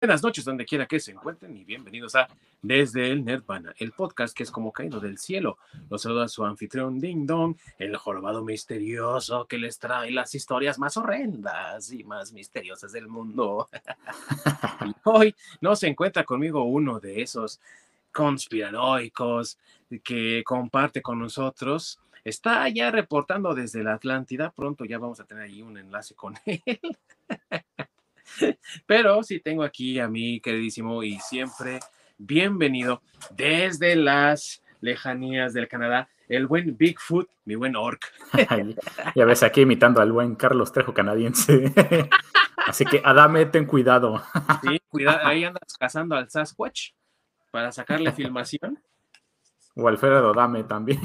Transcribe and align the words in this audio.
Buenas 0.00 0.22
noches, 0.22 0.44
donde 0.44 0.64
quiera 0.64 0.86
que 0.86 1.00
se 1.00 1.10
encuentren, 1.10 1.56
y 1.56 1.64
bienvenidos 1.64 2.14
a 2.14 2.28
Desde 2.62 3.10
el 3.10 3.24
Nerdvana, 3.24 3.74
el 3.78 3.90
podcast 3.90 4.32
que 4.32 4.44
es 4.44 4.50
como 4.52 4.70
caído 4.70 5.00
del 5.00 5.18
cielo. 5.18 5.58
Los 5.90 6.02
saluda 6.02 6.28
su 6.28 6.44
anfitrión 6.44 7.00
Ding 7.00 7.26
Dong, 7.26 7.56
el 7.80 7.96
jorobado 7.96 8.44
misterioso 8.44 9.46
que 9.46 9.58
les 9.58 9.80
trae 9.80 10.12
las 10.12 10.36
historias 10.36 10.78
más 10.78 10.96
horrendas 10.96 11.90
y 11.90 12.04
más 12.04 12.32
misteriosas 12.32 12.92
del 12.92 13.08
mundo. 13.08 13.68
hoy 15.04 15.34
no 15.60 15.74
se 15.74 15.88
encuentra 15.88 16.22
conmigo 16.22 16.62
uno 16.62 17.00
de 17.00 17.20
esos 17.20 17.60
conspiranoicos 18.12 19.58
que 20.04 20.44
comparte 20.44 21.02
con 21.02 21.18
nosotros. 21.18 21.98
Está 22.22 22.68
ya 22.68 22.92
reportando 22.92 23.52
desde 23.52 23.82
la 23.82 23.94
Atlántida. 23.94 24.52
Pronto 24.52 24.84
ya 24.84 24.98
vamos 24.98 25.18
a 25.18 25.24
tener 25.24 25.42
ahí 25.42 25.60
un 25.60 25.76
enlace 25.76 26.14
con 26.14 26.36
él. 26.46 26.80
Pero 28.86 29.22
sí 29.22 29.40
tengo 29.40 29.62
aquí 29.62 29.98
a 29.98 30.08
mi 30.08 30.40
queridísimo 30.40 31.02
y 31.02 31.18
siempre 31.20 31.80
bienvenido 32.18 33.02
desde 33.30 33.96
las 33.96 34.62
lejanías 34.80 35.52
del 35.52 35.68
Canadá, 35.68 36.08
el 36.28 36.46
buen 36.46 36.76
Bigfoot, 36.76 37.28
mi 37.44 37.54
buen 37.54 37.76
orc. 37.76 38.00
ya 39.14 39.24
ves, 39.24 39.42
aquí 39.42 39.62
imitando 39.62 40.00
al 40.00 40.12
buen 40.12 40.34
Carlos 40.34 40.72
Trejo 40.72 40.92
canadiense. 40.92 41.72
Así 42.56 42.84
que, 42.84 43.00
Adame, 43.04 43.46
ten 43.46 43.64
cuidado. 43.64 44.22
Sí, 44.62 44.80
cuidado, 44.88 45.20
ahí 45.26 45.44
andas 45.44 45.76
cazando 45.78 46.16
al 46.16 46.28
Sasquatch 46.28 46.90
para 47.50 47.72
sacarle 47.72 48.12
filmación. 48.12 48.78
O 49.74 49.88
Alfredo 49.88 50.34
Dame 50.34 50.64
también. 50.64 51.00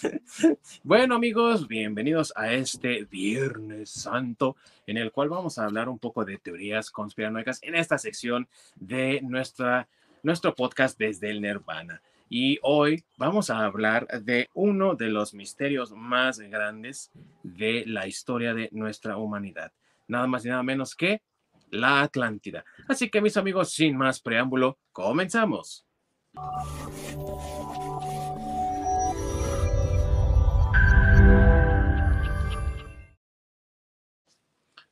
Bueno 0.82 1.14
amigos, 1.14 1.68
bienvenidos 1.68 2.32
a 2.36 2.52
este 2.52 3.04
Viernes 3.04 3.90
Santo 3.90 4.56
en 4.86 4.96
el 4.96 5.12
cual 5.12 5.28
vamos 5.28 5.58
a 5.58 5.64
hablar 5.64 5.88
un 5.88 5.98
poco 5.98 6.24
de 6.24 6.38
teorías 6.38 6.90
conspiranoicas 6.90 7.62
en 7.62 7.74
esta 7.74 7.98
sección 7.98 8.48
de 8.76 9.20
nuestra, 9.22 9.88
nuestro 10.22 10.54
podcast 10.54 10.98
desde 10.98 11.30
el 11.30 11.40
Nirvana. 11.40 12.02
Y 12.28 12.58
hoy 12.62 13.04
vamos 13.16 13.50
a 13.50 13.64
hablar 13.64 14.06
de 14.22 14.48
uno 14.54 14.94
de 14.94 15.08
los 15.08 15.34
misterios 15.34 15.92
más 15.92 16.38
grandes 16.38 17.10
de 17.42 17.84
la 17.86 18.06
historia 18.06 18.54
de 18.54 18.68
nuestra 18.72 19.16
humanidad. 19.16 19.72
Nada 20.06 20.26
más 20.26 20.44
y 20.44 20.48
nada 20.48 20.62
menos 20.62 20.94
que 20.94 21.22
la 21.70 22.02
Atlántida. 22.02 22.64
Así 22.88 23.10
que 23.10 23.20
mis 23.20 23.36
amigos, 23.36 23.72
sin 23.72 23.96
más 23.96 24.20
preámbulo, 24.20 24.78
comenzamos. 24.92 25.84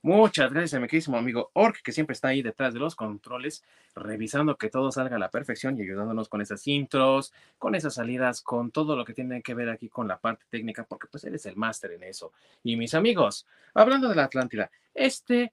Muchas 0.09 0.51
gracias 0.51 0.73
a 0.73 0.81
mi 0.81 0.87
queridísimo 0.87 1.19
amigo 1.19 1.51
Ork, 1.53 1.83
que 1.83 1.93
siempre 1.93 2.15
está 2.15 2.29
ahí 2.29 2.41
detrás 2.41 2.73
de 2.73 2.81
los 2.81 2.97
controles, 2.97 3.63
revisando 3.95 4.57
que 4.57 4.71
todo 4.71 4.91
salga 4.91 5.17
a 5.17 5.19
la 5.19 5.31
perfección 5.31 5.77
y 5.77 5.83
ayudándonos 5.83 6.31
con 6.31 6.41
esas 6.41 6.67
intros, 6.67 7.35
con 7.59 7.75
esas 7.75 7.97
salidas, 7.97 8.41
con 8.41 8.71
todo 8.71 8.97
lo 8.97 9.05
que 9.05 9.13
tiene 9.13 9.43
que 9.43 9.53
ver 9.53 9.69
aquí 9.69 9.91
con 9.91 10.09
la 10.09 10.19
parte 10.19 10.47
técnica, 10.49 10.85
porque 10.85 11.09
pues 11.09 11.25
él 11.25 11.35
es 11.35 11.45
el 11.45 11.57
máster 11.57 11.93
en 11.93 12.05
eso. 12.05 12.33
Y 12.63 12.77
mis 12.77 12.95
amigos, 12.95 13.47
hablando 13.75 14.09
de 14.09 14.15
la 14.15 14.25
Atlántida, 14.25 14.71
este, 14.95 15.53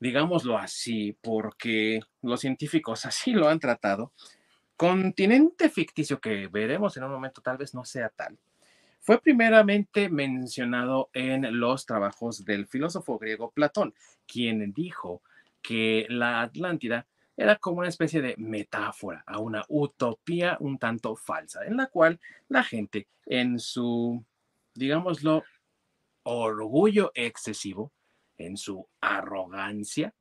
digámoslo 0.00 0.56
así, 0.56 1.14
porque 1.20 2.00
los 2.22 2.40
científicos 2.40 3.04
así 3.04 3.32
lo 3.32 3.46
han 3.46 3.60
tratado, 3.60 4.10
continente 4.78 5.68
ficticio 5.68 6.18
que 6.18 6.48
veremos 6.48 6.96
en 6.96 7.04
un 7.04 7.10
momento 7.10 7.42
tal 7.42 7.58
vez 7.58 7.74
no 7.74 7.84
sea 7.84 8.08
tal 8.08 8.38
fue 9.06 9.20
primeramente 9.20 10.08
mencionado 10.08 11.10
en 11.12 11.60
los 11.60 11.86
trabajos 11.86 12.44
del 12.44 12.66
filósofo 12.66 13.18
griego 13.18 13.52
Platón, 13.52 13.94
quien 14.26 14.72
dijo 14.72 15.22
que 15.62 16.06
la 16.08 16.42
Atlántida 16.42 17.06
era 17.36 17.54
como 17.54 17.78
una 17.78 17.88
especie 17.88 18.20
de 18.20 18.34
metáfora 18.36 19.22
a 19.24 19.38
una 19.38 19.64
utopía 19.68 20.56
un 20.58 20.78
tanto 20.78 21.14
falsa, 21.14 21.64
en 21.64 21.76
la 21.76 21.86
cual 21.86 22.18
la 22.48 22.64
gente 22.64 23.06
en 23.26 23.60
su, 23.60 24.24
digámoslo, 24.74 25.44
orgullo 26.24 27.12
excesivo, 27.14 27.92
en 28.38 28.56
su 28.56 28.88
arrogancia, 29.00 30.14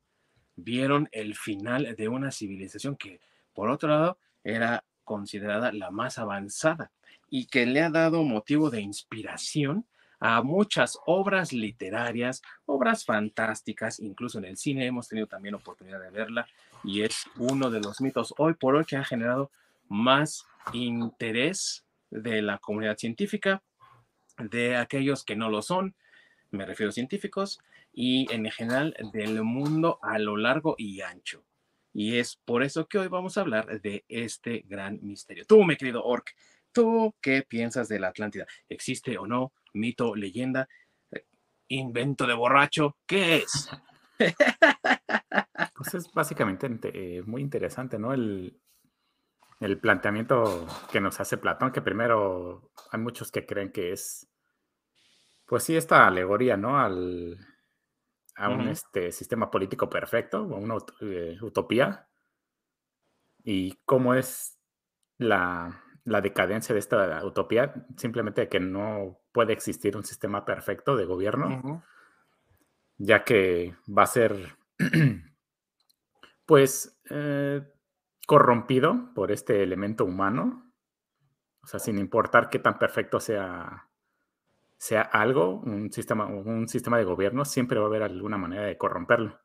vieron 0.56 1.10
el 1.12 1.34
final 1.34 1.96
de 1.96 2.08
una 2.08 2.30
civilización 2.30 2.96
que, 2.98 3.20
por 3.52 3.68
otro 3.72 3.90
lado, 3.90 4.20
era 4.44 4.84
considerada 5.04 5.72
la 5.72 5.90
más 5.90 6.20
avanzada 6.20 6.92
y 7.36 7.48
que 7.48 7.66
le 7.66 7.82
ha 7.82 7.90
dado 7.90 8.24
motivo 8.24 8.70
de 8.70 8.80
inspiración 8.80 9.86
a 10.22 10.42
muchas 10.42 10.98
obras 11.06 11.52
literarias, 11.52 12.42
obras 12.66 13.04
fantásticas, 13.04 14.00
incluso 14.00 14.38
en 14.38 14.46
el 14.46 14.56
cine 14.56 14.86
hemos 14.86 15.10
tenido 15.10 15.28
también 15.28 15.54
oportunidad 15.54 16.00
de 16.00 16.12
verla 16.12 16.48
y 16.82 17.02
es 17.02 17.26
uno 17.36 17.70
de 17.70 17.82
los 17.82 18.00
mitos 18.00 18.34
hoy 18.38 18.54
por 18.54 18.78
hoy 18.78 18.86
que 18.86 18.96
ha 18.96 19.04
generado 19.04 19.52
más 19.90 20.46
interés 20.72 21.86
de 22.10 22.42
la 22.42 22.58
comunidad 22.60 22.98
científica, 22.98 23.62
de 24.38 24.78
aquellos 24.78 25.26
que 25.26 25.36
no 25.36 25.50
lo 25.50 25.62
son, 25.62 25.94
me 26.52 26.66
refiero 26.66 26.92
a 26.92 26.94
científicos, 26.94 27.60
y 27.92 28.32
en 28.32 28.50
general 28.50 28.96
del 29.12 29.44
mundo 29.44 30.00
a 30.02 30.20
lo 30.20 30.38
largo 30.38 30.76
y 30.78 31.02
ancho. 31.02 31.44
Y 31.94 32.18
es 32.18 32.38
por 32.38 32.64
eso 32.64 32.88
que 32.88 32.98
hoy 32.98 33.10
vamos 33.10 33.38
a 33.38 33.42
hablar 33.42 33.82
de 33.82 34.06
este 34.08 34.64
gran 34.68 35.00
misterio. 35.02 35.46
Tú, 35.46 35.64
mi 35.66 35.76
querido 35.76 36.04
Orc, 36.04 36.34
¿Tú 36.76 37.16
qué 37.22 37.42
piensas 37.48 37.88
de 37.88 38.00
la 38.00 38.10
Atlántida? 38.10 38.46
¿Existe 38.68 39.18
o 39.18 39.26
no? 39.26 39.54
¿Mito, 39.74 40.14
leyenda? 40.14 40.68
Eh, 41.10 41.26
¿Invento 41.70 42.28
de 42.28 42.34
borracho? 42.34 42.98
¿Qué 43.08 43.38
es? 43.38 43.70
Pues 45.74 45.94
es 45.94 46.12
básicamente 46.14 46.70
eh, 46.94 47.22
muy 47.24 47.42
interesante, 47.42 48.00
¿no? 48.00 48.14
El, 48.14 48.58
el 49.60 49.78
planteamiento 49.78 50.66
que 50.90 51.02
nos 51.02 51.20
hace 51.20 51.38
Platón, 51.38 51.72
que 51.72 51.82
primero 51.82 52.72
hay 52.92 53.00
muchos 53.00 53.30
que 53.30 53.46
creen 53.46 53.72
que 53.74 53.92
es, 53.92 54.30
pues 55.46 55.64
sí, 55.64 55.76
esta 55.76 56.08
alegoría, 56.08 56.56
¿no? 56.56 56.80
Al, 56.80 57.38
a 58.36 58.50
un 58.50 58.70
este, 58.70 59.12
sistema 59.12 59.52
político 59.52 59.90
perfecto, 59.90 60.38
a 60.38 60.42
una 60.56 60.76
eh, 61.02 61.38
utopía, 61.42 62.08
y 63.44 63.74
cómo 63.86 64.14
es 64.14 64.58
la, 65.18 65.85
la 66.06 66.22
decadencia 66.22 66.74
de 66.74 66.80
esta 66.80 67.26
utopía, 67.26 67.74
simplemente 67.98 68.48
que 68.48 68.60
no 68.60 69.20
puede 69.32 69.54
existir 69.54 69.98
un 69.98 70.04
sistema 70.04 70.46
perfecto 70.46 70.96
de 70.96 71.06
gobierno, 71.06 71.84
ya 72.98 73.24
que 73.24 73.76
va 73.86 74.04
a 74.04 74.08
ser, 74.08 74.56
pues, 76.46 77.02
eh, 77.10 77.62
corrompido 78.28 79.14
por 79.16 79.32
este 79.32 79.64
elemento 79.64 80.06
humano, 80.06 80.72
o 81.64 81.68
sea, 81.68 81.80
sin 81.80 81.98
importar 81.98 82.50
qué 82.52 82.60
tan 82.60 82.78
perfecto 82.78 83.20
sea, 83.20 83.90
sea 84.78 85.02
algo, 85.02 85.60
un 85.62 85.92
sistema, 85.92 86.28
un 86.28 86.68
sistema 86.68 87.00
de 87.00 87.04
gobierno, 87.04 87.46
siempre 87.46 87.80
va 87.80 87.86
a 87.86 87.88
haber 87.88 88.04
alguna 88.04 88.38
manera 88.38 88.64
de 88.64 88.78
corromperlo. 88.78 89.40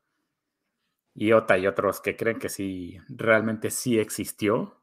Y 1.14 1.32
otra 1.32 1.56
y 1.56 1.66
otros 1.66 2.02
que 2.02 2.16
creen 2.16 2.38
que 2.38 2.50
sí, 2.50 2.98
realmente 3.08 3.70
sí 3.70 3.98
existió, 3.98 4.79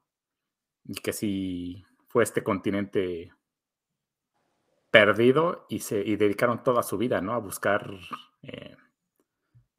y 0.88 0.94
que 0.94 1.12
si 1.12 1.84
fue 2.08 2.24
este 2.24 2.42
continente 2.42 3.30
perdido 4.90 5.66
y 5.68 5.80
se 5.80 6.02
dedicaron 6.02 6.64
toda 6.64 6.82
su 6.82 6.96
vida, 6.96 7.20
¿no? 7.20 7.34
A 7.34 7.38
buscar, 7.38 7.92
eh, 8.42 8.74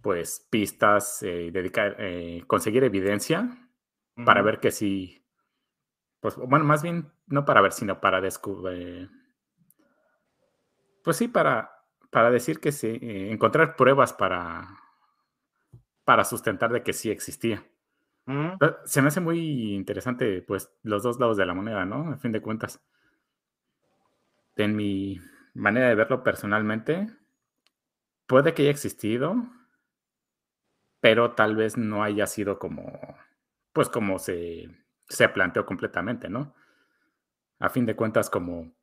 pues, 0.02 0.48
pistas 0.52 1.24
eh, 1.24 1.46
y 1.46 1.52
dedicar, 1.52 1.96
eh, 2.00 2.44
conseguir 2.48 2.84
evidencia 2.84 3.68
para 4.24 4.42
ver 4.42 4.59
que 4.59 4.69
si, 4.69 5.25
pues, 6.19 6.36
bueno, 6.36 6.64
más 6.64 6.84
bien 6.84 7.12
no 7.25 7.44
para 7.46 7.62
ver, 7.62 7.72
sino 7.72 8.00
para 8.00 8.22
descubrir, 8.22 9.09
pues 11.03 11.18
sí, 11.18 11.28
para, 11.28 11.72
para 12.12 12.30
decir 12.30 12.59
que 12.59 12.72
sí, 12.72 13.00
encontrar 13.02 13.75
pruebas 13.75 14.14
para, 14.14 14.68
para 16.03 16.25
sustentar 16.25 16.72
de 16.72 16.84
que 16.84 16.94
sí 16.94 17.10
existía. 17.10 17.66
Se 18.86 19.02
me 19.02 19.08
hace 19.08 19.22
muy 19.22 19.74
interesante, 19.74 20.42
pues, 20.42 20.72
los 20.84 21.04
dos 21.04 21.20
lados 21.20 21.38
de 21.38 21.46
la 21.46 21.54
moneda, 21.54 21.86
¿no? 21.86 22.12
A 22.12 22.18
fin 22.18 22.31
de 22.31 22.42
cuentas. 22.42 22.80
En 24.58 24.76
mi 24.76 25.20
manera 25.56 25.88
de 25.90 25.96
verlo 25.96 26.24
personalmente, 26.24 27.08
puede 28.28 28.54
que 28.54 28.62
haya 28.62 28.72
existido, 28.72 29.36
pero 31.00 31.31
tal 31.31 31.56
vez 31.56 31.78
no 31.78 32.04
haya 32.04 32.28
sido 32.28 32.60
como, 32.60 33.00
pues, 33.74 33.90
como 33.90 34.20
se, 34.20 34.70
se 35.08 35.30
planteó 35.30 35.66
completamente, 35.66 36.30
¿no? 36.30 36.54
A 37.60 37.70
fin 37.70 37.86
de 37.86 37.96
cuentas, 37.96 38.30
como 38.30 38.74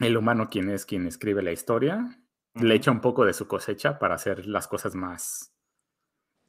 el 0.00 0.16
humano 0.16 0.50
quien 0.50 0.70
es 0.70 0.86
quien 0.86 1.06
escribe 1.06 1.42
la 1.42 1.52
historia, 1.52 2.18
le 2.54 2.74
echa 2.74 2.90
un 2.90 3.00
poco 3.00 3.24
de 3.24 3.32
su 3.32 3.46
cosecha 3.48 3.98
para 3.98 4.16
hacer 4.16 4.46
las 4.46 4.68
cosas 4.68 4.94
más, 4.94 5.54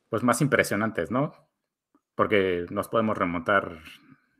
pues, 0.09 0.23
más 0.23 0.41
impresionantes, 0.41 1.11
¿no? 1.11 1.48
Porque 2.19 2.65
nos 2.69 2.89
podemos 2.89 3.17
remontar, 3.17 3.79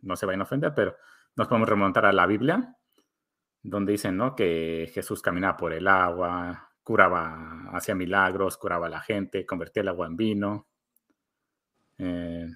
no 0.01 0.17
se 0.17 0.25
vayan 0.25 0.41
a 0.41 0.43
ofender, 0.43 0.73
pero 0.75 0.97
nos 1.37 1.47
podemos 1.47 1.69
remontar 1.69 2.05
a 2.05 2.11
la 2.11 2.25
Biblia, 2.25 2.75
donde 3.63 3.93
dicen, 3.93 4.17
¿no? 4.17 4.35
Que 4.35 4.91
Jesús 4.93 5.21
caminaba 5.21 5.55
por 5.55 5.71
el 5.71 5.87
agua, 5.87 6.71
curaba, 6.83 7.69
hacía 7.71 7.95
milagros, 7.95 8.57
curaba 8.57 8.87
a 8.87 8.89
la 8.89 8.99
gente, 8.99 9.45
convertía 9.45 9.79
el 9.79 9.87
agua 9.87 10.07
en 10.07 10.17
vino. 10.17 10.67
Eh, 11.99 12.49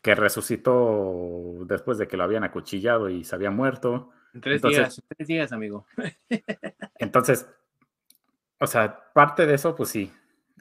que 0.00 0.14
resucitó 0.14 1.66
después 1.66 1.98
de 1.98 2.08
que 2.08 2.16
lo 2.16 2.24
habían 2.24 2.44
acuchillado 2.44 3.10
y 3.10 3.24
se 3.24 3.34
había 3.34 3.50
muerto. 3.50 4.10
En 4.32 4.40
tres 4.40 4.62
días, 4.62 5.02
tres 5.06 5.28
días, 5.28 5.52
amigo. 5.52 5.86
entonces, 6.98 7.46
o 8.58 8.66
sea, 8.66 9.12
parte 9.12 9.44
de 9.44 9.52
eso, 9.52 9.76
pues 9.76 9.90
sí, 9.90 10.10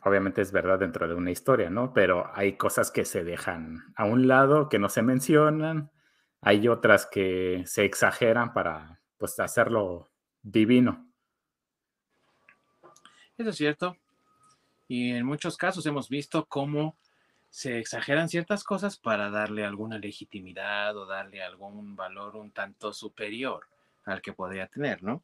obviamente 0.06 0.42
es 0.44 0.52
verdad 0.52 0.80
dentro 0.80 1.08
de 1.08 1.16
una 1.16 1.32
historia, 1.32 1.72
¿no? 1.72 1.92
Pero 1.92 2.30
hay 2.36 2.58
cosas 2.58 2.92
que 2.92 3.06
se 3.06 3.24
dejan 3.24 3.92
a 3.96 4.06
un 4.06 4.28
lado, 4.28 4.70
que 4.70 4.78
no 4.78 4.88
se 4.88 5.02
mencionan, 5.02 5.92
hay 6.42 6.68
otras 6.68 7.08
que 7.08 7.64
se 7.66 7.86
exageran 7.86 8.54
para, 8.54 9.02
pues, 9.18 9.40
hacerlo 9.40 10.12
divino. 10.44 11.10
Eso 13.36 13.50
es 13.50 13.56
cierto. 13.56 13.98
Y 14.88 15.12
en 15.12 15.26
muchos 15.26 15.58
casos 15.58 15.84
hemos 15.88 16.08
visto 16.08 16.46
cómo 16.46 16.96
se 17.50 17.80
exageran 17.80 18.30
ciertas 18.30 18.64
cosas 18.64 18.98
para 18.98 19.32
darle 19.32 19.66
alguna 19.66 19.98
legitimidad 19.98 20.96
o 20.98 21.08
darle 21.08 21.42
algún 21.42 21.96
valor 21.96 22.36
un 22.36 22.52
tanto 22.52 22.94
superior 22.94 23.66
al 24.06 24.22
que 24.22 24.34
podría 24.34 24.68
tener, 24.68 25.02
¿no? 25.02 25.24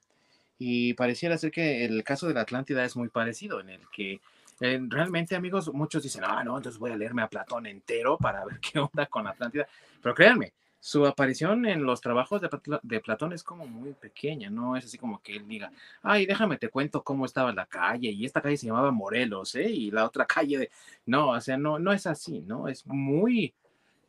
Y 0.58 0.96
pareciera 0.96 1.38
ser 1.38 1.52
que 1.52 1.86
el 1.86 2.04
caso 2.04 2.28
de 2.28 2.34
la 2.34 2.42
Atlántida 2.42 2.84
es 2.84 2.96
muy 2.96 3.10
parecido, 3.10 3.60
en 3.60 3.70
el 3.70 3.82
que 3.90 4.22
eh, 4.62 4.80
realmente, 4.88 5.36
amigos, 5.36 5.74
muchos 5.74 6.04
dicen, 6.04 6.24
ah, 6.24 6.44
no, 6.44 6.56
entonces 6.56 6.80
voy 6.80 6.92
a 6.92 6.96
leerme 6.96 7.24
a 7.24 7.28
Platón 7.28 7.66
entero 7.66 8.18
para 8.18 8.46
ver 8.46 8.60
qué 8.62 8.80
onda 8.80 9.08
con 9.08 9.26
Atlántida. 9.26 9.68
Pero 10.02 10.14
créanme, 10.14 10.54
su 10.80 11.06
aparición 11.06 11.66
en 11.66 11.84
los 11.84 12.00
trabajos 12.00 12.42
de, 12.84 13.00
Platón 13.00 13.34
es 13.34 13.44
como 13.44 13.66
muy 13.66 13.94
pequeña, 13.94 14.52
no 14.52 14.76
es 14.76 14.86
así 14.86 15.00
como 15.00 15.20
que 15.22 15.36
él 15.36 15.48
diga, 15.48 15.72
ay, 16.04 16.28
déjame 16.28 16.58
te 16.58 16.70
cuento 16.70 17.04
cómo 17.04 17.26
estaba 17.26 17.52
la 17.52 17.66
calle 17.66 18.10
y 18.10 18.24
esta 18.24 18.42
calle 18.42 18.58
se 18.58 18.68
llamaba 18.68 18.92
Morelos, 18.92 19.56
¿eh? 19.56 19.70
Y 19.70 19.90
la 19.90 20.06
otra 20.06 20.26
calle 20.28 20.58
de... 20.60 20.72
No, 21.08 21.30
o 21.30 21.42
sea, 21.42 21.58
no, 21.58 21.80
no 21.80 21.92
es 21.92 22.06
así, 22.06 22.42
¿no? 22.42 22.68
Es 22.68 22.86
muy, 22.86 23.56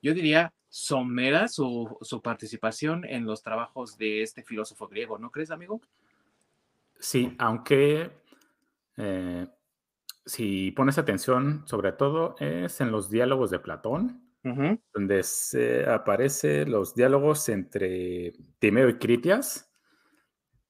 yo 0.02 0.12
diría, 0.12 0.52
somera 0.68 1.48
su, 1.48 1.96
su 2.02 2.20
participación 2.20 3.06
en 3.06 3.24
los 3.24 3.42
trabajos 3.42 3.96
de 3.96 4.22
este 4.22 4.42
filósofo 4.42 4.86
griego, 4.86 5.18
¿no 5.18 5.30
crees, 5.30 5.50
amigo? 5.50 5.80
Sí, 6.98 7.34
aunque 7.38 8.10
eh, 8.98 9.46
si 10.24 10.70
pones 10.72 10.98
atención, 10.98 11.62
sobre 11.66 11.92
todo 11.92 12.36
es 12.38 12.80
en 12.80 12.92
los 12.92 13.10
diálogos 13.10 13.50
de 13.50 13.58
Platón, 13.58 14.22
donde 14.92 15.22
se 15.22 15.88
aparecen 15.88 16.70
los 16.70 16.94
diálogos 16.94 17.48
entre 17.48 18.32
Timeo 18.58 18.88
y 18.88 18.98
Critias, 18.98 19.72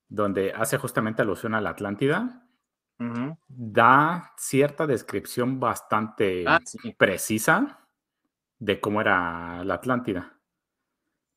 donde 0.08 0.52
hace 0.52 0.76
justamente 0.76 1.22
alusión 1.22 1.54
a 1.54 1.60
la 1.60 1.70
Atlántida, 1.70 2.46
da 3.48 4.32
cierta 4.36 4.86
descripción 4.86 5.58
bastante 5.58 6.44
ah, 6.46 6.60
precisa 6.96 7.88
de 8.58 8.80
cómo 8.80 9.00
era 9.00 9.64
la 9.64 9.74
Atlántida. 9.74 10.38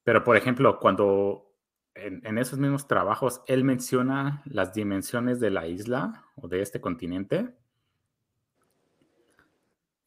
Pero, 0.03 0.23
por 0.23 0.37
ejemplo, 0.37 0.79
cuando 0.79 1.55
en, 1.95 2.21
en, 2.23 2.37
esos 2.37 2.59
mismos 2.59 2.87
trabajos 2.87 3.41
él 3.47 3.63
menciona 3.63 4.43
las 4.45 4.73
dimensiones 4.73 5.39
de 5.39 5.49
la 5.49 5.65
isla 5.65 6.25
o 6.35 6.47
de 6.47 6.61
este 6.61 6.79
continente, 6.79 7.55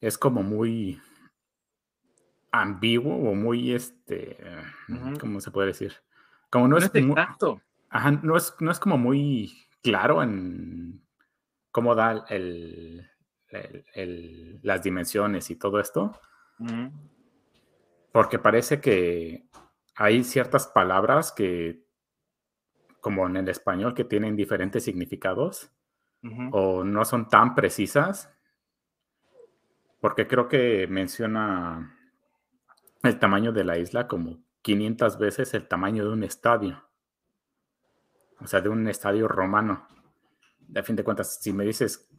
es 0.01 0.17
como 0.17 0.43
muy 0.43 1.01
ambiguo 2.51 3.15
o 3.15 3.35
muy, 3.35 3.73
este, 3.73 4.37
¿cómo 5.19 5.39
se 5.39 5.51
puede 5.51 5.67
decir? 5.67 5.93
Como 6.49 6.67
no, 6.67 6.77
es, 6.77 6.89
exacto. 6.93 7.61
Ajá, 7.89 8.11
no 8.11 8.37
es, 8.37 8.55
no 8.59 8.71
es 8.71 8.79
como 8.79 8.97
muy 8.97 9.67
claro 9.83 10.23
en 10.23 11.01
cómo 11.71 11.95
da 11.95 12.25
el, 12.29 13.07
las 14.63 14.83
dimensiones 14.83 15.49
y 15.49 15.55
todo 15.55 15.79
esto. 15.79 16.19
Porque 18.11 18.39
parece 18.39 18.81
que 18.81 19.47
hay 19.95 20.23
ciertas 20.23 20.67
palabras 20.67 21.31
que, 21.31 21.85
como 23.01 23.27
en 23.27 23.37
el 23.37 23.49
español, 23.49 23.93
que 23.93 24.03
tienen 24.03 24.35
diferentes 24.35 24.83
significados 24.83 25.71
o 26.51 26.83
no 26.83 27.05
son 27.05 27.27
tan 27.29 27.55
precisas. 27.55 28.33
Porque 29.99 30.27
creo 30.27 30.47
que 30.47 30.87
menciona 30.87 31.97
el 33.03 33.19
tamaño 33.19 33.51
de 33.51 33.63
la 33.63 33.77
isla 33.77 34.07
como 34.07 34.43
500 34.61 35.17
veces 35.17 35.53
el 35.53 35.67
tamaño 35.67 36.05
de 36.05 36.13
un 36.13 36.23
estadio. 36.23 36.83
O 38.39 38.47
sea, 38.47 38.61
de 38.61 38.69
un 38.69 38.87
estadio 38.87 39.27
romano. 39.27 39.87
De 40.59 40.83
fin 40.83 40.95
de 40.95 41.03
cuentas, 41.03 41.39
si 41.41 41.51
me 41.51 41.65
dices 41.65 42.09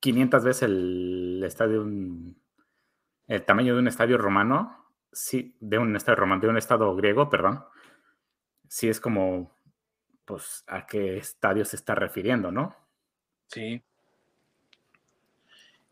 500 0.00 0.44
veces 0.44 0.62
el 0.64 1.42
estadio, 1.44 1.86
el 3.26 3.44
tamaño 3.44 3.74
de 3.74 3.80
un 3.80 3.88
estadio 3.88 4.18
romano, 4.18 4.84
sí, 5.12 5.56
de 5.60 5.78
un 5.78 5.96
estadio 5.96 6.16
romano, 6.16 6.42
de 6.42 6.48
un 6.48 6.58
estado 6.58 6.94
griego, 6.94 7.30
perdón, 7.30 7.64
sí 8.68 8.88
es 8.88 9.00
como, 9.00 9.56
pues, 10.24 10.64
a 10.66 10.86
qué 10.86 11.16
estadio 11.16 11.64
se 11.64 11.76
está 11.76 11.94
refiriendo, 11.94 12.50
¿no? 12.50 12.76
Sí. 13.46 13.82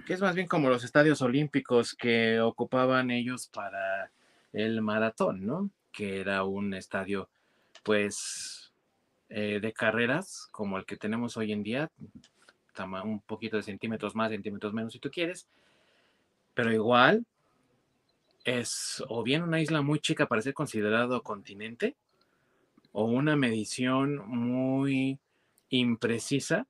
Que 0.06 0.14
es 0.14 0.20
más 0.20 0.34
bien 0.34 0.48
como 0.48 0.68
los 0.68 0.84
estadios 0.84 1.22
olímpicos 1.22 1.94
que 1.94 2.40
ocupaban 2.40 3.10
ellos 3.10 3.46
para 3.46 4.10
el 4.52 4.82
maratón, 4.82 5.46
¿no? 5.46 5.70
Que 5.92 6.20
era 6.20 6.44
un 6.44 6.74
estadio, 6.74 7.28
pues, 7.84 8.72
eh, 9.28 9.60
de 9.60 9.72
carreras 9.72 10.48
como 10.50 10.76
el 10.76 10.84
que 10.84 10.96
tenemos 10.96 11.36
hoy 11.36 11.52
en 11.52 11.62
día, 11.62 11.90
un 13.04 13.20
poquito 13.20 13.56
de 13.56 13.62
centímetros 13.62 14.14
más, 14.14 14.30
centímetros 14.30 14.72
menos 14.72 14.92
si 14.92 14.98
tú 14.98 15.10
quieres, 15.10 15.46
pero 16.54 16.72
igual 16.72 17.24
es 18.44 19.02
o 19.08 19.22
bien 19.22 19.42
una 19.42 19.60
isla 19.60 19.82
muy 19.82 20.00
chica 20.00 20.26
para 20.26 20.42
ser 20.42 20.54
considerado 20.54 21.22
continente, 21.22 21.96
o 22.92 23.04
una 23.04 23.36
medición 23.36 24.16
muy 24.28 25.18
imprecisa 25.70 26.66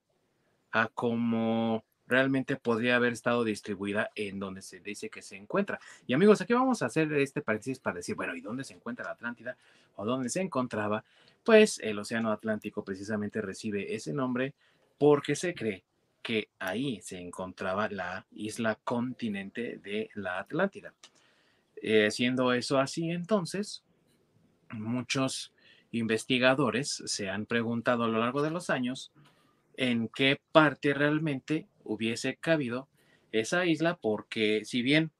a 0.70 0.88
cómo 0.88 1.84
realmente 2.12 2.56
podría 2.56 2.97
haber 2.97 3.14
estado 3.14 3.43
distribuida 3.43 4.11
en 4.14 4.38
donde 4.38 4.61
se 4.61 4.81
dice 4.81 5.09
que 5.09 5.23
se 5.23 5.37
encuentra. 5.37 5.81
Y 6.06 6.12
amigos, 6.12 6.43
aquí 6.43 6.53
vamos 6.53 6.82
a 6.82 6.87
hacer 6.87 7.11
este 7.14 7.41
paréntesis 7.41 7.79
para 7.79 7.97
decir, 7.97 8.14
bueno, 8.14 8.37
¿y 8.37 8.43
dónde 8.43 8.64
se 8.64 8.75
encuentra 8.75 9.06
la 9.06 9.12
Atlántida? 9.12 9.56
¿O 9.97 10.05
dónde 10.05 10.29
se 10.29 10.43
encontraba? 10.43 11.05
Pues 11.43 11.81
el 11.81 11.99
Océano 11.99 12.31
Atlántico 12.31 12.85
precisamente 12.85 13.41
recibe 13.41 13.94
ese 13.94 14.12
nombre 14.12 14.53
porque 14.99 15.35
se 15.35 15.55
cree 15.55 15.82
que 16.23 16.50
ahí 16.59 17.00
se 17.00 17.19
encontraba 17.19 17.88
la 17.88 18.26
isla 18.31 18.79
continente 18.85 19.81
de 19.82 20.11
la 20.15 20.38
Atlántida. 20.38 20.93
Eh, 21.77 22.10
siendo 22.10 22.53
eso 22.53 22.79
así, 22.79 23.10
entonces, 23.10 23.82
muchos 24.70 25.53
investigadores 25.91 27.03
se 27.06 27.31
han 27.31 27.46
preguntado 27.46 28.05
a 28.05 28.08
lo 28.08 28.19
largo 28.19 28.43
de 28.43 28.51
los 28.51 28.70
años 28.70 29.10
en 29.77 30.08
qué 30.08 30.41
parte 30.53 30.94
realmente 30.94 31.67
hubiese 31.84 32.36
cabido 32.36 32.89
esa 33.32 33.67
isla, 33.67 33.98
porque 34.01 34.65
si 34.65 34.82
bien 34.82 35.10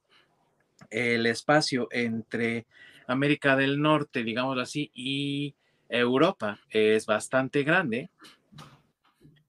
el 0.91 1.27
espacio 1.27 1.89
entre 1.91 2.67
América 3.07 3.57
del 3.57 3.81
Norte, 3.81 4.25
digámoslo 4.25 4.63
así, 4.63 4.91
y 4.95 5.55
Europa 5.89 6.59
es 6.71 7.07
bastante 7.07 7.63
grande, 7.63 8.11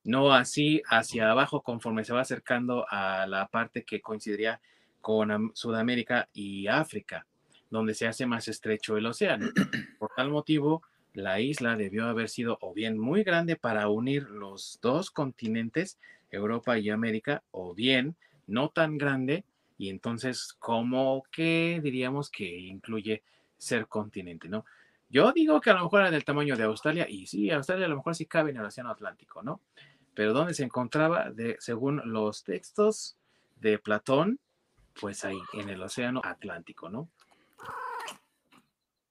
no 0.04 0.34
así 0.34 0.82
hacia 0.90 1.32
abajo 1.32 1.62
conforme 1.62 2.04
se 2.04 2.14
va 2.14 2.22
acercando 2.22 2.86
a 2.90 3.26
la 3.28 3.48
parte 3.48 3.84
que 3.84 4.02
coincidiría 4.02 4.60
con 5.02 5.52
Sudamérica 5.54 6.30
y 6.34 6.68
África, 6.68 7.26
donde 7.70 7.94
se 7.94 8.08
hace 8.08 8.26
más 8.26 8.48
estrecho 8.48 8.98
el 8.98 9.06
océano. 9.06 9.48
Por 10.00 10.12
tal 10.16 10.30
motivo, 10.30 10.84
la 11.14 11.40
isla 11.40 11.76
debió 11.76 12.06
haber 12.06 12.30
sido 12.30 12.58
o 12.62 12.74
bien 12.74 12.98
muy 12.98 13.24
grande 13.24 13.56
para 13.56 13.88
unir 13.88 14.24
los 14.24 14.80
dos 14.82 15.12
continentes, 15.12 16.00
Europa 16.34 16.78
y 16.78 16.90
América, 16.90 17.44
o 17.52 17.74
bien 17.74 18.16
no 18.48 18.70
tan 18.70 18.98
grande 18.98 19.46
y 19.78 19.90
entonces 19.90 20.54
como 20.60 21.24
que 21.32 21.80
diríamos 21.82 22.30
que 22.30 22.46
incluye 22.46 23.24
ser 23.58 23.88
continente, 23.88 24.50
¿no? 24.50 24.66
Yo 25.10 25.32
digo 25.32 25.62
que 25.62 25.70
a 25.70 25.74
lo 25.74 25.84
mejor 25.84 26.02
era 26.02 26.12
del 26.12 26.26
tamaño 26.26 26.56
de 26.56 26.64
Australia 26.64 27.08
y 27.08 27.28
sí, 27.28 27.52
Australia 27.52 27.86
a 27.86 27.90
lo 27.90 27.98
mejor 27.98 28.16
sí 28.16 28.26
cabe 28.26 28.52
en 28.52 28.58
el 28.58 28.66
Océano 28.66 28.90
Atlántico, 28.90 29.44
¿no? 29.44 29.62
Pero 30.14 30.34
¿dónde 30.34 30.54
se 30.54 30.64
encontraba? 30.64 31.32
Según 31.60 32.02
los 32.06 32.44
textos 32.44 33.18
de 33.56 33.78
Platón, 33.80 34.40
pues 35.00 35.24
ahí, 35.26 35.40
en 35.54 35.70
el 35.70 35.82
Océano 35.82 36.22
Atlántico, 36.24 36.90
¿no? 36.90 37.10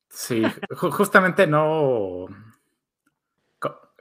Sí, 0.09 0.43
justamente 0.71 1.47
no. 1.47 2.27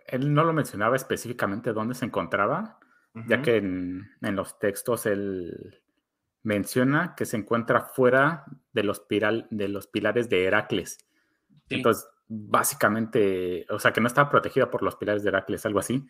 Él 0.07 0.33
no 0.33 0.43
lo 0.43 0.53
mencionaba 0.53 0.95
específicamente 0.95 1.71
dónde 1.71 1.95
se 1.95 2.05
encontraba, 2.05 2.79
ya 3.13 3.41
que 3.41 3.57
en, 3.57 4.07
los 4.21 4.59
textos 4.59 5.05
él 5.05 5.81
menciona 6.43 7.13
que 7.15 7.25
se 7.25 7.37
encuentra 7.37 7.81
fuera 7.81 8.45
de 8.73 8.83
los, 8.83 9.05
de 9.09 9.67
los 9.67 9.87
pilares 9.87 10.29
de 10.29 10.45
Heracles. 10.45 10.97
Entonces, 11.69 12.07
básicamente, 12.27 13.65
o 13.69 13.79
sea, 13.79 13.91
que 13.91 14.01
no 14.01 14.07
estaba 14.07 14.29
protegida 14.29 14.71
por 14.71 14.83
los 14.83 14.95
pilares 14.95 15.23
de 15.23 15.29
Heracles, 15.29 15.65
algo 15.65 15.79
así. 15.79 16.07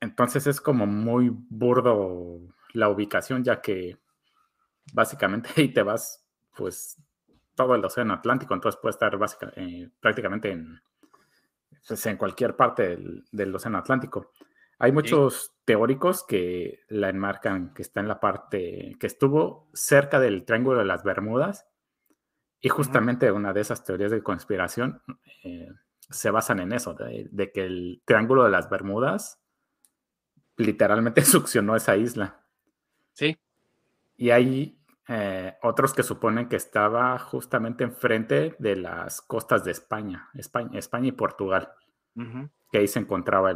entonces 0.00 0.46
es 0.46 0.60
como 0.60 0.86
muy 0.86 1.30
burdo 1.30 2.40
la 2.72 2.88
ubicación, 2.88 3.44
ya 3.44 3.60
que 3.60 3.98
básicamente 4.92 5.50
ahí 5.56 5.72
te 5.72 5.82
vas, 5.82 6.24
pues, 6.56 6.98
todo 7.54 7.74
el 7.74 7.84
océano 7.84 8.14
Atlántico, 8.14 8.54
entonces 8.54 8.80
puede 8.80 8.92
estar 8.92 9.18
eh, 9.56 9.90
prácticamente 10.00 10.50
en, 10.50 10.80
pues, 11.86 12.06
en 12.06 12.16
cualquier 12.16 12.56
parte 12.56 12.98
del, 13.30 13.54
océano 13.54 13.78
Atlántico. 13.78 14.32
Hay 14.82 14.90
muchos 14.90 15.54
teóricos 15.64 16.24
que 16.26 16.80
la 16.88 17.08
enmarcan 17.08 17.72
que 17.72 17.82
está 17.82 18.00
en 18.00 18.08
la 18.08 18.18
parte, 18.18 18.96
que 18.98 19.06
estuvo 19.06 19.70
cerca 19.72 20.18
del 20.18 20.44
Triángulo 20.44 20.80
de 20.80 20.84
las 20.84 21.04
Bermudas, 21.04 21.68
y 22.60 22.68
justamente 22.68 23.30
una 23.30 23.52
de 23.52 23.60
esas 23.60 23.84
teorías 23.84 24.10
de 24.10 24.24
conspiración 24.24 25.00
eh, 25.44 25.68
se 26.10 26.32
basan 26.32 26.58
en 26.58 26.72
eso, 26.72 26.94
de, 26.94 27.52
que 27.52 27.64
el 27.64 28.02
Triángulo 28.04 28.42
de 28.42 28.50
las 28.50 28.68
Bermudas 28.68 29.40
literalmente 30.56 31.20
succionó 31.24 31.76
esa 31.76 31.94
isla. 31.94 32.44
Sí. 33.12 33.38
Y 34.16 34.30
hay 34.30 34.80
eh, 35.06 35.54
otros 35.62 35.94
que 35.94 36.02
suponen 36.02 36.48
que 36.48 36.56
estaba 36.56 37.16
justamente 37.20 37.84
enfrente 37.84 38.56
de 38.58 38.74
las 38.74 39.22
costas 39.22 39.62
de 39.62 39.70
España, 39.70 40.28
España, 40.34 40.76
España 40.76 41.06
y 41.06 41.12
Portugal, 41.12 41.70
que 42.72 42.78
ahí 42.78 42.88
se 42.88 42.98
encontraba 42.98 43.54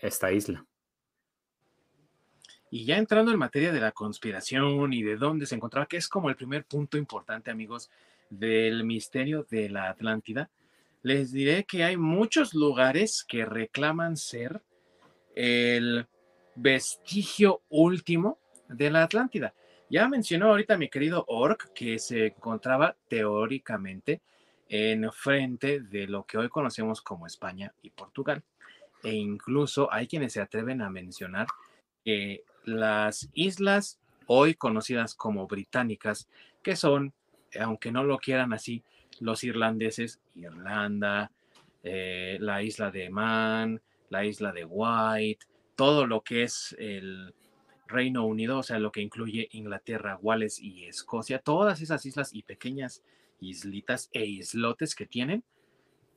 esta 0.00 0.32
isla. 0.32 0.64
Y 2.70 2.84
ya 2.86 2.96
entrando 2.96 3.30
en 3.30 3.38
materia 3.38 3.72
de 3.72 3.80
la 3.80 3.92
conspiración 3.92 4.92
y 4.92 5.02
de 5.02 5.16
dónde 5.16 5.46
se 5.46 5.54
encontraba, 5.54 5.86
que 5.86 5.96
es 5.96 6.08
como 6.08 6.28
el 6.28 6.36
primer 6.36 6.64
punto 6.64 6.98
importante, 6.98 7.50
amigos, 7.50 7.90
del 8.30 8.84
misterio 8.84 9.46
de 9.48 9.68
la 9.68 9.88
Atlántida, 9.88 10.50
les 11.02 11.30
diré 11.32 11.64
que 11.64 11.84
hay 11.84 11.96
muchos 11.96 12.54
lugares 12.54 13.24
que 13.28 13.44
reclaman 13.44 14.16
ser 14.16 14.62
el 15.34 16.06
vestigio 16.56 17.62
último 17.68 18.38
de 18.68 18.90
la 18.90 19.02
Atlántida. 19.02 19.54
Ya 19.90 20.08
mencionó 20.08 20.48
ahorita 20.48 20.78
mi 20.78 20.88
querido 20.88 21.24
Orc 21.28 21.72
que 21.74 21.98
se 21.98 22.26
encontraba 22.26 22.96
teóricamente 23.08 24.22
en 24.68 25.12
frente 25.12 25.80
de 25.80 26.06
lo 26.06 26.24
que 26.24 26.38
hoy 26.38 26.48
conocemos 26.48 27.02
como 27.02 27.26
España 27.26 27.72
y 27.82 27.90
Portugal. 27.90 28.42
E 29.04 29.14
incluso 29.14 29.92
hay 29.92 30.06
quienes 30.08 30.32
se 30.32 30.40
atreven 30.40 30.82
a 30.82 30.90
mencionar 30.90 31.46
que 32.04 32.42
las 32.64 33.28
islas 33.34 34.00
hoy 34.26 34.54
conocidas 34.54 35.14
como 35.14 35.46
británicas, 35.46 36.28
que 36.62 36.74
son, 36.74 37.12
aunque 37.60 37.92
no 37.92 38.02
lo 38.02 38.18
quieran 38.18 38.52
así, 38.52 38.82
los 39.20 39.44
irlandeses, 39.44 40.20
Irlanda, 40.34 41.30
eh, 41.82 42.38
la 42.40 42.62
isla 42.62 42.90
de 42.90 43.10
Man, 43.10 43.80
la 44.08 44.24
isla 44.24 44.52
de 44.52 44.64
White, 44.64 45.46
todo 45.76 46.06
lo 46.06 46.22
que 46.22 46.42
es 46.44 46.74
el 46.78 47.34
Reino 47.86 48.24
Unido, 48.26 48.58
o 48.58 48.62
sea, 48.62 48.78
lo 48.78 48.90
que 48.90 49.02
incluye 49.02 49.48
Inglaterra, 49.52 50.18
Wales 50.20 50.58
y 50.58 50.86
Escocia, 50.86 51.38
todas 51.38 51.80
esas 51.80 52.06
islas 52.06 52.34
y 52.34 52.42
pequeñas 52.42 53.02
islitas 53.40 54.08
e 54.12 54.24
islotes 54.24 54.94
que 54.94 55.06
tienen, 55.06 55.44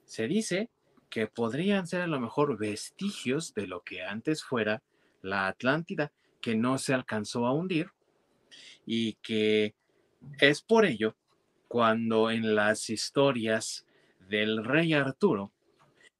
se 0.06 0.27
dice 0.27 0.70
que 1.09 1.27
podrían 1.27 1.87
ser 1.87 2.01
a 2.01 2.07
lo 2.07 2.19
mejor 2.19 2.57
vestigios 2.57 3.53
de 3.53 3.67
lo 3.67 3.81
que 3.81 4.03
antes 4.03 4.43
fuera 4.43 4.81
la 5.21 5.47
Atlántida, 5.47 6.11
que 6.41 6.55
no 6.55 6.77
se 6.77 6.93
alcanzó 6.93 7.45
a 7.45 7.53
hundir 7.53 7.91
y 8.85 9.13
que 9.15 9.75
es 10.39 10.61
por 10.61 10.85
ello 10.85 11.15
cuando 11.67 12.31
en 12.31 12.55
las 12.55 12.89
historias 12.89 13.85
del 14.29 14.63
rey 14.63 14.93
Arturo 14.93 15.51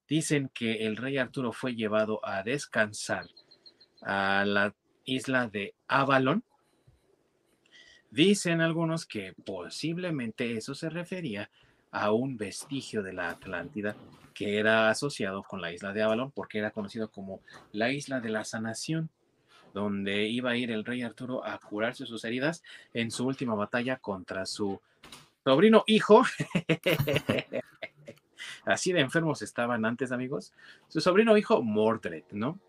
dicen 0.08 0.50
que 0.54 0.86
el 0.86 0.98
rey 0.98 1.18
Arturo 1.18 1.52
fue 1.52 1.76
llevado 1.76 2.26
a 2.26 2.44
descansar 2.44 3.28
a 4.02 4.46
la 4.46 4.74
isla 5.06 5.48
de 5.48 5.76
Avalon. 5.88 6.44
Dicen 8.10 8.62
algunos 8.62 9.06
que 9.06 9.34
posiblemente 9.46 10.58
eso 10.58 10.74
se 10.74 10.90
refería 10.90 11.50
a 11.92 12.12
un 12.12 12.38
vestigio 12.38 13.04
de 13.04 13.14
la 13.14 13.30
Atlántida 13.30 13.96
que 14.38 14.60
era 14.60 14.92
asociado 14.92 15.42
con 15.42 15.62
la 15.62 15.74
isla 15.74 15.94
de 15.94 16.04
Avalon 16.04 16.30
porque 16.30 16.60
era 16.60 16.70
conocido 16.70 17.10
como 17.10 17.42
la 17.72 17.92
isla 17.92 18.20
de 18.20 18.30
la 18.30 18.44
sanación, 18.44 19.10
donde 19.74 20.28
iba 20.28 20.52
a 20.52 20.56
ir 20.56 20.70
el 20.70 20.86
rey 20.86 21.02
Arturo 21.02 21.44
a 21.44 21.58
curarse 21.58 22.06
sus 22.06 22.24
heridas 22.24 22.64
en 22.94 23.10
su 23.10 23.26
última 23.26 23.56
batalla 23.56 23.98
contra 23.98 24.46
su 24.46 24.80
sobrino 25.44 25.84
hijo. 25.88 26.24
Así 28.66 28.94
de 28.94 29.00
enfermos 29.00 29.42
estaban 29.42 29.86
antes, 29.86 30.12
amigos. 30.12 30.54
Su 30.88 31.02
sobrino 31.02 31.36
hijo 31.36 31.64
Mordred, 31.64 32.26
¿no? 32.30 32.60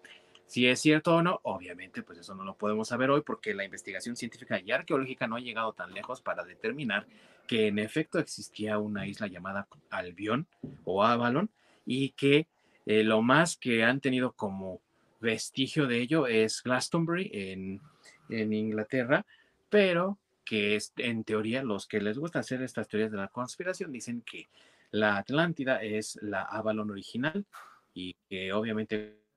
Si 0.49 0.67
es 0.67 0.81
cierto 0.81 1.15
o 1.15 1.23
no, 1.23 1.41
obviamente, 1.43 2.03
pues 2.03 2.19
eso 2.21 2.35
no 2.35 2.43
lo 2.43 2.57
podemos 2.57 2.89
saber 2.89 3.11
hoy 3.11 3.21
porque 3.21 3.53
la 3.53 3.65
investigación 3.65 4.17
científica 4.17 4.59
y 4.59 4.73
arqueológica 4.73 5.27
no 5.27 5.37
ha 5.37 5.41
llegado 5.41 5.75
tan 5.75 5.93
lejos 5.93 6.23
para 6.23 6.43
determinar 6.43 7.07
que 7.47 7.67
en 7.67 7.79
efecto 7.79 8.19
existía 8.19 8.79
una 8.79 9.07
isla 9.07 9.27
llamada 9.27 9.69
Albión 9.91 10.47
o 10.85 11.05
Avalon 11.05 11.51
y 11.85 12.11
que 12.13 12.47
eh, 12.87 13.05
lo 13.05 13.21
más 13.21 13.59
que 13.59 13.85
han 13.85 14.01
tenido 14.01 14.33
como 14.33 14.81
vestigio 15.21 15.87
de 15.87 16.01
ello 16.01 16.27
es 16.27 16.63
Glastonbury 16.63 17.31
en, 17.31 17.83
en 18.31 18.53
Inglaterra, 18.55 19.27
pero 19.69 20.19
que 20.47 20.77
es 20.77 20.95
en 20.97 21.25
teoría 21.25 21.63
los 21.63 21.87
que 21.87 22.01
les 22.01 22.17
gusta 22.17 22.39
hacer 22.39 22.63
estas 22.63 22.89
teorías 22.89 23.11
de 23.11 23.19
la 23.19 23.29
conspiración 23.29 23.93
dicen 23.93 24.23
que 24.23 24.49
la 24.93 25.19
Atlántida 25.19 25.83
es 25.83 26.19
la 26.23 26.41
Avalon 26.41 26.91
original 26.91 27.45
y 27.93 28.17
que 28.31 28.51
obviamente 28.55 29.28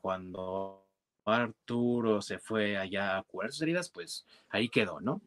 cuando 0.00 0.86
Arturo 1.24 2.22
se 2.22 2.38
fue 2.38 2.76
allá 2.76 3.18
a 3.18 3.22
curar 3.22 3.50
sus 3.50 3.62
heridas, 3.62 3.90
pues 3.90 4.26
ahí 4.48 4.68
quedó, 4.68 5.00
¿no? 5.00 5.20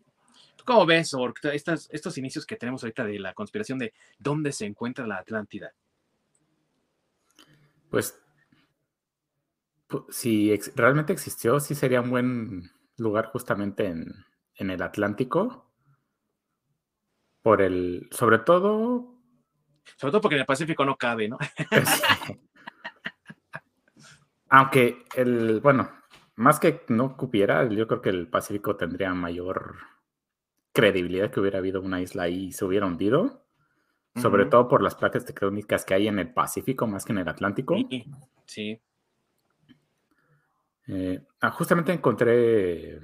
¿Tú 0.56 0.64
cómo 0.66 0.86
ves, 0.86 1.14
Ork, 1.14 1.40
estos 1.46 2.18
inicios 2.18 2.46
que 2.46 2.56
tenemos 2.56 2.84
ahorita 2.84 3.06
de 3.06 3.20
la 3.20 3.34
conspiración 3.34 3.80
de 3.80 3.94
dónde 4.18 4.52
se 4.52 4.66
encuentra 4.66 5.08
la 5.08 5.18
Atlántida? 5.18 5.74
Pues, 7.90 8.20
si 10.10 10.56
realmente 10.76 11.14
existió, 11.14 11.60
sí 11.60 11.76
sería 11.76 12.02
un 12.02 12.10
buen 12.10 12.72
lugar 12.98 13.28
justamente 13.28 13.88
en, 13.88 14.26
en 14.56 14.70
el 14.70 14.82
Atlántico. 14.82 15.66
Por 17.42 17.62
el, 17.62 18.08
sobre 18.12 18.40
todo. 18.40 19.16
Sobre 19.96 20.12
todo 20.12 20.22
porque 20.22 20.36
en 20.36 20.42
el 20.42 20.46
Pacífico 20.46 20.86
no 20.86 20.98
cabe, 20.98 21.30
¿no? 21.30 21.38
Aunque 24.50 25.06
el, 25.16 25.62
bueno, 25.62 25.90
más 26.36 26.60
que 26.60 26.84
no 26.88 27.16
cupiera, 27.16 27.68
yo 27.70 27.88
creo 27.88 28.02
que 28.02 28.10
el 28.10 28.28
Pacífico 28.28 28.76
tendría 28.76 29.14
mayor 29.14 29.76
credibilidad 30.72 31.32
que 31.32 31.40
hubiera 31.40 31.60
habido 31.60 31.82
una 31.82 32.02
isla 32.02 32.24
ahí 32.24 32.46
y 32.46 32.52
se 32.52 32.66
hubiera 32.66 32.86
hundido. 32.86 33.46
Sobre 34.16 34.48
todo 34.48 34.68
por 34.68 34.82
las 34.82 34.96
placas 34.96 35.24
tectónicas 35.24 35.86
que 35.86 35.94
hay 35.94 36.08
en 36.08 36.20
el 36.20 36.34
Pacífico 36.34 36.88
más 36.88 37.06
que 37.06 37.14
en 37.14 37.20
el 37.20 37.30
Atlántico. 37.30 37.76
Sí. 38.46 38.82
Eh, 40.88 41.22
ah, 41.40 41.52
justamente 41.52 41.94
encontré 41.94 43.00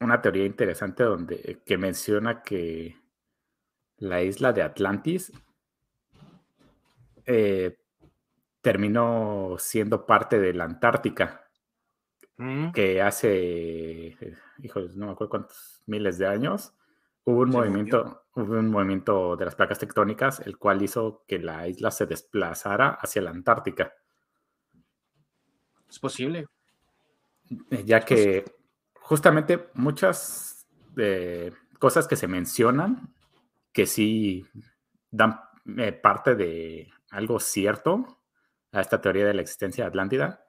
una 0.00 0.20
teoría 0.20 0.44
interesante 0.44 1.04
donde 1.04 1.60
que 1.64 1.78
menciona 1.78 2.42
que 2.42 2.96
la 3.98 4.20
isla 4.22 4.52
de 4.52 4.62
Atlantis 4.62 5.32
eh, 7.24 7.78
terminó 8.62 9.56
siendo 9.58 10.06
parte 10.06 10.38
de 10.40 10.54
la 10.54 10.64
Antártica, 10.64 11.48
mm. 12.38 12.70
que 12.70 13.02
hace, 13.02 14.16
hijos, 14.62 14.96
no 14.96 15.06
me 15.06 15.12
acuerdo 15.12 15.30
cuántos 15.30 15.82
miles 15.86 16.16
de 16.16 16.28
años, 16.28 16.72
hubo 17.24 17.40
un 17.40 17.50
movimiento, 17.50 18.24
hubo 18.34 18.54
un 18.54 18.70
movimiento 18.70 19.36
de 19.36 19.44
las 19.44 19.56
placas 19.56 19.80
tectónicas, 19.80 20.40
el 20.40 20.56
cual 20.56 20.80
hizo 20.80 21.24
que 21.26 21.38
la 21.38 21.68
isla 21.68 21.90
se 21.90 22.06
desplazara 22.06 22.90
hacia 22.90 23.22
la 23.22 23.30
Antártica. 23.30 23.92
Es 25.88 25.98
posible. 25.98 26.46
Ya 27.84 28.00
que 28.00 28.44
justamente 28.94 29.68
muchas 29.74 30.66
eh, 30.96 31.52
cosas 31.78 32.06
que 32.06 32.16
se 32.16 32.28
mencionan, 32.28 33.12
que 33.72 33.86
sí 33.86 34.46
dan 35.10 35.40
eh, 35.76 35.92
parte 35.92 36.34
de 36.34 36.88
algo 37.10 37.40
cierto, 37.40 38.21
a 38.72 38.80
esta 38.80 39.00
teoría 39.00 39.26
de 39.26 39.34
la 39.34 39.42
existencia 39.42 39.84
de 39.84 39.88
Atlántida 39.88 40.44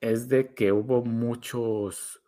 es 0.00 0.28
de 0.28 0.54
que 0.54 0.72
hubo 0.72 1.04
muchos 1.04 2.22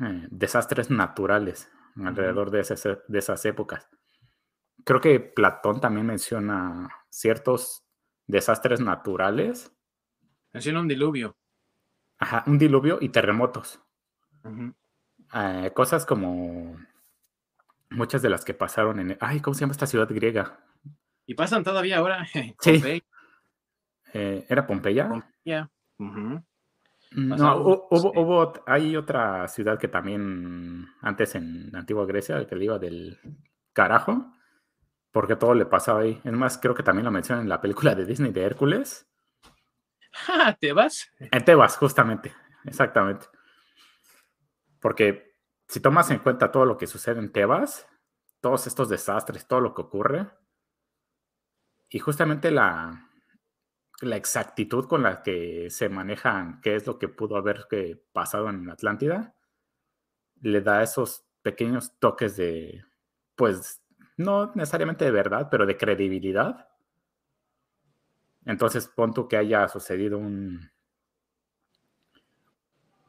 eh, 0.00 0.26
desastres 0.30 0.90
naturales 0.90 1.70
alrededor 1.96 2.50
de 2.50 2.60
esas, 2.60 2.82
de 2.82 3.18
esas 3.18 3.44
épocas. 3.44 3.88
Creo 4.84 5.00
que 5.00 5.18
Platón 5.18 5.80
también 5.80 6.06
menciona 6.06 6.88
ciertos 7.10 7.84
desastres 8.26 8.80
naturales. 8.80 9.72
Menciona 10.52 10.80
un 10.80 10.88
diluvio. 10.88 11.36
Ajá, 12.18 12.44
un 12.46 12.58
diluvio 12.58 12.98
y 13.00 13.08
terremotos. 13.08 13.80
Eh, 15.34 15.72
cosas 15.74 16.06
como 16.06 16.78
muchas 17.90 18.22
de 18.22 18.30
las 18.30 18.44
que 18.44 18.54
pasaron 18.54 19.00
en... 19.00 19.18
Ay, 19.20 19.40
¿cómo 19.40 19.54
se 19.54 19.60
llama 19.60 19.72
esta 19.72 19.86
ciudad 19.86 20.08
griega? 20.08 20.64
Y 21.26 21.34
pasan 21.34 21.64
todavía 21.64 21.98
ahora. 21.98 22.26
Sí. 22.60 23.02
Eh, 24.12 24.46
¿Era 24.48 24.66
Pompeya? 24.66 25.08
Pompeya. 25.08 25.70
No, 27.10 27.56
hubo, 27.90 28.52
hay 28.66 28.96
otra 28.96 29.48
ciudad 29.48 29.78
que 29.78 29.88
también 29.88 30.86
antes 31.00 31.34
en 31.34 31.74
Antigua 31.74 32.04
Grecia, 32.04 32.46
que 32.46 32.56
le 32.56 32.66
iba 32.66 32.78
del 32.78 33.18
carajo, 33.72 34.32
porque 35.10 35.36
todo 35.36 35.54
le 35.54 35.64
pasaba 35.64 36.00
ahí. 36.00 36.20
Es 36.22 36.32
más, 36.32 36.58
creo 36.58 36.74
que 36.74 36.82
también 36.82 37.06
lo 37.06 37.10
mencionan 37.10 37.44
en 37.44 37.48
la 37.48 37.60
película 37.60 37.94
de 37.94 38.04
Disney 38.04 38.32
de 38.32 38.42
Hércules. 38.42 39.08
Ah, 40.28 40.56
¿Tebas? 40.58 41.10
En 41.18 41.44
Tebas, 41.44 41.76
justamente, 41.76 42.34
exactamente. 42.64 43.26
Porque 44.80 45.34
si 45.66 45.80
tomas 45.80 46.10
en 46.10 46.18
cuenta 46.18 46.50
todo 46.50 46.64
lo 46.64 46.76
que 46.76 46.86
sucede 46.86 47.20
en 47.20 47.32
Tebas, 47.32 47.88
todos 48.40 48.66
estos 48.66 48.88
desastres, 48.88 49.46
todo 49.46 49.60
lo 49.60 49.74
que 49.74 49.82
ocurre, 49.82 50.28
y 51.88 51.98
justamente 52.00 52.50
la, 52.50 53.07
la 54.00 54.16
exactitud 54.16 54.86
con 54.86 55.02
la 55.02 55.22
que 55.22 55.70
se 55.70 55.88
manejan 55.88 56.60
qué 56.60 56.76
es 56.76 56.86
lo 56.86 56.98
que 56.98 57.08
pudo 57.08 57.36
haber 57.36 57.66
pasado 58.12 58.48
en 58.48 58.70
Atlántida, 58.70 59.34
le 60.40 60.60
da 60.60 60.82
esos 60.82 61.24
pequeños 61.42 61.92
toques 61.98 62.36
de, 62.36 62.84
pues, 63.34 63.82
no 64.16 64.52
necesariamente 64.54 65.04
de 65.04 65.10
verdad, 65.10 65.48
pero 65.50 65.66
de 65.66 65.76
credibilidad. 65.76 66.68
Entonces, 68.44 68.88
pon 68.88 69.12
que 69.28 69.36
haya 69.36 69.68
sucedido 69.68 70.18
un, 70.18 70.70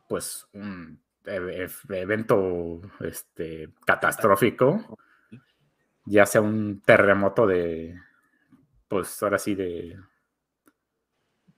pues, 0.07 0.47
un 0.53 0.99
evento 1.25 2.81
este, 2.99 3.69
catastrófico, 3.85 4.97
ya 6.05 6.25
sea 6.25 6.41
un 6.41 6.81
terremoto 6.81 7.45
de, 7.45 7.99
pues 8.87 9.21
ahora 9.21 9.37
sí, 9.37 9.53
de 9.53 9.99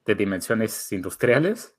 de 0.05 0.15
dimensiones 0.15 0.91
industriales 0.91 1.77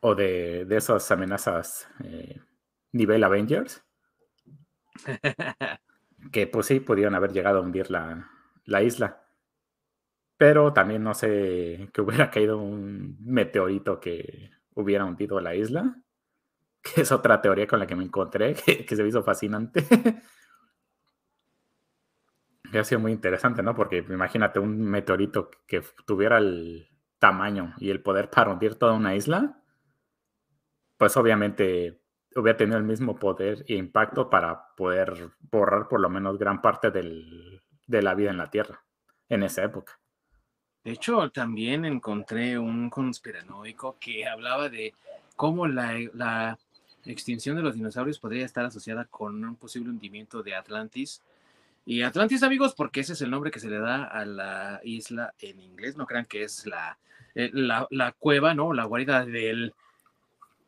o 0.00 0.14
de, 0.14 0.66
esas 0.70 1.10
amenazas 1.10 1.88
eh, 2.04 2.40
nivel 2.92 3.24
Avengers. 3.24 3.84
que 6.32 6.46
pues 6.46 6.66
sí, 6.66 6.80
pudieron 6.80 7.14
haber 7.14 7.32
llegado 7.32 7.58
a 7.58 7.62
hundir 7.62 7.90
la, 7.90 8.30
la 8.64 8.82
isla. 8.82 9.24
Pero 10.36 10.72
también 10.72 11.02
no 11.02 11.14
sé 11.14 11.90
que 11.92 12.00
hubiera 12.00 12.30
caído 12.30 12.58
un 12.58 13.16
meteorito 13.20 14.00
que 14.00 14.50
hubiera 14.74 15.04
hundido 15.04 15.40
la 15.40 15.54
isla, 15.54 15.96
que 16.82 17.02
es 17.02 17.12
otra 17.12 17.40
teoría 17.40 17.66
con 17.66 17.80
la 17.80 17.86
que 17.86 17.96
me 17.96 18.04
encontré, 18.04 18.54
que, 18.66 18.84
que 18.84 18.96
se 18.96 19.02
me 19.02 19.08
hizo 19.08 19.22
fascinante. 19.22 19.84
Ha 22.74 22.84
sido 22.84 23.00
muy 23.00 23.12
interesante, 23.12 23.62
¿no? 23.62 23.74
Porque 23.74 24.04
imagínate 24.08 24.58
un 24.58 24.80
meteorito 24.80 25.50
que 25.66 25.82
tuviera 26.06 26.38
el 26.38 26.88
tamaño 27.18 27.74
y 27.78 27.90
el 27.90 28.02
poder 28.02 28.30
para 28.30 28.52
hundir 28.52 28.74
toda 28.74 28.92
una 28.92 29.14
isla, 29.14 29.62
pues 30.96 31.16
obviamente 31.16 32.00
hubiera 32.36 32.56
tenido 32.56 32.78
el 32.78 32.84
mismo 32.84 33.16
poder 33.16 33.64
e 33.68 33.74
impacto 33.74 34.28
para 34.28 34.74
poder 34.76 35.30
borrar 35.50 35.88
por 35.88 36.00
lo 36.00 36.08
menos 36.08 36.38
gran 36.38 36.60
parte 36.60 36.90
de 36.90 38.02
la 38.02 38.14
vida 38.14 38.30
en 38.30 38.38
la 38.38 38.50
Tierra 38.50 38.84
en 39.28 39.42
esa 39.42 39.64
época. 39.64 39.98
De 40.84 40.92
hecho, 40.92 41.30
también 41.30 41.84
encontré 41.84 42.58
un 42.58 42.88
conspiranoico 42.88 43.96
que 43.98 44.26
hablaba 44.26 44.68
de 44.68 44.94
cómo 45.36 45.66
la 45.66 46.58
extinción 47.04 47.56
de 47.56 47.62
los 47.62 47.74
dinosaurios 47.74 48.18
podría 48.18 48.44
estar 48.44 48.64
asociada 48.64 49.04
con 49.06 49.44
un 49.44 49.56
posible 49.56 49.90
hundimiento 49.90 50.42
de 50.42 50.54
Atlantis 50.54 51.22
y 51.90 52.02
Atlantis, 52.02 52.42
amigos, 52.42 52.74
porque 52.74 53.00
ese 53.00 53.14
es 53.14 53.22
el 53.22 53.30
nombre 53.30 53.50
que 53.50 53.60
se 53.60 53.70
le 53.70 53.78
da 53.78 54.04
a 54.04 54.26
la 54.26 54.78
isla 54.84 55.32
en 55.38 55.58
inglés. 55.58 55.96
No 55.96 56.04
crean 56.04 56.26
que 56.26 56.42
es 56.42 56.66
la, 56.66 56.98
eh, 57.34 57.50
la, 57.54 58.12
cueva, 58.18 58.52
¿no? 58.52 58.74
La 58.74 58.84
guarida 58.84 59.24
del 59.24 59.72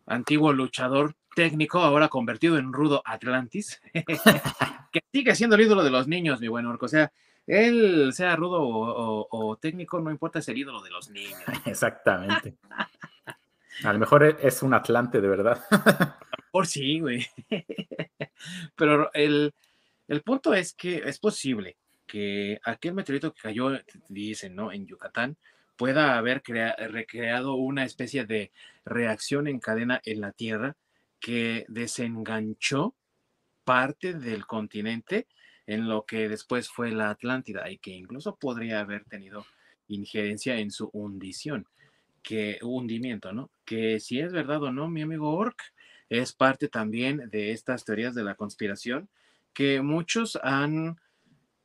antiguo 0.06 0.54
luchador 0.54 1.14
técnico, 1.34 1.80
ahora 1.80 2.08
convertido 2.08 2.56
en 2.56 2.72
rudo 2.72 3.02
Atlantis, 3.04 3.82
que 4.92 5.02
sigue 5.12 5.34
siendo 5.34 5.56
el 5.56 5.60
ídolo 5.60 5.84
de 5.84 5.90
los 5.90 6.08
niños, 6.08 6.40
mi 6.40 6.48
buen 6.48 6.64
orco. 6.64 6.86
O 6.86 6.88
sea, 6.88 7.12
él 7.46 8.14
sea 8.14 8.34
rudo 8.34 8.62
o, 8.62 9.58
técnico, 9.60 10.00
no 10.00 10.10
importa, 10.10 10.38
es 10.38 10.48
el 10.48 10.56
ídolo 10.56 10.80
de 10.80 10.88
los 10.88 11.10
niños. 11.10 11.38
Exactamente. 11.66 12.56
A 13.84 13.92
lo 13.92 13.98
mejor 13.98 14.38
es 14.40 14.62
un 14.62 14.72
Atlante 14.72 15.20
de 15.20 15.28
verdad. 15.28 15.62
Por 16.50 16.66
sí, 16.66 16.98
güey. 16.98 17.26
Pero 18.74 19.12
el, 19.12 19.52
el 20.10 20.22
punto 20.22 20.54
es 20.54 20.74
que 20.74 20.96
es 21.06 21.20
posible 21.20 21.76
que 22.04 22.58
aquel 22.64 22.94
meteorito 22.94 23.32
que 23.32 23.42
cayó, 23.42 23.70
dicen, 24.08 24.56
¿no? 24.56 24.72
En 24.72 24.84
Yucatán, 24.84 25.36
pueda 25.76 26.18
haber 26.18 26.42
recreado 26.44 27.54
una 27.54 27.84
especie 27.84 28.26
de 28.26 28.50
reacción 28.84 29.46
en 29.46 29.60
cadena 29.60 30.00
en 30.04 30.20
la 30.20 30.32
Tierra 30.32 30.76
que 31.20 31.64
desenganchó 31.68 32.96
parte 33.62 34.12
del 34.14 34.46
continente 34.46 35.28
en 35.68 35.88
lo 35.88 36.04
que 36.04 36.28
después 36.28 36.68
fue 36.68 36.90
la 36.90 37.10
Atlántida 37.10 37.70
y 37.70 37.78
que 37.78 37.92
incluso 37.92 38.34
podría 38.34 38.80
haber 38.80 39.04
tenido 39.04 39.46
injerencia 39.86 40.58
en 40.58 40.72
su 40.72 40.90
hundición, 40.92 41.68
que 42.20 42.58
hundimiento, 42.62 43.32
¿no? 43.32 43.48
Que 43.64 44.00
si 44.00 44.18
es 44.18 44.32
verdad 44.32 44.60
o 44.64 44.72
no, 44.72 44.88
mi 44.88 45.02
amigo 45.02 45.32
Ork, 45.36 45.62
es 46.08 46.32
parte 46.32 46.66
también 46.66 47.30
de 47.30 47.52
estas 47.52 47.84
teorías 47.84 48.16
de 48.16 48.24
la 48.24 48.34
conspiración 48.34 49.08
que 49.52 49.82
muchos 49.82 50.38
han 50.42 51.00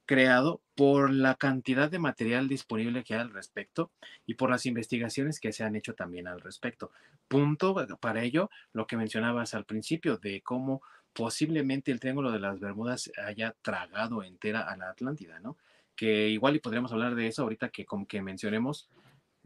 creado 0.05 0.61
por 0.75 1.11
la 1.11 1.35
cantidad 1.35 1.89
de 1.89 1.99
material 1.99 2.47
disponible 2.47 3.03
que 3.03 3.15
hay 3.15 3.21
al 3.21 3.33
respecto 3.33 3.91
y 4.25 4.35
por 4.35 4.49
las 4.49 4.65
investigaciones 4.65 5.39
que 5.39 5.51
se 5.51 5.63
han 5.63 5.75
hecho 5.75 5.95
también 5.95 6.27
al 6.27 6.41
respecto. 6.41 6.91
Punto 7.27 7.75
para 7.99 8.23
ello 8.23 8.49
lo 8.73 8.85
que 8.85 8.97
mencionabas 8.97 9.53
al 9.53 9.65
principio 9.65 10.17
de 10.17 10.41
cómo 10.41 10.81
posiblemente 11.13 11.91
el 11.91 11.99
Triángulo 11.99 12.31
de 12.31 12.39
las 12.39 12.59
Bermudas 12.59 13.11
haya 13.25 13.55
tragado 13.61 14.21
entera 14.21 14.61
a 14.61 14.75
la 14.75 14.89
Atlántida, 14.89 15.39
¿no? 15.39 15.57
Que 15.95 16.27
igual 16.29 16.57
y 16.57 16.59
podríamos 16.59 16.91
hablar 16.91 17.15
de 17.15 17.27
eso 17.27 17.43
ahorita 17.43 17.69
que 17.69 17.85
como 17.85 18.05
que 18.05 18.21
mencionemos 18.21 18.89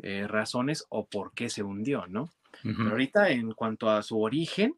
eh, 0.01 0.27
razones 0.27 0.85
o 0.89 1.05
por 1.05 1.33
qué 1.33 1.49
se 1.49 1.61
hundió, 1.61 2.07
¿no? 2.07 2.31
Pero 2.63 2.89
ahorita 2.89 3.29
en 3.29 3.53
cuanto 3.53 3.89
a 3.91 4.01
su 4.01 4.19
origen, 4.19 4.75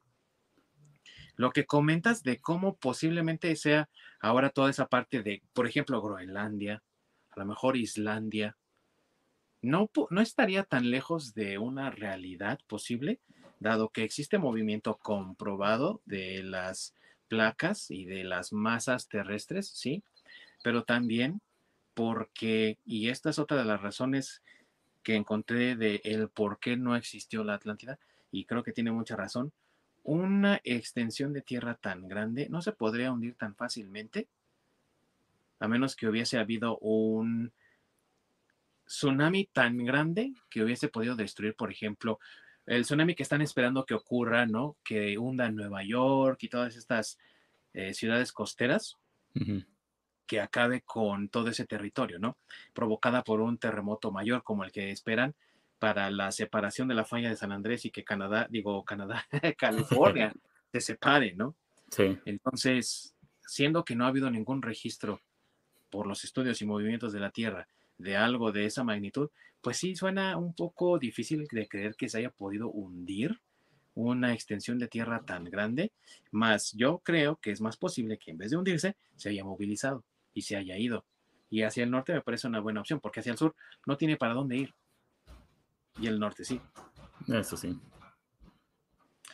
lo 1.35 1.51
que 1.51 1.65
comentas 1.65 2.23
de 2.23 2.39
cómo 2.39 2.75
posiblemente 2.75 3.55
sea 3.55 3.89
ahora 4.19 4.49
toda 4.49 4.69
esa 4.69 4.87
parte 4.87 5.23
de, 5.23 5.41
por 5.53 5.67
ejemplo, 5.67 6.01
Groenlandia, 6.01 6.83
a 7.31 7.39
lo 7.39 7.45
mejor 7.45 7.77
Islandia, 7.77 8.57
no, 9.61 9.89
no 10.09 10.21
estaría 10.21 10.63
tan 10.63 10.89
lejos 10.89 11.33
de 11.33 11.57
una 11.57 11.91
realidad 11.91 12.59
posible, 12.67 13.19
dado 13.59 13.89
que 13.89 14.03
existe 14.03 14.37
movimiento 14.37 14.97
comprobado 14.97 16.01
de 16.05 16.43
las 16.43 16.95
placas 17.27 17.91
y 17.91 18.05
de 18.05 18.23
las 18.23 18.53
masas 18.53 19.07
terrestres, 19.07 19.69
¿sí? 19.69 20.03
Pero 20.63 20.83
también 20.83 21.41
porque, 21.93 22.77
y 22.85 23.09
esta 23.09 23.29
es 23.29 23.39
otra 23.39 23.57
de 23.57 23.65
las 23.65 23.81
razones 23.81 24.41
que 25.03 25.15
encontré 25.15 25.75
de 25.75 26.01
el 26.03 26.29
por 26.29 26.59
qué 26.59 26.77
no 26.77 26.95
existió 26.95 27.43
la 27.43 27.55
Atlántida, 27.55 27.99
y 28.31 28.45
creo 28.45 28.63
que 28.63 28.71
tiene 28.71 28.91
mucha 28.91 29.15
razón, 29.15 29.51
una 30.03 30.59
extensión 30.63 31.33
de 31.33 31.41
tierra 31.41 31.75
tan 31.75 32.07
grande 32.07 32.47
no 32.49 32.61
se 32.61 32.71
podría 32.71 33.11
hundir 33.11 33.35
tan 33.35 33.55
fácilmente, 33.55 34.27
a 35.59 35.67
menos 35.67 35.95
que 35.95 36.07
hubiese 36.07 36.39
habido 36.39 36.77
un 36.79 37.51
tsunami 38.85 39.45
tan 39.45 39.77
grande 39.85 40.33
que 40.49 40.63
hubiese 40.63 40.89
podido 40.89 41.15
destruir, 41.15 41.55
por 41.55 41.71
ejemplo, 41.71 42.19
el 42.65 42.83
tsunami 42.83 43.15
que 43.15 43.23
están 43.23 43.41
esperando 43.41 43.85
que 43.85 43.93
ocurra, 43.93 44.45
¿no? 44.45 44.77
Que 44.83 45.17
hunda 45.17 45.49
Nueva 45.49 45.83
York 45.83 46.43
y 46.43 46.49
todas 46.49 46.75
estas 46.75 47.17
eh, 47.73 47.93
ciudades 47.93 48.31
costeras, 48.31 48.97
que 50.25 50.41
acabe 50.41 50.81
con 50.81 51.29
todo 51.29 51.49
ese 51.49 51.65
territorio, 51.65 52.19
¿no? 52.19 52.37
Provocada 52.73 53.23
por 53.23 53.39
un 53.39 53.57
terremoto 53.57 54.11
mayor 54.11 54.43
como 54.43 54.63
el 54.63 54.71
que 54.71 54.91
esperan, 54.91 55.35
para 55.81 56.11
la 56.11 56.31
separación 56.31 56.87
de 56.87 56.93
la 56.93 57.05
falla 57.05 57.29
de 57.29 57.35
San 57.35 57.51
Andrés 57.51 57.85
y 57.85 57.89
que 57.89 58.03
Canadá, 58.03 58.45
digo 58.51 58.85
Canadá, 58.85 59.25
California 59.57 60.31
se 60.71 60.79
separe, 60.79 61.33
¿no? 61.33 61.55
Sí. 61.89 62.19
Entonces, 62.25 63.15
siendo 63.47 63.83
que 63.83 63.95
no 63.95 64.05
ha 64.05 64.09
habido 64.09 64.29
ningún 64.29 64.61
registro 64.61 65.21
por 65.89 66.05
los 66.05 66.23
estudios 66.23 66.61
y 66.61 66.67
movimientos 66.67 67.13
de 67.13 67.19
la 67.19 67.31
Tierra 67.31 67.67
de 67.97 68.15
algo 68.15 68.51
de 68.51 68.65
esa 68.65 68.83
magnitud, 68.83 69.31
pues 69.59 69.77
sí 69.77 69.95
suena 69.95 70.37
un 70.37 70.53
poco 70.53 70.99
difícil 70.99 71.47
de 71.51 71.67
creer 71.67 71.95
que 71.95 72.09
se 72.09 72.19
haya 72.19 72.29
podido 72.29 72.69
hundir 72.69 73.41
una 73.95 74.33
extensión 74.33 74.77
de 74.77 74.87
tierra 74.87 75.23
tan 75.25 75.45
grande, 75.45 75.91
más 76.29 76.73
yo 76.73 76.99
creo 76.99 77.37
que 77.37 77.49
es 77.49 77.59
más 77.59 77.75
posible 77.75 78.19
que 78.19 78.29
en 78.29 78.37
vez 78.37 78.51
de 78.51 78.57
hundirse, 78.57 78.95
se 79.15 79.29
haya 79.29 79.43
movilizado 79.43 80.03
y 80.33 80.43
se 80.43 80.57
haya 80.57 80.77
ido. 80.77 81.05
Y 81.49 81.63
hacia 81.63 81.83
el 81.83 81.91
norte 81.91 82.13
me 82.13 82.21
parece 82.21 82.47
una 82.47 82.59
buena 82.59 82.81
opción, 82.81 82.99
porque 82.99 83.19
hacia 83.19 83.31
el 83.31 83.37
sur 83.37 83.55
no 83.87 83.97
tiene 83.97 84.15
para 84.15 84.35
dónde 84.35 84.57
ir. 84.57 84.73
Y 85.99 86.07
el 86.07 86.19
norte 86.19 86.43
sí. 86.45 86.61
Eso 87.27 87.57
sí. 87.57 87.79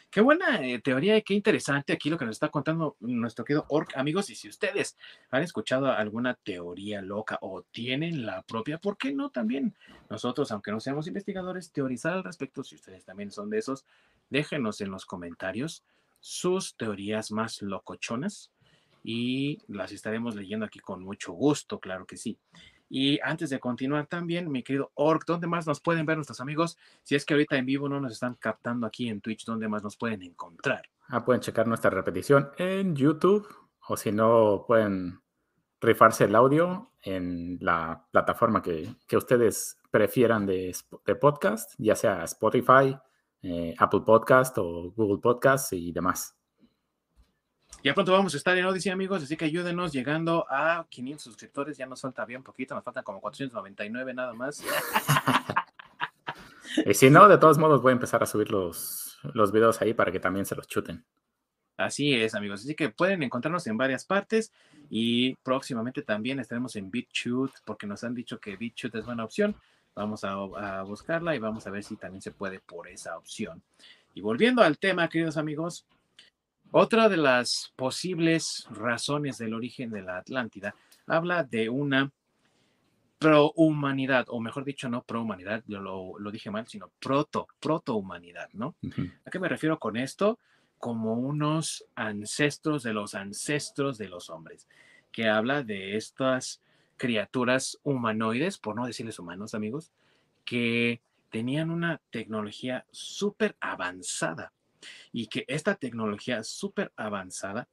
Qué 0.10 0.22
buena 0.22 0.66
eh, 0.66 0.80
teoría 0.82 1.18
y 1.18 1.22
qué 1.22 1.34
interesante 1.34 1.94
aquí 1.94 2.10
lo 2.10 2.18
que 2.18 2.26
nos 2.26 2.38
está 2.38 2.50
contando 2.50 2.96
nuestro 3.02 3.46
querido 3.46 3.66
Orc. 3.68 3.96
Amigos, 3.96 4.30
y 4.30 4.36
si 4.36 4.50
ustedes 4.50 4.98
han 5.30 5.44
escuchado 5.44 5.92
alguna 5.92 6.34
teoría 6.34 7.02
loca 7.02 7.38
o 7.42 7.62
tienen 7.62 8.26
la 8.26 8.42
propia, 8.42 8.80
¿por 8.80 8.98
qué 8.98 9.14
no 9.14 9.30
también 9.30 9.76
nosotros, 10.10 10.52
aunque 10.52 10.72
no 10.72 10.80
seamos 10.80 11.08
investigadores, 11.08 11.72
teorizar 11.72 12.14
al 12.14 12.24
respecto? 12.24 12.64
Si 12.64 12.76
ustedes 12.76 13.06
también 13.06 13.32
son 13.32 13.50
de 13.50 13.60
esos, 13.60 13.86
déjenos 14.30 14.82
en 14.82 14.92
los 14.92 15.06
comentarios 15.06 15.84
sus 16.20 16.76
teorías 16.76 17.32
más 17.32 17.62
locochonas 17.62 18.52
y 19.04 19.60
las 19.68 19.92
estaremos 19.92 20.36
leyendo 20.36 20.66
aquí 20.66 20.80
con 20.80 21.04
mucho 21.04 21.34
gusto, 21.34 21.80
claro 21.80 22.08
que 22.08 22.18
sí. 22.18 22.40
Y 22.90 23.20
antes 23.22 23.50
de 23.50 23.60
continuar 23.60 24.08
también, 24.08 24.52
mi 24.52 24.64
querido 24.64 24.92
Orc, 24.96 25.26
¿dónde 25.26 25.48
más 25.48 25.68
nos 25.68 25.82
pueden 25.82 26.06
ver 26.06 26.18
nuestros 26.18 26.40
amigos? 26.40 26.78
Si 27.04 27.16
es 27.16 27.26
que 27.26 27.34
ahorita 27.34 27.58
en 27.58 27.66
vivo 27.66 27.90
no 27.90 28.00
nos 28.00 28.14
están 28.14 28.36
captando 28.36 28.88
aquí 28.88 29.10
en 29.10 29.22
Twitch, 29.22 29.46
¿dónde 29.46 29.68
más 29.68 29.84
nos 29.84 29.98
pueden 29.98 30.22
encontrar? 30.22 30.84
Ah, 31.10 31.24
pueden 31.24 31.42
checar 31.42 31.68
nuestra 31.68 31.90
repetición 31.90 32.50
en 32.58 32.96
YouTube 32.96 33.48
o 33.88 33.96
si 33.96 34.12
no, 34.12 34.66
pueden 34.68 35.22
rifarse 35.80 36.26
el 36.26 36.36
audio 36.36 36.92
en 37.02 37.58
la 37.62 38.06
plataforma 38.12 38.62
que, 38.62 38.96
ustedes 39.16 39.78
prefieran 39.90 40.46
de, 40.46 40.76
podcast, 41.20 41.74
ya 41.78 41.96
sea 41.96 42.24
Spotify, 42.24 42.98
eh, 43.42 43.74
Apple 43.78 44.02
Podcast 44.06 44.58
o 44.58 44.92
Google 44.92 45.22
Podcast 45.22 45.72
y 45.72 45.92
demás. 45.92 46.37
Ya 47.84 47.94
pronto 47.94 48.12
vamos 48.12 48.34
a 48.34 48.38
estar 48.38 48.58
en 48.58 48.66
Odyssey, 48.66 48.92
amigos, 48.92 49.24
así 49.24 49.38
que 49.38 49.46
ayúdenos 49.46 49.94
llegando 49.94 50.46
a 50.50 50.86
500 50.90 51.24
suscriptores. 51.24 51.78
Ya 51.78 51.86
nos 51.86 52.02
falta 52.02 52.26
bien 52.26 52.44
poquito, 52.44 52.76
nos 52.76 52.84
faltan 52.84 53.04
como 53.04 53.22
499 53.22 54.14
nada 54.14 54.34
más. 54.34 54.64
y 56.86 56.94
si 56.94 57.10
no, 57.10 57.28
de 57.28 57.38
todos 57.38 57.58
modos 57.58 57.82
voy 57.82 57.92
a 57.92 57.94
empezar 57.94 58.24
a 58.24 58.26
subir 58.26 58.52
los, 58.52 59.20
los 59.34 59.52
videos 59.52 59.82
ahí 59.82 59.94
para 59.94 60.12
que 60.12 60.20
también 60.20 60.46
se 60.46 60.56
los 60.56 60.68
chuten. 60.68 61.06
Así 61.78 62.16
es, 62.16 62.34
amigos. 62.34 62.62
Así 62.62 62.74
que 62.74 62.90
pueden 62.90 63.22
encontrarnos 63.22 63.68
en 63.68 63.78
varias 63.78 64.04
partes 64.04 64.52
y 64.90 65.36
próximamente 65.36 66.02
también 66.02 66.40
estaremos 66.40 66.76
en 66.76 66.90
BitChute 66.90 67.54
porque 67.64 67.86
nos 67.86 68.04
han 68.04 68.16
dicho 68.16 68.40
que 68.40 68.58
BitChute 68.58 68.98
es 68.98 69.06
buena 69.06 69.24
opción. 69.24 69.56
Vamos 69.94 70.24
a, 70.24 70.32
a, 70.32 70.84
buscarla 70.84 71.36
y 71.36 71.40
vamos 71.40 71.68
a 71.68 71.70
ver 71.70 71.84
si 71.84 71.96
también 71.96 72.22
se 72.22 72.32
puede 72.32 72.60
por 72.60 72.88
esa 72.88 73.18
opción. 73.18 73.62
Y 74.16 74.22
volviendo 74.22 74.64
al 74.64 74.80
tema, 74.80 75.08
queridos 75.08 75.38
amigos, 75.38 75.86
otra 76.72 77.10
de 77.10 77.18
las 77.18 77.74
posibles 77.76 78.68
razones 78.70 79.38
del 79.38 79.54
origen 79.54 79.90
de 79.90 80.02
la 80.02 80.18
Atlántida 80.18 80.76
habla 81.06 81.44
de 81.44 81.70
una 81.70 82.12
prohumanidad, 83.20 84.26
o 84.30 84.40
mejor 84.40 84.64
dicho, 84.64 84.90
no 84.90 85.04
prohumanidad, 85.04 85.64
yo 85.68 85.80
lo, 85.80 86.20
lo 86.20 86.32
dije 86.32 86.52
mal, 86.52 86.68
sino 86.68 86.92
proto, 87.00 87.48
protohumanidad, 87.60 88.50
¿no? 88.54 88.76
¿A 89.26 89.32
qué 89.32 89.40
me 89.40 89.50
refiero 89.50 89.80
con 89.80 89.98
esto? 89.98 90.38
Como 90.78 91.14
unos 91.14 91.86
ancestros 91.96 92.84
de 92.84 92.94
los 92.94 93.16
ancestros 93.16 93.98
de 93.98 94.10
los 94.10 94.30
hombres, 94.30 94.68
que 95.12 95.28
habla 95.28 95.64
de 95.64 95.98
estas 95.98 96.62
criaturas 96.98 97.80
humanoides, 97.84 98.60
por 98.60 98.76
no 98.76 98.86
decirles 98.86 99.18
humanos, 99.18 99.56
amigos, 99.56 99.92
que 100.46 101.02
tenían 101.32 101.72
una 101.72 102.00
tecnología 102.12 102.86
súper 102.92 103.56
avanzada 103.60 104.54
y 105.12 105.28
que 105.28 105.46
esta 105.48 105.76
tecnología 105.76 106.44
súper 106.44 106.92
avanzada 106.96 107.68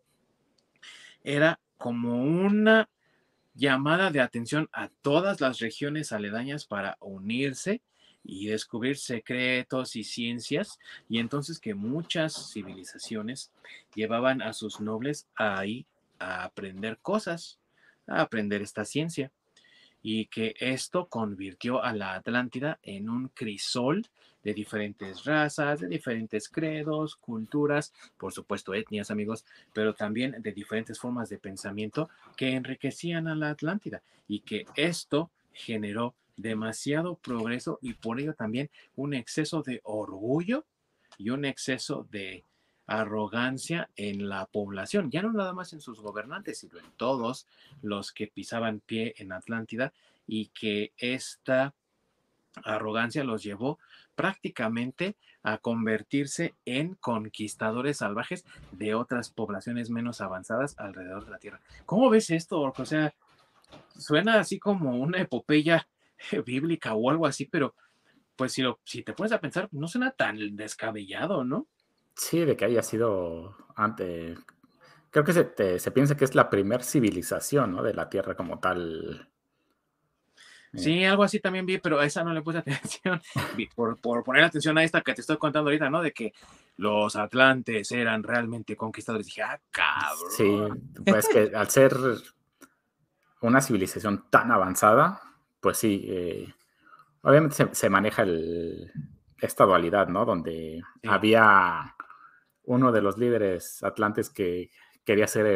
era 1.22 1.60
como 1.76 2.22
una 2.22 2.88
llamada 3.54 4.10
de 4.10 4.20
atención 4.20 4.68
a 4.72 4.88
todas 4.88 5.40
las 5.40 5.58
regiones 5.60 6.12
aledañas 6.12 6.66
para 6.66 6.96
unirse 7.00 7.82
y 8.24 8.46
descubrir 8.46 8.96
secretos 8.96 9.96
y 9.96 10.04
ciencias, 10.04 10.78
y 11.08 11.18
entonces 11.18 11.60
que 11.60 11.74
muchas 11.74 12.52
civilizaciones 12.52 13.52
llevaban 13.94 14.40
a 14.40 14.54
sus 14.54 14.80
nobles 14.80 15.28
ahí 15.36 15.86
a 16.18 16.44
aprender 16.44 16.98
cosas, 16.98 17.58
a 18.06 18.22
aprender 18.22 18.62
esta 18.62 18.84
ciencia, 18.86 19.30
y 20.06 20.26
que 20.26 20.54
esto 20.60 21.06
convirtió 21.08 21.82
a 21.82 21.94
la 21.94 22.14
Atlántida 22.14 22.78
en 22.82 23.08
un 23.08 23.28
crisol 23.28 24.06
de 24.42 24.52
diferentes 24.52 25.24
razas, 25.24 25.80
de 25.80 25.88
diferentes 25.88 26.50
credos, 26.50 27.16
culturas, 27.16 27.94
por 28.18 28.30
supuesto 28.30 28.74
etnias, 28.74 29.10
amigos, 29.10 29.46
pero 29.72 29.94
también 29.94 30.42
de 30.42 30.52
diferentes 30.52 30.98
formas 31.00 31.30
de 31.30 31.38
pensamiento 31.38 32.10
que 32.36 32.50
enriquecían 32.50 33.28
a 33.28 33.34
la 33.34 33.48
Atlántida 33.48 34.02
y 34.28 34.40
que 34.40 34.66
esto 34.76 35.30
generó 35.54 36.14
demasiado 36.36 37.16
progreso 37.16 37.78
y 37.80 37.94
por 37.94 38.20
ello 38.20 38.34
también 38.34 38.68
un 38.96 39.14
exceso 39.14 39.62
de 39.62 39.80
orgullo 39.84 40.66
y 41.16 41.30
un 41.30 41.46
exceso 41.46 42.06
de 42.10 42.44
arrogancia 42.86 43.88
en 43.96 44.28
la 44.28 44.46
población, 44.46 45.10
ya 45.10 45.22
no 45.22 45.32
nada 45.32 45.52
más 45.52 45.72
en 45.72 45.80
sus 45.80 46.00
gobernantes, 46.00 46.58
sino 46.58 46.78
en 46.78 46.90
todos 46.96 47.46
los 47.82 48.12
que 48.12 48.26
pisaban 48.26 48.80
pie 48.80 49.14
en 49.18 49.32
Atlántida 49.32 49.92
y 50.26 50.46
que 50.48 50.92
esta 50.98 51.74
arrogancia 52.62 53.24
los 53.24 53.42
llevó 53.42 53.78
prácticamente 54.14 55.16
a 55.42 55.58
convertirse 55.58 56.54
en 56.64 56.94
conquistadores 56.94 57.98
salvajes 57.98 58.44
de 58.72 58.94
otras 58.94 59.30
poblaciones 59.30 59.90
menos 59.90 60.20
avanzadas 60.20 60.78
alrededor 60.78 61.24
de 61.24 61.30
la 61.30 61.38
Tierra. 61.38 61.60
¿Cómo 61.84 62.08
ves 62.10 62.30
esto, 62.30 62.60
O 62.60 62.84
sea, 62.84 63.14
suena 63.98 64.38
así 64.40 64.58
como 64.58 64.96
una 64.96 65.20
epopeya 65.20 65.88
bíblica 66.46 66.94
o 66.94 67.10
algo 67.10 67.26
así, 67.26 67.46
pero 67.46 67.74
pues 68.36 68.52
si, 68.52 68.62
lo, 68.62 68.80
si 68.84 69.02
te 69.02 69.12
pones 69.12 69.32
a 69.32 69.40
pensar, 69.40 69.68
no 69.72 69.86
suena 69.86 70.10
tan 70.10 70.56
descabellado, 70.56 71.44
¿no? 71.44 71.66
Sí, 72.16 72.44
de 72.44 72.56
que 72.56 72.64
haya 72.64 72.82
sido 72.82 73.56
antes. 73.76 74.38
Creo 75.10 75.24
que 75.24 75.32
se, 75.32 75.78
se 75.78 75.90
piensa 75.90 76.16
que 76.16 76.24
es 76.24 76.34
la 76.34 76.50
primer 76.50 76.82
civilización 76.82 77.72
¿no? 77.72 77.82
de 77.82 77.94
la 77.94 78.08
Tierra 78.08 78.34
como 78.34 78.58
tal 78.58 79.28
Sí, 80.76 81.04
algo 81.04 81.22
así 81.22 81.40
también 81.40 81.66
vi, 81.66 81.78
pero 81.78 81.98
a 81.98 82.04
esa 82.04 82.24
no 82.24 82.32
le 82.32 82.42
puse 82.42 82.58
atención. 82.82 83.20
Por, 83.74 84.00
por, 84.00 84.24
poner 84.24 84.44
atención 84.44 84.76
a 84.78 84.84
esta 84.84 85.00
que 85.00 85.14
te 85.14 85.20
estoy 85.20 85.36
contando 85.36 85.70
ahorita, 85.70 85.88
¿no? 85.90 86.02
De 86.02 86.12
que 86.12 86.32
los 86.76 87.16
atlantes 87.16 87.90
eran 87.92 88.22
realmente 88.22 88.76
conquistadores. 88.76 89.26
Dije, 89.26 89.42
ah, 89.42 89.60
cabrón. 89.70 90.30
Sí, 90.30 91.02
pues 91.06 91.28
que 91.28 91.52
al 91.54 91.70
ser 91.70 91.96
una 93.40 93.60
civilización 93.60 94.26
tan 94.30 94.50
avanzada, 94.50 95.20
pues 95.60 95.78
sí, 95.78 96.04
eh, 96.08 96.52
obviamente 97.22 97.68
se, 97.72 97.90
maneja 97.90 98.22
el, 98.22 98.90
esta 99.40 99.64
dualidad, 99.64 100.08
¿no? 100.08 100.24
Donde 100.24 100.82
había 101.06 101.94
uno 102.64 102.92
de 102.92 103.02
los 103.02 103.18
líderes 103.18 103.82
atlantes 103.82 104.30
que 104.30 104.70
quería 105.04 105.26
ser 105.26 105.46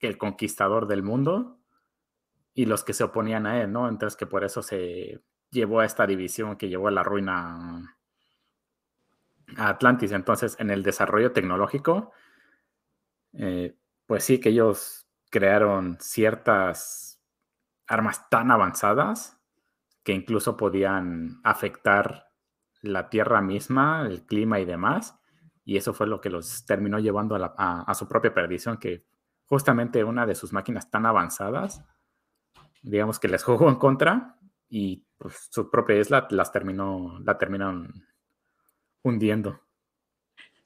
el 0.00 0.18
conquistador 0.18 0.86
del 0.86 1.02
mundo 1.02 1.58
y 2.54 2.66
los 2.66 2.84
que 2.84 2.94
se 2.94 3.04
oponían 3.04 3.46
a 3.46 3.62
él, 3.62 3.72
¿no? 3.72 3.88
Entonces 3.88 4.16
que 4.16 4.26
por 4.26 4.44
eso 4.44 4.62
se 4.62 5.20
llevó 5.50 5.80
a 5.80 5.84
esta 5.84 6.06
división 6.06 6.56
que 6.56 6.68
llevó 6.68 6.88
a 6.88 6.92
la 6.92 7.02
ruina 7.02 7.96
a 9.56 9.68
Atlantis. 9.68 10.12
Entonces, 10.12 10.56
en 10.58 10.70
el 10.70 10.82
desarrollo 10.82 11.32
tecnológico, 11.32 12.12
eh, 13.34 13.76
pues 14.06 14.24
sí 14.24 14.40
que 14.40 14.50
ellos 14.50 15.06
crearon 15.30 15.98
ciertas 16.00 17.20
armas 17.86 18.28
tan 18.30 18.50
avanzadas 18.50 19.38
que 20.02 20.12
incluso 20.12 20.56
podían 20.56 21.40
afectar 21.44 22.28
la 22.80 23.08
Tierra 23.10 23.40
misma, 23.40 24.06
el 24.06 24.24
clima 24.24 24.60
y 24.60 24.64
demás. 24.64 25.18
Y 25.66 25.76
eso 25.76 25.92
fue 25.92 26.06
lo 26.06 26.22
que 26.22 26.30
los 26.30 26.64
terminó 26.64 26.98
llevando 26.98 27.36
a, 27.36 27.82
a 27.82 27.94
su 27.94 28.08
propia 28.08 28.32
perdición, 28.32 28.78
que 28.78 29.04
justamente 29.44 30.02
una 30.02 30.24
de 30.24 30.34
sus 30.34 30.52
máquinas 30.52 30.90
tan 30.90 31.04
avanzadas 31.04 31.84
digamos 32.86 33.18
que 33.18 33.28
les 33.28 33.42
jugó 33.44 33.68
en 33.68 33.76
contra 33.76 34.36
y 34.68 35.04
pues, 35.18 35.48
su 35.50 35.70
propia 35.70 35.96
isla 35.98 36.26
las 36.30 36.50
terminó, 36.52 37.18
la 37.24 37.36
terminaron 37.36 37.92
hundiendo. 39.02 39.60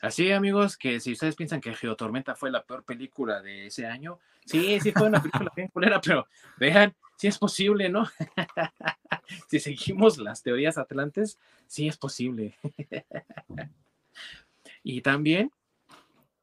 Así, 0.01 0.33
amigos, 0.33 0.79
que 0.79 0.99
si 0.99 1.13
ustedes 1.13 1.37
piensan 1.37 1.61
que 1.61 1.75
Geotormenta 1.75 2.35
fue 2.35 2.51
la 2.51 2.65
peor 2.65 2.85
película 2.85 3.43
de 3.43 3.67
ese 3.67 3.87
año, 3.87 4.19
sí, 4.47 4.81
sí 4.81 4.93
fue 4.93 5.09
una 5.09 5.21
película 5.21 5.53
bien 5.57 5.69
culera, 5.69 6.01
pero 6.01 6.27
vean, 6.59 6.95
sí 7.17 7.27
es 7.27 7.39
posible, 7.39 7.91
¿no? 7.91 8.07
si 9.49 9.61
seguimos 9.61 10.17
las 10.17 10.43
teorías 10.43 10.79
atlantes, 10.79 11.39
sí 11.67 11.87
es 11.87 11.99
posible. 11.99 12.57
Y 14.83 15.03
también 15.03 15.51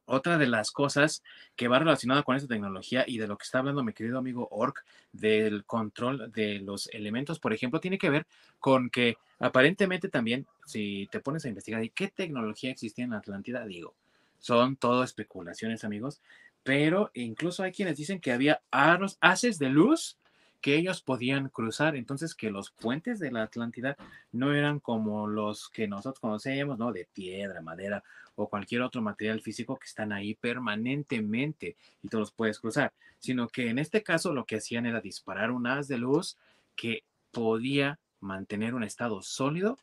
otra 0.08 0.38
de 0.38 0.46
las 0.46 0.70
cosas 0.70 1.22
que 1.54 1.68
va 1.68 1.78
relacionada 1.78 2.22
con 2.22 2.34
esta 2.34 2.48
tecnología 2.48 3.04
y 3.06 3.18
de 3.18 3.26
lo 3.28 3.36
que 3.36 3.44
está 3.44 3.58
hablando 3.58 3.84
mi 3.84 3.92
querido 3.92 4.18
amigo 4.18 4.48
Ork 4.50 4.84
del 5.12 5.64
control 5.64 6.32
de 6.32 6.60
los 6.60 6.88
elementos, 6.88 7.38
por 7.38 7.52
ejemplo, 7.52 7.78
tiene 7.78 7.98
que 7.98 8.10
ver 8.10 8.26
con 8.58 8.88
que 8.88 9.16
aparentemente 9.38 10.08
también, 10.08 10.46
si 10.64 11.08
te 11.12 11.20
pones 11.20 11.44
a 11.44 11.48
investigar 11.48 11.84
y 11.84 11.90
qué 11.90 12.08
tecnología 12.08 12.70
existía 12.70 13.04
en 13.04 13.12
Atlántida, 13.12 13.66
digo, 13.66 13.94
son 14.38 14.76
todo 14.76 15.02
especulaciones, 15.02 15.84
amigos, 15.84 16.22
pero 16.62 17.10
incluso 17.14 17.62
hay 17.62 17.72
quienes 17.72 17.96
dicen 17.96 18.20
que 18.20 18.32
había 18.32 18.62
aros, 18.70 19.18
haces 19.20 19.58
de 19.58 19.68
luz 19.68 20.17
que 20.60 20.76
ellos 20.76 21.02
podían 21.02 21.48
cruzar, 21.48 21.94
entonces 21.96 22.34
que 22.34 22.50
los 22.50 22.70
puentes 22.70 23.18
de 23.18 23.30
la 23.30 23.44
Atlántida 23.44 23.96
no 24.32 24.54
eran 24.54 24.80
como 24.80 25.26
los 25.26 25.68
que 25.68 25.86
nosotros 25.86 26.18
conocemos, 26.20 26.78
¿no? 26.78 26.92
De 26.92 27.06
piedra, 27.12 27.60
madera 27.62 28.02
o 28.34 28.48
cualquier 28.48 28.82
otro 28.82 29.02
material 29.02 29.40
físico 29.40 29.76
que 29.76 29.86
están 29.86 30.12
ahí 30.12 30.34
permanentemente 30.34 31.76
y 32.02 32.08
tú 32.08 32.18
los 32.18 32.32
puedes 32.32 32.58
cruzar, 32.58 32.92
sino 33.18 33.48
que 33.48 33.68
en 33.68 33.78
este 33.78 34.02
caso 34.02 34.32
lo 34.32 34.46
que 34.46 34.56
hacían 34.56 34.86
era 34.86 35.00
disparar 35.00 35.50
un 35.50 35.66
haz 35.66 35.88
de 35.88 35.98
luz 35.98 36.36
que 36.76 37.02
podía 37.30 37.98
mantener 38.20 38.74
un 38.74 38.82
estado 38.82 39.22
sólido, 39.22 39.78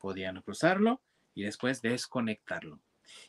podían 0.00 0.40
cruzarlo 0.42 1.00
y 1.34 1.42
después 1.42 1.82
desconectarlo. 1.82 2.80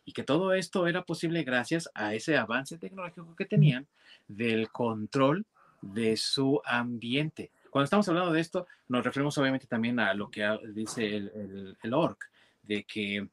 Y 0.06 0.14
que 0.14 0.24
todo 0.24 0.54
esto 0.54 0.88
era 0.88 1.04
posible 1.04 1.44
gracias 1.44 1.90
a 1.94 2.14
ese 2.14 2.38
avance 2.38 2.78
tecnológico 2.78 3.36
que 3.36 3.46
tenían 3.46 3.88
del 4.28 4.70
control 4.70 5.46
de 5.82 6.18
su 6.18 6.62
ambiente. 6.66 7.52
Cuando 7.70 7.86
estamos 7.86 8.08
hablando 8.10 8.32
de 8.32 8.42
esto, 8.42 8.68
nos 8.88 9.04
referimos 9.04 9.38
obviamente 9.38 9.68
también 9.68 10.00
a 10.00 10.14
lo 10.14 10.30
que 10.30 10.48
dice 10.74 11.16
el, 11.16 11.78
el, 11.82 11.94
ORC, 11.94 12.30
de 12.64 12.84
que 12.84 13.28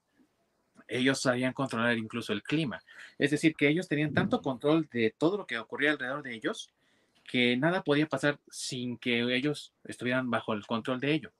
ellos 0.88 1.20
sabían 1.20 1.52
controlar 1.52 1.96
incluso 1.96 2.32
el 2.32 2.42
clima. 2.42 2.82
Es 3.18 3.30
decir, 3.30 3.54
que 3.54 3.68
ellos 3.68 3.88
tenían 3.88 4.12
tanto 4.12 4.42
control 4.42 4.88
de 4.92 5.14
todo 5.16 5.38
lo 5.38 5.46
que 5.46 5.58
ocurría 5.58 5.92
alrededor 5.92 6.22
de 6.22 6.34
ellos 6.34 6.70
que 7.26 7.56
nada 7.56 7.82
podía 7.82 8.06
pasar 8.06 8.38
sin 8.48 8.98
que 8.98 9.34
ellos 9.34 9.72
estuvieran 9.84 10.30
bajo 10.30 10.52
el 10.52 10.64
control 10.66 11.00
de 11.00 11.12
ello. 11.12 11.32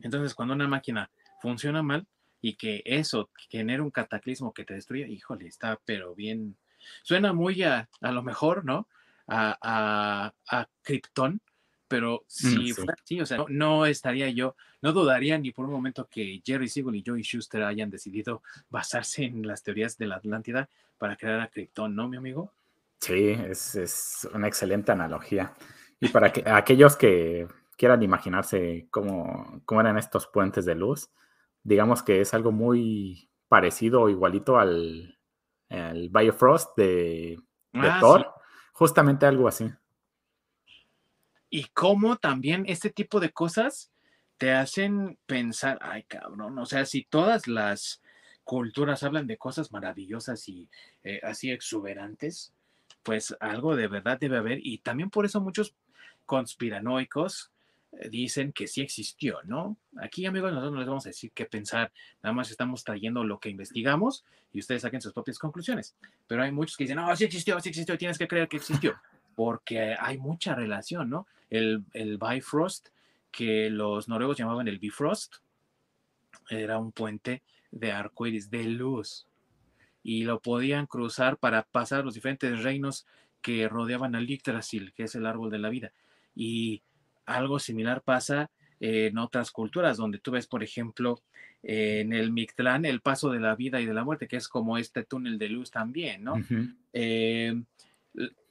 Entonces, 0.00 0.34
cuando 0.34 0.54
una 0.54 0.68
máquina 0.68 1.10
funciona 1.40 1.82
mal 1.82 2.06
y 2.40 2.54
que 2.54 2.82
eso 2.84 3.30
genera 3.48 3.82
un 3.82 3.90
cataclismo 3.90 4.52
que 4.52 4.64
te 4.64 4.74
destruye, 4.74 5.08
híjole, 5.08 5.46
está 5.46 5.80
pero 5.84 6.14
bien. 6.14 6.56
Suena 7.02 7.32
muy 7.32 7.62
a, 7.62 7.88
a 8.00 8.12
lo 8.12 8.22
mejor, 8.22 8.64
¿no? 8.64 8.88
A, 9.28 9.58
a, 9.60 10.32
a 10.56 10.68
Krypton, 10.82 11.40
pero 11.88 12.20
mm, 12.20 12.24
si 12.26 12.72
fuera 12.72 12.94
así, 13.02 13.20
o 13.20 13.26
sea, 13.26 13.44
no, 13.48 13.86
estaría 13.86 14.28
yo, 14.30 14.56
no 14.82 14.92
dudaría 14.92 15.38
ni 15.38 15.52
por 15.52 15.66
un 15.66 15.72
momento 15.72 16.08
que 16.08 16.40
Jerry 16.44 16.68
Siegel 16.68 16.94
y 16.94 17.04
Joey 17.04 17.22
Schuster 17.22 17.62
hayan 17.62 17.90
decidido 17.90 18.42
basarse 18.70 19.24
en 19.24 19.46
las 19.46 19.62
teorías 19.62 19.98
de 19.98 20.06
la 20.06 20.16
Atlántida 20.16 20.68
para 20.98 21.16
crear 21.16 21.40
a 21.40 21.48
Krypton, 21.48 21.94
¿no, 21.94 22.08
mi 22.08 22.16
amigo? 22.16 22.52
Sí, 23.00 23.30
es, 23.30 23.74
es 23.74 24.28
una 24.32 24.48
excelente 24.48 24.92
analogía. 24.92 25.52
Y 26.00 26.08
para 26.08 26.32
que, 26.32 26.42
aquellos 26.48 26.96
que 26.96 27.46
quieran 27.76 28.02
imaginarse 28.02 28.86
cómo, 28.90 29.62
cómo, 29.64 29.80
eran 29.80 29.98
estos 29.98 30.26
puentes 30.26 30.64
de 30.64 30.74
luz, 30.74 31.10
digamos 31.62 32.02
que 32.02 32.20
es 32.20 32.34
algo 32.34 32.52
muy 32.52 33.28
parecido 33.48 34.02
o 34.02 34.08
igualito 34.08 34.58
al, 34.58 35.18
al 35.68 36.08
Biofrost 36.08 36.76
de, 36.76 37.38
ah, 37.74 37.98
Thor, 38.00 38.26
justamente 38.76 39.24
algo 39.24 39.48
así. 39.48 39.72
Y 41.48 41.64
cómo 41.72 42.16
también 42.16 42.64
este 42.68 42.90
tipo 42.90 43.20
de 43.20 43.30
cosas 43.32 43.90
te 44.36 44.52
hacen 44.52 45.18
pensar, 45.24 45.78
ay 45.80 46.02
cabrón, 46.02 46.58
o 46.58 46.66
sea, 46.66 46.84
si 46.84 47.02
todas 47.04 47.48
las 47.48 48.02
culturas 48.44 49.02
hablan 49.02 49.26
de 49.26 49.38
cosas 49.38 49.72
maravillosas 49.72 50.46
y 50.50 50.68
eh, 51.04 51.20
así 51.22 51.50
exuberantes, 51.50 52.52
pues 53.02 53.34
algo 53.40 53.76
de 53.76 53.88
verdad 53.88 54.18
debe 54.20 54.36
haber 54.36 54.58
y 54.62 54.76
también 54.78 55.08
por 55.08 55.24
eso 55.24 55.40
muchos 55.40 55.74
conspiranoicos 56.26 57.52
dicen 58.10 58.52
que 58.52 58.66
sí 58.66 58.80
existió, 58.82 59.38
¿no? 59.44 59.76
Aquí, 60.00 60.26
amigos, 60.26 60.50
nosotros 60.50 60.72
no 60.72 60.78
les 60.78 60.88
vamos 60.88 61.06
a 61.06 61.10
decir 61.10 61.32
qué 61.32 61.46
pensar, 61.46 61.92
nada 62.22 62.34
más 62.34 62.50
estamos 62.50 62.84
trayendo 62.84 63.24
lo 63.24 63.38
que 63.40 63.48
investigamos 63.48 64.24
y 64.52 64.60
ustedes 64.60 64.82
saquen 64.82 65.00
sus 65.00 65.12
propias 65.12 65.38
conclusiones. 65.38 65.96
Pero 66.26 66.42
hay 66.42 66.52
muchos 66.52 66.76
que 66.76 66.84
dicen, 66.84 66.96
no, 66.96 67.14
sí 67.16 67.24
existió, 67.24 67.58
sí 67.60 67.68
existió, 67.70 67.96
tienes 67.96 68.18
que 68.18 68.28
creer 68.28 68.48
que 68.48 68.58
existió, 68.58 68.94
porque 69.34 69.96
hay 69.98 70.18
mucha 70.18 70.54
relación, 70.54 71.10
¿no? 71.10 71.26
El, 71.50 71.84
el 71.92 72.18
Bifrost, 72.18 72.88
que 73.30 73.70
los 73.70 74.08
noruegos 74.08 74.36
llamaban 74.36 74.68
el 74.68 74.78
Bifrost, 74.78 75.36
era 76.48 76.78
un 76.78 76.92
puente 76.92 77.42
de 77.70 77.92
arcoíris, 77.92 78.50
de 78.50 78.64
luz, 78.64 79.26
y 80.02 80.22
lo 80.22 80.40
podían 80.40 80.86
cruzar 80.86 81.36
para 81.36 81.64
pasar 81.64 82.04
los 82.04 82.14
diferentes 82.14 82.62
reinos 82.62 83.06
que 83.42 83.68
rodeaban 83.68 84.14
al 84.14 84.26
Yggdrasil, 84.26 84.92
que 84.92 85.04
es 85.04 85.14
el 85.14 85.26
árbol 85.26 85.50
de 85.50 85.58
la 85.58 85.68
vida. 85.68 85.92
Y 86.34 86.82
algo 87.26 87.58
similar 87.58 88.02
pasa 88.02 88.50
en 88.80 89.18
otras 89.18 89.50
culturas, 89.50 89.96
donde 89.96 90.18
tú 90.18 90.30
ves, 90.30 90.46
por 90.46 90.62
ejemplo, 90.62 91.20
en 91.62 92.12
el 92.12 92.30
Mictlán, 92.30 92.84
el 92.84 93.00
paso 93.00 93.30
de 93.30 93.40
la 93.40 93.54
vida 93.56 93.80
y 93.80 93.86
de 93.86 93.94
la 93.94 94.04
muerte, 94.04 94.28
que 94.28 94.36
es 94.36 94.48
como 94.48 94.78
este 94.78 95.04
túnel 95.04 95.38
de 95.38 95.48
luz 95.48 95.70
también, 95.70 96.24
¿no? 96.24 96.34
Eh, 96.92 97.60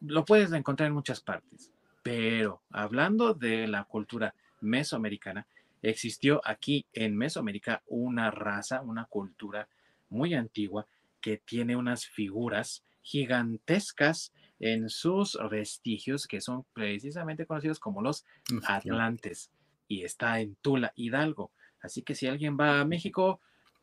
lo 0.01 0.25
puedes 0.25 0.51
encontrar 0.51 0.87
en 0.87 0.93
muchas 0.93 1.21
partes, 1.21 1.71
pero 2.03 2.61
hablando 2.71 3.33
de 3.33 3.67
la 3.67 3.85
cultura 3.85 4.35
mesoamericana, 4.61 5.47
existió 5.81 6.41
aquí 6.43 6.85
en 6.93 7.15
Mesoamérica 7.15 7.83
una 7.87 8.31
raza, 8.31 8.81
una 8.81 9.05
cultura 9.05 9.67
muy 10.09 10.33
antigua 10.33 10.87
que 11.21 11.37
tiene 11.37 11.75
unas 11.75 12.05
figuras 12.05 12.83
gigantescas 13.01 14.33
en 14.59 14.89
sus 14.89 15.37
vestigios 15.49 16.27
que 16.27 16.41
son 16.41 16.65
precisamente 16.73 17.45
conocidos 17.45 17.79
como 17.79 18.01
los 18.01 18.25
Atlantes 18.67 19.51
y 19.87 20.03
está 20.03 20.39
en 20.39 20.55
Tula, 20.55 20.93
Hidalgo. 20.95 21.51
Así 21.81 22.01
que 22.01 22.15
si 22.15 22.27
alguien 22.27 22.57
va 22.59 22.79
a 22.79 22.85
México, 22.85 23.39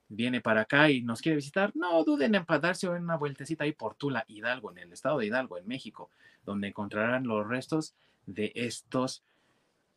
viene 0.08 0.40
para 0.40 0.62
acá 0.62 0.90
y 0.90 1.02
nos 1.02 1.20
quiere 1.20 1.36
visitar, 1.36 1.72
no 1.74 2.02
duden 2.04 2.34
en 2.34 2.44
darse 2.60 2.88
una 2.88 3.16
vueltecita 3.16 3.64
ahí 3.64 3.72
por 3.72 3.94
Tula, 3.94 4.24
Hidalgo, 4.28 4.70
en 4.70 4.78
el 4.78 4.92
estado 4.92 5.18
de 5.18 5.26
Hidalgo, 5.26 5.58
en 5.58 5.66
México, 5.66 6.10
donde 6.44 6.68
encontrarán 6.68 7.26
los 7.26 7.46
restos 7.46 7.94
de 8.26 8.52
estos 8.54 9.22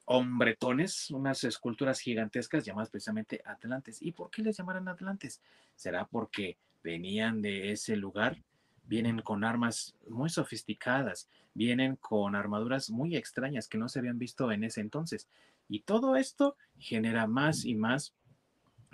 hombretones, 0.05 1.09
unas 1.09 1.43
esculturas 1.43 1.99
gigantescas 1.99 2.63
llamadas 2.63 2.89
precisamente 2.89 3.41
Atlantes. 3.43 4.01
¿Y 4.01 4.11
por 4.11 4.29
qué 4.29 4.43
les 4.43 4.57
llamarán 4.57 4.87
Atlantes? 4.87 5.41
¿Será 5.75 6.05
porque 6.05 6.57
venían 6.83 7.41
de 7.41 7.71
ese 7.71 7.95
lugar, 7.95 8.37
vienen 8.87 9.21
con 9.21 9.43
armas 9.43 9.95
muy 10.07 10.29
sofisticadas, 10.29 11.29
vienen 11.53 11.95
con 11.95 12.35
armaduras 12.35 12.89
muy 12.89 13.15
extrañas 13.15 13.67
que 13.67 13.77
no 13.77 13.89
se 13.89 13.99
habían 13.99 14.19
visto 14.19 14.51
en 14.51 14.63
ese 14.63 14.81
entonces. 14.81 15.27
Y 15.67 15.81
todo 15.81 16.15
esto 16.15 16.57
genera 16.77 17.27
más 17.27 17.65
y 17.65 17.75
más 17.75 18.13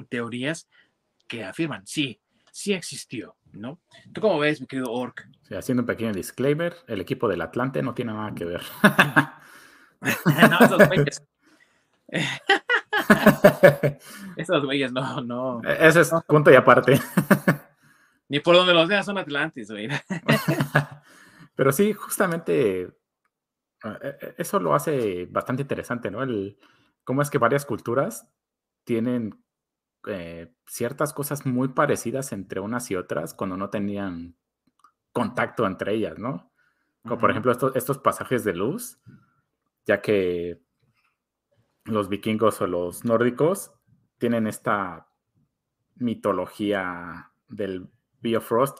teorías 0.09 0.67
que 1.27 1.43
afirman, 1.43 1.85
sí, 1.85 2.19
sí 2.51 2.73
existió, 2.73 3.35
¿no? 3.53 3.79
¿Tú 4.13 4.21
cómo 4.21 4.39
ves, 4.39 4.61
mi 4.61 4.67
querido 4.67 4.91
Orc? 4.91 5.27
haciendo 5.51 5.81
un 5.81 5.87
pequeño 5.87 6.13
disclaimer, 6.13 6.75
el 6.87 7.01
equipo 7.01 7.27
del 7.27 7.41
Atlante 7.41 7.81
no 7.81 7.93
tiene 7.93 8.13
nada 8.13 8.33
que 8.33 8.45
ver. 8.45 8.61
no, 10.49 10.59
esos 10.59 10.87
güeyes. 10.87 11.23
esos 14.37 14.65
güeyes 14.65 14.91
no, 14.91 15.21
no. 15.21 15.61
Ese 15.63 16.01
es 16.01 16.11
punto 16.27 16.51
y 16.51 16.55
aparte. 16.55 16.99
Ni 18.31 18.39
por 18.39 18.55
donde 18.55 18.73
los 18.73 18.87
veas 18.87 19.05
son 19.05 19.17
Atlantis, 19.17 19.69
güey. 19.69 19.89
Pero 21.55 21.73
sí, 21.73 21.91
justamente 21.91 22.89
ah, 23.83 23.99
e, 24.01 24.07
e, 24.07 24.35
eso 24.37 24.57
lo 24.57 24.73
hace 24.73 25.25
bastante 25.25 25.63
interesante, 25.63 26.09
¿no? 26.09 26.23
El, 26.23 26.57
cómo 27.03 27.21
es 27.21 27.29
que 27.29 27.39
varias 27.39 27.65
culturas 27.65 28.31
tienen 28.85 29.43
eh, 30.07 30.55
ciertas 30.65 31.11
cosas 31.11 31.45
muy 31.45 31.73
parecidas 31.73 32.31
entre 32.31 32.61
unas 32.61 32.89
y 32.89 32.95
otras 32.95 33.33
cuando 33.33 33.57
no 33.57 33.69
tenían 33.69 34.37
contacto 35.11 35.67
entre 35.67 35.95
ellas, 35.95 36.17
¿no? 36.17 36.53
Como 37.01 37.17
por 37.17 37.31
ejemplo 37.31 37.51
estos, 37.51 37.75
estos 37.75 37.97
pasajes 37.97 38.45
de 38.45 38.53
luz, 38.53 39.01
ya 39.85 40.01
que 40.01 40.63
los 41.83 42.07
vikingos 42.07 42.61
o 42.61 42.67
los 42.67 43.03
nórdicos 43.03 43.73
tienen 44.19 44.47
esta 44.47 45.09
mitología 45.95 47.33
del 47.49 47.91
Biofrost 48.21 48.79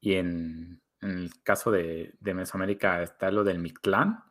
y 0.00 0.14
en, 0.14 0.80
el 1.00 1.30
caso 1.42 1.70
de, 1.70 2.16
Mesoamérica 2.20 3.02
está 3.02 3.30
lo 3.30 3.44
del 3.44 3.58
Mictlán. 3.58 4.24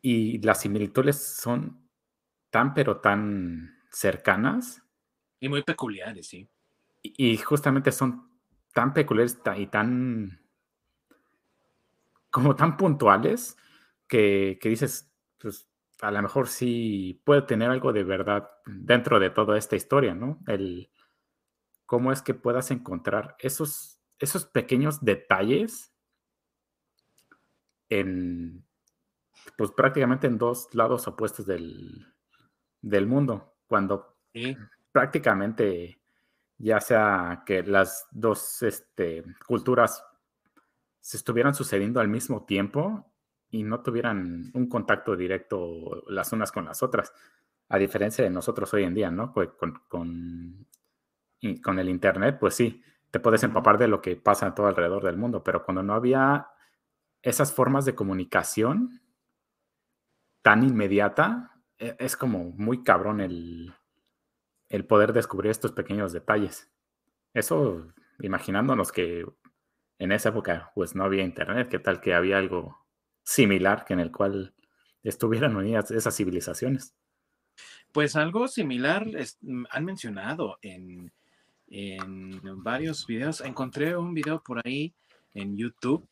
Y 0.00 0.38
las 0.38 0.60
similitudes 0.62 1.22
son 1.22 1.88
tan 2.50 2.74
pero 2.74 3.00
tan 3.00 3.78
cercanas. 3.90 4.82
Y 5.40 5.48
muy 5.48 5.62
peculiares, 5.62 6.26
sí. 6.26 6.48
Y, 7.02 7.36
justamente 7.36 7.92
son 7.92 8.30
tan 8.72 8.92
peculiares 8.92 9.38
y 9.56 9.66
tan 9.66 10.40
como 12.30 12.54
tan 12.54 12.76
puntuales 12.76 13.56
que, 14.06 14.58
que 14.60 14.68
dices, 14.68 15.10
pues 15.38 15.68
a 16.00 16.10
lo 16.10 16.22
mejor 16.22 16.48
sí 16.48 17.20
puede 17.24 17.42
tener 17.42 17.70
algo 17.70 17.92
de 17.92 18.04
verdad 18.04 18.50
dentro 18.66 19.18
de 19.18 19.30
toda 19.30 19.58
esta 19.58 19.76
historia, 19.76 20.14
¿no? 20.14 20.38
El, 20.46 20.90
cómo 21.88 22.12
es 22.12 22.20
que 22.20 22.34
puedas 22.34 22.70
encontrar 22.70 23.34
esos, 23.38 23.98
esos 24.18 24.44
pequeños 24.44 25.02
detalles 25.02 25.90
en, 27.88 28.62
pues 29.56 29.70
prácticamente 29.72 30.26
en 30.26 30.36
dos 30.36 30.68
lados 30.74 31.08
opuestos 31.08 31.46
del, 31.46 32.12
mundo, 33.06 33.56
cuando 33.66 34.18
prácticamente 34.92 35.98
ya 36.58 36.78
sea 36.78 37.42
que 37.46 37.62
las 37.62 38.06
dos 38.10 38.62
este, 38.62 39.24
culturas 39.46 40.04
se 41.00 41.16
estuvieran 41.16 41.54
sucediendo 41.54 42.00
al 42.00 42.08
mismo 42.08 42.44
tiempo, 42.44 43.10
y 43.50 43.62
no 43.62 43.80
tuvieran 43.82 44.50
un 44.52 44.68
contacto 44.68 45.16
directo 45.16 46.04
las 46.08 46.32
unas 46.32 46.52
con 46.52 46.66
las 46.66 46.82
otras, 46.82 47.12
a 47.70 47.78
diferencia 47.78 48.24
de 48.24 48.30
nosotros 48.30 48.72
hoy 48.74 48.84
en 48.84 48.94
día, 48.94 49.10
¿no? 49.10 49.32
Pues 49.32 49.50
con, 49.88 50.66
con, 51.40 51.56
con 51.58 51.78
el 51.78 51.88
Internet, 51.88 52.38
pues 52.40 52.54
sí, 52.54 52.82
te 53.10 53.20
puedes 53.20 53.42
empapar 53.42 53.78
de 53.78 53.88
lo 53.88 54.02
que 54.02 54.16
pasa 54.16 54.54
todo 54.54 54.66
alrededor 54.66 55.04
del 55.04 55.16
mundo, 55.16 55.42
pero 55.42 55.64
cuando 55.64 55.82
no 55.82 55.94
había 55.94 56.48
esas 57.22 57.52
formas 57.52 57.84
de 57.84 57.94
comunicación 57.94 59.00
tan 60.42 60.62
inmediata, 60.62 61.62
e, 61.78 61.96
es 61.98 62.16
como 62.16 62.44
muy 62.52 62.82
cabrón 62.82 63.20
el, 63.20 63.74
el 64.68 64.84
poder 64.84 65.12
descubrir 65.12 65.50
estos 65.50 65.72
pequeños 65.72 66.12
detalles. 66.12 66.70
Eso, 67.34 67.92
imaginándonos 68.20 68.92
que 68.92 69.24
en 69.98 70.12
esa 70.12 70.28
época 70.30 70.70
pues 70.74 70.94
no 70.94 71.04
había 71.04 71.24
internet, 71.24 71.68
qué 71.68 71.78
tal 71.78 72.00
que 72.00 72.14
había 72.14 72.38
algo 72.38 72.86
similar 73.22 73.84
que 73.84 73.94
en 73.94 74.00
el 74.00 74.12
cual 74.12 74.54
estuvieran 75.02 75.56
unidas 75.56 75.90
esas 75.90 76.16
civilizaciones. 76.16 76.94
Pues 77.92 78.16
algo 78.16 78.48
similar 78.48 79.06
mm, 79.40 79.64
han 79.70 79.84
mencionado 79.84 80.58
en, 80.62 81.12
varios 82.56 83.06
videos. 83.06 83.40
Encontré 83.40 83.96
un 83.96 84.14
video 84.14 84.42
por 84.42 84.60
ahí 84.64 84.92
en 85.34 85.56
YouTube 85.56 86.06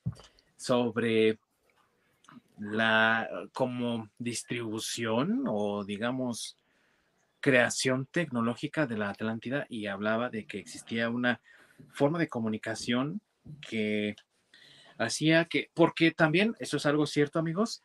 sobre 0.56 1.38
la 2.58 3.28
como 3.52 4.08
distribución 4.18 5.44
o 5.46 5.84
digamos 5.84 6.56
creación 7.40 8.06
tecnológica 8.06 8.86
de 8.86 8.96
la 8.96 9.10
Atlántida 9.10 9.66
y 9.68 9.86
hablaba 9.86 10.30
de 10.30 10.46
que 10.46 10.58
existía 10.58 11.10
una 11.10 11.40
forma 11.92 12.18
de 12.18 12.28
comunicación 12.28 13.20
que 13.60 14.16
hacía 14.98 15.44
que, 15.44 15.70
porque 15.74 16.10
también, 16.10 16.56
eso 16.58 16.78
es 16.78 16.86
algo 16.86 17.06
cierto 17.06 17.38
amigos, 17.38 17.82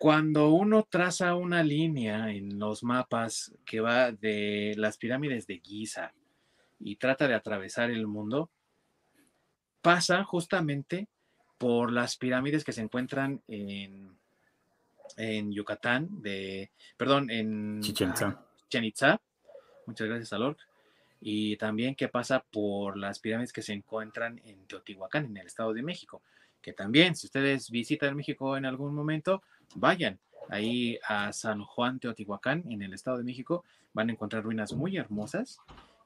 cuando 0.00 0.48
uno 0.48 0.86
traza 0.88 1.34
una 1.34 1.62
línea 1.62 2.30
en 2.30 2.58
los 2.58 2.82
mapas 2.82 3.52
que 3.66 3.80
va 3.80 4.12
de 4.12 4.72
las 4.78 4.96
pirámides 4.96 5.46
de 5.46 5.60
Giza 5.60 6.14
y 6.78 6.96
trata 6.96 7.28
de 7.28 7.34
atravesar 7.34 7.90
el 7.90 8.06
mundo, 8.06 8.48
pasa 9.82 10.24
justamente 10.24 11.06
por 11.58 11.92
las 11.92 12.16
pirámides 12.16 12.64
que 12.64 12.72
se 12.72 12.80
encuentran 12.80 13.42
en, 13.46 14.16
en 15.18 15.52
Yucatán, 15.52 16.22
de, 16.22 16.70
perdón, 16.96 17.30
en 17.30 17.82
Chichen 17.82 18.84
Itza. 18.84 19.20
Muchas 19.84 20.08
gracias, 20.08 20.32
Alor. 20.32 20.56
Y 21.20 21.58
también 21.58 21.94
que 21.94 22.08
pasa 22.08 22.42
por 22.50 22.96
las 22.96 23.18
pirámides 23.18 23.52
que 23.52 23.60
se 23.60 23.74
encuentran 23.74 24.40
en 24.46 24.66
Teotihuacán, 24.66 25.26
en 25.26 25.36
el 25.36 25.46
Estado 25.46 25.74
de 25.74 25.82
México. 25.82 26.22
Que 26.62 26.72
también, 26.72 27.16
si 27.16 27.26
ustedes 27.26 27.70
visitan 27.70 28.16
México 28.16 28.56
en 28.56 28.64
algún 28.64 28.94
momento, 28.94 29.42
vayan 29.74 30.18
ahí 30.48 30.98
a 31.06 31.32
San 31.32 31.62
Juan 31.62 32.00
Teotihuacán, 32.00 32.64
en 32.70 32.82
el 32.82 32.94
Estado 32.94 33.18
de 33.18 33.24
México, 33.24 33.64
van 33.92 34.08
a 34.08 34.12
encontrar 34.12 34.42
ruinas 34.42 34.72
muy 34.72 34.96
hermosas 34.96 35.58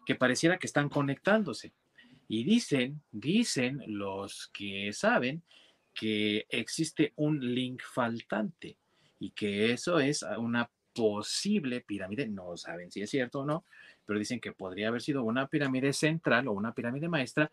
que 0.05 0.15
pareciera 0.15 0.59
que 0.59 0.67
están 0.67 0.89
conectándose. 0.89 1.73
Y 2.29 2.45
dicen, 2.45 3.03
dicen 3.11 3.83
los 3.87 4.51
que 4.53 4.93
saben 4.93 5.43
que 5.93 6.47
existe 6.49 7.13
un 7.17 7.55
link 7.55 7.83
faltante 7.83 8.77
y 9.19 9.31
que 9.31 9.73
eso 9.73 9.99
es 9.99 10.25
una 10.39 10.69
posible 10.95 11.81
pirámide, 11.81 12.27
no 12.27 12.57
saben 12.57 12.91
si 12.91 13.03
es 13.03 13.11
cierto 13.11 13.41
o 13.41 13.45
no, 13.45 13.65
pero 14.07 14.19
dicen 14.19 14.41
que 14.41 14.53
podría 14.53 14.89
haber 14.89 15.03
sido 15.03 15.25
una 15.25 15.49
pirámide 15.49 15.93
central 15.93 16.49
o 16.49 16.53
una 16.53 16.73
pirámide 16.73 17.09
maestra 17.09 17.51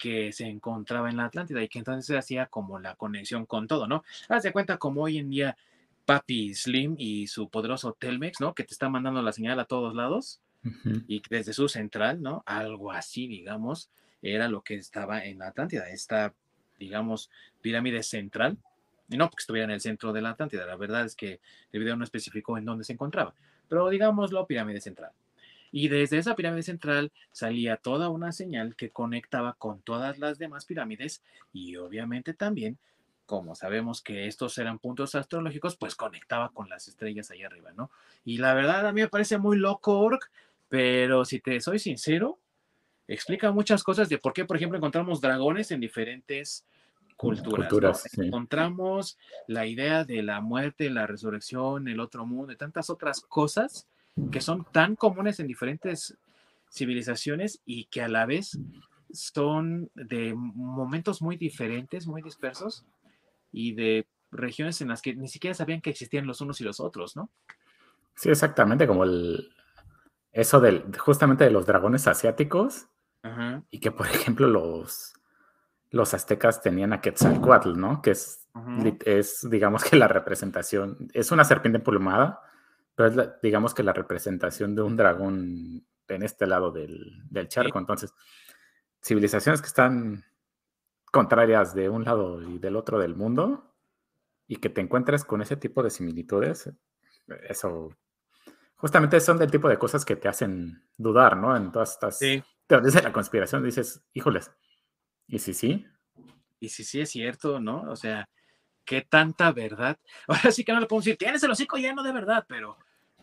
que 0.00 0.32
se 0.32 0.46
encontraba 0.46 1.10
en 1.10 1.18
la 1.18 1.26
Atlántida 1.26 1.62
y 1.62 1.68
que 1.68 1.78
entonces 1.78 2.06
se 2.06 2.16
hacía 2.16 2.46
como 2.46 2.80
la 2.80 2.96
conexión 2.96 3.44
con 3.44 3.68
todo, 3.68 3.86
¿no? 3.86 4.02
Haz 4.28 4.42
de 4.42 4.52
cuenta 4.52 4.78
como 4.78 5.02
hoy 5.02 5.18
en 5.18 5.28
día 5.28 5.56
Papi 6.06 6.54
Slim 6.54 6.96
y 6.98 7.26
su 7.26 7.50
poderoso 7.50 7.92
Telmex, 7.92 8.40
¿no? 8.40 8.54
Que 8.54 8.64
te 8.64 8.72
está 8.72 8.88
mandando 8.88 9.20
la 9.20 9.32
señal 9.32 9.60
a 9.60 9.66
todos 9.66 9.94
lados 9.94 10.40
y 11.06 11.22
desde 11.28 11.52
su 11.52 11.68
central, 11.68 12.22
¿no? 12.22 12.42
Algo 12.46 12.92
así, 12.92 13.28
digamos, 13.28 13.90
era 14.22 14.48
lo 14.48 14.62
que 14.62 14.74
estaba 14.74 15.24
en 15.24 15.38
la 15.38 15.48
Atlántida, 15.48 15.88
esta, 15.90 16.32
digamos, 16.78 17.30
pirámide 17.60 18.02
central. 18.02 18.56
Y 19.10 19.18
no 19.18 19.28
porque 19.28 19.42
estuviera 19.42 19.64
en 19.66 19.72
el 19.72 19.80
centro 19.80 20.12
de 20.12 20.22
la 20.22 20.30
Atlántida, 20.30 20.64
la 20.66 20.76
verdad 20.76 21.04
es 21.04 21.14
que 21.14 21.40
el 21.72 21.80
video 21.80 21.96
no 21.96 22.04
especificó 22.04 22.56
en 22.56 22.64
dónde 22.64 22.84
se 22.84 22.94
encontraba, 22.94 23.34
pero 23.68 23.88
digámoslo, 23.90 24.46
pirámide 24.46 24.80
central. 24.80 25.12
Y 25.72 25.88
desde 25.88 26.18
esa 26.18 26.34
pirámide 26.34 26.62
central 26.62 27.12
salía 27.32 27.76
toda 27.76 28.08
una 28.08 28.32
señal 28.32 28.74
que 28.76 28.90
conectaba 28.90 29.54
con 29.54 29.80
todas 29.82 30.18
las 30.18 30.38
demás 30.38 30.64
pirámides 30.64 31.22
y 31.52 31.76
obviamente 31.76 32.34
también, 32.34 32.78
como 33.26 33.54
sabemos 33.54 34.02
que 34.02 34.26
estos 34.26 34.58
eran 34.58 34.78
puntos 34.78 35.14
astrológicos, 35.14 35.76
pues 35.76 35.94
conectaba 35.94 36.48
con 36.50 36.68
las 36.68 36.88
estrellas 36.88 37.30
ahí 37.30 37.44
arriba, 37.44 37.72
¿no? 37.76 37.90
Y 38.24 38.38
la 38.38 38.54
verdad 38.54 38.86
a 38.86 38.92
mí 38.92 39.00
me 39.02 39.08
parece 39.08 39.38
muy 39.38 39.56
loco, 39.56 39.98
Orc, 40.00 40.30
pero 40.68 41.24
si 41.24 41.40
te 41.40 41.60
soy 41.60 41.78
sincero, 41.78 42.38
explica 43.06 43.52
muchas 43.52 43.82
cosas 43.84 44.08
de 44.08 44.18
por 44.18 44.32
qué, 44.32 44.44
por 44.44 44.56
ejemplo, 44.56 44.78
encontramos 44.78 45.20
dragones 45.20 45.70
en 45.70 45.80
diferentes 45.80 46.64
culturas. 47.16 48.08
Encontramos 48.18 49.18
la 49.46 49.66
idea 49.66 50.04
de 50.04 50.22
la 50.22 50.40
muerte, 50.40 50.88
la 50.90 51.06
resurrección, 51.06 51.86
el 51.86 52.00
otro 52.00 52.24
mundo, 52.24 52.52
y 52.52 52.56
tantas 52.56 52.88
otras 52.88 53.20
cosas 53.20 53.86
que 54.30 54.40
son 54.40 54.64
tan 54.72 54.96
comunes 54.96 55.40
en 55.40 55.46
diferentes 55.46 56.16
civilizaciones 56.70 57.60
y 57.64 57.86
que 57.86 58.02
a 58.02 58.08
la 58.08 58.26
vez 58.26 58.58
son 59.12 59.90
de 59.94 60.34
momentos 60.34 61.20
muy 61.20 61.36
diferentes, 61.36 62.06
muy 62.06 62.22
dispersos 62.22 62.84
y 63.52 63.74
de 63.74 64.06
regiones 64.30 64.80
en 64.80 64.88
las 64.88 65.02
que 65.02 65.14
ni 65.14 65.28
siquiera 65.28 65.54
sabían 65.54 65.80
que 65.80 65.90
existían 65.90 66.26
los 66.26 66.40
unos 66.40 66.60
y 66.60 66.64
los 66.64 66.80
otros, 66.80 67.16
¿no? 67.16 67.30
Sí, 68.14 68.28
exactamente, 68.28 68.86
como 68.86 69.04
el 69.04 69.50
eso 70.32 70.60
del 70.60 70.96
justamente 70.96 71.44
de 71.44 71.50
los 71.50 71.66
dragones 71.66 72.06
asiáticos 72.06 72.86
y 73.70 73.80
que 73.80 73.90
por 73.90 74.06
ejemplo 74.06 74.46
los 74.46 75.14
los 75.90 76.14
aztecas 76.14 76.62
tenían 76.62 76.92
a 76.92 77.00
Quetzalcoatl, 77.00 77.76
¿no? 77.76 78.00
Que 78.00 78.12
es, 78.12 78.46
es 79.04 79.48
digamos 79.50 79.82
que 79.82 79.96
la 79.96 80.06
representación, 80.06 81.08
es 81.12 81.32
una 81.32 81.42
serpiente 81.42 81.78
emplumada, 81.78 82.40
pero 83.00 83.22
es, 83.22 83.30
digamos 83.42 83.72
que 83.72 83.82
la 83.82 83.94
representación 83.94 84.74
de 84.74 84.82
un 84.82 84.94
dragón 84.94 85.86
en 86.06 86.22
este 86.22 86.46
lado 86.46 86.70
del, 86.70 87.48
charco. 87.48 87.78
Entonces, 87.78 88.12
civilizaciones 89.02 89.62
que 89.62 89.68
están 89.68 90.24
contrarias 91.10 91.74
de 91.74 91.88
un 91.88 92.04
lado 92.04 92.42
y 92.42 92.58
del 92.58 92.76
otro 92.76 92.98
del 92.98 93.16
mundo 93.16 93.74
y 94.46 94.56
que 94.56 94.68
te 94.68 94.82
encuentres 94.82 95.24
con 95.24 95.40
ese 95.40 95.56
tipo 95.56 95.82
de 95.82 95.88
similitudes, 95.88 96.70
eso 97.48 97.96
justamente 98.76 99.18
son 99.20 99.38
del 99.38 99.50
tipo 99.50 99.68
de 99.68 99.78
cosas 99.78 100.04
que 100.04 100.16
te 100.16 100.28
hacen 100.28 100.84
dudar, 100.98 101.38
¿no? 101.38 101.56
En 101.56 101.72
todas 101.72 101.92
estas 101.92 102.18
sí. 102.18 102.42
teorías 102.66 102.94
de 102.94 103.02
la 103.02 103.12
conspiración 103.12 103.64
dices, 103.64 104.02
híjoles, 104.12 104.50
¿y 105.26 105.38
si 105.38 105.54
sí? 105.54 105.86
Y 106.58 106.68
si 106.68 106.84
sí 106.84 107.00
es 107.00 107.10
cierto, 107.10 107.60
¿no? 107.60 107.82
O 107.90 107.96
sea, 107.96 108.28
qué 108.84 109.00
tanta 109.00 109.52
verdad. 109.52 109.98
Ahora 110.28 110.52
sí 110.52 110.64
que 110.64 110.72
no 110.74 110.80
le 110.80 110.86
puedo 110.86 111.00
decir, 111.00 111.16
tienes 111.16 111.42
el 111.42 111.50
hocico 111.50 111.78
lleno 111.78 112.02
de 112.02 112.12
verdad, 112.12 112.44
pero 112.46 112.76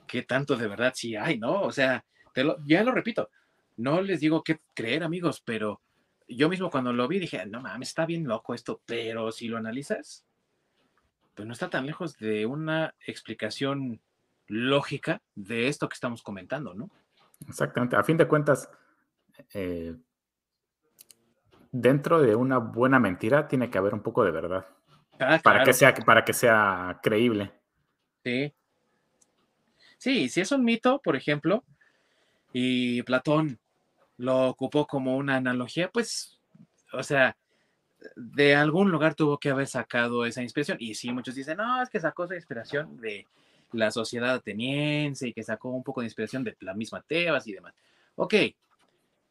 qué 0.08 0.24
tanto 0.24 0.56
de 0.56 0.68
verdad 0.68 0.94
sí 0.96 1.16
hay, 1.16 1.38
¿no? 1.38 1.62
O 1.62 1.72
sea, 1.72 2.04
te 2.34 2.44
lo, 2.44 2.58
ya 2.66 2.84
lo 2.84 2.92
repito, 2.92 3.30
no 3.78 4.02
les 4.02 4.20
digo 4.20 4.44
qué 4.44 4.60
creer, 4.74 5.04
amigos, 5.04 5.42
pero 5.46 5.82
yo 6.28 6.50
mismo 6.50 6.70
cuando 6.70 6.92
lo 6.94 7.08
vi 7.08 7.20
dije, 7.20 7.46
no 7.46 7.62
mames, 7.62 7.90
está 7.90 8.06
bien 8.06 8.28
loco 8.28 8.54
esto, 8.54 8.82
pero 8.86 9.32
si 9.32 9.48
lo 9.48 9.58
analizas, 9.58 10.26
pues 11.36 11.46
no 11.46 11.54
está 11.54 11.70
tan 11.70 11.86
lejos 11.86 12.18
de 12.18 12.46
una 12.46 12.96
explicación 13.06 14.02
lógica 14.48 15.22
de 15.36 15.68
esto 15.68 15.88
que 15.88 15.94
estamos 15.94 16.24
comentando, 16.24 16.74
¿no? 16.74 16.90
Exactamente. 17.48 17.96
A 17.96 18.04
fin 18.04 18.18
de 18.18 18.28
cuentas, 18.28 18.70
eh, 19.54 19.96
dentro 21.72 22.20
de 22.20 22.36
una 22.36 22.58
buena 22.58 23.00
mentira 23.00 23.48
tiene 23.48 23.70
que 23.70 23.78
haber 23.78 23.94
un 23.94 24.02
poco 24.02 24.24
de 24.24 24.32
verdad. 24.32 24.66
Ah, 25.20 25.40
para, 25.44 25.64
que 25.64 25.74
sea, 25.74 25.94
para 25.94 26.26
que 26.26 26.34
sea 26.34 27.00
creíble. 27.02 27.52
Sí. 28.24 28.54
Sí, 29.98 30.30
si 30.30 30.42
es 30.42 30.52
un 30.52 30.64
mito, 30.64 31.00
por 31.04 31.16
ejemplo, 31.16 31.64
y 32.54 33.02
Platón 33.04 33.60
lo 34.18 34.48
ocupó 34.50 34.88
como 34.88 35.18
una 35.18 35.36
analogía, 35.36 35.90
pues, 35.92 36.40
o 36.94 37.04
sea, 37.04 37.36
de 38.16 38.56
algún 38.56 38.92
lugar 38.92 39.16
tuvo 39.16 39.38
que 39.38 39.50
haber 39.50 39.68
sacado 39.68 40.26
esa 40.26 40.42
inspiración. 40.42 40.78
Y 40.80 40.96
sí, 40.96 41.12
muchos 41.12 41.36
dicen, 41.36 41.58
no, 41.58 41.82
es 41.82 41.90
que 41.90 42.00
sacó 42.00 42.26
esa 42.26 42.36
inspiración 42.36 43.00
de 43.00 43.26
la 43.72 43.92
sociedad 43.92 44.36
ateniense 44.36 45.28
y 45.28 45.34
que 45.34 45.44
sacó 45.44 45.70
un 45.70 45.84
poco 45.84 46.02
de 46.02 46.08
inspiración 46.08 46.44
de 46.44 46.56
la 46.62 46.74
misma 46.74 47.02
Tebas 47.02 47.48
y 47.48 47.54
demás. 47.54 47.74
Ok, 48.16 48.34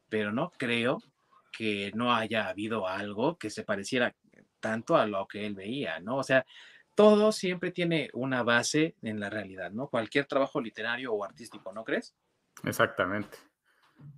pero 0.09 0.33
no 0.33 0.53
creo 0.57 1.03
que 1.53 1.91
no 1.95 2.15
haya 2.15 2.49
habido 2.49 2.87
algo 2.87 3.37
que 3.37 3.51
se 3.51 3.65
pareciera 3.65 4.15
tanto 4.61 4.97
a 4.97 5.07
lo 5.07 5.27
que 5.27 5.47
él 5.47 5.55
veía, 5.55 6.01
¿no? 6.01 6.19
O 6.19 6.23
sea, 6.23 6.45
todo 6.97 7.31
siempre 7.31 7.71
tiene 7.71 8.11
una 8.15 8.43
base 8.43 8.97
en 9.03 9.21
la 9.21 9.31
realidad, 9.31 9.71
¿no? 9.71 9.89
Cualquier 9.89 10.25
trabajo 10.25 10.61
literario 10.61 11.13
o 11.13 11.23
artístico, 11.23 11.73
¿no 11.73 11.85
crees? 11.85 12.17
Exactamente. 12.65 13.39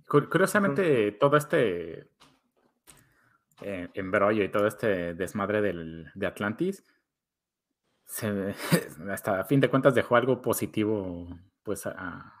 Curiosamente, 0.07 1.11
todo 1.11 1.37
este, 1.37 2.07
eh, 3.61 3.89
embrollo 3.93 4.43
y 4.43 4.49
todo 4.49 4.65
este 4.65 5.13
desmadre 5.13 5.61
de 5.61 6.25
Atlantis, 6.25 6.83
hasta 9.11 9.39
a 9.39 9.43
fin 9.43 9.59
de 9.59 9.69
cuentas 9.69 9.93
dejó 9.93 10.15
algo 10.15 10.41
positivo 10.41 11.27
pues 11.63 11.85
a, 11.85 12.33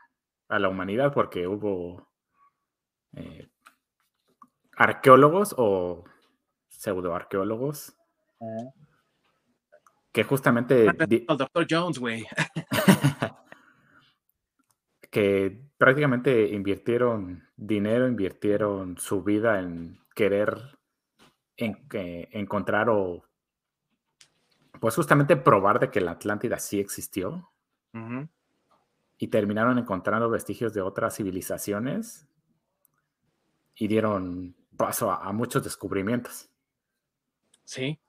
la 0.47 0.69
humanidad 0.69 1.13
porque 1.13 1.47
hubo 1.47 2.09
eh, 3.13 3.47
arqueólogos 4.75 5.53
o 5.57 6.05
pseudoarqueólogos 6.69 7.95
que 10.11 10.23
justamente... 10.23 10.87
El 10.87 11.37
doctor 11.37 11.67
Jones, 11.69 11.99
güey. 11.99 12.25
que 15.11 15.61
prácticamente 15.77 16.49
invirtieron 16.49 17.47
dinero, 17.55 18.07
invirtieron 18.07 18.97
su 18.97 19.23
vida 19.23 19.59
en 19.59 19.99
querer 20.13 20.79
en, 21.57 21.77
encontrar 22.31 22.89
o 22.89 23.23
pues 24.79 24.95
justamente 24.95 25.35
probar 25.35 25.79
de 25.79 25.89
que 25.89 26.01
la 26.01 26.11
Atlántida 26.11 26.57
sí 26.59 26.79
existió. 26.79 27.51
Y 29.17 29.27
terminaron 29.27 29.77
encontrando 29.77 30.29
vestigios 30.29 30.73
de 30.73 30.81
otras 30.81 31.17
civilizaciones 31.17 32.29
y 33.75 33.87
dieron 33.87 34.55
paso 34.77 35.11
a, 35.11 35.33
muchos 35.33 35.63
descubrimientos. 35.63 36.49
Sí. 37.65 37.99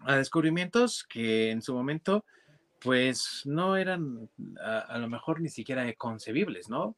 A 0.00 0.16
descubrimientos 0.16 1.04
que 1.04 1.50
en 1.50 1.62
su 1.62 1.74
momento, 1.74 2.24
pues 2.80 3.42
no 3.44 3.76
eran 3.76 4.28
a, 4.62 4.98
lo 4.98 5.08
mejor 5.08 5.40
ni 5.40 5.48
siquiera 5.48 5.90
concebibles, 5.94 6.68
¿no? 6.68 6.96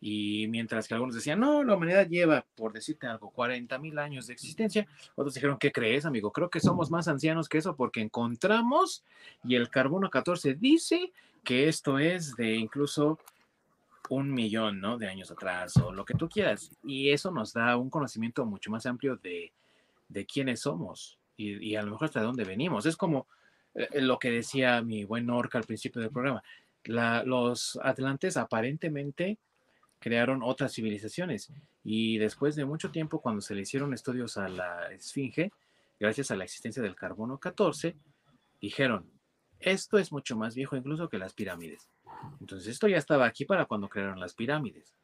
Y 0.00 0.48
mientras 0.48 0.86
que 0.86 0.92
algunos 0.92 1.14
decían, 1.14 1.40
no, 1.40 1.64
la 1.64 1.76
humanidad 1.76 2.06
lleva, 2.06 2.44
por 2.56 2.74
decirte 2.74 3.06
algo, 3.06 3.30
40 3.30 3.78
mil 3.78 3.98
años 3.98 4.26
de 4.26 4.34
existencia, 4.34 4.86
otros 5.14 5.32
dijeron, 5.32 5.56
¿qué 5.58 5.72
crees, 5.72 6.04
amigo? 6.04 6.30
Creo 6.30 6.50
que 6.50 6.60
somos 6.60 6.90
más 6.90 7.08
ancianos 7.08 7.48
que 7.48 7.56
eso 7.56 7.74
porque 7.74 8.02
encontramos 8.02 9.02
y 9.44 9.54
el 9.54 9.70
carbono 9.70 10.10
14 10.10 10.56
dice 10.56 11.10
que 11.42 11.68
esto 11.68 11.98
es 11.98 12.36
de 12.36 12.54
incluso 12.54 13.18
un 14.10 14.30
millón 14.30 14.80
¿no? 14.80 14.98
de 14.98 15.08
años 15.08 15.30
atrás 15.30 15.74
o 15.78 15.90
lo 15.90 16.04
que 16.04 16.14
tú 16.14 16.28
quieras. 16.28 16.70
Y 16.82 17.10
eso 17.10 17.30
nos 17.30 17.54
da 17.54 17.78
un 17.78 17.88
conocimiento 17.88 18.44
mucho 18.44 18.70
más 18.70 18.84
amplio 18.84 19.16
de, 19.16 19.52
de 20.08 20.26
quiénes 20.26 20.60
somos 20.60 21.18
y, 21.36 21.74
a 21.76 21.82
lo 21.82 21.92
mejor 21.92 22.06
hasta 22.06 22.20
de 22.20 22.26
dónde 22.26 22.44
venimos. 22.44 22.86
Es 22.86 22.96
como 22.96 23.26
eh, 23.74 24.00
lo 24.00 24.18
que 24.18 24.30
decía 24.30 24.82
mi 24.82 25.04
buen 25.04 25.30
Orca 25.30 25.58
al 25.58 25.64
principio 25.64 26.00
del 26.00 26.10
programa. 26.10 26.42
los 26.84 27.78
atlantes 27.82 28.36
aparentemente 28.36 29.38
crearon 29.98 30.42
otras 30.42 30.74
civilizaciones 30.74 31.50
y 31.82 32.18
después 32.18 32.56
de 32.56 32.64
mucho 32.64 32.90
tiempo 32.90 33.20
cuando 33.20 33.40
se 33.40 33.54
le 33.54 33.62
hicieron 33.62 33.94
estudios 33.94 34.36
a 34.36 34.48
la 34.48 34.92
esfinge, 34.92 35.50
gracias 35.98 36.30
a 36.30 36.36
la 36.36 36.44
existencia 36.44 36.82
del 36.82 36.94
carbono 36.94 37.38
14, 37.38 37.96
dijeron, 38.60 39.10
esto 39.60 39.98
es 39.98 40.12
mucho 40.12 40.36
más 40.36 40.54
viejo 40.54 40.76
incluso 40.76 41.08
que 41.08 41.18
las 41.18 41.32
pirámides. 41.32 41.88
Entonces 42.40 42.68
esto 42.68 42.88
ya 42.88 42.98
estaba 42.98 43.26
aquí 43.26 43.44
para 43.44 43.64
cuando 43.64 43.88
crearon 43.88 44.20
las 44.20 44.34
pirámides. 44.34 44.94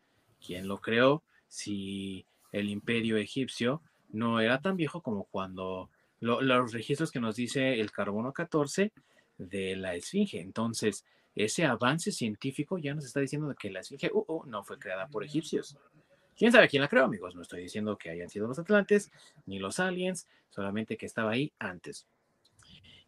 ¿Quién 0.45 0.69
lo 0.69 0.79
creó? 0.79 1.23
Si 1.49 2.27
el 2.53 2.69
imperio 2.69 3.17
egipcio 3.17 3.83
no 4.11 4.41
era 4.41 4.61
tan 4.61 4.77
viejo 4.77 5.03
como 5.03 5.25
cuando 5.25 5.89
los 6.21 6.73
registros 6.73 7.11
que 7.11 7.21
nos 7.21 7.37
dice 7.37 7.81
el 7.81 7.91
carbono 7.91 8.33
14 8.33 8.93
de 9.39 9.77
la 9.77 9.95
esfinge. 9.95 10.41
Entonces, 10.41 11.05
ese 11.35 11.65
avance 11.65 12.13
científico 12.13 12.79
ya 12.79 12.95
nos 12.95 13.05
está 13.05 13.21
diciendo 13.21 13.55
que 13.59 13.71
la 13.71 13.81
esfinge 13.81 14.11
uh, 14.13 14.25
uh, 14.27 14.45
no 14.47 14.63
fue 14.63 14.79
creada 14.79 15.09
por 15.09 15.25
egipcios. 15.25 15.77
¿Quién 16.37 16.53
sabe 16.53 16.69
quién 16.69 16.83
la 16.83 16.89
creó, 16.89 17.05
amigos? 17.05 17.35
No 17.35 17.43
estoy 17.43 17.63
diciendo 17.63 17.97
que 17.97 18.11
hayan 18.11 18.29
sido 18.29 18.49
los 18.49 18.59
atlantes 18.59 19.11
ni 19.47 19.59
los 19.59 19.79
aliens, 19.79 20.27
solamente 20.49 20.97
que 20.97 21.07
estaba 21.07 21.33
ahí 21.33 21.53
antes. 21.59 22.07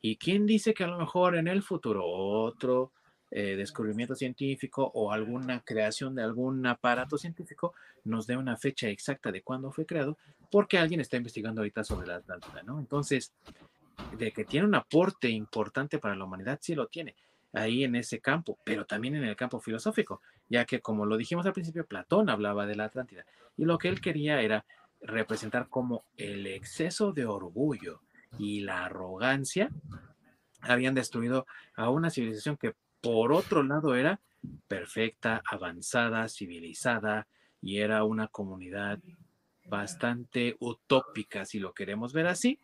¿Y 0.00 0.16
quién 0.16 0.46
dice 0.46 0.74
que 0.74 0.84
a 0.84 0.88
lo 0.88 0.98
mejor 0.98 1.36
en 1.36 1.48
el 1.48 1.62
futuro 1.62 2.04
otro 2.04 2.92
eh, 3.34 3.56
descubrimiento 3.56 4.14
científico 4.14 4.90
o 4.94 5.10
alguna 5.10 5.60
creación 5.60 6.14
de 6.14 6.22
algún 6.22 6.66
aparato 6.66 7.16
científico 7.16 7.72
nos 8.04 8.26
dé 8.26 8.36
una 8.36 8.58
fecha 8.58 8.88
exacta 8.88 9.32
de 9.32 9.40
cuándo 9.40 9.72
fue 9.72 9.86
creado, 9.86 10.18
porque 10.50 10.76
alguien 10.76 11.00
está 11.00 11.16
investigando 11.16 11.62
ahorita 11.62 11.82
sobre 11.82 12.08
la 12.08 12.16
Atlántida, 12.16 12.62
¿no? 12.62 12.78
Entonces, 12.78 13.32
de 14.18 14.32
que 14.32 14.44
tiene 14.44 14.66
un 14.66 14.74
aporte 14.74 15.30
importante 15.30 15.98
para 15.98 16.14
la 16.14 16.24
humanidad, 16.24 16.58
sí 16.60 16.74
lo 16.74 16.88
tiene 16.88 17.16
ahí 17.54 17.84
en 17.84 17.96
ese 17.96 18.20
campo, 18.20 18.58
pero 18.64 18.84
también 18.84 19.16
en 19.16 19.24
el 19.24 19.34
campo 19.34 19.60
filosófico, 19.60 20.20
ya 20.50 20.66
que 20.66 20.80
como 20.80 21.06
lo 21.06 21.16
dijimos 21.16 21.46
al 21.46 21.54
principio, 21.54 21.86
Platón 21.86 22.28
hablaba 22.28 22.66
de 22.66 22.76
la 22.76 22.84
Atlántida 22.84 23.24
y 23.56 23.64
lo 23.64 23.78
que 23.78 23.88
él 23.88 24.02
quería 24.02 24.42
era 24.42 24.66
representar 25.00 25.68
como 25.70 26.04
el 26.18 26.46
exceso 26.46 27.12
de 27.12 27.24
orgullo 27.24 28.02
y 28.38 28.60
la 28.60 28.84
arrogancia 28.84 29.70
habían 30.60 30.94
destruido 30.94 31.46
a 31.74 31.88
una 31.88 32.10
civilización 32.10 32.58
que 32.58 32.74
por 33.02 33.32
otro 33.32 33.62
lado, 33.62 33.94
era 33.94 34.20
perfecta, 34.68 35.42
avanzada, 35.44 36.28
civilizada 36.28 37.26
y 37.60 37.78
era 37.78 38.04
una 38.04 38.28
comunidad 38.28 38.98
bastante 39.66 40.56
utópica, 40.60 41.44
si 41.44 41.58
lo 41.58 41.74
queremos 41.74 42.12
ver 42.12 42.26
así. 42.28 42.58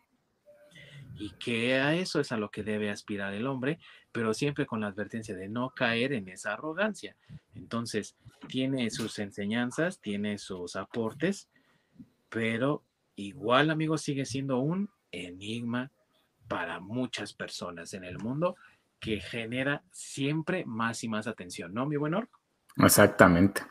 Y 1.15 1.31
que 1.31 1.75
a 1.75 1.93
eso 1.95 2.21
es 2.21 2.31
a 2.31 2.37
lo 2.37 2.49
que 2.49 2.63
debe 2.63 2.89
aspirar 2.89 3.33
el 3.33 3.45
hombre, 3.47 3.79
pero 4.11 4.33
siempre 4.33 4.65
con 4.65 4.81
la 4.81 4.87
advertencia 4.87 5.35
de 5.35 5.49
no 5.49 5.71
caer 5.71 6.13
en 6.13 6.29
esa 6.29 6.53
arrogancia. 6.53 7.15
Entonces, 7.53 8.15
tiene 8.47 8.89
sus 8.89 9.19
enseñanzas, 9.19 9.99
tiene 9.99 10.37
sus 10.37 10.77
aportes, 10.77 11.49
pero 12.29 12.83
igual, 13.17 13.69
amigos, 13.69 14.01
sigue 14.01 14.25
siendo 14.25 14.59
un 14.59 14.89
enigma 15.11 15.91
para 16.47 16.79
muchas 16.79 17.33
personas 17.33 17.93
en 17.93 18.05
el 18.05 18.17
mundo 18.17 18.55
que 18.99 19.19
genera 19.19 19.83
siempre 19.91 20.65
más 20.65 21.03
y 21.03 21.09
más 21.09 21.27
atención, 21.27 21.73
¿no, 21.73 21.85
mi 21.85 21.97
buen 21.97 22.13
Orc? 22.13 22.29
Exactamente. 22.77 23.61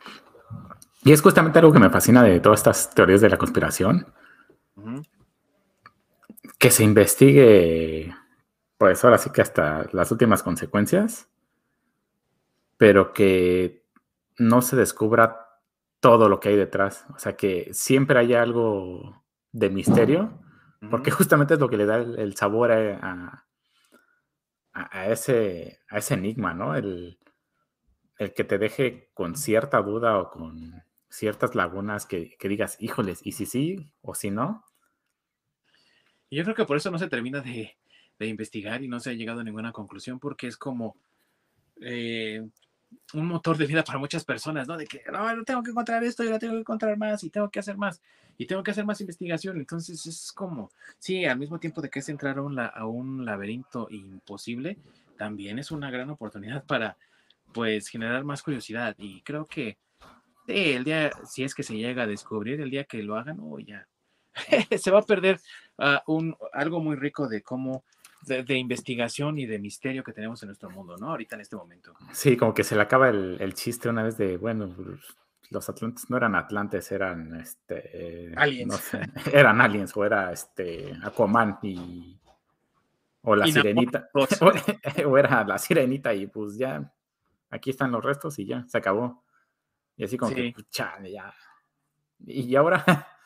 Y 1.04 1.12
es 1.12 1.22
justamente 1.22 1.58
algo 1.58 1.72
que 1.72 1.78
me 1.78 1.90
fascina 1.90 2.22
de 2.22 2.40
todas 2.40 2.60
estas 2.60 2.94
teorías 2.94 3.20
de 3.20 3.30
la 3.30 3.38
conspiración. 3.38 4.12
Que 6.58 6.70
se 6.70 6.84
investigue, 6.84 8.14
pues 8.78 9.04
ahora 9.04 9.18
sí 9.18 9.30
que 9.30 9.42
hasta 9.42 9.86
las 9.92 10.10
últimas 10.10 10.42
consecuencias, 10.42 11.28
pero 12.76 13.12
que 13.12 13.84
no 14.38 14.62
se 14.62 14.76
descubra 14.76 15.48
todo 16.00 16.28
lo 16.28 16.40
que 16.40 16.50
hay 16.50 16.56
detrás. 16.56 17.06
O 17.14 17.18
sea, 17.18 17.36
que 17.36 17.70
siempre 17.72 18.18
haya 18.18 18.42
algo 18.42 19.22
de 19.52 19.70
misterio, 19.70 20.38
porque 20.90 21.10
justamente 21.10 21.54
es 21.54 21.60
lo 21.60 21.68
que 21.68 21.76
le 21.76 21.86
da 21.86 21.96
el, 21.96 22.36
sabor 22.36 22.72
a, 22.72 22.98
a, 23.02 23.47
ese, 25.10 25.80
a 25.88 25.98
ese 25.98 26.14
enigma, 26.14 26.54
¿no? 26.54 26.74
El, 26.76 27.18
el 28.18 28.34
que 28.34 28.44
te 28.44 28.58
deje 28.58 29.10
con 29.14 29.36
cierta 29.36 29.80
duda 29.80 30.18
o 30.18 30.30
con 30.30 30.82
ciertas 31.08 31.54
lagunas 31.54 32.06
que, 32.06 32.36
digas, 32.42 32.76
híjoles, 32.80 33.24
¿y 33.24 33.32
si 33.32 33.46
sí 33.46 33.92
o 34.02 34.14
si 34.14 34.30
no? 34.30 34.64
yo 36.30 36.42
creo 36.42 36.54
que 36.54 36.66
por 36.66 36.76
eso 36.76 36.90
no 36.90 36.98
se 36.98 37.08
termina 37.08 37.40
de, 37.40 37.74
investigar 38.20 38.82
y 38.82 38.88
no 38.88 39.00
se 39.00 39.10
ha 39.10 39.14
llegado 39.14 39.40
a 39.40 39.44
ninguna 39.44 39.72
conclusión, 39.72 40.18
porque 40.18 40.46
es 40.46 40.58
como 40.58 40.96
eh, 41.80 42.46
un 43.14 43.26
motor 43.26 43.56
de 43.56 43.66
vida 43.66 43.84
para 43.84 43.98
muchas 43.98 44.24
personas, 44.24 44.68
¿no? 44.68 44.76
De 44.76 44.86
que, 44.86 45.02
no, 45.10 45.44
tengo 45.44 45.62
que 45.62 45.70
encontrar 45.70 46.04
esto, 46.04 46.24
yo 46.24 46.38
tengo 46.38 46.54
que 46.54 46.60
encontrar 46.60 46.96
más 46.96 47.22
y 47.24 47.30
tengo 47.30 47.50
que 47.50 47.60
hacer 47.60 47.76
más 47.76 48.02
y 48.36 48.46
tengo 48.46 48.62
que 48.62 48.70
hacer 48.70 48.84
más 48.84 49.00
investigación. 49.00 49.58
Entonces 49.58 50.04
es 50.06 50.32
como, 50.32 50.70
sí, 50.98 51.24
al 51.24 51.38
mismo 51.38 51.58
tiempo 51.58 51.80
de 51.80 51.90
que 51.90 51.98
es 51.98 52.08
entrar 52.08 52.38
a 52.38 52.42
un, 52.42 52.58
a 52.58 52.86
un 52.86 53.24
laberinto 53.24 53.88
imposible, 53.90 54.78
también 55.16 55.58
es 55.58 55.70
una 55.70 55.90
gran 55.90 56.10
oportunidad 56.10 56.64
para, 56.64 56.96
pues, 57.52 57.88
generar 57.88 58.24
más 58.24 58.42
curiosidad. 58.42 58.94
Y 58.98 59.22
creo 59.22 59.46
que 59.46 59.78
el 60.46 60.84
día, 60.84 61.10
si 61.26 61.44
es 61.44 61.54
que 61.54 61.62
se 61.62 61.76
llega 61.76 62.04
a 62.04 62.06
descubrir, 62.06 62.60
el 62.60 62.70
día 62.70 62.84
que 62.84 63.02
lo 63.02 63.16
hagan, 63.16 63.38
oh, 63.40 63.58
ya, 63.58 63.88
se 64.78 64.90
va 64.90 65.00
a 65.00 65.06
perder 65.06 65.40
ah, 65.78 66.02
un, 66.06 66.36
algo 66.52 66.80
muy 66.80 66.96
rico 66.96 67.28
de 67.28 67.42
cómo 67.42 67.84
de, 68.26 68.56
investigación 68.56 69.38
y 69.38 69.46
de 69.46 69.58
misterio 69.58 70.04
que 70.04 70.12
tenemos 70.12 70.42
en 70.42 70.48
nuestro 70.48 70.70
mundo, 70.70 70.96
¿no? 70.96 71.10
Ahorita 71.10 71.36
en 71.36 71.42
este 71.42 71.56
momento. 71.56 71.94
Sí, 72.12 72.36
como 72.36 72.54
que 72.54 72.64
se 72.64 72.74
le 72.76 72.82
acaba 72.82 73.08
el, 73.08 73.54
chiste 73.54 73.88
una 73.88 74.02
vez 74.02 74.16
de, 74.16 74.36
bueno, 74.36 74.72
pues, 74.74 75.00
los 75.50 75.68
atlantes 75.68 76.10
no 76.10 76.16
eran 76.16 76.34
atlantes, 76.34 76.92
eran 76.92 77.34
este. 77.40 78.32
Aliens. 78.36 78.90
eran 79.32 79.60
aliens 79.60 79.96
o 79.96 80.04
era 80.04 80.32
este 80.32 80.94
Aquaman 81.02 81.58
y. 81.62 82.18
O 83.22 83.34
la 83.34 83.46
sirenita. 83.46 84.08
o, 85.04 85.18
era 85.18 85.44
la 85.44 85.58
sirenita 85.58 86.12
y 86.14 86.26
pues 86.26 86.56
ya. 86.56 86.92
Aquí 87.50 87.70
están 87.70 87.92
los 87.92 88.04
restos 88.04 88.38
y 88.38 88.44
ya, 88.44 88.66
se 88.68 88.76
acabó. 88.76 89.24
Y 89.96 90.04
así 90.04 90.18
como 90.18 90.34
que, 90.34 90.52
pues, 90.54 90.66
ya. 90.70 91.34
Y 92.26 92.54
ahora. 92.54 92.84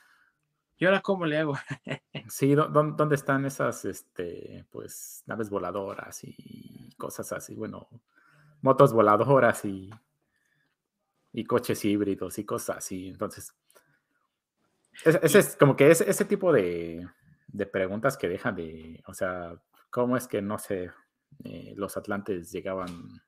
¿Y 0.83 0.85
ahora 0.85 1.01
cómo 1.01 1.27
le 1.27 1.39
hago? 1.39 1.55
sí, 2.29 2.57
¿dónde 2.57 3.15
están 3.15 3.45
esas, 3.45 3.85
este, 3.85 4.67
pues, 4.69 5.23
naves 5.27 5.49
voladoras 5.49 6.25
y 6.25 6.91
cosas 6.99 7.33
así? 7.33 7.55
Bueno, 7.55 7.87
motos 8.63 8.93
voladoras 8.93 9.65
y, 9.65 9.91
y 11.33 11.45
coches 11.45 11.85
híbridos 11.85 12.37
y 12.41 12.45
cosas 12.45 12.79
así. 12.79 13.11
Entonces, 13.11 13.55
Ese 15.05 15.39
es 15.39 15.55
como 15.57 15.77
que 15.77 15.89
ese, 15.89 16.11
ese 16.11 16.25
tipo 16.25 16.53
de, 16.53 17.07
de, 17.47 17.67
preguntas 17.67 18.17
que 18.17 18.29
dejan 18.29 18.57
de, 18.57 19.05
o 19.07 19.15
sea, 19.15 19.55
¿cómo 19.89 20.17
es 20.17 20.27
que 20.27 20.43
no 20.43 20.59
sé, 20.59 20.91
eh, 21.45 21.75
los 21.77 21.97
atlantes 21.97 22.51
llegaban 22.51 23.23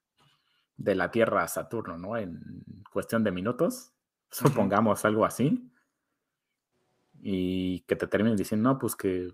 de 0.77 0.97
la 0.97 1.13
Tierra 1.13 1.45
a 1.45 1.49
Saturno, 1.49 1.99
¿no? 1.99 2.17
En 2.17 2.65
cuestión 2.93 3.23
de 3.23 3.31
minutos, 3.31 3.93
supongamos 4.29 5.05
algo 5.05 5.25
así, 5.25 5.71
y 7.27 7.81
que 7.87 7.97
te 7.97 8.07
terminen 8.07 8.37
diciendo, 8.37 8.70
no, 8.70 8.79
pues 8.79 8.95
que 8.95 9.33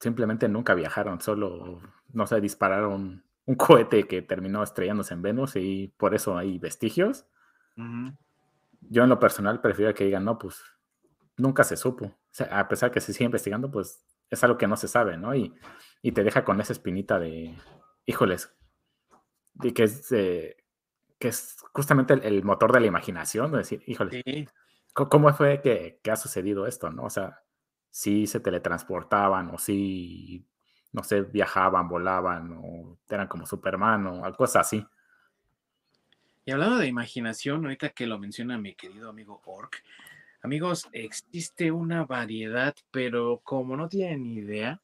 simplemente 0.00 0.48
nunca 0.48 0.74
viajaron, 0.74 1.20
solo, 1.20 1.82
no 2.10 2.26
sé, 2.26 2.40
dispararon 2.40 3.22
un 3.44 3.54
cohete 3.54 4.04
que 4.04 4.22
terminó 4.22 4.62
estrellándose 4.62 5.12
en 5.12 5.20
Venus 5.20 5.56
y 5.56 5.92
por 5.98 6.14
eso 6.14 6.38
hay 6.38 6.58
vestigios. 6.58 7.26
Yo 7.76 9.02
en 9.02 9.10
lo 9.10 9.20
personal 9.20 9.60
prefiero 9.60 9.92
que 9.92 10.04
digan, 10.04 10.24
no, 10.24 10.38
pues 10.38 10.62
nunca 11.36 11.64
se 11.64 11.76
supo. 11.76 12.16
a 12.50 12.66
pesar 12.66 12.90
que 12.90 13.00
se 13.00 13.12
sigue 13.12 13.26
investigando, 13.26 13.70
pues 13.70 14.02
es 14.30 14.42
algo 14.42 14.56
que 14.56 14.66
no 14.66 14.78
se 14.78 14.88
sabe, 14.88 15.18
¿no? 15.18 15.34
Y, 15.34 15.54
te 16.14 16.24
deja 16.24 16.44
con 16.44 16.62
esa 16.62 16.72
espinita 16.72 17.18
de, 17.18 17.54
híjoles, 18.06 18.56
de 19.52 19.74
que 19.74 19.82
es, 19.82 20.08
que 20.08 21.28
es 21.28 21.58
justamente 21.74 22.14
el, 22.14 22.42
motor 22.42 22.72
de 22.72 22.80
la 22.80 22.86
imaginación, 22.86 23.52
de 23.52 23.58
decir, 23.58 23.82
híjoles, 23.86 24.22
¿cómo 24.92 25.32
fue 25.32 25.60
que, 25.62 26.00
ha 26.10 26.16
sucedido 26.16 26.66
esto, 26.66 26.90
no? 26.90 27.04
O 27.04 27.10
sea, 27.10 27.40
si 27.90 28.26
se 28.26 28.40
teletransportaban 28.40 29.50
o 29.50 29.58
si, 29.58 30.46
no 30.92 31.02
sé, 31.02 31.22
viajaban, 31.22 31.88
volaban 31.88 32.52
o 32.62 32.98
eran 33.08 33.28
como 33.28 33.46
Superman 33.46 34.06
o 34.06 34.36
cosas 34.36 34.66
así. 34.66 34.86
Y 36.44 36.50
hablando 36.50 36.78
de 36.78 36.88
imaginación, 36.88 37.64
ahorita 37.64 37.90
que 37.90 38.06
lo 38.06 38.18
menciona 38.18 38.58
mi 38.58 38.74
querido 38.74 39.10
amigo 39.10 39.40
Ork, 39.44 39.82
amigos, 40.42 40.88
existe 40.92 41.70
una 41.70 42.04
variedad, 42.04 42.74
pero 42.90 43.40
como 43.44 43.76
no 43.76 43.88
tienen 43.88 44.26
idea 44.26 44.80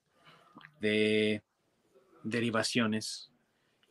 de 0.80 1.42
derivaciones, 2.22 3.32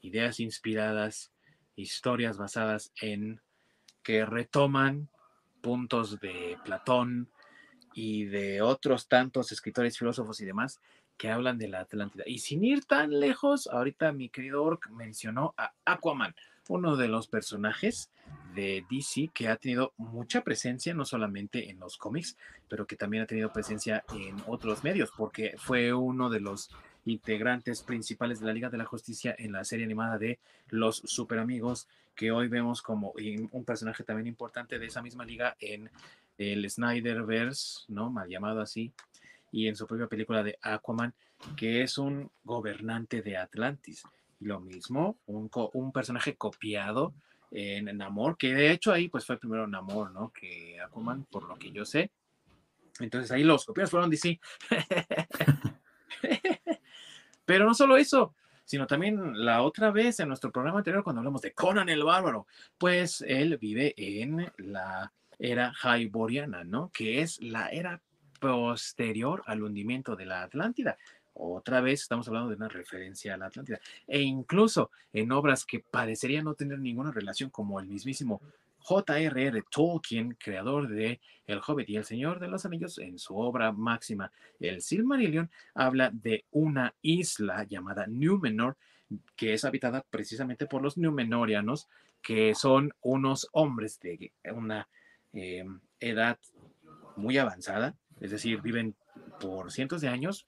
ideas 0.02 0.40
inspiradas, 0.40 1.32
historias 1.76 2.38
basadas 2.38 2.94
en 3.02 3.42
que 4.02 4.26
retoman 4.26 5.10
puntos 5.62 6.20
de 6.20 6.58
Platón 6.64 7.30
y 7.94 8.26
de 8.26 8.62
otros 8.62 9.08
tantos 9.08 9.52
escritores, 9.52 9.98
filósofos 9.98 10.40
y 10.42 10.46
demás 10.46 10.80
que 11.18 11.30
hablan 11.32 11.58
de 11.58 11.68
la 11.68 11.80
Atlántida. 11.80 12.24
Y 12.28 12.40
sin 12.40 12.64
ir 12.64 12.86
tan 12.86 13.20
lejos, 13.20 13.68
ahorita 13.68 14.12
mi 14.12 14.30
querido 14.30 14.64
Ork 14.64 14.90
mencionó 14.92 15.54
a 15.58 15.74
Aquaman, 15.86 16.36
uno 16.70 16.96
de 16.96 17.08
los 17.08 17.28
personajes 17.28 18.12
de 18.54 18.86
DC 18.90 19.30
que 19.34 19.48
ha 19.48 19.56
tenido 19.56 19.94
mucha 19.98 20.42
presencia, 20.42 20.94
no 20.94 21.06
solamente 21.06 21.70
en 21.70 21.80
los 21.80 21.98
cómics, 21.98 22.38
pero 22.68 22.86
que 22.86 22.96
también 22.96 23.24
ha 23.24 23.28
tenido 23.28 23.52
presencia 23.52 24.04
en 24.14 24.36
otros 24.48 24.84
medios, 24.84 25.12
porque 25.16 25.56
fue 25.58 25.94
uno 25.94 26.30
de 26.30 26.40
los 26.40 26.70
integrantes 27.06 27.84
principales 27.84 28.40
de 28.40 28.48
la 28.48 28.54
Liga 28.54 28.70
de 28.70 28.78
la 28.78 28.86
Justicia 28.86 29.36
en 29.38 29.54
la 29.54 29.64
serie 29.64 29.86
animada 29.86 30.18
de 30.18 30.40
Los 30.70 30.98
Super 30.98 31.40
Amigos, 31.40 31.88
que 32.18 32.32
hoy 32.32 32.48
vemos 32.48 32.82
como 32.82 33.14
un 33.52 33.64
personaje 33.64 34.04
también 34.04 34.28
importante 34.28 34.80
de 34.80 34.88
esa 34.88 35.04
misma 35.04 35.24
liga 35.24 35.56
en 35.60 35.90
el 36.38 36.70
Snyderverse, 36.70 37.86
¿no? 37.90 38.10
Mal 38.10 38.28
llamado 38.28 38.60
así, 38.60 38.92
y 39.52 39.68
en 39.68 39.76
su 39.76 39.86
propia 39.86 40.08
película 40.08 40.44
de 40.44 40.58
Aquaman, 40.62 41.14
que 41.56 41.84
es 41.84 41.98
un 42.00 42.30
gobernante 42.44 43.22
de 43.22 43.38
Atlantis. 43.38 44.04
Y 44.40 44.46
lo 44.46 44.60
mismo, 44.60 45.20
un, 45.28 45.50
un 45.74 45.92
personaje 45.92 46.36
copiado 46.36 47.14
en 47.52 47.96
Namor, 47.98 48.36
que 48.36 48.54
de 48.54 48.72
hecho 48.72 48.92
ahí 48.92 49.10
pues 49.10 49.26
fue 49.26 49.38
primero 49.38 49.68
Namor, 49.68 50.12
¿no? 50.12 50.32
Que 50.32 50.80
Aquaman, 50.82 51.24
por 51.26 51.48
lo 51.48 51.56
que 51.56 51.72
yo 51.72 51.86
sé. 51.86 52.12
Entonces 53.00 53.32
ahí 53.32 53.44
los 53.44 53.64
copiados 53.64 53.92
fueron 53.92 54.10
DC. 54.10 54.40
Pero 57.46 57.66
no 57.66 57.76
solo 57.76 57.96
eso, 57.96 58.34
sino 58.68 58.86
también 58.86 59.46
la 59.46 59.62
otra 59.64 59.92
vez 59.92 60.20
en 60.20 60.28
nuestro 60.28 60.52
programa 60.52 60.80
anterior 60.80 61.02
cuando 61.02 61.22
hablamos 61.22 61.42
de 61.42 61.54
Conan 61.54 61.88
el 61.88 62.04
Bárbaro, 62.04 62.48
pues 62.78 63.24
él 63.26 63.58
vive 63.58 63.94
en 63.96 64.52
la 64.58 65.14
era 65.40 65.72
Hyboriana, 65.82 66.66
¿no? 66.66 66.92
Que 66.92 67.22
es 67.22 67.42
la 67.42 67.70
era 67.70 68.02
posterior 68.42 69.42
al 69.46 69.64
hundimiento 69.64 70.18
de 70.18 70.26
la 70.26 70.44
Atlántida. 70.44 70.98
Otra 71.34 71.80
vez 71.80 72.02
estamos 72.02 72.28
hablando 72.28 72.50
de 72.50 72.58
una 72.58 72.68
referencia 72.68 73.36
a 73.36 73.38
la 73.38 73.46
Atlántida. 73.46 73.80
E 74.06 74.20
incluso 74.22 74.92
en 75.14 75.32
obras 75.32 75.66
que 75.66 75.80
parecerían 75.80 76.44
no 76.44 76.54
tener 76.54 76.80
ninguna 76.80 77.12
relación, 77.12 77.50
como 77.50 77.80
el 77.80 77.88
mismísimo 77.88 78.42
J.R.R. 78.88 79.64
Tolkien, 79.70 80.38
creador 80.40 80.88
de 80.88 81.20
El 81.46 81.60
Hobbit 81.60 81.90
y 81.90 81.98
El 81.98 82.06
Señor 82.06 82.40
de 82.40 82.48
los 82.48 82.66
Anillos, 82.66 83.00
en 83.00 83.20
su 83.20 83.38
obra 83.38 83.74
máxima, 83.74 84.32
El 84.62 84.82
Silmarillion, 84.82 85.52
habla 85.74 86.10
de 86.14 86.46
una 86.52 86.96
isla 87.02 87.66
llamada 87.66 88.08
Númenor, 88.08 88.78
que 89.36 89.54
es 89.54 89.66
habitada 89.66 90.06
precisamente 90.10 90.68
por 90.68 90.82
los 90.82 90.98
Númenorianos, 90.98 91.90
que 92.22 92.56
son 92.56 92.94
unos 93.02 93.50
hombres 93.52 94.00
de 94.00 94.32
una 94.54 94.88
eh, 95.34 95.66
edad 96.00 96.40
muy 97.18 97.38
avanzada, 97.38 97.94
es 98.22 98.32
decir, 98.32 98.62
viven 98.62 98.96
por 99.42 99.70
cientos 99.74 100.00
de 100.00 100.08
años, 100.08 100.48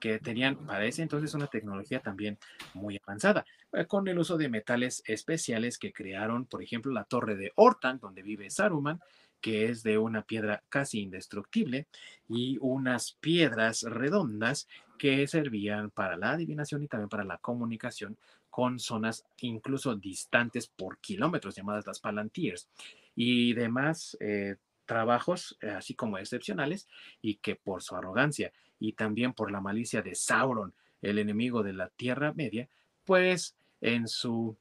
que 0.00 0.18
tenían 0.18 0.56
para 0.56 0.84
ese 0.84 1.02
entonces 1.02 1.34
una 1.34 1.46
tecnología 1.46 2.00
también 2.00 2.38
muy 2.74 3.00
avanzada, 3.06 3.44
eh, 3.72 3.86
con 3.86 4.08
el 4.08 4.18
uso 4.18 4.36
de 4.36 4.48
metales 4.48 5.02
especiales 5.06 5.78
que 5.78 5.92
crearon, 5.92 6.46
por 6.46 6.62
ejemplo, 6.62 6.92
la 6.92 7.04
torre 7.04 7.36
de 7.36 7.52
Ortan, 7.54 8.00
donde 8.00 8.22
vive 8.22 8.50
Saruman, 8.50 9.00
que 9.40 9.66
es 9.66 9.82
de 9.82 9.98
una 9.98 10.22
piedra 10.22 10.62
casi 10.68 11.00
indestructible, 11.00 11.86
y 12.28 12.58
unas 12.60 13.12
piedras 13.20 13.82
redondas 13.82 14.68
que 14.98 15.26
servían 15.26 15.90
para 15.90 16.16
la 16.16 16.32
adivinación 16.32 16.82
y 16.82 16.88
también 16.88 17.08
para 17.08 17.24
la 17.24 17.38
comunicación 17.38 18.18
con 18.50 18.78
zonas 18.78 19.24
incluso 19.40 19.94
distantes 19.94 20.66
por 20.66 20.98
kilómetros, 20.98 21.54
llamadas 21.54 21.86
las 21.86 22.00
Palantirs, 22.00 22.68
y 23.14 23.54
demás 23.54 24.16
eh, 24.20 24.56
trabajos, 24.90 25.56
eh, 25.60 25.70
así 25.70 25.94
como 25.94 26.18
excepcionales, 26.18 26.88
y 27.22 27.36
que 27.36 27.54
por 27.54 27.80
su 27.80 27.94
arrogancia 27.94 28.52
y 28.80 28.94
también 28.94 29.34
por 29.34 29.52
la 29.52 29.60
malicia 29.60 30.02
de 30.02 30.16
Sauron, 30.16 30.74
el 31.00 31.20
enemigo 31.20 31.62
de 31.62 31.74
la 31.74 31.90
Tierra 31.90 32.32
Media, 32.32 32.68
pues 33.04 33.54
en 33.80 34.08
su 34.08 34.56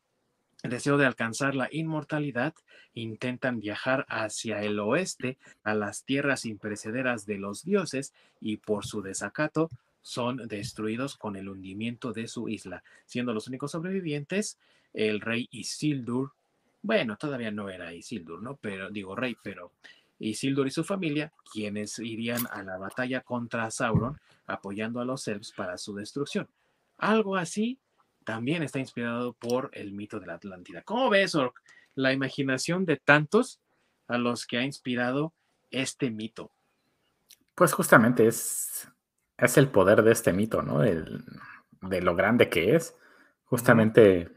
deseo 0.62 0.98
de 0.98 1.08
alcanzar 1.08 1.56
la 1.56 1.68
inmortalidad, 1.72 2.54
intentan 2.94 3.60
viajar 3.60 4.06
hacia 4.08 4.62
el 4.62 4.78
oeste, 4.80 5.40
a 5.64 5.74
las 5.74 6.04
tierras 6.04 6.46
imperecederas 6.46 7.26
de 7.26 7.40
los 7.40 7.66
dioses, 7.66 8.14
y 8.40 8.58
por 8.58 8.86
su 8.86 9.02
desacato 9.02 9.72
son 10.04 10.48
destruidos 10.48 11.18
con 11.18 11.38
el 11.38 11.50
hundimiento 11.50 12.14
de 12.14 12.28
su 12.28 12.50
isla, 12.50 12.84
siendo 13.08 13.34
los 13.34 13.48
únicos 13.48 13.72
sobrevivientes 13.72 14.60
el 14.94 15.22
rey 15.22 15.48
Isildur. 15.50 16.34
Bueno, 16.84 17.18
todavía 17.18 17.52
no 17.52 17.68
era 17.70 17.94
Isildur, 17.94 18.44
¿no? 18.44 18.58
Pero 18.58 18.92
digo 18.92 19.16
rey, 19.16 19.36
pero 19.42 19.72
Isildur 20.20 20.68
y 20.68 20.72
su 20.72 20.84
familia, 20.84 21.32
quienes 21.52 21.98
irían 22.00 22.46
a 22.52 22.62
la 22.64 22.78
batalla 22.78 23.22
contra 23.22 23.72
Sauron, 23.72 24.20
apoyando 24.46 25.00
a 25.00 25.06
los 25.06 25.28
elfos 25.28 25.54
para 25.56 25.78
su 25.78 25.96
destrucción. 25.96 26.48
Algo 26.98 27.38
así 27.38 27.80
también 28.26 28.62
está 28.62 28.80
inspirado 28.80 29.34
por 29.34 29.70
el 29.74 29.94
mito 29.94 30.20
de 30.20 30.28
la 30.28 30.36
Atlántida. 30.36 30.82
¿Cómo 30.84 31.10
ves, 31.10 31.36
Ork? 31.36 31.62
La 31.96 32.14
imaginación 32.14 32.86
de 32.86 32.98
tantos 32.98 33.60
a 34.08 34.18
los 34.18 34.46
que 34.46 34.58
ha 34.58 34.64
inspirado 34.64 35.34
este 35.72 36.12
mito. 36.12 36.52
Pues 37.56 37.74
justamente 37.74 38.28
es, 38.28 38.88
es 39.38 39.58
el 39.58 39.70
poder 39.70 40.04
de 40.04 40.12
este 40.12 40.34
mito, 40.34 40.62
¿no? 40.62 40.80
de 40.80 42.02
lo 42.02 42.16
grande 42.16 42.50
que 42.50 42.76
es. 42.76 42.96
Justamente 43.46 44.30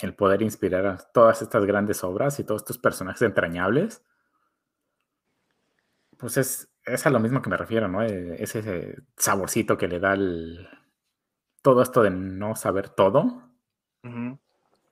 el 0.00 0.14
poder 0.14 0.42
inspirar 0.42 0.86
a 0.86 0.96
todas 0.98 1.42
estas 1.42 1.64
grandes 1.64 2.04
obras 2.04 2.38
y 2.38 2.44
todos 2.44 2.62
estos 2.62 2.78
personajes 2.78 3.22
entrañables 3.22 4.02
pues 6.18 6.36
es, 6.36 6.68
a 7.06 7.10
lo 7.10 7.20
mismo 7.20 7.40
que 7.40 7.50
me 7.50 7.56
refiero, 7.56 7.88
¿no? 7.88 8.02
Eh, 8.02 8.42
es 8.42 8.54
ese 8.56 8.98
saborcito 9.16 9.78
que 9.78 9.88
le 9.88 10.00
da 10.00 10.14
el, 10.14 10.68
todo 11.62 11.82
esto 11.82 12.02
de 12.02 12.10
no 12.10 12.56
saber 12.56 12.88
todo, 12.88 13.44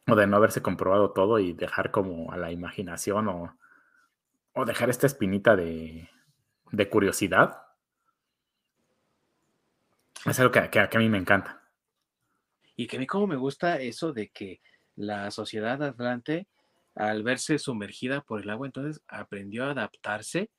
o 0.08 0.14
de 0.14 0.26
no 0.26 0.36
haberse 0.36 0.62
comprobado 0.62 1.12
todo 1.12 1.38
y 1.38 1.52
dejar 1.52 1.90
como 1.90 2.32
a 2.32 2.36
la 2.36 2.52
imaginación 2.52 3.28
o, 3.28 3.58
o 4.52 4.64
dejar 4.64 4.90
esta 4.90 5.06
espinita 5.06 5.56
de, 5.56 6.08
de 6.70 6.88
curiosidad. 6.88 7.62
Es 10.24 10.38
algo 10.38 10.52
que, 10.52 10.70
que, 10.70 10.80
a 10.80 10.98
mí 10.98 11.08
me 11.08 11.18
encanta. 11.18 11.62
Y 12.76 12.86
que 12.86 12.96
a 12.96 13.00
mí 13.00 13.06
como 13.06 13.26
me 13.26 13.36
gusta 13.36 13.80
eso 13.80 14.12
de 14.12 14.28
que 14.28 14.60
la 14.96 15.30
sociedad 15.30 15.82
atlante, 15.82 16.46
al 16.94 17.22
verse 17.22 17.58
sumergida 17.58 18.20
por 18.20 18.42
el 18.42 18.50
agua, 18.50 18.66
entonces 18.66 19.02
aprendió 19.08 19.64
a 19.64 19.70
adaptarse 19.70 20.50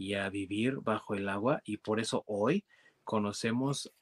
y 0.00 0.14
a 0.14 0.30
vivir 0.30 0.76
bajo 0.76 1.14
el 1.14 1.28
agua 1.28 1.60
y 1.62 1.76
por 1.76 2.00
eso 2.00 2.24
hoy 2.26 2.64
conocemos 3.04 3.92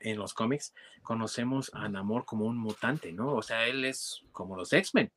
en 0.00 0.18
los 0.18 0.34
cómics, 0.34 0.74
conocemos 1.04 1.70
a 1.74 1.88
Namor 1.88 2.24
como 2.24 2.44
un 2.44 2.58
mutante, 2.58 3.12
¿no? 3.12 3.34
O 3.34 3.42
sea, 3.42 3.68
él 3.68 3.84
es 3.84 4.24
como 4.32 4.56
los 4.56 4.72
X-Men 4.72 5.12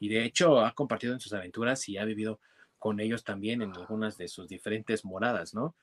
y 0.00 0.08
de 0.08 0.24
hecho 0.24 0.64
ha 0.64 0.72
compartido 0.72 1.12
en 1.12 1.20
sus 1.20 1.34
aventuras 1.34 1.86
y 1.90 1.98
ha 1.98 2.06
vivido 2.06 2.40
con 2.78 2.98
ellos 2.98 3.24
también 3.24 3.60
en 3.60 3.76
algunas 3.76 4.16
de 4.16 4.26
sus 4.26 4.48
diferentes 4.48 5.04
moradas, 5.04 5.52
¿no? 5.52 5.74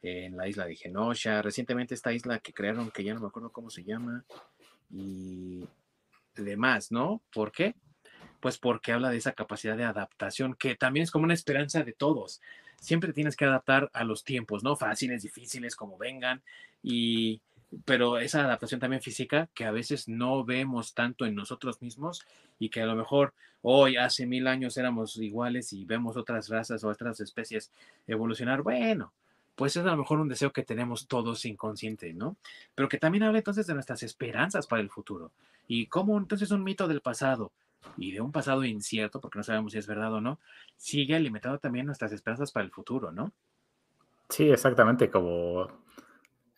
En 0.00 0.34
la 0.38 0.48
isla 0.48 0.64
de 0.64 0.74
Genosha, 0.74 1.42
recientemente 1.42 1.94
esta 1.94 2.14
isla 2.14 2.38
que 2.38 2.54
crearon, 2.54 2.90
que 2.90 3.04
ya 3.04 3.12
no 3.12 3.20
me 3.20 3.26
acuerdo 3.26 3.52
cómo 3.52 3.68
se 3.68 3.84
llama, 3.84 4.24
y 4.90 5.68
demás, 6.34 6.90
¿no? 6.90 7.20
¿Por 7.30 7.52
qué? 7.52 7.74
Pues 8.40 8.58
porque 8.58 8.92
habla 8.92 9.10
de 9.10 9.16
esa 9.16 9.32
capacidad 9.32 9.76
de 9.76 9.84
adaptación, 9.84 10.54
que 10.54 10.76
también 10.76 11.04
es 11.04 11.10
como 11.10 11.24
una 11.24 11.34
esperanza 11.34 11.82
de 11.82 11.92
todos. 11.92 12.40
Siempre 12.80 13.12
tienes 13.12 13.36
que 13.36 13.44
adaptar 13.44 13.90
a 13.92 14.04
los 14.04 14.22
tiempos, 14.22 14.62
¿no? 14.62 14.76
Fáciles, 14.76 15.22
difíciles, 15.22 15.74
como 15.74 15.98
vengan, 15.98 16.42
y 16.82 17.40
pero 17.84 18.18
esa 18.18 18.44
adaptación 18.44 18.80
también 18.80 19.02
física 19.02 19.48
que 19.54 19.64
a 19.64 19.70
veces 19.70 20.08
no 20.08 20.44
vemos 20.44 20.94
tanto 20.94 21.26
en 21.26 21.34
nosotros 21.34 21.82
mismos 21.82 22.24
y 22.58 22.70
que 22.70 22.80
a 22.80 22.86
lo 22.86 22.96
mejor 22.96 23.34
hoy, 23.62 23.96
hace 23.96 24.26
mil 24.26 24.46
años 24.46 24.76
éramos 24.76 25.16
iguales 25.16 25.72
y 25.72 25.84
vemos 25.84 26.16
otras 26.16 26.48
razas 26.48 26.82
o 26.84 26.88
otras 26.88 27.20
especies 27.20 27.70
evolucionar, 28.06 28.62
bueno, 28.62 29.12
pues 29.54 29.76
es 29.76 29.84
a 29.84 29.90
lo 29.90 29.96
mejor 29.96 30.20
un 30.20 30.28
deseo 30.28 30.52
que 30.52 30.62
tenemos 30.62 31.08
todos 31.08 31.44
inconsciente, 31.44 32.14
¿no? 32.14 32.36
Pero 32.74 32.88
que 32.88 32.98
también 32.98 33.24
habla 33.24 33.38
entonces 33.38 33.66
de 33.66 33.74
nuestras 33.74 34.02
esperanzas 34.02 34.66
para 34.66 34.80
el 34.80 34.90
futuro 34.90 35.32
y 35.66 35.86
cómo 35.86 36.16
entonces 36.16 36.50
un 36.50 36.64
mito 36.64 36.88
del 36.88 37.00
pasado 37.00 37.52
y 37.96 38.12
de 38.12 38.20
un 38.20 38.32
pasado 38.32 38.64
incierto, 38.64 39.20
porque 39.20 39.38
no 39.38 39.42
sabemos 39.42 39.72
si 39.72 39.78
es 39.78 39.86
verdad 39.86 40.12
o 40.14 40.20
no, 40.20 40.40
sigue 40.76 41.14
alimentando 41.14 41.58
también 41.58 41.86
nuestras 41.86 42.12
esperanzas 42.12 42.52
para 42.52 42.64
el 42.64 42.70
futuro, 42.70 43.12
¿no? 43.12 43.32
Sí, 44.28 44.50
exactamente, 44.50 45.10
como 45.10 45.68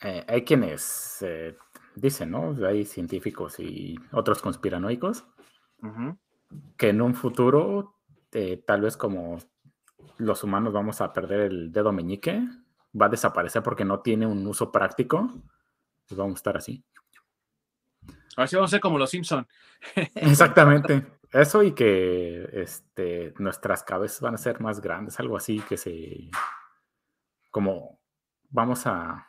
eh, 0.01 0.25
hay 0.27 0.45
quienes 0.45 1.19
eh, 1.23 1.57
dicen, 1.95 2.31
¿no? 2.31 2.55
Hay 2.67 2.85
científicos 2.85 3.61
y 3.61 3.99
otros 4.13 4.43
conspiranoicos 4.43 5.25
que 6.77 6.89
en 6.89 7.01
un 7.01 7.15
futuro, 7.15 7.97
eh, 8.33 8.63
tal 8.67 8.83
vez 8.83 8.97
como 8.97 9.39
los 10.19 10.45
humanos 10.45 10.73
vamos 10.73 11.01
a 11.01 11.13
perder 11.13 11.41
el 11.41 11.73
dedo 11.73 11.93
meñique, 11.93 12.43
va 13.01 13.07
a 13.07 13.11
desaparecer 13.11 13.63
porque 13.63 13.85
no 13.85 14.01
tiene 14.01 14.27
un 14.27 14.47
uso 14.47 14.73
práctico, 14.73 15.31
pues 16.09 16.19
vamos 16.19 16.35
a 16.35 16.41
estar 16.41 16.57
así. 16.57 16.85
Así 18.43 18.57
vamos 18.57 18.71
a 18.71 18.73
ser 18.77 18.81
como 18.81 18.99
los 18.99 19.11
Simpson. 19.11 19.47
Exactamente. 20.15 21.07
Eso 21.33 21.63
y 21.63 21.73
que 21.73 22.49
este, 22.53 23.35
nuestras 23.39 23.85
cabezas 23.85 24.21
van 24.21 24.35
a 24.35 24.39
ser 24.39 24.61
más 24.61 24.81
grandes, 24.81 25.21
algo 25.21 25.37
así 25.37 25.61
que 25.61 25.77
se... 25.77 26.29
como 27.51 28.01
vamos 28.49 28.87
a 28.87 29.29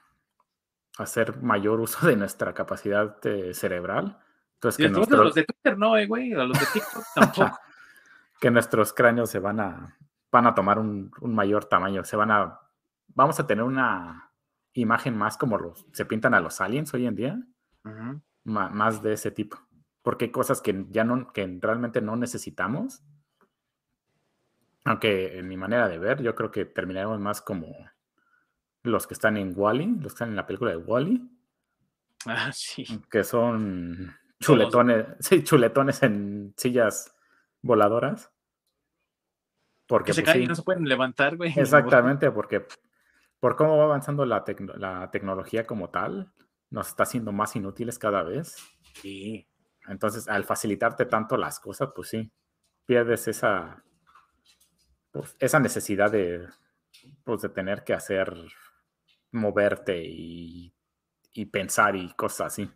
hacer 0.98 1.42
mayor 1.42 1.80
uso 1.80 2.08
de 2.08 2.16
nuestra 2.16 2.54
capacidad 2.54 3.18
eh, 3.26 3.54
cerebral. 3.54 4.18
Entonces, 4.56 4.92
que 4.92 5.16
los 5.16 5.34
de 5.34 5.44
Twitter 5.44 5.78
no, 5.78 5.98
eh, 5.98 6.08
güey, 6.08 6.32
los 6.32 6.60
de 6.60 6.66
TikTok 6.74 7.04
tampoco. 7.16 7.60
que 8.40 8.52
nuestros 8.52 8.94
cráneos 8.94 9.30
se 9.30 9.40
van 9.40 9.60
a, 9.60 9.98
van 10.32 10.48
a 10.48 10.56
tomar 10.56 10.80
un, 10.80 11.12
mayor 11.22 11.66
tamaño, 11.66 12.04
se 12.04 12.16
van 12.16 12.32
a, 12.32 12.60
vamos 13.08 13.40
a 13.40 13.48
tener 13.48 13.64
una 13.64 14.32
imagen 14.74 15.18
más 15.18 15.38
como 15.38 15.58
los, 15.58 15.86
se 15.94 16.06
pintan 16.06 16.34
a 16.34 16.40
los 16.40 16.62
aliens 16.62 16.94
hoy 16.94 17.08
en 17.08 17.16
día, 17.16 17.40
más 18.44 19.02
de 19.02 19.14
ese 19.14 19.32
tipo, 19.32 19.58
porque 20.02 20.26
hay 20.26 20.32
cosas 20.32 20.62
que 20.62 20.86
ya 20.90 21.04
no, 21.04 21.32
que 21.32 21.60
realmente 21.62 22.02
no 22.02 22.16
necesitamos, 22.16 23.04
aunque 24.84 25.38
en 25.38 25.48
mi 25.48 25.58
manera 25.58 25.88
de 25.88 26.00
ver, 26.00 26.22
yo 26.22 26.36
creo 26.36 26.52
que 26.52 26.66
terminaremos 26.66 27.20
más 27.20 27.42
como 27.42 27.68
los 28.84 29.06
que 29.06 29.14
están 29.14 29.38
en 29.38 29.54
Wally, 29.56 29.98
los 30.00 30.14
que 30.14 30.16
están 30.16 30.30
en 30.30 30.36
la 30.36 30.48
película 30.48 30.72
de 30.72 30.78
Wally. 30.78 31.30
Ah, 32.26 32.52
sí. 32.52 32.86
Que 33.10 33.24
son 33.24 34.16
chuletones, 34.40 35.06
sí, 35.20 35.44
chuletones 35.44 36.02
en 36.04 36.54
sillas 36.58 37.16
voladoras. 37.62 38.32
Porque 39.88 40.14
se 40.14 40.22
pues, 40.22 40.34
caen 40.34 40.46
y 40.46 40.48
no 40.48 40.56
se 40.56 40.64
pueden 40.64 40.86
levantar, 40.86 41.38
güey. 41.38 41.54
Exactamente, 41.56 42.32
porque 42.32 42.66
por 43.40 43.56
cómo 43.56 43.78
va 43.78 43.84
avanzando 43.84 44.26
la, 44.26 44.44
la 44.78 45.12
tecnología 45.12 45.68
como 45.68 45.90
tal, 45.90 46.32
nos 46.72 46.88
está 46.88 47.04
haciendo 47.04 47.32
más 47.32 47.56
inútiles 47.56 48.00
cada 48.00 48.24
vez. 48.24 48.56
Sí. 49.02 49.48
Entonces, 49.88 50.28
al 50.28 50.44
facilitarte 50.46 51.06
tanto 51.06 51.38
las 51.38 51.60
cosas, 51.60 51.90
pues 51.96 52.10
sí, 52.10 52.32
pierdes 52.86 53.28
esa, 53.28 53.84
pues, 55.12 55.36
esa 55.40 55.60
necesidad 55.60 56.12
de, 56.12 56.48
pues, 57.24 57.42
de 57.42 57.50
tener 57.50 57.84
que 57.84 57.94
hacer 57.94 58.34
moverte 59.32 60.04
y, 60.04 60.74
pensar 61.52 61.96
y 61.96 62.14
cosas 62.14 62.54
así. 62.54 62.70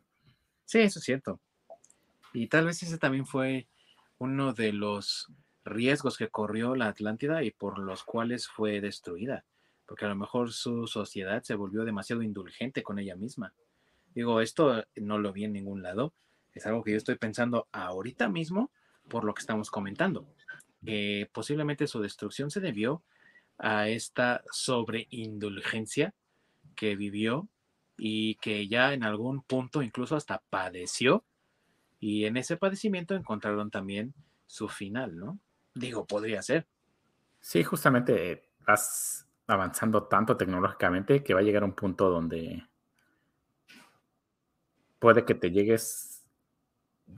Sí, 0.65 0.79
eso 0.79 0.99
es 0.99 1.05
cierto. 1.05 1.39
Y 2.33 2.47
tal 2.47 2.65
vez 2.65 2.81
ese 2.83 2.97
también 2.97 3.25
fue 3.25 3.67
uno 4.17 4.53
de 4.53 4.73
los 4.73 5.31
riesgos 5.63 6.17
que 6.17 6.29
corrió 6.29 6.75
la 6.75 6.87
Atlántida 6.87 7.43
y 7.43 7.51
por 7.51 7.79
los 7.79 8.03
cuales 8.03 8.47
fue 8.47 8.81
destruida, 8.81 9.45
porque 9.85 10.05
a 10.05 10.09
lo 10.09 10.15
mejor 10.15 10.51
su 10.51 10.87
sociedad 10.87 11.43
se 11.43 11.55
volvió 11.55 11.85
demasiado 11.85 12.21
indulgente 12.23 12.83
con 12.83 12.99
ella 12.99 13.15
misma. 13.15 13.53
Digo, 14.15 14.41
esto 14.41 14.83
no 14.95 15.19
lo 15.19 15.31
vi 15.33 15.43
en 15.43 15.53
ningún 15.53 15.83
lado, 15.83 16.13
es 16.53 16.65
algo 16.65 16.83
que 16.83 16.91
yo 16.91 16.97
estoy 16.97 17.15
pensando 17.15 17.67
ahorita 17.71 18.29
mismo 18.29 18.71
por 19.09 19.25
lo 19.25 19.33
que 19.33 19.41
estamos 19.41 19.69
comentando. 19.69 20.27
posiblemente 21.33 21.85
su 21.87 22.01
destrucción 22.01 22.49
se 22.49 22.61
debió 22.61 23.03
a 23.57 23.89
esta 23.89 24.43
sobreindulgencia 24.51 26.13
que 26.75 26.95
vivió 26.95 27.47
y 27.97 28.35
que 28.35 28.67
ya 28.67 28.93
en 28.93 29.03
algún 29.03 29.41
punto 29.41 29.81
incluso 29.81 30.15
hasta 30.15 30.41
padeció 30.49 31.23
y 31.99 32.25
en 32.25 32.37
ese 32.37 32.57
padecimiento 32.57 33.15
encontraron 33.15 33.71
también 33.71 34.13
su 34.47 34.67
final, 34.67 35.17
¿no? 35.17 35.39
Digo, 35.73 36.05
podría 36.05 36.41
ser. 36.41 36.67
Sí, 37.39 37.63
justamente 37.63 38.49
vas 38.59 39.27
avanzando 39.47 40.03
tanto 40.03 40.37
tecnológicamente 40.37 41.23
que 41.23 41.33
va 41.33 41.39
a 41.39 41.43
llegar 41.43 41.63
a 41.63 41.67
un 41.67 41.75
punto 41.75 42.09
donde 42.09 42.65
puede 44.99 45.25
que 45.25 45.35
te 45.35 45.51
llegues 45.51 46.15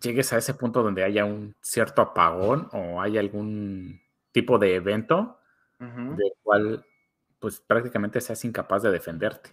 llegues 0.02 0.34
a 0.34 0.38
ese 0.38 0.54
punto 0.54 0.84
donde 0.84 1.04
haya 1.04 1.26
un 1.26 1.56
cierto 1.62 2.02
apagón 2.02 2.70
o 2.74 3.02
hay 3.02 3.18
algún 3.18 4.02
tipo 4.32 4.60
de 4.60 4.76
evento 4.76 5.40
del 5.80 6.34
cual 6.42 6.86
pues 7.40 7.60
prácticamente 7.60 8.20
seas 8.20 8.44
incapaz 8.46 8.82
de 8.84 8.92
defenderte. 8.92 9.52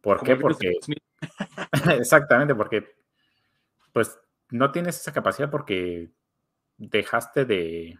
¿Por 0.00 0.22
qué? 0.22 0.36
Porque... 0.36 0.72
Exactamente, 1.98 2.54
porque 2.54 2.94
pues 3.92 4.18
no 4.50 4.72
tienes 4.72 5.00
esa 5.00 5.12
capacidad 5.12 5.50
porque 5.50 6.10
dejaste 6.76 7.44
de 7.44 7.98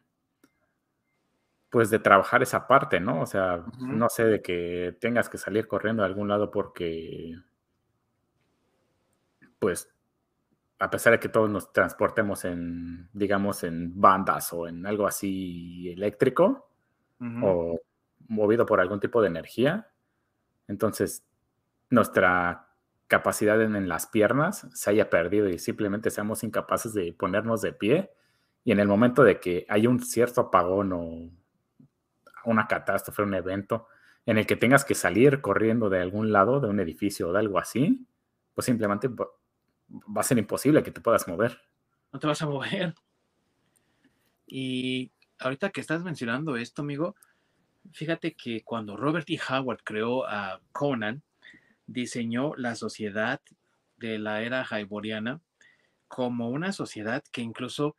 pues 1.70 1.90
de 1.90 1.98
trabajar 1.98 2.42
esa 2.42 2.68
parte, 2.68 3.00
¿no? 3.00 3.22
O 3.22 3.26
sea, 3.26 3.64
no 3.80 4.08
sé, 4.08 4.24
de 4.24 4.42
que 4.42 4.96
tengas 5.00 5.28
que 5.28 5.38
salir 5.38 5.66
corriendo 5.66 6.04
a 6.04 6.06
algún 6.06 6.28
lado 6.28 6.52
porque 6.52 7.36
pues 9.64 9.88
a 10.78 10.90
pesar 10.90 11.14
de 11.14 11.20
que 11.20 11.30
todos 11.30 11.48
nos 11.48 11.72
transportemos 11.72 12.44
en, 12.44 13.08
digamos, 13.14 13.64
en 13.64 13.98
bandas 13.98 14.52
o 14.52 14.68
en 14.68 14.84
algo 14.84 15.06
así 15.06 15.88
eléctrico 15.88 16.68
o 17.42 17.80
movido 18.28 18.66
por 18.66 18.78
algún 18.78 19.00
tipo 19.00 19.22
de 19.22 19.28
energía. 19.28 19.88
Entonces, 20.68 21.24
nuestra 21.88 22.68
capacidad 23.06 23.62
en, 23.62 23.88
las 23.88 24.06
piernas 24.06 24.68
se 24.74 24.90
haya 24.90 25.08
perdido 25.08 25.48
y 25.48 25.58
simplemente 25.58 26.10
seamos 26.10 26.44
incapaces 26.44 26.92
de 26.92 27.14
ponernos 27.14 27.62
de 27.62 27.72
pie. 27.72 28.10
Y 28.64 28.72
en 28.72 28.80
el 28.80 28.86
momento 28.86 29.24
de 29.24 29.40
que 29.40 29.64
hay 29.70 29.86
un 29.86 30.00
cierto 30.00 30.42
apagón 30.42 30.92
o 30.92 31.30
una 32.44 32.66
catástrofe, 32.66 33.22
un 33.22 33.32
evento 33.32 33.86
en 34.26 34.36
el 34.36 34.44
que 34.44 34.56
tengas 34.56 34.84
que 34.84 34.94
salir 34.94 35.40
corriendo 35.40 35.88
de 35.88 36.02
algún 36.02 36.32
lado, 36.32 36.60
de 36.60 36.68
un 36.68 36.78
edificio 36.78 37.30
o 37.30 37.32
de 37.32 37.38
algo 37.38 37.58
así, 37.58 38.06
pues 38.54 38.66
simplemente 38.66 39.08
va 39.88 40.20
a 40.20 40.24
ser 40.24 40.38
imposible 40.38 40.82
que 40.82 40.90
te 40.90 41.00
puedas 41.00 41.26
mover. 41.28 41.60
No 42.12 42.18
te 42.18 42.26
vas 42.26 42.42
a 42.42 42.46
mover. 42.46 42.94
Y 44.46 45.10
ahorita 45.38 45.70
que 45.70 45.80
estás 45.80 46.02
mencionando 46.02 46.56
esto, 46.56 46.82
amigo, 46.82 47.14
Fíjate 47.92 48.34
que 48.34 48.62
cuando 48.62 48.96
Robert 48.96 49.28
E. 49.28 49.38
Howard 49.48 49.82
creó 49.84 50.26
a 50.26 50.60
Conan, 50.72 51.22
diseñó 51.86 52.54
la 52.56 52.74
sociedad 52.74 53.40
de 53.98 54.18
la 54.18 54.42
era 54.42 54.66
hyboriana 54.70 55.40
como 56.08 56.48
una 56.48 56.72
sociedad 56.72 57.22
que 57.30 57.42
incluso 57.42 57.96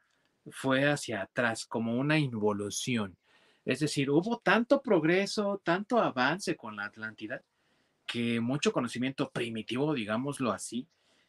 fue 0.51 0.89
hacia 0.89 1.21
atrás, 1.21 1.65
como 1.65 1.95
una 1.95 2.17
involución. 2.17 3.15
Es 3.63 3.79
decir, 3.79 4.09
hubo 4.09 4.39
tanto 4.39 4.81
progreso, 4.81 5.61
tanto 5.63 5.99
avance 5.99 6.55
con 6.55 6.75
la 6.75 6.86
Atlántida, 6.86 7.41
que 8.05 8.39
mucho 8.39 8.71
conocimiento 8.71 9.31
primitivo, 9.31 9.93
digámoslo 9.93 10.51
así, 10.51 10.88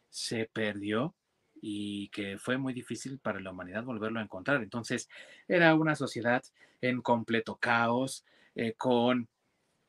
se 0.09 0.49
perdió 0.51 1.15
y 1.61 2.09
que 2.09 2.37
fue 2.37 2.57
muy 2.57 2.73
difícil 2.73 3.19
para 3.19 3.39
la 3.39 3.51
humanidad 3.51 3.83
volverlo 3.83 4.19
a 4.19 4.23
encontrar. 4.23 4.61
Entonces, 4.61 5.09
era 5.47 5.73
una 5.75 5.95
sociedad 5.95 6.43
en 6.81 7.01
completo 7.01 7.57
caos, 7.57 8.25
eh, 8.55 8.73
con 8.73 9.27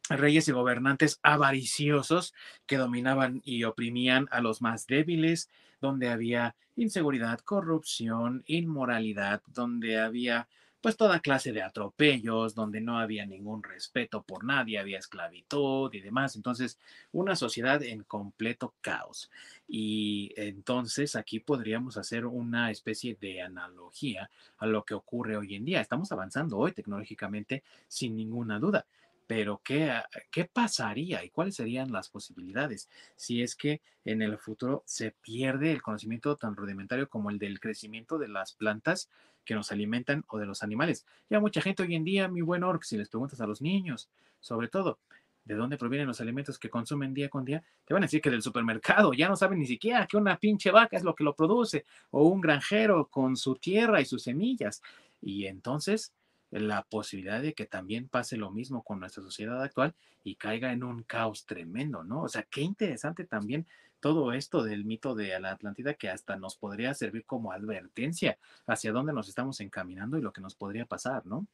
reyes 0.09 0.49
y 0.49 0.53
gobernantes 0.53 1.21
avariciosos 1.23 2.35
que 2.67 2.77
dominaban 2.77 3.43
y 3.45 3.65
oprimían 3.65 4.29
a 4.31 4.41
los 4.41 4.63
más 4.63 4.87
débiles, 4.87 5.51
donde 5.81 6.09
había 6.09 6.57
inseguridad, 6.77 7.41
corrupción, 7.41 8.43
inmoralidad, 8.47 9.43
donde 9.49 9.99
había 9.99 10.49
pues 10.89 10.97
toda 10.97 11.21
clase 11.21 11.53
de 11.53 11.61
atropellos, 11.61 12.55
donde 12.55 12.81
no 12.81 12.99
había 12.99 13.27
ningún 13.27 13.63
respeto 13.63 14.23
por 14.23 14.43
nadie, 14.43 14.79
había 14.79 14.99
esclavitud 14.99 15.93
y 15.93 16.01
demás. 16.01 16.35
Entonces, 16.35 16.79
una 17.13 17.37
sociedad 17.37 17.83
en 17.83 18.05
completo 18.05 18.73
caos. 18.81 19.31
Y 19.67 20.33
entonces 20.35 21.15
aquí 21.15 21.41
podríamos 21.41 21.99
hacer 21.99 22.25
una 22.25 22.71
especie 22.71 23.19
de 23.21 23.43
analogía 23.43 24.31
a 24.57 24.65
lo 24.65 24.83
que 24.83 24.95
ocurre 24.95 25.37
hoy 25.37 25.57
en 25.57 25.67
día. 25.67 25.83
Estamos 25.83 26.11
avanzando 26.11 26.57
hoy 26.57 26.73
tecnológicamente 26.73 27.65
sin 27.87 28.17
ninguna 28.17 28.59
duda. 28.59 28.87
Pero 29.27 29.61
¿qué, 29.63 29.93
¿qué 30.31 30.47
pasaría 30.47 31.23
y 31.23 31.29
cuáles 31.29 31.57
serían 31.57 31.93
las 31.93 32.09
posibilidades 32.09 32.89
si 33.15 33.43
es 33.43 33.55
que 33.55 33.83
en 34.07 34.23
el 34.23 34.39
futuro 34.39 34.85
se 34.87 35.11
pierde 35.11 35.71
el 35.71 35.83
conocimiento 35.83 36.37
tan 36.37 36.57
rudimentario 36.57 37.11
como 37.11 37.29
el 37.29 37.39
del 37.39 37.61
crecimiento 37.61 38.17
de 38.17 38.29
las 38.29 38.55
plantas 38.55 39.11
que 39.49 39.55
nos 39.55 39.73
alimentan 39.73 40.27
o 40.29 40.39
de 40.39 40.45
los 40.45 40.63
animales? 40.63 41.07
Ya 41.31 41.41
mucha 41.41 41.63
gente 41.63 41.83
hoy 41.83 41.95
en 41.95 42.05
día, 42.05 42.29
mi 42.29 42.43
buen 42.43 42.63
Orc, 42.63 42.83
si 42.83 42.99
les 42.99 43.09
preguntas 43.09 43.41
a 43.41 43.47
los 43.47 43.63
niños, 43.63 44.11
sobre 44.41 44.69
todo, 44.69 44.99
de 45.47 45.55
dónde 45.55 45.79
provienen 45.79 46.07
los 46.07 46.21
alimentos 46.21 46.59
que 46.59 46.69
consumen 46.69 47.15
día 47.15 47.31
con 47.31 47.47
día, 47.47 47.65
te 47.87 47.95
van 47.95 48.03
a 48.03 48.07
decir 48.07 48.21
que 48.21 48.29
del 48.29 48.43
supermercado, 48.43 49.15
ya 49.15 49.27
no 49.27 49.37
saben 49.37 49.59
ni 49.59 49.67
siquiera 49.67 50.07
que 50.07 50.19
una 50.19 50.37
pinche 50.37 50.71
vaca 50.71 50.99
es 50.99 51.03
lo 51.03 51.15
que 51.15 51.25
lo 51.25 51.35
produce, 51.35 51.87
o 52.11 52.25
un 52.25 52.43
granjero 52.43 53.07
con 53.07 53.39
su 53.39 53.55
tierra 53.55 54.03
y 54.03 54.05
sus 54.05 54.23
semillas. 54.23 54.83
Y 55.23 55.47
entonces 55.47 56.13
la 56.51 56.83
posibilidad 56.83 57.41
de 57.41 57.55
que 57.55 57.65
también 57.65 58.09
pase 58.09 58.37
lo 58.37 58.51
mismo 58.51 58.83
con 58.83 59.01
nuestra 59.01 59.23
sociedad 59.23 59.63
actual 59.63 59.95
y 60.25 60.35
caiga 60.35 60.73
en 60.73 60.85
un 60.85 61.05
caos 61.05 61.47
tremendo, 61.47 62.05
¿no? 62.05 62.25
O 62.25 62.29
sea, 62.29 62.43
qué 62.43 62.61
interesante 62.61 63.25
también 63.25 63.67
todo 64.01 64.33
esto 64.33 64.63
del 64.63 64.85
mito 64.85 65.15
de 65.15 65.39
la 65.41 65.53
Atlántida 65.53 65.95
que 65.95 66.09
hasta 66.09 66.37
nos 66.37 66.57
podría 66.57 66.95
servir 66.95 67.25
como 67.25 67.53
advertencia 67.53 68.39
hacia 68.67 68.93
dónde 68.93 69.13
nos 69.13 69.29
estamos 69.29 69.61
encaminando 69.61 70.19
y 70.19 70.23
lo 70.23 70.33
que 70.33 70.41
nos 70.41 70.55
podría 70.55 70.87
pasar, 70.87 71.27
¿no? 71.27 71.47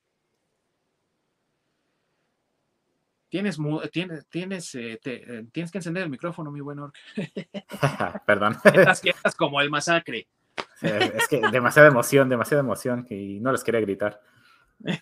Tienes, 3.29 3.59
tienes, 3.91 4.27
tienes, 4.29 4.75
eh, 4.77 5.01
eh, 5.05 5.47
tienes 5.51 5.73
que 5.73 5.79
encender 5.79 6.05
el 6.05 6.11
micrófono, 6.11 6.53
mi 6.53 6.61
buen 6.61 6.79
Orc. 6.79 6.95
Perdón. 8.27 8.57
Estás, 8.65 9.35
como 9.35 9.61
el 9.61 9.71
masacre. 9.71 10.29
es 10.81 11.27
que 11.27 11.41
demasiada 11.51 11.89
emoción, 11.89 12.29
demasiada 12.29 12.61
emoción 12.61 13.05
y 13.11 13.41
no 13.41 13.51
les 13.51 13.65
quería 13.65 13.81
gritar. 13.81 14.21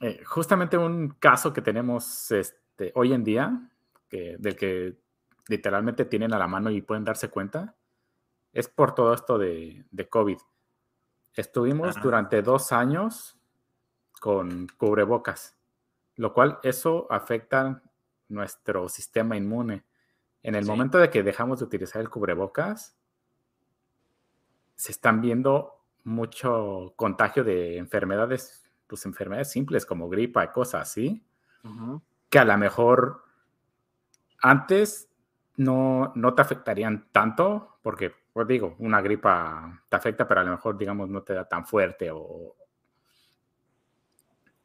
Eh, 0.00 0.22
justamente 0.26 0.76
un 0.76 1.08
caso 1.18 1.54
que 1.54 1.62
tenemos 1.62 2.30
este, 2.30 2.92
hoy 2.96 3.14
en 3.14 3.24
día, 3.24 3.70
que, 4.10 4.36
del 4.38 4.54
que 4.54 4.94
literalmente 5.48 6.04
tienen 6.04 6.32
a 6.32 6.38
la 6.38 6.46
mano 6.46 6.70
y 6.70 6.82
pueden 6.82 7.04
darse 7.04 7.28
cuenta, 7.28 7.74
es 8.52 8.68
por 8.68 8.94
todo 8.94 9.12
esto 9.14 9.38
de, 9.38 9.86
COVID. 10.10 10.38
Estuvimos 11.34 12.00
durante 12.00 12.42
dos 12.42 12.72
años 12.72 13.38
con 14.20 14.68
cubrebocas, 14.78 15.56
lo 16.14 16.32
cual 16.32 16.58
eso 16.62 17.06
afecta 17.10 17.82
nuestro 18.28 18.88
sistema 18.88 19.36
inmune. 19.36 19.84
En 20.42 20.54
el 20.54 20.64
momento 20.64 20.98
de 20.98 21.10
que 21.10 21.22
dejamos 21.22 21.58
de 21.58 21.66
utilizar 21.66 22.00
el 22.00 22.08
cubrebocas, 22.08 22.96
se 24.74 24.92
están 24.92 25.20
viendo 25.20 25.82
mucho 26.04 26.94
contagio 26.96 27.44
de 27.44 27.76
enfermedades, 27.78 28.70
pues 28.86 29.04
enfermedades 29.04 29.50
simples 29.50 29.84
como 29.84 30.08
gripa 30.08 30.44
y 30.44 30.48
cosas 30.48 30.82
así, 30.82 31.22
que 32.30 32.38
a 32.38 32.44
lo 32.44 32.56
mejor 32.56 33.24
antes 34.40 35.05
no, 35.56 36.12
no 36.14 36.34
te 36.34 36.42
afectarían 36.42 37.08
tanto, 37.12 37.78
porque, 37.82 38.12
pues 38.32 38.46
digo, 38.46 38.76
una 38.78 39.00
gripa 39.00 39.82
te 39.88 39.96
afecta, 39.96 40.26
pero 40.28 40.40
a 40.40 40.44
lo 40.44 40.50
mejor, 40.52 40.76
digamos, 40.76 41.08
no 41.08 41.22
te 41.22 41.34
da 41.34 41.48
tan 41.48 41.66
fuerte 41.66 42.10
o, 42.12 42.56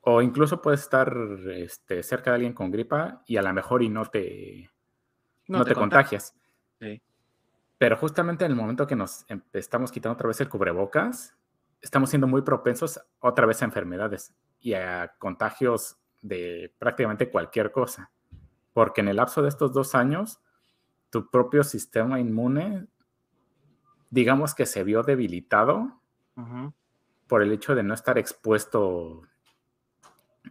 o 0.02 0.22
incluso 0.22 0.62
puedes 0.62 0.82
estar 0.82 1.16
este, 1.48 2.04
cerca 2.04 2.32
de 2.32 2.36
alguien 2.36 2.54
con 2.54 2.72
gripa 2.72 3.24
y 3.28 3.38
a 3.38 3.42
lo 3.42 3.54
mejor 3.54 3.84
y 3.84 3.90
no 3.90 4.06
te, 4.06 4.70
no, 5.48 5.64
te, 5.64 5.76
contagias. 5.76 6.36
Sí. 6.80 7.02
Pero 7.78 7.98
justamente 7.98 8.46
en 8.46 8.52
el 8.52 8.58
momento 8.58 8.88
que 8.88 8.96
nos 8.96 9.26
em, 9.30 9.42
estamos 9.54 9.92
quitando 9.92 10.14
otra 10.14 10.28
vez 10.28 10.42
el 10.42 10.50
cubrebocas, 10.50 11.36
estamos 11.82 12.10
siendo 12.10 12.28
muy 12.28 12.42
propensos 12.42 13.00
otra 13.20 13.46
vez 13.46 13.62
a 13.62 13.66
enfermedades 13.66 14.34
y 14.60 14.74
a 14.74 15.14
contagios 15.18 15.98
de 16.22 16.74
prácticamente 16.78 17.30
cualquier 17.30 17.72
cosa. 17.72 18.12
Porque 18.74 19.02
en 19.02 19.10
el 19.10 19.18
lapso 19.18 19.42
de 19.42 19.50
estos 19.50 19.74
dos 19.74 19.96
años, 19.96 20.40
tu 21.12 21.30
propio 21.30 21.64
sistema 21.64 22.20
inmune, 22.20 22.88
digamos 24.10 24.56
que 24.56 24.66
se 24.66 24.84
vio 24.84 25.04
debilitado 25.04 26.02
por 27.28 27.44
el 27.44 27.52
hecho 27.52 27.76
de 27.76 27.84
no 27.84 27.94
estar 27.94 28.18
expuesto 28.18 29.22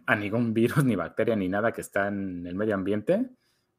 a 0.05 0.15
ningún 0.15 0.53
virus, 0.53 0.85
ni 0.85 0.95
bacteria, 0.95 1.35
ni 1.35 1.49
nada 1.49 1.73
que 1.73 1.81
está 1.81 2.07
en 2.07 2.47
el 2.47 2.55
medio 2.55 2.75
ambiente, 2.75 3.29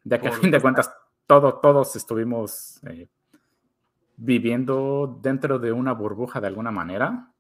ya 0.05 0.21
que 0.21 0.29
a 0.29 0.33
fin 0.33 0.51
de 0.51 0.61
cuentas 0.61 0.95
todo, 1.27 1.55
todos 1.61 1.97
estuvimos 1.97 2.83
eh, 2.85 3.09
viviendo 4.17 5.19
dentro 5.23 5.59
de 5.59 5.73
una 5.73 5.93
burbuja 5.93 6.41
de 6.41 6.49
alguna 6.49 6.71
manera. 6.71 7.33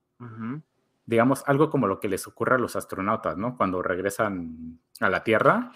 Digamos, 1.04 1.42
algo 1.46 1.68
como 1.68 1.88
lo 1.88 1.98
que 1.98 2.08
les 2.08 2.26
ocurre 2.28 2.54
a 2.54 2.58
los 2.58 2.76
astronautas, 2.76 3.36
¿no? 3.36 3.56
Cuando 3.56 3.82
regresan 3.82 4.78
a 5.00 5.10
la 5.10 5.24
Tierra, 5.24 5.72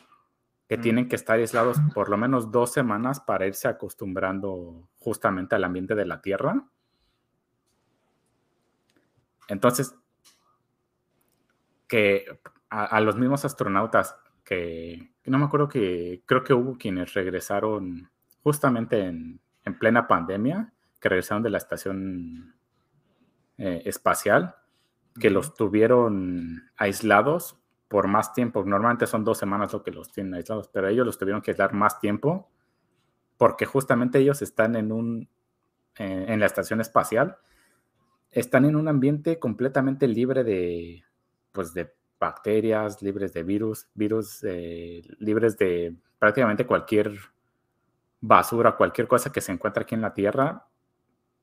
que 0.68 0.78
tienen 0.78 1.08
que 1.08 1.16
estar 1.16 1.38
aislados 1.38 1.78
por 1.94 2.08
lo 2.08 2.16
menos 2.16 2.50
dos 2.50 2.72
semanas 2.72 3.20
para 3.20 3.46
irse 3.46 3.68
acostumbrando 3.68 4.88
justamente 4.98 5.54
al 5.54 5.64
ambiente 5.64 5.94
de 5.94 6.06
la 6.06 6.20
Tierra. 6.20 6.64
Entonces, 9.48 9.94
que 11.86 12.24
a, 12.68 13.00
los 13.00 13.16
mismos 13.16 13.44
astronautas 13.44 14.16
que, 14.44 15.12
no 15.24 15.38
me 15.38 15.44
acuerdo 15.44 15.68
que 15.68 16.22
creo 16.26 16.42
que 16.42 16.52
hubo 16.52 16.76
quienes 16.76 17.14
regresaron 17.14 18.10
justamente 18.42 19.04
en, 19.04 19.40
en 19.64 19.78
plena 19.78 20.08
pandemia 20.08 20.72
que 21.00 21.08
regresaron 21.08 21.42
de 21.42 21.50
la 21.50 21.58
estación 21.58 22.54
eh, 23.58 23.82
espacial, 23.84 24.56
que 25.20 25.30
los 25.30 25.54
tuvieron 25.54 26.70
aislados 26.76 27.58
por 27.88 28.08
más 28.08 28.32
tiempo. 28.32 28.64
Normalmente 28.64 29.06
son 29.06 29.24
dos 29.24 29.38
semanas 29.38 29.72
lo 29.72 29.82
que 29.82 29.90
los 29.90 30.10
tienen 30.10 30.34
aislados, 30.34 30.68
pero 30.68 30.88
ellos 30.88 31.06
los 31.06 31.18
tuvieron 31.18 31.42
que 31.42 31.52
aislar 31.52 31.72
más 31.72 32.00
tiempo 32.00 32.50
porque 33.36 33.66
justamente 33.66 34.18
ellos 34.18 34.42
están 34.42 34.76
en 34.76 34.92
un 34.92 35.28
eh, 35.98 36.26
en 36.28 36.40
la 36.40 36.46
estación 36.46 36.80
espacial, 36.80 37.38
están 38.30 38.64
en 38.64 38.76
un 38.76 38.88
ambiente 38.88 39.38
completamente 39.38 40.08
libre 40.08 40.44
de 40.44 41.04
pues 41.52 41.72
de 41.72 41.94
bacterias, 42.18 43.02
libres 43.02 43.32
de 43.32 43.42
virus, 43.42 43.88
virus 43.94 44.42
eh, 44.44 45.02
libres 45.18 45.56
de 45.56 45.94
prácticamente 46.18 46.66
cualquier 46.66 47.12
basura, 48.20 48.76
cualquier 48.76 49.06
cosa 49.06 49.30
que 49.32 49.40
se 49.40 49.52
encuentra 49.52 49.82
aquí 49.82 49.94
en 49.94 50.00
la 50.02 50.14
Tierra, 50.14 50.66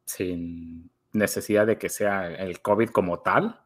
sin 0.05 0.91
necesidad 1.13 1.67
de 1.67 1.77
que 1.77 1.89
sea 1.89 2.27
el 2.27 2.61
COVID 2.61 2.89
como 2.89 3.19
tal, 3.19 3.61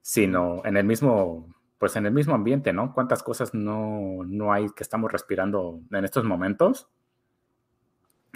sino 0.00 0.62
en 0.64 0.76
el 0.76 0.84
mismo, 0.84 1.54
pues 1.78 1.96
en 1.96 2.06
el 2.06 2.12
mismo 2.12 2.34
ambiente, 2.34 2.72
¿no? 2.72 2.92
¿Cuántas 2.92 3.22
cosas 3.22 3.54
no, 3.54 4.52
hay 4.52 4.68
que 4.70 4.82
estamos 4.82 5.10
respirando 5.10 5.80
en 5.90 6.04
estos 6.04 6.24
momentos? 6.24 6.88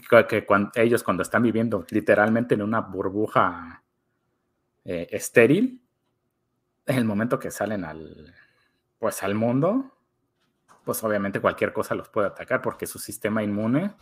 Que, 0.09 0.47
ellos 0.77 1.03
cuando 1.03 1.23
están 1.23 1.43
viviendo 1.43 1.85
literalmente 1.91 2.55
en 2.55 2.63
una 2.63 2.81
burbuja 2.81 3.83
eh, 4.85 5.09
estéril, 5.11 5.83
en 6.87 6.97
el 6.97 7.05
momento 7.05 7.39
que 7.39 7.51
salen 7.51 7.85
al, 7.85 8.35
pues 8.99 9.23
al 9.23 9.35
mundo, 9.35 9.93
pues 10.85 11.03
obviamente 11.05 11.41
cualquier 11.41 11.73
cosa 11.73 11.95
los 11.95 12.09
puede 12.09 12.29
atacar 12.29 12.63
porque 12.63 12.87
su 12.87 12.99
sistema 12.99 13.43
inmune 13.43 13.95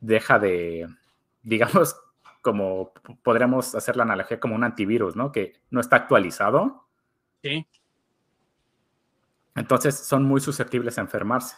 deja 0.00 0.38
de, 0.38 0.88
digamos, 1.42 1.96
como 2.42 2.92
podríamos 3.22 3.74
hacer 3.74 3.96
la 3.96 4.02
analogía 4.02 4.38
como 4.38 4.54
un 4.54 4.64
antivirus, 4.64 5.16
¿no? 5.16 5.32
Que 5.32 5.54
no 5.70 5.80
está 5.80 5.96
actualizado. 5.96 6.83
Sí. 7.44 7.66
Entonces 9.54 9.98
son 9.98 10.24
muy 10.24 10.40
susceptibles 10.40 10.96
a 10.96 11.02
enfermarse. 11.02 11.56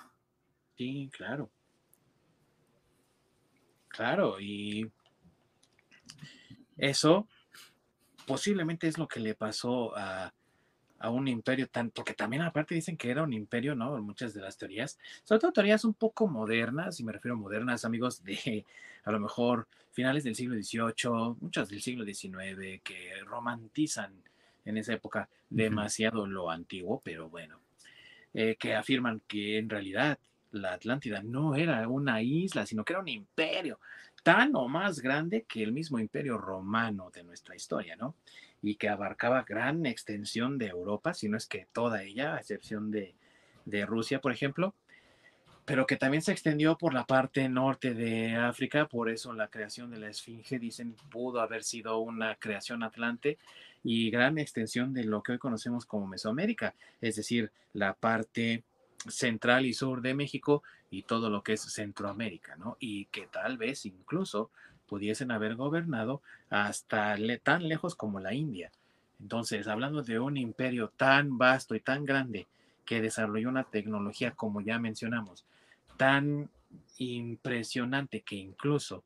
Sí, 0.77 1.09
claro. 1.13 1.49
Claro, 3.87 4.41
y 4.41 4.91
eso 6.77 7.29
posiblemente 8.27 8.89
es 8.89 8.99
lo 8.99 9.07
que 9.07 9.21
le 9.21 9.37
pasó 9.37 9.97
a, 9.97 10.35
a 10.99 11.11
un 11.11 11.29
imperio 11.29 11.69
tan, 11.69 11.91
porque 11.91 12.15
también 12.15 12.43
aparte 12.43 12.75
dicen 12.75 12.97
que 12.97 13.09
era 13.09 13.23
un 13.23 13.33
imperio, 13.33 13.77
¿no? 13.77 13.97
Muchas 14.03 14.35
de 14.35 14.41
las 14.41 14.59
teorías, 14.59 14.99
sobre 15.23 15.39
todo 15.39 15.53
teorías 15.53 15.85
un 15.85 15.95
poco 15.95 16.27
modernas, 16.27 16.99
y 16.99 17.05
me 17.05 17.13
refiero 17.13 17.37
a 17.37 17.39
modernas, 17.39 17.85
amigos, 17.85 18.25
de 18.25 18.67
a 19.05 19.13
lo 19.13 19.21
mejor 19.21 19.69
finales 19.93 20.25
del 20.25 20.35
siglo 20.35 20.57
XVIII, 20.57 21.37
muchas 21.41 21.69
del 21.69 21.81
siglo 21.81 22.05
XIX, 22.05 22.83
que 22.83 23.13
romantizan 23.25 24.21
en 24.67 24.77
esa 24.77 24.93
época 24.93 25.31
demasiado 25.49 26.27
lo 26.27 26.51
antiguo, 26.51 27.01
pero 27.03 27.31
bueno, 27.31 27.61
eh, 28.35 28.57
que 28.59 28.75
afirman 28.75 29.23
que 29.27 29.57
en 29.57 29.71
realidad 29.71 30.19
la 30.51 30.75
Atlántida 30.75 31.23
no 31.23 31.55
era 31.55 31.89
una 31.89 32.21
isla, 32.21 32.67
sino 32.67 32.85
que 32.85 32.93
era 32.93 33.01
un 33.01 33.09
imperio, 33.09 33.81
tan 34.23 34.55
o 34.55 34.69
más 34.69 35.01
grande 35.01 35.45
que 35.49 35.63
el 35.63 35.73
mismo 35.73 35.99
imperio 35.99 36.37
romano 36.37 37.11
de 37.11 37.25
nuestra 37.25 37.57
historia, 37.57 37.97
¿no? 37.97 38.15
y 38.63 38.77
que 38.77 38.89
abarcaba 38.89 39.45
gran 39.45 39.87
extensión 39.87 40.59
de 40.59 40.67
Europa, 40.67 41.15
si 41.15 41.29
no 41.29 41.37
es 41.37 41.47
que 41.47 41.67
toda 41.73 42.03
ella, 42.03 42.35
a 42.35 42.39
excepción 42.39 42.91
de, 42.91 43.15
de 43.65 43.87
Rusia, 43.87 44.21
por 44.21 44.33
ejemplo, 44.33 44.75
pero 45.65 45.87
que 45.87 45.97
también 45.97 46.23
se 46.23 46.33
extendió 46.33 46.79
por 46.79 46.95
la 46.95 47.05
parte 47.05 47.49
norte 47.49 47.93
de 47.93 48.37
África, 48.37 48.87
por 48.87 49.11
eso 49.11 49.33
la 49.33 49.49
creación 49.49 49.91
de 49.91 49.99
la 49.99 50.09
Esfinge, 50.09 50.59
dicen, 50.59 50.95
pudo 51.11 51.41
haber 51.41 51.65
sido 51.65 51.99
una 51.99 52.37
creación 52.37 52.83
atlante 52.83 53.39
y 53.89 54.11
gran 54.11 54.37
extensión 54.37 54.93
de 54.93 55.05
lo 55.05 55.23
que 55.23 55.31
hoy 55.31 55.39
conocemos 55.39 55.87
como 55.87 56.09
Mesoamérica, 56.09 56.75
es 57.01 57.15
decir, 57.15 57.53
la 57.73 57.95
parte 57.95 58.65
central 59.07 59.65
y 59.65 59.75
sur 59.75 60.03
de 60.03 60.13
México 60.13 60.65
y 60.91 61.03
todo 61.03 61.31
lo 61.31 61.45
que 61.45 61.53
es 61.53 61.61
Centroamérica, 61.61 62.57
¿no? 62.57 62.77
Y 62.81 63.05
que 63.07 63.29
tal 63.29 63.59
vez 63.59 63.87
incluso 63.87 64.51
pudiesen 64.89 65.31
haber 65.31 65.55
gobernado 65.55 66.21
hasta 66.51 67.17
tan 67.45 67.69
lejos 67.69 67.95
como 67.95 68.19
la 68.19 68.35
India. 68.35 68.73
Entonces, 69.21 69.69
hablando 69.69 70.03
de 70.03 70.19
un 70.19 70.37
imperio 70.37 70.89
tan 70.97 71.39
vasto 71.39 71.77
y 71.77 71.81
tan 71.81 72.05
grande 72.05 72.49
que 72.85 73.01
desarrolló 73.01 73.49
una 73.49 73.65
tecnología, 73.71 74.33
como 74.33 74.63
ya 74.63 74.81
mencionamos, 74.81 75.45
tan 75.97 76.51
impresionante 76.99 78.23
que 78.23 78.35
incluso 78.35 79.05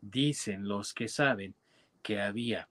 dicen 0.00 0.68
los 0.68 0.94
que 0.94 1.08
saben 1.08 1.52
que 2.04 2.20
había 2.20 2.68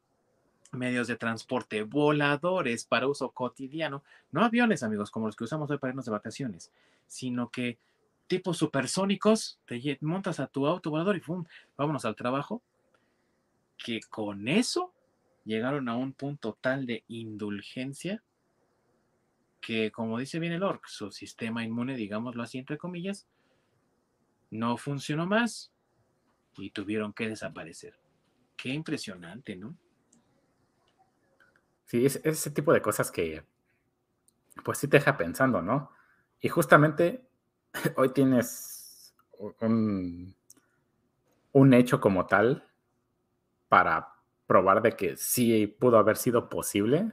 medios 0.71 1.07
de 1.07 1.15
transporte 1.15 1.83
voladores 1.83 2.85
para 2.85 3.07
uso 3.07 3.31
cotidiano, 3.31 4.03
no 4.31 4.43
aviones, 4.43 4.83
amigos, 4.83 5.11
como 5.11 5.27
los 5.27 5.35
que 5.35 5.43
usamos 5.43 5.69
hoy 5.71 5.77
para 5.77 5.91
irnos 5.91 6.05
de 6.05 6.11
vacaciones, 6.11 6.71
sino 7.07 7.49
que 7.49 7.77
tipos 8.27 8.57
supersónicos, 8.57 9.59
te 9.65 9.97
montas 10.01 10.39
a 10.39 10.47
tu 10.47 10.67
auto 10.67 10.91
volador 10.91 11.17
y 11.17 11.21
¡pum! 11.21 11.45
vámonos 11.75 12.05
al 12.05 12.15
trabajo, 12.15 12.61
que 13.77 14.01
con 14.01 14.47
eso 14.47 14.93
llegaron 15.45 15.89
a 15.89 15.95
un 15.95 16.13
punto 16.13 16.57
tal 16.59 16.85
de 16.85 17.03
indulgencia 17.07 18.21
que, 19.61 19.91
como 19.91 20.19
dice 20.19 20.39
bien 20.39 20.53
el 20.53 20.63
orc, 20.63 20.85
su 20.87 21.11
sistema 21.11 21.63
inmune, 21.63 21.95
digámoslo 21.95 22.43
así, 22.43 22.59
entre 22.59 22.77
comillas, 22.77 23.27
no 24.51 24.77
funcionó 24.77 25.25
más 25.25 25.71
y 26.57 26.69
tuvieron 26.71 27.13
que 27.13 27.29
desaparecer. 27.29 27.95
Qué 28.55 28.69
impresionante, 28.69 29.55
¿no? 29.55 29.75
Sí, 31.89 32.05
es, 32.05 32.21
ese 32.23 32.51
tipo 32.51 32.71
de 32.71 32.83
cosas 32.83 33.09
que, 33.09 33.43
pues 34.63 34.77
sí 34.77 34.87
te 34.87 34.97
deja 34.97 35.17
pensando, 35.17 35.59
¿no? 35.63 35.91
Y 36.39 36.47
justamente 36.47 37.27
hoy 37.97 38.09
tienes 38.13 39.15
un, 39.59 40.35
un 41.51 41.73
hecho 41.73 41.99
como 41.99 42.27
tal 42.27 42.69
para 43.69 44.13
probar 44.45 44.83
de 44.83 44.95
que 44.95 45.17
sí 45.17 45.65
pudo 45.65 45.97
haber 45.97 46.17
sido 46.17 46.47
posible 46.47 47.11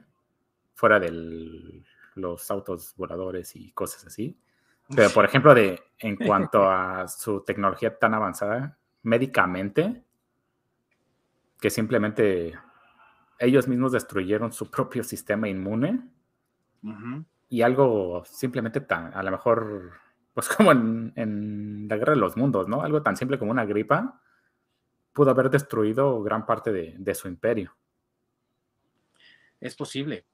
fuera 0.74 1.00
de 1.00 1.82
los 2.14 2.50
autos 2.50 2.94
voladores 2.96 3.56
y 3.56 3.72
cosas 3.72 4.04
así. 4.06 4.38
Pero, 4.94 5.08
por 5.08 5.24
ejemplo, 5.24 5.54
de, 5.54 5.80
en 6.00 6.16
cuanto 6.26 6.70
a 6.70 7.08
su 7.08 7.42
tecnología 7.44 7.98
tan 7.98 8.12
avanzada 8.12 8.76
médicamente, 9.02 10.04
que 11.58 11.70
simplemente 11.70 12.58
ellos 13.38 13.68
mismos 13.68 13.92
destruyeron 13.92 14.52
su 14.52 14.70
propio 14.70 15.04
sistema 15.04 15.48
inmune 15.48 16.02
y 17.48 17.62
algo 17.62 18.24
simplemente 18.24 18.80
tan, 18.80 19.12
a 19.14 19.22
lo 19.22 19.30
mejor, 19.30 19.92
pues 20.34 20.48
como 20.56 20.72
en, 20.72 21.86
la 21.88 21.96
guerra 21.96 22.14
de 22.14 22.20
los 22.20 22.36
mundos, 22.36 22.68
¿no? 22.68 22.82
Algo 22.82 23.02
tan 23.02 23.16
simple 23.16 23.38
como 23.38 23.50
una 23.50 23.64
gripa 23.64 24.20
pudo 25.12 25.30
haber 25.30 25.48
destruido 25.48 26.22
gran 26.22 26.44
parte 26.44 26.72
de, 26.72 27.14
su 27.14 27.26
imperio. 27.26 27.74
Es 29.60 29.74
posible. 29.74 30.26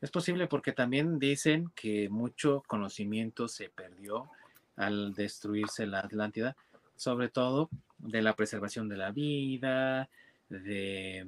Es 0.00 0.10
posible 0.10 0.46
porque 0.46 0.72
también 0.72 1.18
dicen 1.18 1.72
que 1.74 2.08
mucho 2.08 2.62
conocimiento 2.66 3.48
se 3.48 3.68
perdió 3.68 4.30
al 4.76 5.12
destruirse 5.14 5.86
la 5.86 6.00
Atlántida, 6.00 6.56
sobre 6.94 7.28
todo 7.28 7.68
de 7.98 8.22
la 8.22 8.34
preservación 8.36 8.88
de 8.88 8.96
la 8.96 9.10
vida, 9.10 10.08
de 10.48 11.26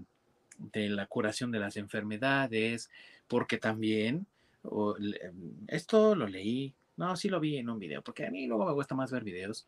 de 0.59 0.88
la 0.88 1.07
curación 1.07 1.50
de 1.50 1.59
las 1.59 1.76
enfermedades, 1.76 2.90
porque 3.28 3.59
también, 3.59 4.26
em, 4.64 5.52
esto 5.68 6.14
lo 6.14 6.26
leí, 6.26 6.74
no, 6.96 7.16
sí 7.16 7.28
lo 7.28 7.40
vi 7.40 7.59
en 7.59 7.68
un 7.68 7.78
video, 7.78 8.02
porque 8.02 8.26
a 8.26 8.30
mí 8.30 8.46
luego 8.46 8.66
me 8.66 8.72
gusta 8.72 8.94
más 8.94 9.11
ver 9.11 9.24
videos, 9.24 9.66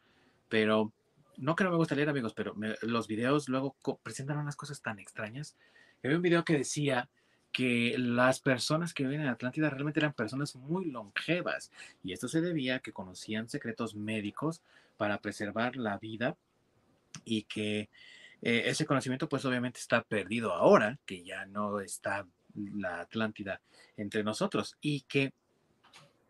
pero 0.48 0.92
no 1.36 1.56
que 1.56 1.64
no 1.64 1.70
me 1.70 1.76
gusta 1.76 1.94
leer 1.94 2.08
amigos, 2.08 2.34
pero 2.34 2.54
los 2.82 3.06
videos 3.06 3.48
luego 3.48 3.76
presentan 4.02 4.38
unas 4.38 4.56
cosas 4.56 4.80
tan 4.80 4.98
extrañas. 4.98 5.56
Había 6.02 6.16
un 6.16 6.22
video 6.22 6.44
que 6.44 6.56
decía 6.56 7.08
que 7.52 7.96
las 7.98 8.40
personas 8.40 8.92
que 8.92 9.02
viven 9.02 9.22
en 9.22 9.28
Atlántida 9.28 9.70
realmente 9.70 10.00
eran 10.00 10.12
personas 10.12 10.54
muy 10.56 10.90
longevas 10.90 11.70
y 12.04 12.12
esto 12.12 12.28
se 12.28 12.40
debía 12.40 12.76
a 12.76 12.78
que 12.80 12.92
conocían 12.92 13.48
secretos 13.48 13.94
médicos 13.94 14.60
para 14.96 15.18
preservar 15.20 15.76
la 15.76 15.98
vida 15.98 16.36
y 17.24 17.44
que 17.44 17.88
eh, 18.42 18.64
ese 18.66 18.86
conocimiento 18.86 19.28
pues 19.28 19.44
obviamente 19.44 19.80
está 19.80 20.02
perdido 20.02 20.52
ahora, 20.52 20.98
que 21.06 21.22
ya 21.22 21.46
no 21.46 21.80
está 21.80 22.26
la 22.54 23.00
Atlántida 23.00 23.60
entre 23.96 24.24
nosotros 24.24 24.76
y 24.80 25.02
que 25.02 25.32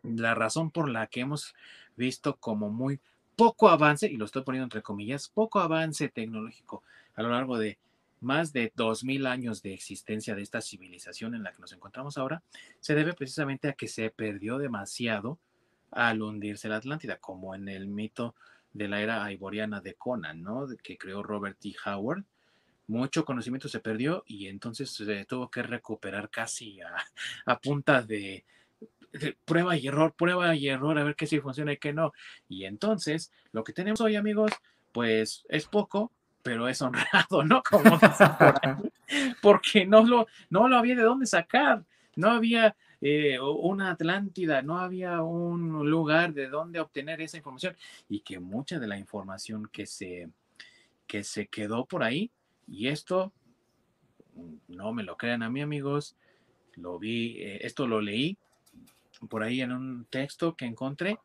la 0.03 0.35
razón 0.35 0.71
por 0.71 0.89
la 0.89 1.07
que 1.07 1.21
hemos 1.21 1.53
visto 1.95 2.35
como 2.37 2.69
muy 2.69 2.99
poco 3.35 3.69
avance, 3.69 4.07
y 4.07 4.17
lo 4.17 4.25
estoy 4.25 4.43
poniendo 4.43 4.65
entre 4.65 4.81
comillas, 4.81 5.29
poco 5.29 5.59
avance 5.59 6.09
tecnológico 6.09 6.83
a 7.15 7.23
lo 7.23 7.29
largo 7.29 7.57
de 7.57 7.77
más 8.19 8.51
de 8.51 8.73
2.000 8.73 9.27
años 9.27 9.61
de 9.61 9.73
existencia 9.73 10.33
de 10.33 10.41
esta 10.41 10.61
civilización 10.61 11.35
en 11.35 11.43
la 11.43 11.51
que 11.51 11.61
nos 11.61 11.71
encontramos 11.71 12.17
ahora, 12.17 12.41
se 12.79 12.95
debe 12.95 13.13
precisamente 13.13 13.67
a 13.67 13.73
que 13.73 13.87
se 13.87 14.09
perdió 14.09 14.57
demasiado 14.57 15.37
al 15.91 16.21
hundirse 16.21 16.67
la 16.67 16.77
Atlántida, 16.77 17.17
como 17.17 17.53
en 17.53 17.69
el 17.69 17.87
mito 17.87 18.35
de 18.77 18.87
la 18.87 19.01
era 19.01 19.23
aiboriana 19.23 19.81
de 19.81 19.95
Conan, 19.95 20.43
¿no? 20.43 20.67
Que 20.83 20.97
creó 20.97 21.23
Robert 21.23 21.57
T. 21.59 21.75
Howard. 21.85 22.23
Mucho 22.87 23.25
conocimiento 23.25 23.67
se 23.67 23.79
perdió 23.79 24.23
y 24.27 24.47
entonces 24.47 24.91
se 24.91 25.25
tuvo 25.25 25.49
que 25.49 25.63
recuperar 25.63 26.29
casi 26.29 26.79
a, 27.45 27.59
punta 27.59 28.01
de, 28.01 28.45
prueba 29.43 29.75
y 29.75 29.87
error, 29.87 30.13
prueba 30.13 30.55
y 30.55 30.69
error, 30.69 30.97
a 30.97 31.03
ver 31.03 31.15
qué 31.15 31.25
sí 31.25 31.39
funciona 31.39 31.73
y 31.73 31.77
qué 31.77 31.91
no. 31.91 32.13
Y 32.47 32.65
entonces, 32.65 33.31
lo 33.51 33.63
que 33.63 33.73
tenemos 33.73 33.99
hoy, 33.99 34.15
amigos, 34.15 34.51
pues 34.93 35.43
es 35.49 35.65
poco, 35.65 36.11
pero 36.43 36.69
es 36.69 36.81
honrado, 36.81 37.43
¿no? 37.43 37.61
Como 37.63 37.99
porque 39.41 39.85
no 39.85 40.05
lo, 40.05 40.27
no 40.49 40.69
lo 40.69 40.77
había 40.77 40.95
de 40.95 41.03
dónde 41.03 41.25
sacar, 41.25 41.83
no 42.15 42.29
había 42.29 42.75
eh, 43.01 43.39
una 43.39 43.91
Atlántida, 43.91 44.61
no 44.61 44.79
había 44.79 45.21
un 45.21 45.89
lugar 45.89 46.33
de 46.33 46.47
donde 46.47 46.79
obtener 46.79 47.21
esa 47.21 47.37
información 47.37 47.75
y 48.09 48.21
que 48.21 48.39
mucha 48.39 48.79
de 48.79 48.87
la 48.87 48.97
información 48.97 49.69
que 49.71 49.85
se, 49.85 50.29
que 51.05 51.23
se 51.23 51.47
quedó 51.47 51.85
por 51.85 52.03
ahí, 52.03 52.31
y 52.67 52.87
esto, 52.87 53.31
no 54.67 54.93
me 54.93 55.03
lo 55.03 55.15
crean 55.15 55.43
a 55.43 55.49
mí 55.49 55.61
amigos, 55.61 56.15
lo 56.75 56.97
vi, 56.97 57.37
eh, 57.39 57.59
esto 57.65 57.87
lo 57.87 58.01
leí 58.01 58.37
por 59.29 59.43
ahí 59.43 59.61
en 59.61 59.71
un 59.71 60.05
texto 60.05 60.55
que 60.55 60.65
encontré, 60.65 61.19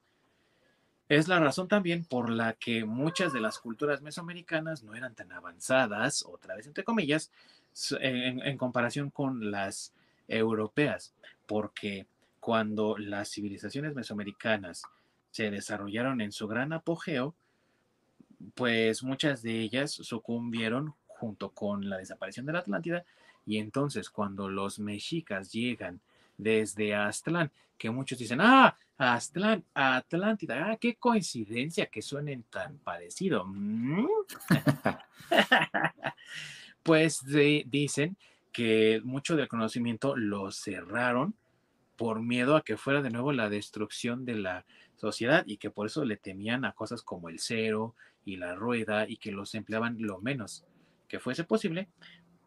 es 1.09 1.29
la 1.29 1.41
razón 1.41 1.68
también 1.68 2.05
por 2.05 2.31
la 2.31 2.55
que 2.55 2.85
muchas 2.85 3.33
de 3.35 3.41
las 3.41 3.59
culturas 3.59 4.01
mesoamericanas 4.01 4.83
no 4.83 4.95
eran 4.95 5.14
tan 5.14 5.33
avanzadas, 5.33 6.25
otra 6.27 6.55
vez 6.55 6.66
entre 6.66 6.85
comillas, 6.85 7.31
en 8.01 8.57
comparación 8.57 9.11
con 9.11 9.51
las 9.51 9.93
europeas 10.29 11.14
porque 11.47 12.07
cuando 12.40 12.97
las 12.99 13.30
civilizaciones 13.30 13.95
mesoamericanas 13.95 14.82
se 15.30 15.51
desarrollaron 15.51 16.20
en 16.20 16.32
su 16.32 16.49
gran 16.49 16.72
apogeo, 16.72 17.34
pues 18.55 19.03
muchas 19.03 19.43
de 19.43 19.61
ellas 19.61 19.93
sucumbieron 19.93 20.95
junto 21.07 21.51
con 21.51 21.88
la 21.88 21.99
desaparición 21.99 22.47
de 22.47 22.53
la 22.53 22.59
Atlántida 22.61 23.05
y 23.47 23.59
entonces 23.59 24.11
cuando 24.11 24.49
los 24.49 24.78
mexicas 24.78 25.53
llegan 25.53 26.01
desde 26.36 26.95
Aztlán, 26.95 27.51
que 27.78 27.90
muchos 27.90 28.18
dicen, 28.18 28.40
ah, 28.40 28.76
Aztlán, 28.99 29.64
Atlántida, 29.74 30.70
ah, 30.70 30.76
qué 30.76 30.97
coincidencia 30.97 31.86
que 31.86 32.03
suenen 32.03 32.45
tan 32.45 32.78
parecido. 32.78 33.45
Mm. 33.47 34.07
pues 36.82 37.22
dicen 37.24 38.16
que 38.53 39.01
mucho 39.05 39.37
del 39.37 39.49
conocimiento 39.49 40.17
lo 40.17 40.51
cerraron 40.51 41.35
por 41.97 42.21
miedo 42.21 42.57
a 42.57 42.63
que 42.63 42.77
fuera 42.77 43.03
de 43.03 43.11
nuevo 43.11 43.33
la 43.33 43.49
destrucción 43.49 44.25
de 44.25 44.35
la 44.37 44.65
sociedad 44.97 45.45
y 45.47 45.57
que 45.57 45.71
por 45.71 45.87
eso 45.87 46.05
le 46.05 46.17
temían 46.17 46.65
a 46.65 46.73
cosas 46.73 47.03
como 47.03 47.29
el 47.29 47.39
cero 47.39 47.95
y 48.25 48.37
la 48.37 48.55
rueda 48.55 49.09
y 49.09 49.17
que 49.17 49.33
los 49.33 49.55
empleaban 49.55 49.97
lo 49.99 50.21
menos 50.21 50.65
que 51.09 51.21
fuese 51.21 51.45
posible, 51.45 51.89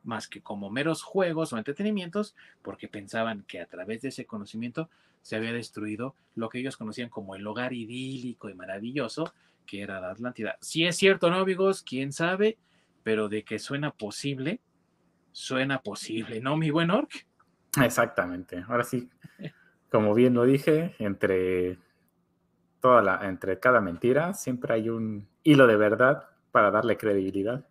más 0.04 0.28
que 0.28 0.42
como 0.42 0.70
meros 0.70 1.04
juegos 1.04 1.54
o 1.54 1.58
entretenimientos, 1.58 2.36
porque 2.62 2.88
pensaban 2.88 3.44
que 3.48 3.60
a 3.60 3.66
través 3.66 4.02
de 4.02 4.10
ese 4.10 4.26
conocimiento 4.26 4.90
se 5.22 5.36
había 5.36 5.54
destruido 5.54 6.16
lo 6.36 6.50
que 6.50 6.60
ellos 6.60 6.78
conocían 6.78 7.10
como 7.10 7.36
el 7.36 7.46
hogar 7.46 7.74
idílico 7.74 8.50
y 8.50 8.54
maravilloso 8.54 9.34
que 9.66 9.82
era 9.82 10.00
la 10.00 10.12
Atlántida. 10.12 10.58
Si 10.62 10.86
es 10.86 10.96
cierto, 10.96 11.30
¿no, 11.30 11.38
amigos? 11.38 11.82
¿Quién 11.82 12.14
sabe? 12.14 12.58
Pero 13.04 13.30
de 13.30 13.44
que 13.44 13.60
suena 13.60 13.92
posible, 13.92 14.60
suena 15.36 15.82
posible, 15.82 16.40
¿no, 16.40 16.56
mi 16.56 16.70
buen 16.70 16.90
Orc? 16.90 17.28
Exactamente. 17.84 18.64
Ahora 18.70 18.86
sí, 18.86 19.10
como 19.92 20.14
bien 20.14 20.34
lo 20.34 20.46
dije, 20.46 20.96
entre 20.98 21.78
toda 22.80 23.02
la, 23.02 23.28
entre 23.28 23.60
cada 23.60 23.82
mentira 23.82 24.34
siempre 24.34 24.76
hay 24.76 24.88
un 24.88 25.28
hilo 25.44 25.68
de 25.68 25.76
verdad 25.76 26.30
para 26.52 26.72
darle 26.72 26.96
credibilidad. 26.96 27.68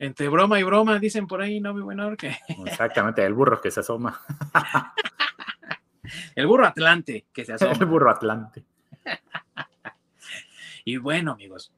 Entre 0.00 0.28
broma 0.28 0.58
y 0.58 0.64
broma, 0.64 0.98
dicen 0.98 1.28
por 1.28 1.40
ahí, 1.40 1.60
¿no, 1.60 1.72
mi 1.72 1.82
buen 1.82 2.00
Orc? 2.00 2.24
Exactamente, 2.66 3.24
el 3.24 3.32
burro 3.32 3.60
que 3.60 3.70
se 3.70 3.78
asoma. 3.78 4.20
el 6.34 6.48
burro 6.48 6.66
atlante 6.66 7.26
que 7.32 7.44
se 7.44 7.52
asoma. 7.54 7.74
El 7.78 7.86
burro 7.86 8.10
atlante. 8.10 8.64
y 10.84 10.96
bueno, 10.96 11.30
amigos, 11.30 11.72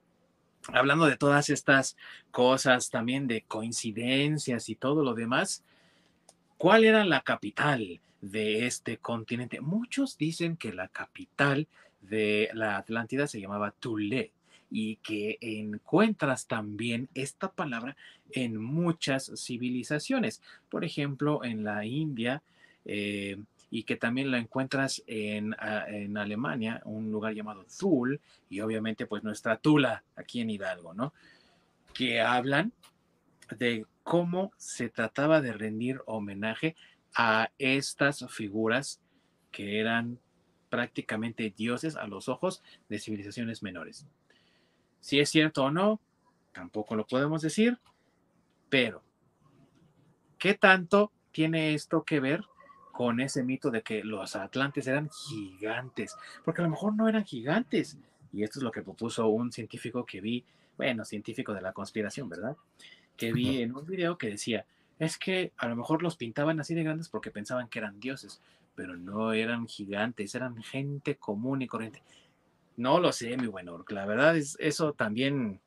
hablando 0.72 1.06
de 1.06 1.16
todas 1.16 1.50
estas 1.50 1.96
cosas, 2.30 2.90
también 2.90 3.26
de 3.26 3.42
coincidencias 3.42 4.68
y 4.68 4.74
todo 4.74 5.02
lo 5.02 5.14
demás, 5.14 5.62
¿cuál 6.58 6.84
era 6.84 7.04
la 7.04 7.20
capital 7.20 8.00
de 8.20 8.66
este 8.66 8.98
continente? 8.98 9.60
Muchos 9.60 10.18
dicen 10.18 10.56
que 10.56 10.72
la 10.72 10.88
capital 10.88 11.66
de 12.00 12.50
la 12.54 12.76
Atlántida 12.76 13.26
se 13.26 13.40
llamaba 13.40 13.72
Tule 13.72 14.32
y 14.70 14.96
que 14.96 15.38
encuentras 15.40 16.46
también 16.46 17.08
esta 17.14 17.50
palabra 17.52 17.96
en 18.32 18.56
muchas 18.56 19.30
civilizaciones. 19.36 20.42
Por 20.68 20.84
ejemplo, 20.84 21.44
en 21.44 21.62
la 21.64 21.84
India, 21.86 22.42
eh, 22.84 23.38
y 23.76 23.82
que 23.82 23.96
también 23.96 24.30
la 24.30 24.38
encuentras 24.38 25.02
en, 25.06 25.54
ah, 25.58 25.84
en, 25.86 26.16
Alemania, 26.16 26.80
un 26.86 27.12
lugar 27.12 27.34
llamado 27.34 27.66
Zul, 27.68 28.22
y 28.48 28.60
obviamente 28.60 29.04
pues 29.04 29.22
nuestra 29.22 29.58
Tula 29.58 30.02
aquí 30.16 30.40
en 30.40 30.48
Hidalgo, 30.48 30.94
¿no? 30.94 31.12
Que 31.92 32.22
hablan 32.22 32.72
de 33.54 33.84
cómo 34.02 34.50
se 34.56 34.88
trataba 34.88 35.42
de 35.42 35.52
rendir 35.52 36.00
homenaje 36.06 36.74
a 37.14 37.50
estas 37.58 38.24
figuras 38.30 39.02
que 39.52 39.78
eran 39.78 40.18
prácticamente 40.70 41.52
dioses 41.54 41.96
a 41.96 42.06
los 42.06 42.30
ojos 42.30 42.62
de 42.88 42.98
civilizaciones 42.98 43.62
menores. 43.62 44.06
Si 45.00 45.20
es 45.20 45.28
cierto 45.28 45.64
o 45.64 45.70
no, 45.70 46.00
tampoco 46.52 46.96
lo 46.96 47.06
podemos 47.06 47.42
decir, 47.42 47.78
pero 48.70 49.02
¿qué 50.38 50.54
tanto 50.54 51.12
tiene 51.30 51.74
esto 51.74 52.04
que 52.04 52.20
ver 52.20 52.42
con 52.96 53.20
ese 53.20 53.44
mito 53.44 53.70
de 53.70 53.82
que 53.82 54.02
los 54.02 54.36
atlantes 54.36 54.86
eran 54.86 55.10
gigantes? 55.10 56.16
Porque 56.44 56.62
a 56.62 56.64
lo 56.64 56.70
mejor 56.70 56.94
no 56.94 57.08
eran 57.08 57.26
gigantes. 57.26 57.98
Y 58.32 58.42
esto 58.42 58.58
es 58.58 58.62
lo 58.62 58.72
que 58.72 58.80
propuso 58.80 59.28
un 59.28 59.52
científico 59.52 60.06
que 60.06 60.22
vi, 60.22 60.44
bueno, 60.78 61.04
científico 61.04 61.52
de 61.52 61.60
la 61.60 61.72
conspiración, 61.72 62.30
¿verdad? 62.30 62.56
Que 63.14 63.32
vi 63.32 63.60
en 63.60 63.76
un 63.76 63.86
video 63.86 64.16
que 64.16 64.30
decía, 64.30 64.64
es 64.98 65.18
que 65.18 65.52
a 65.58 65.68
lo 65.68 65.76
mejor 65.76 66.02
los 66.02 66.16
pintaban 66.16 66.58
así 66.58 66.74
de 66.74 66.84
grandes 66.84 67.10
porque 67.10 67.30
pensaban 67.30 67.68
que 67.68 67.80
eran 67.80 68.00
dioses, 68.00 68.40
pero 68.74 68.96
no 68.96 69.34
eran 69.34 69.68
gigantes, 69.68 70.34
eran 70.34 70.62
gente 70.62 71.16
común 71.16 71.60
y 71.60 71.66
corriente. 71.66 72.02
No 72.78 72.98
lo 72.98 73.12
sé, 73.12 73.36
mi 73.36 73.46
buen 73.46 73.68
Orc. 73.68 73.90
La 73.92 74.06
verdad 74.06 74.36
es 74.38 74.56
eso 74.58 74.94
también. 74.94 75.60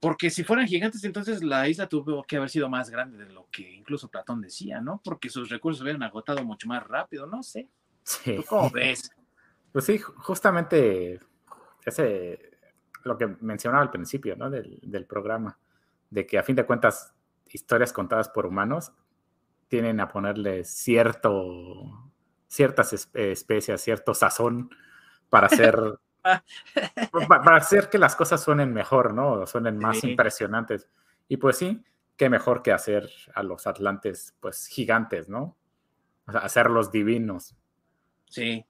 Porque 0.00 0.30
si 0.30 0.44
fueran 0.44 0.66
gigantes, 0.66 1.04
entonces 1.04 1.42
la 1.42 1.68
isla 1.68 1.88
tuvo 1.88 2.24
que 2.24 2.36
haber 2.36 2.48
sido 2.48 2.68
más 2.70 2.88
grande 2.90 3.24
de 3.24 3.32
lo 3.32 3.46
que 3.50 3.70
incluso 3.70 4.08
Platón 4.08 4.40
decía, 4.40 4.80
¿no? 4.80 5.00
Porque 5.04 5.28
sus 5.28 5.50
recursos 5.50 5.82
hubieran 5.82 6.02
agotado 6.02 6.42
mucho 6.42 6.66
más 6.68 6.82
rápido, 6.86 7.26
no 7.26 7.42
sé. 7.42 7.68
Sí. 8.02 8.36
¿Tú 8.36 8.44
cómo 8.48 8.70
ves? 8.70 9.10
Pues 9.72 9.84
sí, 9.84 9.98
justamente 9.98 11.20
ese, 11.84 12.50
lo 13.04 13.18
que 13.18 13.26
mencionaba 13.40 13.82
al 13.82 13.90
principio, 13.90 14.36
¿no? 14.36 14.48
Del, 14.48 14.80
del 14.82 15.06
programa, 15.06 15.58
de 16.08 16.26
que 16.26 16.38
a 16.38 16.42
fin 16.42 16.56
de 16.56 16.64
cuentas, 16.64 17.12
historias 17.48 17.92
contadas 17.92 18.28
por 18.28 18.46
humanos 18.46 18.92
tienen 19.68 20.00
a 20.00 20.08
ponerle 20.08 20.64
cierto, 20.64 22.12
ciertas 22.48 23.08
especias, 23.14 23.80
cierto 23.80 24.14
sazón 24.14 24.70
para 25.28 25.46
hacer, 25.46 25.76
para 27.28 27.56
hacer 27.56 27.88
que 27.88 27.98
las 27.98 28.16
cosas 28.16 28.42
suenen 28.42 28.72
mejor, 28.72 29.14
¿no? 29.14 29.46
Suenen 29.46 29.78
más 29.78 30.02
impresionantes. 30.04 30.88
Y 31.28 31.36
pues 31.36 31.56
sí, 31.56 31.82
qué 32.16 32.28
mejor 32.28 32.62
que 32.62 32.72
hacer 32.72 33.08
a 33.34 33.42
los 33.42 33.66
atlantes, 33.66 34.34
pues 34.40 34.66
gigantes, 34.66 35.28
¿no? 35.28 35.56
O 36.26 36.32
sea, 36.32 36.40
hacerlos 36.40 36.90
divinos. 36.90 37.54
Sí. 38.26 38.64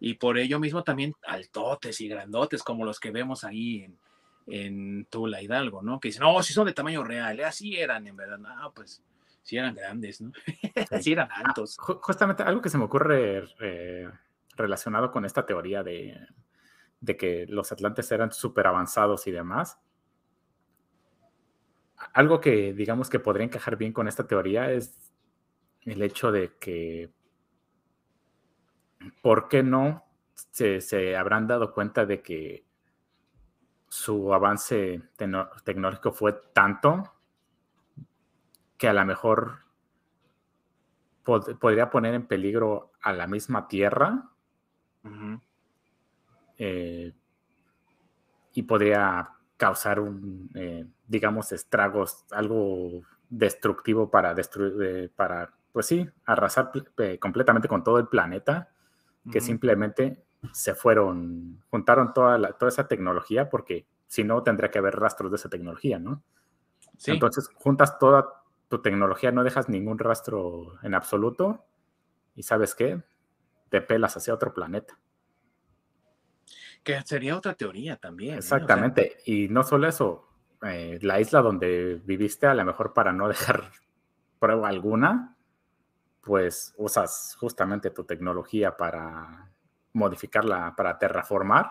Y 0.00 0.14
por 0.14 0.38
ello 0.38 0.58
mismo 0.58 0.82
también 0.82 1.14
altotes 1.26 2.00
y 2.00 2.08
grandotes, 2.08 2.62
como 2.62 2.84
los 2.84 2.98
que 2.98 3.10
vemos 3.10 3.44
ahí 3.44 3.84
en, 3.84 3.98
en 4.46 5.04
Tula 5.06 5.42
Hidalgo, 5.42 5.82
¿no? 5.82 6.00
Que 6.00 6.08
dicen, 6.08 6.22
no, 6.22 6.42
si 6.42 6.52
son 6.52 6.66
de 6.66 6.72
tamaño 6.72 7.04
real, 7.04 7.38
¿eh? 7.40 7.44
así 7.44 7.76
eran 7.76 8.06
en 8.06 8.16
verdad. 8.16 8.38
No, 8.38 8.72
pues 8.72 9.02
sí 9.42 9.56
eran 9.56 9.74
grandes, 9.74 10.20
¿no? 10.20 10.32
sí 11.00 11.12
eran 11.12 11.28
altos. 11.32 11.76
Justamente 11.78 12.42
algo 12.42 12.60
que 12.60 12.70
se 12.70 12.78
me 12.78 12.84
ocurre 12.84 13.44
eh, 13.60 14.08
relacionado 14.56 15.10
con 15.10 15.24
esta 15.24 15.44
teoría 15.44 15.82
de, 15.82 16.18
que 17.04 17.46
los 17.48 17.72
atlantes 17.72 18.10
eran 18.12 18.32
súper 18.32 18.66
avanzados 18.66 19.26
y 19.26 19.32
demás. 19.32 19.78
Algo 22.14 22.40
que 22.40 22.72
digamos 22.72 23.10
que 23.10 23.20
podría 23.20 23.44
encajar 23.44 23.76
bien 23.76 23.92
con 23.92 24.08
esta 24.08 24.26
teoría 24.26 24.70
es 24.72 24.96
el 25.82 26.02
hecho 26.02 26.30
de 26.30 26.56
que, 26.58 27.12
¿por 29.20 29.48
qué 29.48 29.62
no 29.62 30.04
se, 30.34 31.16
habrán 31.16 31.46
dado 31.46 31.72
cuenta 31.72 32.06
de 32.06 32.22
que 32.22 32.64
su 33.88 34.32
avance 34.32 35.02
tecnológico 35.16 36.12
fue 36.12 36.32
tanto 36.52 37.12
que 38.78 38.88
a 38.88 38.92
lo 38.92 39.04
mejor 39.04 39.58
podría 41.24 41.90
poner 41.90 42.14
en 42.14 42.26
peligro 42.26 42.92
a 43.00 43.12
la 43.12 43.26
misma 43.26 43.68
Tierra 43.68 44.30
eh, 46.58 47.12
y 48.54 48.62
podría 48.62 49.30
causar 49.56 50.00
un, 50.00 50.50
eh, 50.54 50.86
digamos, 51.06 51.52
estragos, 51.52 52.24
algo 52.30 53.02
destructivo 53.28 54.10
para 54.10 54.34
destruir, 54.34 54.74
eh, 54.82 55.10
para, 55.14 55.54
pues 55.72 55.86
sí, 55.86 56.08
arrasar 56.26 56.70
completamente 57.20 57.68
con 57.68 57.82
todo 57.82 57.98
el 57.98 58.08
planeta, 58.08 58.68
que 59.30 59.40
simplemente 59.40 60.24
se 60.52 60.74
fueron, 60.74 61.62
juntaron 61.70 62.12
toda, 62.12 62.52
toda 62.54 62.68
esa 62.70 62.88
tecnología, 62.88 63.48
porque 63.48 63.86
si 64.08 64.24
no 64.24 64.42
tendría 64.42 64.70
que 64.70 64.80
haber 64.80 64.96
rastros 64.96 65.30
de 65.30 65.36
esa 65.36 65.48
tecnología, 65.48 66.00
¿no? 66.00 66.22
Entonces 67.06 67.48
juntas 67.54 67.98
toda 67.98 68.42
tu 68.68 68.82
tecnología, 68.82 69.30
no 69.30 69.44
dejas 69.44 69.68
ningún 69.68 69.98
rastro 69.98 70.74
en 70.82 70.94
absoluto, 70.94 71.64
y 72.34 72.42
sabes 72.42 72.74
qué, 72.74 73.02
te 73.68 73.80
pelas 73.80 74.16
hacia 74.16 74.34
otro 74.34 74.52
planeta. 74.52 74.98
Que 76.82 77.00
sería 77.02 77.36
otra 77.36 77.54
teoría 77.54 77.96
también. 77.96 78.36
Exactamente. 78.36 79.18
y 79.24 79.48
no 79.48 79.62
solo 79.62 79.88
eso, 79.88 80.28
eh, 80.62 80.98
la 81.02 81.20
isla 81.20 81.40
donde 81.40 82.00
viviste, 82.04 82.46
a 82.46 82.54
lo 82.54 82.64
mejor 82.64 82.92
para 82.92 83.12
no 83.12 83.28
dejar 83.28 83.70
prueba 84.38 84.68
alguna, 84.68 85.36
pues 86.20 86.74
usas 86.76 87.36
justamente 87.38 87.90
tu 87.90 88.04
tecnología 88.04 88.76
para 88.76 89.50
modificarla, 89.92 90.74
para 90.76 90.98
terraformar, 90.98 91.70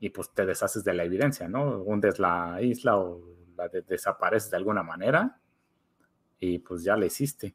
y 0.00 0.10
pues 0.10 0.30
te 0.32 0.46
deshaces 0.46 0.84
de 0.84 0.94
la 0.94 1.04
evidencia, 1.04 1.48
¿no? 1.48 1.82
Hundes 1.82 2.18
la 2.18 2.58
isla 2.62 2.96
o 2.98 3.20
la 3.56 3.68
desapareces 3.68 4.50
de 4.50 4.56
alguna 4.56 4.82
manera, 4.82 5.40
y 6.38 6.58
pues 6.60 6.82
ya 6.84 6.96
la 6.96 7.06
hiciste. 7.06 7.54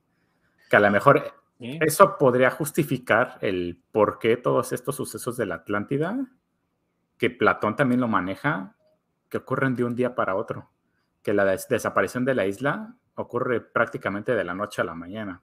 Que 0.69 0.75
a 0.75 0.79
lo 0.79 0.91
mejor 0.91 1.23
eso 1.59 2.17
podría 2.17 2.51
justificar 2.51 3.37
el 3.41 3.81
por 3.91 4.19
qué 4.19 4.37
todos 4.37 4.73
estos 4.73 4.95
sucesos 4.95 5.37
de 5.37 5.45
la 5.45 5.55
Atlántida, 5.55 6.27
que 7.23 7.29
Platón 7.29 7.77
también 7.77 8.01
lo 8.01 8.09
maneja, 8.09 8.75
que 9.29 9.37
ocurren 9.37 9.77
de 9.77 9.85
un 9.85 9.95
día 9.95 10.13
para 10.13 10.35
otro, 10.35 10.69
que 11.21 11.31
la 11.31 11.45
desaparición 11.45 12.25
de 12.25 12.35
la 12.35 12.47
isla 12.47 12.97
ocurre 13.15 13.61
prácticamente 13.61 14.35
de 14.35 14.43
la 14.43 14.53
noche 14.53 14.81
a 14.81 14.83
la 14.83 14.93
mañana. 14.93 15.41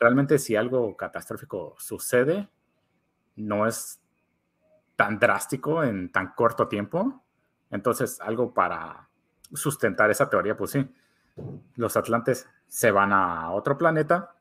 Realmente 0.00 0.38
si 0.38 0.56
algo 0.56 0.96
catastrófico 0.96 1.74
sucede, 1.76 2.48
no 3.34 3.66
es 3.66 4.00
tan 4.96 5.18
drástico 5.18 5.84
en 5.84 6.10
tan 6.10 6.32
corto 6.32 6.66
tiempo. 6.66 7.22
Entonces, 7.70 8.18
algo 8.22 8.54
para 8.54 9.10
sustentar 9.52 10.10
esa 10.10 10.30
teoría, 10.30 10.56
pues 10.56 10.70
sí, 10.70 10.90
los 11.74 11.94
atlantes 11.98 12.48
se 12.68 12.90
van 12.90 13.12
a 13.12 13.50
otro 13.50 13.76
planeta, 13.76 14.34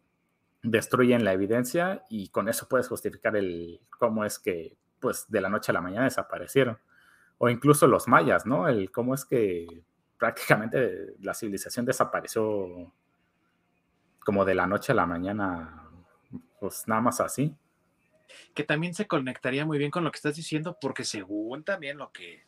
destruyen 0.64 1.26
la 1.26 1.34
evidencia 1.34 2.06
y 2.10 2.30
con 2.30 2.48
eso 2.48 2.70
puedes 2.70 2.88
justificar 2.88 3.36
el 3.36 3.82
cómo 4.00 4.24
es 4.24 4.40
que 4.40 4.78
pues 5.06 5.30
de 5.30 5.40
la 5.40 5.50
noche 5.50 5.72
a 5.72 5.74
la 5.74 5.82
mañana 5.82 6.06
desaparecieron. 6.06 6.80
O 7.38 7.48
incluso 7.48 7.86
los 7.86 8.08
mayas, 8.08 8.48
¿no? 8.48 8.68
El 8.68 8.90
cómo 8.90 9.14
es 9.14 9.24
que 9.24 9.84
prácticamente 10.18 11.14
la 11.20 11.36
civilización 11.36 11.86
desapareció 11.86 12.92
como 14.22 14.46
de 14.46 14.56
la 14.56 14.66
noche 14.66 14.94
a 14.94 14.96
la 14.96 15.06
mañana, 15.06 15.88
pues 16.60 16.88
nada 16.88 17.02
más 17.02 17.22
así. 17.22 17.56
Que 18.56 18.64
también 18.64 18.96
se 18.96 19.06
conectaría 19.06 19.64
muy 19.64 19.78
bien 19.78 19.92
con 19.92 20.04
lo 20.04 20.10
que 20.10 20.16
estás 20.16 20.36
diciendo, 20.36 20.76
porque 20.82 21.04
según 21.04 21.64
también 21.64 22.00
lo 22.00 22.12
que 22.12 22.46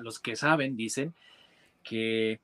los 0.00 0.20
que 0.20 0.36
saben 0.36 0.76
dicen 0.76 1.14
que 1.82 2.40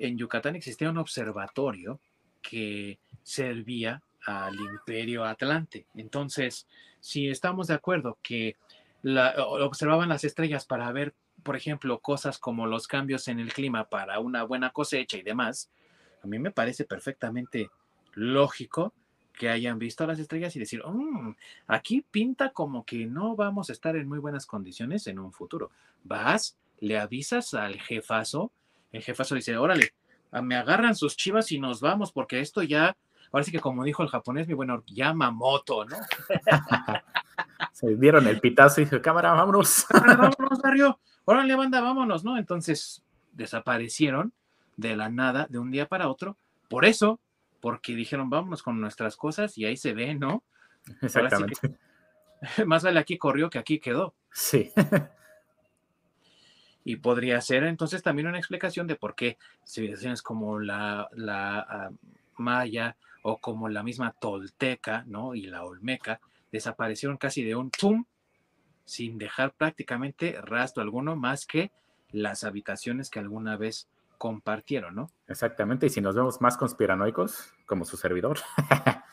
en 0.00 0.18
Yucatán 0.18 0.56
existía 0.56 0.90
un 0.90 0.98
observatorio 0.98 2.00
que 2.42 2.98
servía 3.22 4.02
al 4.26 4.56
imperio 4.56 5.24
atlante. 5.24 5.86
Entonces, 5.94 6.66
si 6.98 7.28
estamos 7.28 7.68
de 7.68 7.74
acuerdo 7.74 8.18
que 8.20 8.56
observaban 9.04 10.08
las 10.08 10.24
estrellas 10.24 10.66
para 10.66 10.90
ver, 10.92 11.14
por 11.42 11.56
ejemplo, 11.56 12.00
cosas 12.00 12.38
como 12.38 12.66
los 12.66 12.88
cambios 12.88 13.28
en 13.28 13.40
el 13.40 13.52
clima 13.52 13.88
para 13.88 14.18
una 14.18 14.42
buena 14.42 14.70
cosecha 14.70 15.16
y 15.16 15.22
demás, 15.22 15.70
a 16.22 16.26
mí 16.26 16.38
me 16.38 16.50
parece 16.50 16.84
perfectamente 16.84 17.70
lógico 18.14 18.92
que 19.36 19.50
hayan 19.50 19.78
visto 19.78 20.06
las 20.06 20.18
estrellas 20.18 20.56
y 20.56 20.58
decir, 20.58 20.82
mm, 20.84 21.36
aquí 21.66 22.04
pinta 22.10 22.50
como 22.50 22.84
que 22.84 23.06
no 23.06 23.36
vamos 23.36 23.68
a 23.68 23.72
estar 23.72 23.94
en 23.94 24.08
muy 24.08 24.18
buenas 24.18 24.46
condiciones 24.46 25.06
en 25.06 25.18
un 25.18 25.32
futuro. 25.32 25.70
Vas, 26.02 26.56
le 26.80 26.98
avisas 26.98 27.54
al 27.54 27.80
jefazo, 27.80 28.50
el 28.92 29.02
jefazo 29.02 29.34
dice, 29.34 29.56
órale, 29.56 29.92
me 30.42 30.56
agarran 30.56 30.96
sus 30.96 31.16
chivas 31.16 31.52
y 31.52 31.60
nos 31.60 31.80
vamos, 31.80 32.12
porque 32.12 32.40
esto 32.40 32.62
ya, 32.62 32.96
sí 33.42 33.52
que 33.52 33.60
como 33.60 33.84
dijo 33.84 34.02
el 34.02 34.08
japonés, 34.08 34.48
mi 34.48 34.54
bueno, 34.54 34.82
moto, 35.32 35.84
¿no? 35.84 35.96
Se 37.76 37.94
dieron 37.94 38.26
el 38.26 38.40
pitazo 38.40 38.80
y 38.80 38.84
dijo, 38.84 39.02
cámara, 39.02 39.32
vámonos. 39.32 39.84
vámonos, 39.92 40.62
Dario, 40.62 40.98
órale, 41.26 41.54
banda, 41.56 41.82
vámonos, 41.82 42.24
¿no? 42.24 42.38
Entonces 42.38 43.04
desaparecieron 43.32 44.32
de 44.78 44.96
la 44.96 45.10
nada, 45.10 45.46
de 45.50 45.58
un 45.58 45.70
día 45.70 45.86
para 45.86 46.08
otro. 46.08 46.38
Por 46.70 46.86
eso, 46.86 47.20
porque 47.60 47.94
dijeron, 47.94 48.30
vámonos 48.30 48.62
con 48.62 48.80
nuestras 48.80 49.14
cosas 49.18 49.58
y 49.58 49.66
ahí 49.66 49.76
se 49.76 49.92
ve, 49.92 50.14
¿no? 50.14 50.42
Exactamente. 51.02 51.76
más 52.66 52.82
vale 52.82 52.98
aquí 52.98 53.18
corrió 53.18 53.50
que 53.50 53.58
aquí 53.58 53.78
quedó. 53.78 54.14
Sí. 54.32 54.72
y 56.82 56.96
podría 56.96 57.38
ser 57.42 57.64
entonces 57.64 58.02
también 58.02 58.28
una 58.28 58.38
explicación 58.38 58.86
de 58.86 58.96
por 58.96 59.14
qué 59.14 59.36
civilizaciones 59.66 60.22
como 60.22 60.60
la, 60.60 61.10
la 61.12 61.58
ah, 61.58 61.90
maya 62.38 62.96
o 63.20 63.36
como 63.36 63.68
la 63.68 63.82
misma 63.82 64.12
tolteca, 64.18 65.04
¿no? 65.06 65.34
Y 65.34 65.42
la 65.42 65.62
olmeca 65.64 66.22
desaparecieron 66.56 67.16
casi 67.16 67.42
de 67.42 67.54
un 67.54 67.70
pum, 67.70 68.04
sin 68.84 69.18
dejar 69.18 69.52
prácticamente 69.54 70.38
rastro 70.42 70.82
alguno 70.82 71.16
más 71.16 71.46
que 71.46 71.70
las 72.10 72.44
habitaciones 72.44 73.10
que 73.10 73.18
alguna 73.18 73.56
vez 73.56 73.88
compartieron, 74.18 74.94
¿no? 74.94 75.10
Exactamente, 75.28 75.86
y 75.86 75.90
si 75.90 76.00
nos 76.00 76.14
vemos 76.14 76.40
más 76.40 76.56
conspiranoicos, 76.56 77.52
como 77.66 77.84
su 77.84 77.96
servidor, 77.96 78.38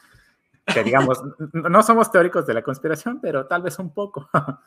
que 0.74 0.84
digamos, 0.84 1.22
no 1.54 1.84
somos 1.84 2.12
teóricos 2.12 2.46
de 2.46 2.54
la 2.54 2.62
conspiración, 2.62 3.20
pero 3.22 3.48
tal 3.48 3.62
vez 3.62 3.80
un 3.80 3.94
poco. 3.94 4.30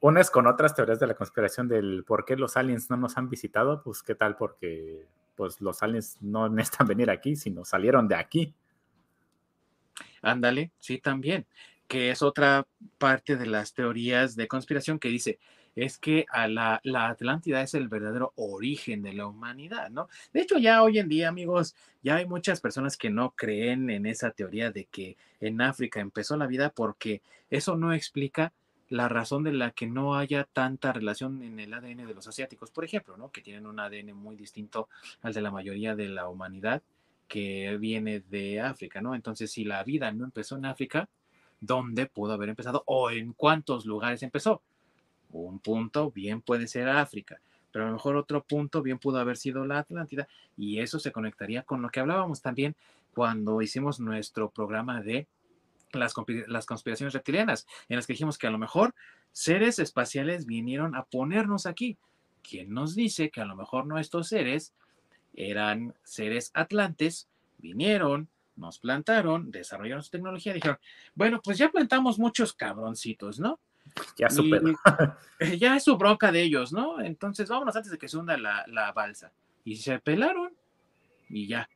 Unes 0.00 0.30
con 0.30 0.46
otras 0.46 0.74
teorías 0.74 1.00
de 1.00 1.08
la 1.08 1.14
conspiración 1.14 1.66
del 1.66 2.04
por 2.04 2.24
qué 2.24 2.36
los 2.36 2.56
aliens 2.56 2.88
no 2.88 2.96
nos 2.96 3.16
han 3.16 3.28
visitado, 3.28 3.82
pues 3.82 4.02
qué 4.02 4.14
tal 4.14 4.36
porque 4.36 5.08
pues 5.34 5.60
los 5.60 5.82
aliens 5.82 6.18
no 6.20 6.48
necesitan 6.48 6.86
venir 6.86 7.10
aquí, 7.10 7.34
sino 7.34 7.64
salieron 7.64 8.06
de 8.06 8.14
aquí. 8.14 8.54
Ándale, 10.22 10.72
sí, 10.78 10.98
también, 10.98 11.46
que 11.88 12.10
es 12.10 12.22
otra 12.22 12.66
parte 12.98 13.36
de 13.36 13.46
las 13.46 13.72
teorías 13.72 14.36
de 14.36 14.46
conspiración 14.46 14.98
que 14.98 15.08
dice, 15.08 15.38
es 15.74 15.98
que 15.98 16.26
a 16.30 16.48
la, 16.48 16.80
Atlántida 17.08 17.62
es 17.62 17.74
el 17.74 17.88
verdadero 17.88 18.32
origen 18.36 19.02
de 19.02 19.12
la 19.12 19.26
humanidad, 19.26 19.90
¿no? 19.90 20.08
De 20.32 20.40
hecho, 20.40 20.58
ya 20.58 20.82
hoy 20.82 20.98
en 20.98 21.08
día, 21.08 21.28
amigos, 21.28 21.74
ya 22.02 22.16
hay 22.16 22.26
muchas 22.26 22.60
personas 22.60 22.96
que 22.96 23.10
no 23.10 23.30
creen 23.30 23.88
en 23.90 24.06
esa 24.06 24.30
teoría 24.32 24.70
de 24.70 24.86
que 24.86 25.16
en 25.40 25.60
África 25.60 26.00
empezó 26.00 26.36
la 26.36 26.46
vida 26.46 26.70
porque 26.70 27.22
eso 27.50 27.76
no 27.76 27.92
explica 27.92 28.52
la 28.88 29.08
razón 29.08 29.44
de 29.44 29.52
la 29.52 29.70
que 29.70 29.86
no 29.86 30.16
haya 30.16 30.44
tanta 30.44 30.92
relación 30.92 31.42
en 31.42 31.60
el 31.60 31.74
ADN 31.74 32.06
de 32.06 32.14
los 32.14 32.26
asiáticos, 32.26 32.70
por 32.70 32.84
ejemplo, 32.84 33.16
¿no? 33.16 33.30
Que 33.30 33.42
tienen 33.42 33.66
un 33.66 33.78
ADN 33.78 34.14
muy 34.14 34.34
distinto 34.34 34.88
al 35.22 35.32
de 35.32 35.42
la 35.42 35.50
mayoría 35.50 35.94
de 35.94 36.08
la 36.08 36.28
humanidad 36.28 36.82
que 37.28 37.76
viene 37.78 38.20
de 38.20 38.60
África, 38.60 39.00
¿no? 39.00 39.14
Entonces, 39.14 39.52
si 39.52 39.64
la 39.64 39.84
vida 39.84 40.10
no 40.10 40.24
empezó 40.24 40.56
en 40.56 40.64
África, 40.64 41.08
¿dónde 41.60 42.06
pudo 42.06 42.32
haber 42.32 42.50
empezado 42.50 42.82
o 42.86 43.10
en 43.10 43.32
cuántos 43.32 43.86
lugares 43.86 44.22
empezó? 44.22 44.62
Un 45.30 45.58
punto 45.58 46.10
bien 46.10 46.40
puede 46.40 46.66
ser 46.66 46.88
África, 46.88 47.40
pero 47.70 47.84
a 47.84 47.88
lo 47.88 47.94
mejor 47.94 48.16
otro 48.16 48.42
punto 48.42 48.82
bien 48.82 48.98
pudo 48.98 49.18
haber 49.18 49.36
sido 49.36 49.64
la 49.64 49.78
Atlántida 49.78 50.28
y 50.56 50.80
eso 50.80 50.98
se 50.98 51.12
conectaría 51.12 51.62
con 51.62 51.82
lo 51.82 51.90
que 51.90 52.00
hablábamos 52.00 52.40
también 52.40 52.74
cuando 53.14 53.60
hicimos 53.62 54.00
nuestro 54.00 54.50
programa 54.50 55.02
de 55.02 55.26
las, 55.92 56.14
las 56.46 56.66
conspiraciones 56.66 57.14
reptilianas, 57.14 57.66
en 57.88 57.96
las 57.96 58.06
que 58.06 58.12
dijimos 58.12 58.38
que 58.38 58.46
a 58.46 58.50
lo 58.50 58.58
mejor 58.58 58.94
seres 59.32 59.78
espaciales 59.78 60.46
vinieron 60.46 60.94
a 60.94 61.04
ponernos 61.04 61.66
aquí. 61.66 61.96
¿Quién 62.42 62.72
nos 62.72 62.94
dice 62.94 63.30
que 63.30 63.40
a 63.40 63.44
lo 63.44 63.56
mejor 63.56 63.86
nuestros 63.86 64.28
seres 64.28 64.72
eran 65.34 65.94
seres 66.04 66.50
atlantes, 66.54 67.28
vinieron, 67.58 68.28
nos 68.58 68.78
plantaron, 68.78 69.50
desarrollaron 69.50 70.02
su 70.02 70.10
tecnología, 70.10 70.52
dijeron, 70.52 70.78
bueno, 71.14 71.40
pues 71.42 71.58
ya 71.58 71.70
plantamos 71.70 72.18
muchos 72.18 72.52
cabroncitos, 72.52 73.38
¿no? 73.40 73.58
Ya 74.16 74.28
superó. 74.28 74.74
ya 75.58 75.76
es 75.76 75.84
su 75.84 75.96
bronca 75.96 76.30
de 76.32 76.42
ellos, 76.42 76.72
¿no? 76.72 77.00
Entonces 77.00 77.48
vámonos 77.48 77.74
antes 77.76 77.90
de 77.90 77.98
que 77.98 78.08
se 78.08 78.16
hunda 78.16 78.36
la, 78.36 78.92
balsa. 78.92 79.32
Y 79.64 79.76
se 79.76 79.98
pelaron 79.98 80.52
y 81.28 81.46
ya. 81.46 81.68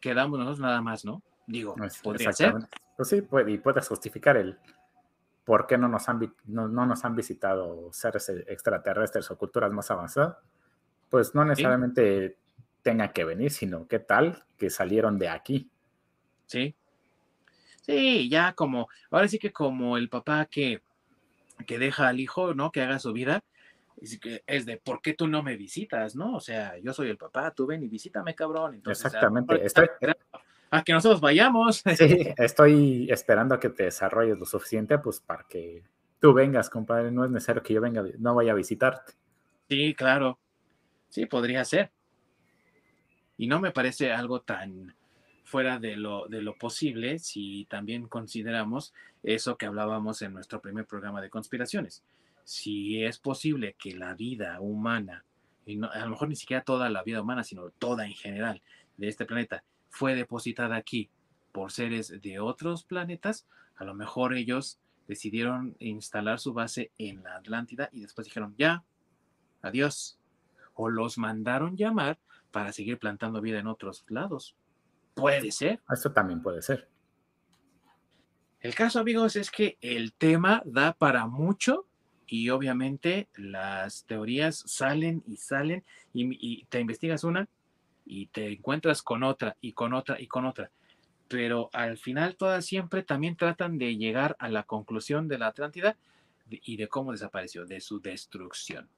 Quedamos 0.00 0.38
nosotros 0.38 0.60
nada 0.60 0.80
más, 0.80 1.04
¿no? 1.04 1.22
Digo, 1.46 1.74
podría 2.02 2.32
ser. 2.32 2.54
Pues 2.96 3.08
sí, 3.08 3.22
puede, 3.22 3.52
y 3.52 3.58
puedes 3.58 3.88
justificar 3.88 4.36
el 4.36 4.58
por 5.44 5.66
qué 5.66 5.76
no 5.76 5.88
nos 5.88 6.08
han, 6.08 6.34
no, 6.44 6.68
nos 6.68 7.04
han 7.04 7.16
visitado 7.16 7.92
seres 7.92 8.28
extraterrestres 8.46 9.30
o 9.30 9.36
culturas 9.36 9.72
más 9.72 9.90
avanzadas. 9.90 10.36
Pues 11.10 11.34
no 11.34 11.44
necesariamente 11.44 12.38
tenga 12.82 13.12
que 13.12 13.24
venir, 13.24 13.50
sino 13.50 13.86
qué 13.86 13.98
tal 13.98 14.44
que 14.58 14.70
salieron 14.70 15.18
de 15.18 15.28
aquí. 15.28 15.70
Sí. 16.46 16.74
Sí, 17.80 18.28
ya 18.28 18.52
como, 18.52 18.88
ahora 19.10 19.26
sí 19.26 19.38
que 19.38 19.52
como 19.52 19.96
el 19.96 20.08
papá 20.08 20.46
que 20.46 20.82
que 21.66 21.78
deja 21.78 22.08
al 22.08 22.20
hijo, 22.20 22.54
¿no? 22.54 22.72
Que 22.72 22.82
haga 22.82 22.98
su 22.98 23.12
vida. 23.12 23.42
Es 24.46 24.66
de, 24.66 24.78
¿por 24.78 25.00
qué 25.00 25.14
tú 25.14 25.28
no 25.28 25.42
me 25.42 25.56
visitas, 25.56 26.16
no? 26.16 26.34
O 26.34 26.40
sea, 26.40 26.76
yo 26.78 26.92
soy 26.92 27.08
el 27.08 27.16
papá, 27.16 27.52
tú 27.52 27.66
ven 27.66 27.82
y 27.84 27.88
visítame, 27.88 28.34
cabrón. 28.34 28.82
Exactamente. 28.84 29.62
A 30.70 30.82
que 30.82 30.92
nosotros 30.92 31.20
vayamos. 31.20 31.82
Sí, 31.96 32.34
estoy 32.36 33.08
esperando 33.10 33.54
a 33.54 33.60
que 33.60 33.68
te 33.68 33.84
desarrolles 33.84 34.38
lo 34.38 34.46
suficiente, 34.46 34.98
pues, 34.98 35.20
para 35.20 35.44
que 35.48 35.84
tú 36.18 36.32
vengas, 36.32 36.68
compadre. 36.68 37.12
No 37.12 37.24
es 37.24 37.30
necesario 37.30 37.62
que 37.62 37.74
yo 37.74 37.80
venga, 37.80 38.02
no 38.18 38.34
vaya 38.34 38.52
a 38.52 38.56
visitarte. 38.56 39.12
Sí, 39.68 39.94
claro. 39.94 40.38
Sí, 41.08 41.26
podría 41.26 41.64
ser. 41.64 41.92
Y 43.36 43.46
no 43.46 43.60
me 43.60 43.70
parece 43.70 44.12
algo 44.12 44.40
tan, 44.40 44.94
fuera 45.44 45.78
de 45.78 45.96
lo, 45.96 46.28
de 46.28 46.42
lo 46.42 46.56
posible 46.56 47.18
si 47.18 47.66
también 47.68 48.08
consideramos 48.08 48.94
eso 49.22 49.56
que 49.56 49.66
hablábamos 49.66 50.22
en 50.22 50.32
nuestro 50.32 50.60
primer 50.60 50.86
programa 50.86 51.20
de 51.20 51.30
conspiraciones. 51.30 52.02
Si 52.44 53.02
es 53.02 53.18
posible 53.18 53.76
que 53.78 53.94
la 53.94 54.14
vida 54.14 54.60
humana, 54.60 55.24
y 55.66 55.76
no, 55.76 55.90
a 55.90 55.98
lo 56.00 56.10
mejor 56.10 56.28
ni 56.28 56.36
siquiera 56.36 56.64
toda 56.64 56.88
la 56.90 57.02
vida 57.02 57.22
humana, 57.22 57.44
sino 57.44 57.70
toda 57.70 58.06
en 58.06 58.14
general 58.14 58.62
de 58.96 59.08
este 59.08 59.26
planeta, 59.26 59.62
fue 59.90 60.14
depositada 60.14 60.76
aquí 60.76 61.10
por 61.52 61.70
seres 61.70 62.20
de 62.22 62.40
otros 62.40 62.84
planetas, 62.84 63.46
a 63.76 63.84
lo 63.84 63.94
mejor 63.94 64.34
ellos 64.34 64.78
decidieron 65.06 65.76
instalar 65.78 66.38
su 66.38 66.52
base 66.52 66.90
en 66.98 67.22
la 67.22 67.36
Atlántida 67.36 67.90
y 67.92 68.00
después 68.00 68.24
dijeron, 68.26 68.54
ya, 68.56 68.84
adiós. 69.60 70.18
O 70.74 70.88
los 70.88 71.18
mandaron 71.18 71.76
llamar 71.76 72.18
para 72.52 72.72
seguir 72.72 72.98
plantando 72.98 73.40
vida 73.40 73.58
en 73.58 73.66
otros 73.66 74.04
lados. 74.08 74.54
Puede 75.14 75.50
ser. 75.50 75.80
Eso 75.90 76.12
también 76.12 76.40
puede 76.40 76.62
ser. 76.62 76.88
El 78.60 78.76
caso, 78.76 79.00
amigos, 79.00 79.34
es 79.34 79.50
que 79.50 79.76
el 79.80 80.12
tema 80.12 80.62
da 80.64 80.92
para 80.92 81.26
mucho 81.26 81.86
y 82.28 82.48
obviamente 82.50 83.28
las 83.34 84.04
teorías 84.04 84.62
salen 84.66 85.24
y 85.26 85.36
salen 85.36 85.84
y, 86.14 86.64
te 86.66 86.80
investigas 86.80 87.24
una 87.24 87.48
y 88.06 88.26
te 88.26 88.52
encuentras 88.52 89.02
con 89.02 89.24
otra 89.24 89.56
y 89.60 89.72
con 89.72 89.92
otra 89.92 90.20
y 90.20 90.28
con 90.28 90.46
otra. 90.46 90.70
Pero 91.26 91.70
al 91.72 91.98
final 91.98 92.36
todas 92.36 92.64
siempre 92.64 93.02
también 93.02 93.36
tratan 93.36 93.78
de 93.78 93.96
llegar 93.96 94.36
a 94.38 94.48
la 94.48 94.62
conclusión 94.62 95.26
de 95.26 95.38
la 95.38 95.48
Atlántida 95.48 95.96
y 96.48 96.76
de 96.76 96.88
cómo 96.88 97.12
desapareció, 97.12 97.66
de 97.66 97.80
su 97.80 98.00
destrucción. 98.00 98.88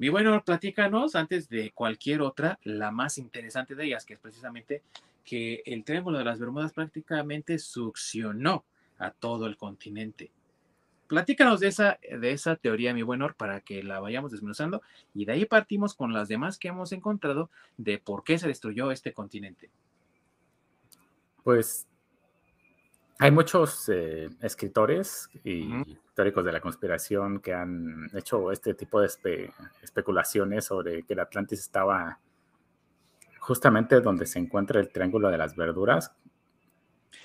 Mi 0.00 0.08
bueno, 0.08 0.42
platícanos 0.42 1.14
antes 1.14 1.50
de 1.50 1.72
cualquier 1.72 2.22
otra, 2.22 2.58
la 2.64 2.90
más 2.90 3.18
interesante 3.18 3.74
de 3.74 3.84
ellas, 3.84 4.06
que 4.06 4.14
es 4.14 4.18
precisamente 4.18 4.80
que 5.26 5.62
el 5.66 5.84
Triángulo 5.84 6.16
de 6.16 6.24
las 6.24 6.40
Bermudas 6.40 6.72
prácticamente 6.72 7.58
succionó 7.58 8.64
a 8.96 9.10
todo 9.10 9.44
el 9.44 9.58
continente. 9.58 10.30
Platícanos 11.06 11.60
de 11.60 11.68
esa, 11.68 11.98
de 12.18 12.32
esa 12.32 12.56
teoría, 12.56 12.94
mi 12.94 13.02
buen 13.02 13.20
para 13.36 13.60
que 13.60 13.82
la 13.82 14.00
vayamos 14.00 14.32
desmenuzando 14.32 14.80
y 15.12 15.26
de 15.26 15.32
ahí 15.32 15.44
partimos 15.44 15.92
con 15.92 16.14
las 16.14 16.28
demás 16.28 16.56
que 16.56 16.68
hemos 16.68 16.92
encontrado 16.92 17.50
de 17.76 17.98
por 17.98 18.24
qué 18.24 18.38
se 18.38 18.48
destruyó 18.48 18.92
este 18.92 19.12
continente. 19.12 19.68
Pues 21.44 21.86
hay 23.20 23.30
muchos 23.30 23.86
eh, 23.90 24.30
escritores 24.40 25.28
y 25.44 25.68
teóricos 26.14 26.42
de 26.42 26.52
la 26.52 26.60
conspiración 26.60 27.40
que 27.40 27.52
han 27.52 28.08
hecho 28.14 28.50
este 28.50 28.72
tipo 28.72 28.98
de 28.98 29.52
especulaciones 29.82 30.64
sobre 30.64 31.02
que 31.02 31.12
el 31.12 31.20
Atlantis 31.20 31.60
estaba 31.60 32.18
justamente 33.38 34.00
donde 34.00 34.24
se 34.24 34.38
encuentra 34.38 34.80
el 34.80 34.90
Triángulo 34.90 35.28
de 35.30 35.36
las 35.36 35.54
Verduras, 35.54 36.14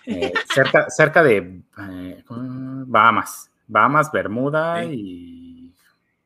eh, 0.05 0.33
cerca, 0.53 0.89
cerca 0.89 1.23
de 1.23 1.61
eh, 1.77 2.23
Bahamas, 2.27 3.49
Bahamas, 3.65 4.11
Bermuda 4.11 4.83
y, 4.83 5.73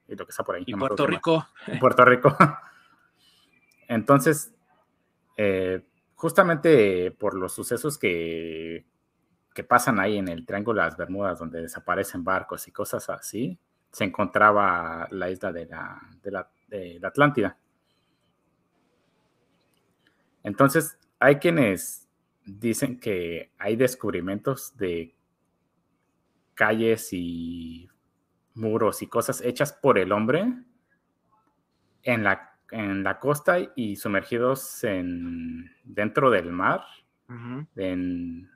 lo 0.07 0.25
que 0.25 0.31
está 0.31 0.43
por 0.43 0.55
ahí. 0.55 0.63
Y 0.65 0.73
Puerto 0.73 1.05
Rico. 1.05 1.47
Puerto 1.79 2.05
Rico. 2.05 2.35
Entonces, 3.87 4.51
justamente 6.15 7.11
por 7.11 7.35
los 7.35 7.53
sucesos 7.53 7.99
que, 7.99 8.83
que 9.53 9.63
pasan 9.63 9.99
ahí 9.99 10.17
en 10.17 10.27
el 10.27 10.45
Triángulo 10.45 10.81
de 10.81 10.87
las 10.87 10.97
Bermudas, 10.97 11.39
donde 11.39 11.61
desaparecen 11.61 12.23
barcos 12.23 12.67
y 12.67 12.71
cosas 12.71 13.09
así, 13.09 13.57
se 13.91 14.03
encontraba 14.03 15.07
la 15.11 15.29
isla 15.29 15.51
de 15.51 15.65
la, 15.65 16.01
de 16.21 16.31
la, 16.31 16.49
de 16.67 16.99
la 16.99 17.07
Atlántida. 17.07 17.57
Entonces, 20.43 20.97
hay 21.19 21.35
quienes 21.35 22.07
dicen 22.45 22.99
que 22.99 23.51
hay 23.57 23.75
descubrimientos 23.75 24.75
de 24.77 25.15
calles 26.55 27.09
y 27.11 27.89
muros 28.53 29.01
y 29.01 29.07
cosas 29.07 29.41
hechas 29.41 29.73
por 29.73 29.97
el 29.97 30.11
hombre 30.11 30.53
en 32.03 32.23
la, 32.23 32.57
en 32.71 33.03
la 33.03 33.19
costa 33.19 33.57
y 33.75 33.95
sumergidos 33.95 34.83
en, 34.83 35.71
dentro 35.83 36.29
del 36.29 36.51
mar, 36.51 36.81
en, 37.75 38.49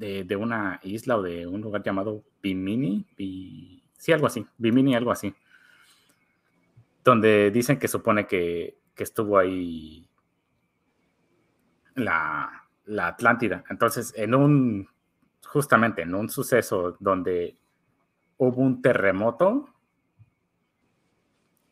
de, 0.00 0.36
una 0.36 0.80
isla 0.82 1.18
o 1.18 1.22
de 1.22 1.46
un 1.46 1.60
lugar 1.60 1.82
llamado 1.82 2.24
Bimini, 2.42 3.06
sí, 3.16 4.12
algo 4.12 4.26
así, 4.26 4.46
Bimini, 4.56 4.94
algo 4.94 5.12
así, 5.12 5.34
donde 7.04 7.50
dicen 7.50 7.78
que 7.78 7.86
supone 7.86 8.26
que, 8.26 8.78
que 8.94 9.04
estuvo 9.04 9.38
ahí 9.38 10.08
la, 11.94 12.66
la 12.86 13.08
Atlántida. 13.08 13.62
Entonces, 13.68 14.14
en 14.16 14.34
un, 14.34 14.88
justamente 15.44 16.02
en 16.02 16.14
un 16.14 16.30
suceso 16.30 16.96
donde 16.98 17.58
hubo 18.38 18.62
un 18.62 18.80
terremoto, 18.80 19.68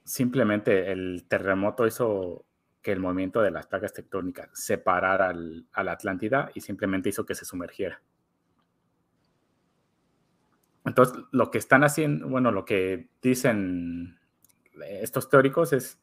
simplemente 0.05 0.92
el 0.92 1.24
terremoto 1.28 1.86
hizo 1.86 2.44
que 2.82 2.92
el 2.92 3.00
movimiento 3.00 3.40
de 3.40 3.50
las 3.50 3.66
placas 3.66 3.94
tectónicas 3.94 4.50
separara 4.52 5.34
a 5.72 5.82
la 5.82 5.92
Atlántida 5.92 6.50
y 6.55 6.60
simplemente 6.60 7.09
hizo 7.09 7.24
que 7.24 7.34
se 7.34 7.46
sumergiera. 7.46 8.02
Entonces, 10.89 11.23
lo 11.32 11.51
que 11.51 11.59
están 11.59 11.85
haciendo, 11.85 12.28
bueno, 12.28 12.51
lo 12.51 12.65
que 12.65 13.10
dicen 13.20 14.19
estos 14.81 15.28
teóricos 15.28 15.74
es 15.74 16.01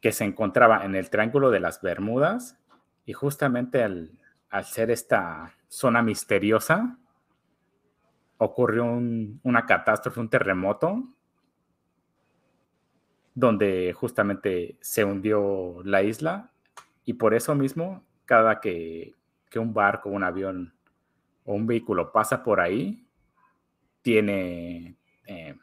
que 0.00 0.12
se 0.12 0.24
encontraba 0.24 0.82
en 0.86 0.94
el 0.94 1.10
Triángulo 1.10 1.50
de 1.50 1.60
las 1.60 1.82
Bermudas 1.82 2.58
y 3.04 3.12
justamente 3.12 3.82
al, 3.82 4.18
ser 4.64 4.90
esta 4.90 5.52
zona 5.68 6.02
misteriosa, 6.02 6.96
ocurrió 8.38 8.86
una 8.86 9.66
catástrofe, 9.66 10.20
un 10.20 10.30
terremoto, 10.30 11.04
donde 13.34 13.92
justamente 13.92 14.78
se 14.80 15.04
hundió 15.04 15.82
la 15.84 16.02
isla 16.02 16.50
y 17.04 17.12
por 17.12 17.34
eso 17.34 17.54
mismo, 17.54 18.06
cada 18.24 18.58
que, 18.58 19.14
un 19.54 19.74
barco, 19.74 20.08
un 20.08 20.24
avión 20.24 20.72
o 21.44 21.52
un 21.52 21.66
vehículo 21.66 22.10
pasa 22.10 22.42
por 22.42 22.58
ahí, 22.60 23.06
tiene, 24.02 24.96
eh, 25.26 25.54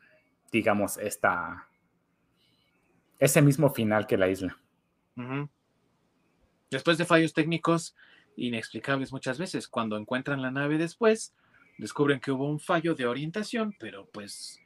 digamos, 0.52 0.98
esta, 0.98 1.68
ese 3.20 3.42
mismo 3.42 3.70
final 3.70 4.08
que 4.08 4.18
la 4.18 4.30
isla. 4.30 4.58
Después 6.70 6.98
de 6.98 7.06
fallos 7.06 7.34
técnicos 7.34 7.96
inexplicables 8.36 9.12
muchas 9.12 9.40
veces, 9.40 9.68
cuando 9.68 9.98
encuentran 9.98 10.42
la 10.42 10.52
nave 10.52 10.78
después, 10.78 11.34
descubren 11.78 12.20
que 12.20 12.32
hubo 12.32 12.48
un 12.50 12.60
fallo 12.60 12.94
de 12.94 13.08
orientación, 13.08 13.76
pero 13.80 14.08
pues 14.12 14.60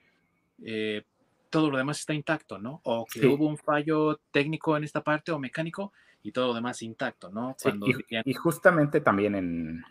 eh, 0.64 1.04
todo 1.50 1.70
lo 1.70 1.78
demás 1.78 2.00
está 2.00 2.14
intacto, 2.14 2.60
¿no? 2.60 2.82
O 2.84 3.06
que 3.06 3.28
hubo 3.28 3.48
un 3.48 3.58
fallo 3.58 4.20
técnico 4.32 4.76
en 4.76 4.84
esta 4.84 5.04
parte 5.04 5.32
o 5.32 5.40
mecánico 5.40 5.94
y 6.24 6.32
todo 6.32 6.48
lo 6.48 6.54
demás 6.54 6.82
intacto, 6.82 7.30
¿no? 7.30 7.56
y, 8.26 8.34
justamente 8.34 9.02
también 9.02 9.36
en 9.36 9.84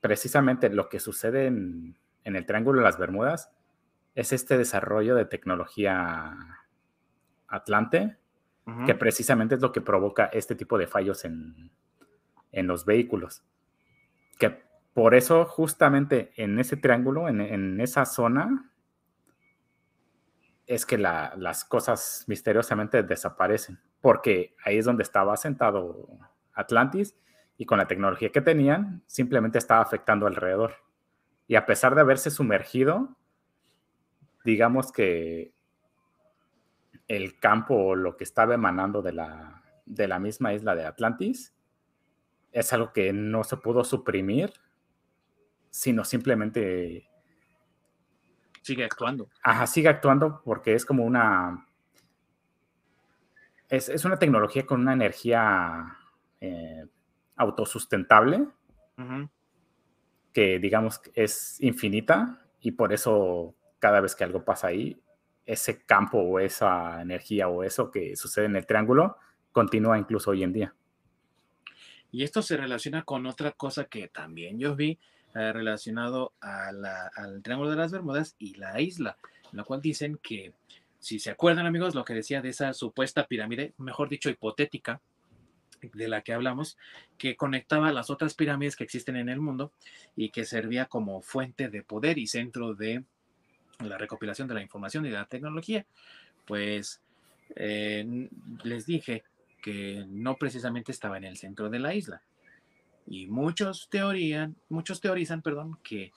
precisamente 0.00 0.68
lo 0.68 0.88
que 0.88 0.98
sucede 0.98 1.46
en, 1.46 1.96
en 2.24 2.36
el 2.36 2.46
Triángulo 2.46 2.78
de 2.78 2.84
las 2.84 2.98
Bermudas 2.98 3.50
es 4.14 4.32
este 4.32 4.58
desarrollo 4.58 5.14
de 5.14 5.24
tecnología 5.24 6.36
Atlante, 7.48 8.16
que 8.86 8.94
precisamente 8.94 9.56
es 9.56 9.60
lo 9.60 9.72
que 9.72 9.80
provoca 9.80 10.26
este 10.26 10.54
tipo 10.54 10.78
de 10.78 10.86
fallos 10.86 11.24
en, 11.24 11.72
los 12.52 12.84
vehículos. 12.84 13.42
Que 14.38 14.62
por 14.94 15.14
eso 15.14 15.44
justamente 15.44 16.32
en 16.36 16.58
ese 16.60 16.76
triángulo, 16.76 17.28
en, 17.28 17.80
esa 17.80 18.04
zona, 18.04 18.70
es 20.66 20.86
que 20.86 20.98
las 20.98 21.64
cosas 21.64 22.24
misteriosamente 22.28 23.02
desaparecen, 23.02 23.80
porque 24.00 24.54
ahí 24.64 24.78
es 24.78 24.84
donde 24.84 25.02
estaba 25.02 25.36
sentado 25.36 26.06
Atlantis 26.52 27.16
y 27.56 27.66
con 27.66 27.78
la 27.78 27.88
tecnología 27.88 28.30
que 28.30 28.40
tenían, 28.40 29.02
simplemente 29.06 29.58
estaba 29.58 29.82
afectando 29.82 30.28
alrededor. 30.28 30.76
Y 31.50 31.56
a 31.56 31.66
pesar 31.66 31.96
de 31.96 32.00
haberse 32.00 32.30
sumergido, 32.30 33.16
digamos 34.44 34.92
que 34.92 35.52
el 37.08 37.40
campo 37.40 37.74
o 37.74 37.96
lo 37.96 38.16
que 38.16 38.22
estaba 38.22 38.54
emanando 38.54 39.02
de 39.02 39.14
la, 39.14 39.60
de 39.84 40.06
la 40.06 40.20
misma 40.20 40.54
isla 40.54 40.76
de 40.76 40.86
Atlantis 40.86 41.52
es 42.52 42.72
algo 42.72 42.92
que 42.92 43.12
no 43.12 43.42
se 43.42 43.56
pudo 43.56 43.82
suprimir, 43.82 44.52
sino 45.70 46.04
simplemente... 46.04 47.10
Sigue 48.62 48.84
actuando. 48.84 49.28
Ajá, 49.42 49.66
sigue 49.66 49.88
actuando 49.88 50.42
porque 50.44 50.74
es 50.74 50.86
como 50.86 51.04
una... 51.04 51.66
Es, 53.68 54.04
una 54.04 54.20
tecnología 54.20 54.64
con 54.64 54.82
una 54.82 54.92
energía 54.92 55.96
eh, 56.40 56.86
autosustentable 57.34 58.46
que 60.32 60.58
digamos 60.58 61.00
es 61.14 61.60
infinita 61.60 62.40
y 62.60 62.72
por 62.72 62.92
eso 62.92 63.54
cada 63.78 64.00
vez 64.00 64.14
que 64.14 64.24
algo 64.24 64.44
pasa 64.44 64.68
ahí 64.68 65.00
ese 65.46 65.82
campo 65.82 66.18
o 66.18 66.38
esa 66.38 67.02
energía 67.02 67.48
o 67.48 67.64
eso 67.64 67.90
que 67.90 68.14
sucede 68.16 68.44
en 68.46 68.56
el 68.56 68.66
triángulo 68.66 69.16
continúa 69.52 69.98
incluso 69.98 70.30
hoy 70.30 70.42
en 70.42 70.52
día. 70.52 70.74
Y 72.12 72.24
esto 72.24 72.42
se 72.42 72.56
relaciona 72.56 73.04
con 73.04 73.26
otra 73.26 73.52
cosa 73.52 73.84
que 73.84 74.08
también 74.08 74.58
yo 74.58 74.74
vi 74.74 74.98
eh, 75.34 75.52
relacionado 75.52 76.32
al 76.40 77.42
Triángulo 77.42 77.70
de 77.70 77.76
las 77.76 77.92
Bermudas 77.92 78.34
y 78.38 78.54
la 78.54 78.80
isla, 78.80 79.16
en 79.52 79.58
la 79.58 79.64
cual 79.64 79.80
dicen 79.80 80.18
que, 80.20 80.52
si 80.98 81.20
se 81.20 81.30
acuerdan 81.30 81.66
amigos, 81.66 81.94
lo 81.94 82.04
que 82.04 82.14
decía 82.14 82.42
de 82.42 82.48
esa 82.48 82.72
supuesta 82.74 83.26
pirámide, 83.28 83.72
mejor 83.78 84.08
dicho, 84.08 84.28
hipotética, 84.28 85.00
de 85.80 86.08
la 86.08 86.22
que 86.22 86.32
hablamos, 86.32 86.76
que 87.18 87.36
conectaba 87.36 87.92
las 87.92 88.10
otras 88.10 88.34
pirámides 88.34 88.76
que 88.76 88.84
existen 88.84 89.16
en 89.16 89.28
el 89.28 89.40
mundo 89.40 89.72
y 90.16 90.30
que 90.30 90.44
servía 90.44 90.86
como 90.86 91.20
fuente 91.22 91.68
de 91.68 91.82
poder 91.82 92.18
y 92.18 92.26
centro 92.26 92.74
de 92.74 93.04
la 93.80 93.98
recopilación 93.98 94.48
de 94.48 94.54
la 94.54 94.62
información 94.62 95.06
y 95.06 95.10
de 95.10 95.16
la 95.16 95.26
tecnología, 95.26 95.86
pues 96.46 97.00
eh, 97.56 98.28
les 98.62 98.86
dije 98.86 99.24
que 99.62 100.04
no 100.08 100.36
precisamente 100.36 100.92
estaba 100.92 101.16
en 101.18 101.24
el 101.24 101.36
centro 101.36 101.70
de 101.70 101.78
la 101.78 101.94
isla. 101.94 102.22
Y 103.06 103.26
muchos 103.26 103.88
teorían, 103.90 104.56
muchos 104.68 105.00
teorizan, 105.00 105.42
perdón, 105.42 105.78
que 105.82 106.12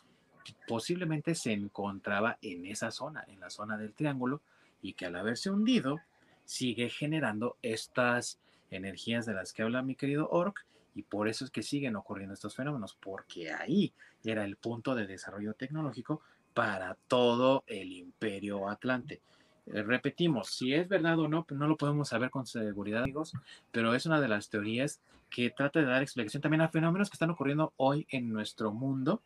posiblemente 0.68 1.36
se 1.36 1.54
encontraba 1.54 2.38
en 2.42 2.66
esa 2.66 2.92
zona, 2.92 3.24
en 3.28 3.40
la 3.40 3.50
zona 3.50 3.78
del 3.78 3.94
triángulo, 3.94 4.42
y 4.82 4.94
que 4.94 5.06
al 5.06 5.16
haberse 5.16 5.50
hundido 5.50 6.00
sigue 6.46 6.90
generando 6.90 7.58
estas 7.62 8.40
energías 8.76 9.26
de 9.26 9.34
las 9.34 9.54
que 9.54 9.64
habla 9.64 9.82
mi 9.82 9.96
querido 9.96 10.30
Orc, 10.30 10.66
y 10.96 11.04
por 11.04 11.28
eso 11.28 11.46
es 11.46 11.52
que 11.52 11.64
siguen 11.64 11.96
ocurriendo 11.96 12.34
estos 12.34 12.56
fenómenos, 12.56 12.96
porque 13.00 13.52
ahí 13.52 13.94
era 14.24 14.46
el 14.46 14.58
punto 14.58 14.96
de 14.96 15.08
desarrollo 15.08 15.54
tecnológico 15.54 16.22
para 16.54 16.96
todo 17.08 17.64
el 17.68 17.92
imperio 17.92 18.70
atlante. 18.70 19.22
Eh, 19.68 19.82
repetimos, 19.82 20.50
si 20.50 20.74
es 20.74 20.88
verdad 20.88 21.18
o 21.20 21.28
no, 21.28 21.46
no 21.50 21.68
lo 21.68 21.78
podemos 21.78 22.10
saber 22.10 22.30
con 22.30 22.46
seguridad, 22.46 23.04
amigos, 23.04 23.34
pero 23.72 23.96
es 23.96 24.06
una 24.06 24.22
de 24.22 24.28
las 24.28 24.50
teorías 24.50 25.02
que 25.30 25.50
trata 25.50 25.80
de 25.80 25.86
dar 25.86 26.04
explicación 26.04 26.42
también 26.42 26.62
a 26.62 26.70
fenómenos 26.70 27.10
que 27.10 27.16
están 27.16 27.32
ocurriendo 27.32 27.74
hoy 27.78 28.06
en 28.10 28.30
nuestro 28.30 28.72
mundo 28.72 29.22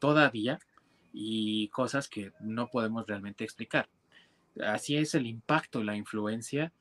todavía 0.00 0.58
y 1.12 1.68
cosas 1.68 2.08
que 2.08 2.32
no 2.40 2.68
podemos 2.68 3.06
realmente 3.06 3.44
explicar. 3.44 3.88
Así 4.60 4.96
es 4.96 5.14
el 5.14 5.26
impacto 5.26 5.80
y 5.80 5.84
la 5.84 5.96
influencia 5.96 6.72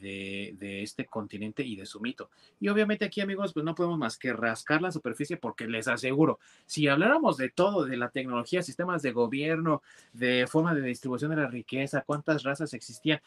de, 0.00 0.82
este 0.82 1.06
continente 1.06 1.62
y 1.62 1.76
de 1.76 1.86
su 1.86 2.00
mito. 2.00 2.30
Y 2.60 2.68
obviamente 2.68 3.04
aquí, 3.04 3.20
amigos, 3.20 3.52
pues 3.52 3.64
no 3.64 3.74
podemos 3.74 3.98
más 3.98 4.18
que 4.18 4.32
rascar 4.32 4.82
la 4.82 4.92
superficie 4.92 5.36
porque 5.36 5.66
les 5.66 5.88
aseguro, 5.88 6.38
si 6.66 6.88
habláramos 6.88 7.36
de 7.36 7.50
todo, 7.50 7.84
de 7.84 7.96
la 7.96 8.10
tecnología, 8.10 8.62
sistemas 8.62 9.02
de 9.02 9.12
gobierno, 9.12 9.82
de 10.12 10.46
forma 10.46 10.74
de 10.74 10.82
distribución 10.82 11.30
de 11.30 11.36
la 11.38 11.48
riqueza, 11.48 12.02
cuántas 12.06 12.42
razas 12.42 12.74
existían, 12.74 13.20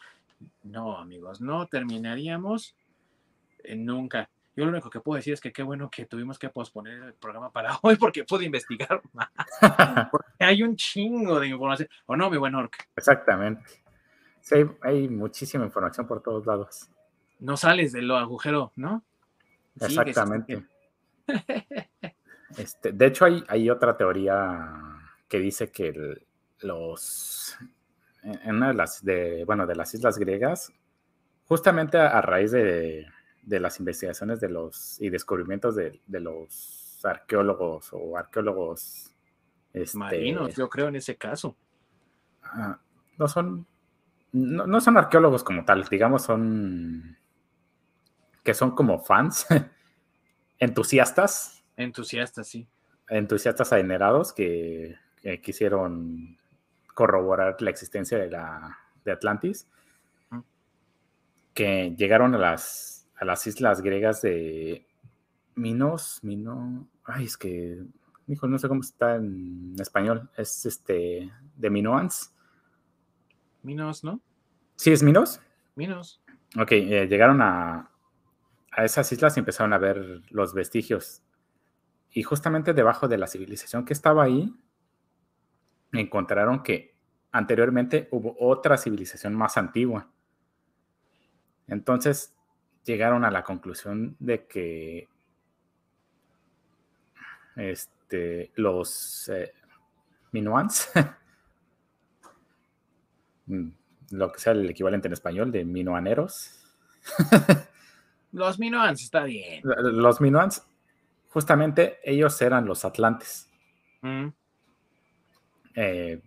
no, 0.62 0.98
amigos, 0.98 1.40
no 1.40 1.66
terminaríamos 1.66 2.74
nunca. 3.76 4.28
Yo 4.54 4.64
lo 4.64 4.70
único 4.70 4.90
que 4.90 5.00
puedo 5.00 5.16
decir 5.16 5.32
es 5.32 5.40
que 5.40 5.52
qué 5.52 5.62
bueno 5.62 5.90
que 5.90 6.04
tuvimos 6.04 6.38
que 6.38 6.50
posponer 6.50 7.02
el 7.02 7.14
programa 7.14 7.50
para 7.50 7.78
hoy 7.82 7.96
porque 7.96 8.24
pude 8.24 8.44
investigar 8.44 9.00
más. 9.12 9.30
porque 10.10 10.44
hay 10.44 10.62
un 10.62 10.76
chingo 10.76 11.40
de 11.40 11.48
información. 11.48 11.88
¿O 12.06 12.16
no, 12.16 12.30
mi 12.30 12.36
buen 12.36 12.54
Orc? 12.54 12.88
Exactamente. 12.96 13.81
Sí, 14.42 14.56
hay 14.82 15.08
muchísima 15.08 15.64
información 15.64 16.06
por 16.06 16.22
todos 16.22 16.44
lados. 16.44 16.90
No 17.38 17.56
sales 17.56 17.92
del 17.92 18.10
agujero, 18.10 18.72
¿no? 18.76 19.02
Exactamente. 19.80 20.66
Este, 22.58 22.92
de 22.92 23.06
hecho, 23.06 23.24
hay, 23.24 23.42
hay, 23.48 23.70
otra 23.70 23.96
teoría 23.96 24.74
que 25.26 25.38
dice 25.38 25.70
que 25.70 26.22
los 26.60 27.56
en 28.22 28.56
una 28.56 28.68
de 28.68 28.74
las 28.74 29.02
de, 29.02 29.44
bueno, 29.46 29.66
de 29.66 29.74
las 29.74 29.94
islas 29.94 30.18
griegas, 30.18 30.70
justamente 31.46 31.96
a 31.96 32.20
raíz 32.20 32.50
de, 32.50 33.06
de 33.42 33.60
las 33.60 33.78
investigaciones 33.78 34.40
de 34.40 34.48
los 34.48 35.00
y 35.00 35.10
descubrimientos 35.10 35.74
de, 35.74 36.00
los 36.08 37.00
arqueólogos 37.02 37.88
o 37.92 38.16
arqueólogos 38.16 39.12
este, 39.72 39.98
marinos, 39.98 40.54
yo 40.54 40.68
creo 40.68 40.88
en 40.88 40.96
ese 40.96 41.16
caso. 41.16 41.56
no 43.18 43.28
son 43.28 43.66
no, 44.32 44.80
son 44.80 44.96
arqueólogos 44.96 45.44
como 45.44 45.64
tal, 45.64 45.84
digamos 45.84 46.22
son 46.22 47.16
que 48.42 48.54
son 48.54 48.72
como 48.72 48.98
fans, 48.98 49.46
entusiastas. 50.58 51.62
Entusiastas, 51.76 52.48
sí. 52.48 52.68
Entusiastas 53.08 53.72
adinerados 53.72 54.32
que, 54.32 54.96
quisieron 55.42 56.36
corroborar 56.94 57.62
la 57.62 57.70
existencia 57.70 58.18
de 58.18 58.28
la 58.28 58.78
de 59.04 59.12
Atlantis, 59.12 59.68
que 61.54 61.94
llegaron 61.96 62.34
a 62.34 62.38
las 62.38 63.02
a 63.22 63.24
las 63.24 63.46
islas 63.46 63.82
griegas 63.82 64.20
de 64.22 64.84
Minos, 65.54 66.18
Mino, 66.22 66.88
ay, 67.04 67.26
es 67.26 67.36
que, 67.36 67.80
hijo, 68.26 68.48
no 68.48 68.58
sé 68.58 68.66
cómo 68.66 68.80
está 68.80 69.14
en 69.14 69.76
español, 69.78 70.28
es 70.36 70.66
este, 70.66 71.30
de 71.56 71.70
Minoans. 71.70 72.31
Minos, 73.62 74.04
¿no? 74.04 74.20
Sí, 74.76 74.92
es 74.92 75.02
Minos. 75.02 75.40
Minos. 75.74 76.22
Ok, 76.58 76.72
eh, 76.72 77.06
llegaron 77.08 77.40
a, 77.40 77.90
a 78.72 78.84
esas 78.84 79.10
islas 79.12 79.36
y 79.36 79.40
empezaron 79.40 79.72
a 79.72 79.78
ver 79.78 80.22
los 80.30 80.54
vestigios. 80.54 81.22
Y 82.10 82.22
justamente 82.22 82.74
debajo 82.74 83.08
de 83.08 83.18
la 83.18 83.26
civilización 83.26 83.84
que 83.84 83.92
estaba 83.92 84.24
ahí, 84.24 84.54
encontraron 85.92 86.62
que 86.62 86.94
anteriormente 87.30 88.08
hubo 88.10 88.36
otra 88.38 88.76
civilización 88.76 89.34
más 89.34 89.56
antigua. 89.56 90.08
Entonces, 91.66 92.34
llegaron 92.84 93.24
a 93.24 93.30
la 93.30 93.42
conclusión 93.42 94.16
de 94.18 94.46
que 94.46 95.08
este, 97.56 98.52
los 98.56 99.28
eh, 99.28 99.52
Minoans, 100.32 100.90
mm, 100.94 101.00
lo 103.46 104.32
que 104.32 104.40
sea 104.40 104.52
el 104.52 104.68
equivalente 104.68 105.08
en 105.08 105.12
español 105.12 105.50
de 105.52 105.64
Minoaneros. 105.64 106.58
los 108.32 108.58
Minoans, 108.58 109.02
está 109.02 109.24
bien. 109.24 109.62
Los 109.64 110.20
Minoans, 110.20 110.66
justamente 111.28 111.98
ellos 112.04 112.40
eran 112.42 112.66
los 112.66 112.84
Atlantes. 112.84 113.48
Mm. 114.02 114.28
Eh, 115.74 116.20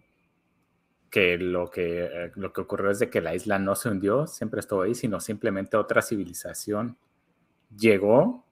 que 1.09 1.37
lo 1.37 1.69
que, 1.69 2.03
eh, 2.03 2.31
lo 2.35 2.51
que 2.51 2.61
ocurrió 2.61 2.91
es 2.91 2.99
de 2.99 3.09
que 3.09 3.21
la 3.21 3.33
isla 3.33 3.57
no 3.57 3.75
se 3.75 3.89
hundió, 3.89 4.27
siempre 4.27 4.59
estuvo 4.59 4.81
ahí, 4.81 4.95
sino 4.95 5.21
simplemente 5.21 5.77
otra 5.77 6.01
civilización 6.01 6.97
llegó 7.77 8.45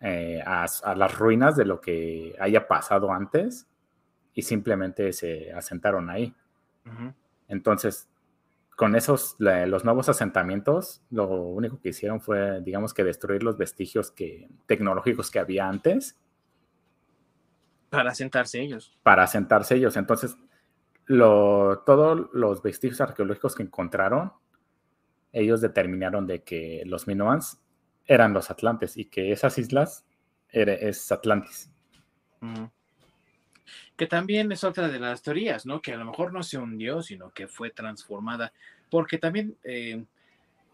eh, 0.00 0.42
a, 0.44 0.66
las 0.96 1.18
ruinas 1.18 1.56
de 1.56 1.64
lo 1.64 1.80
que 1.80 2.34
haya 2.40 2.66
pasado 2.66 3.12
antes 3.12 3.66
y 4.34 4.42
simplemente 4.42 5.12
se 5.12 5.52
asentaron 5.52 6.10
ahí. 6.10 6.34
Entonces, 7.52 8.08
con 8.76 8.96
esos, 8.96 9.36
los 9.38 9.84
nuevos 9.84 10.08
asentamientos, 10.08 11.02
lo 11.10 11.28
único 11.28 11.78
que 11.80 11.90
hicieron 11.90 12.20
fue, 12.22 12.62
digamos 12.62 12.94
que 12.94 13.04
destruir 13.04 13.42
los 13.42 13.58
vestigios 13.58 14.10
que, 14.10 14.48
tecnológicos 14.66 15.30
que 15.30 15.38
había 15.38 15.68
antes. 15.68 16.18
Para 17.90 18.12
asentarse 18.12 18.62
ellos. 18.62 18.98
Para 19.02 19.24
asentarse 19.24 19.76
ellos. 19.76 19.98
Entonces, 19.98 20.34
todos 21.06 22.30
los 22.32 22.62
vestigios 22.62 23.02
arqueológicos 23.02 23.54
que 23.54 23.64
encontraron, 23.64 24.32
ellos 25.30 25.60
determinaron 25.60 26.26
de 26.26 26.42
que 26.42 26.84
los 26.86 27.06
Minoans 27.06 27.60
eran 28.06 28.32
los 28.32 28.50
Atlantes 28.50 28.96
y 28.96 29.04
que 29.04 29.30
esas 29.30 29.58
islas 29.58 30.06
es 30.48 31.12
Atlantis. 31.12 31.70
Que 34.02 34.08
también 34.08 34.50
es 34.50 34.64
otra 34.64 34.88
de 34.88 34.98
las 34.98 35.22
teorías, 35.22 35.64
¿no? 35.64 35.80
Que 35.80 35.92
a 35.92 35.96
lo 35.96 36.04
mejor 36.04 36.32
no 36.32 36.42
se 36.42 36.58
hundió, 36.58 37.02
sino 37.02 37.30
que 37.30 37.46
fue 37.46 37.70
transformada. 37.70 38.52
Porque 38.90 39.16
también 39.16 39.56
eh, 39.62 40.06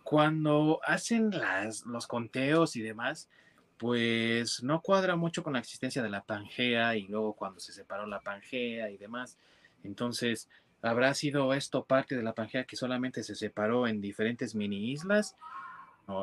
cuando 0.03 0.81
hacen 0.83 1.29
las, 1.33 1.85
los 1.85 2.07
conteos 2.07 2.75
y 2.75 2.81
demás, 2.81 3.29
pues 3.77 4.63
no 4.63 4.81
cuadra 4.81 5.15
mucho 5.15 5.43
con 5.43 5.53
la 5.53 5.59
existencia 5.59 6.03
de 6.03 6.09
la 6.09 6.25
Pangea 6.25 6.97
y 6.97 7.07
luego 7.07 7.35
cuando 7.35 7.61
se 7.61 7.75
separó 7.75 8.07
la 8.07 8.21
Pangea 8.21 8.89
y 8.89 8.97
demás. 8.97 9.37
Entonces, 9.85 10.49
¿habrá 10.81 11.13
sido 11.13 11.53
esto 11.53 11.85
parte 11.85 12.17
de 12.17 12.23
la 12.23 12.33
Pangea 12.33 12.65
que 12.65 12.77
solamente 12.77 13.23
se 13.23 13.35
separó 13.35 13.87
en 13.87 14.01
diferentes 14.01 14.55
mini 14.55 14.91
islas 14.91 15.37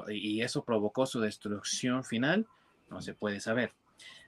y 0.07 0.41
eso 0.41 0.65
provocó 0.65 1.06
su 1.06 1.19
destrucción 1.19 2.03
final? 2.03 2.48
No 2.90 2.99
se 2.99 3.14
puede 3.14 3.40
saber. 3.41 3.73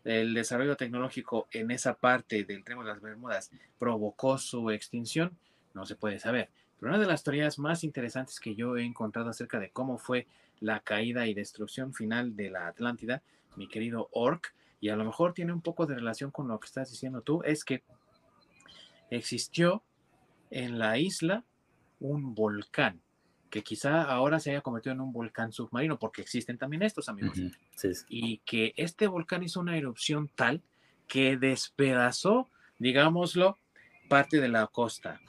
El 0.04 0.34
desarrollo 0.34 0.78
tecnológico 0.78 1.48
en 1.52 1.72
esa 1.72 1.96
parte 1.96 2.44
del 2.44 2.64
Triángulo 2.64 2.90
de 2.90 2.96
las 2.96 3.04
Bermudas 3.04 3.52
provocó 3.78 4.38
su 4.38 4.72
extinción, 4.72 5.38
no 5.74 5.86
se 5.86 5.96
puede 5.96 6.20
saber. 6.20 6.50
Pero 6.80 6.92
una 6.92 7.00
de 7.00 7.08
las 7.08 7.24
teorías 7.24 7.60
más 7.60 7.84
interesantes 7.84 8.40
que 8.40 8.56
yo 8.56 8.78
he 8.78 8.86
encontrado 8.86 9.30
acerca 9.30 9.60
de 9.60 9.72
cómo 9.72 9.98
fue 9.98 10.28
la 10.60 10.80
caída 10.80 11.28
y 11.28 11.34
destrucción 11.34 11.94
final 11.94 12.36
de 12.36 12.50
la 12.50 12.68
Atlántida, 12.68 13.22
mi 13.56 13.68
querido 13.68 14.10
Orc, 14.12 14.54
y 14.80 14.90
a 14.90 14.96
lo 14.96 15.06
mejor 15.06 15.34
tiene 15.34 15.54
un 15.54 15.62
poco 15.62 15.86
de 15.86 15.96
relación 15.96 16.32
con 16.32 16.48
lo 16.48 16.60
que 16.60 16.68
estás 16.68 16.90
diciendo 16.92 17.22
tú, 17.22 17.42
es 17.44 17.64
que 17.64 17.84
existió 19.10 19.84
en 20.52 20.80
la 20.80 20.98
isla 20.98 21.44
un 22.00 22.36
volcán, 22.36 23.02
que 23.50 23.64
quizá 23.64 24.04
ahora 24.04 24.40
se 24.40 24.52
haya 24.52 24.62
convertido 24.62 24.94
en 24.94 25.02
un 25.02 25.14
volcán 25.14 25.52
submarino, 25.52 25.98
porque 25.98 26.22
existen 26.22 26.58
también 26.58 26.84
estos 26.84 27.10
amigos, 27.10 27.38
y 28.10 28.40
que 28.40 28.74
este 28.78 29.08
volcán 29.08 29.44
hizo 29.44 29.60
una 29.60 29.78
erupción 29.78 30.30
tal 30.36 30.62
que 31.08 31.38
despedazó, 31.38 32.50
digámoslo, 32.80 33.58
parte 34.10 34.40
de 34.42 34.50
la 34.50 34.68
costa. 34.68 35.22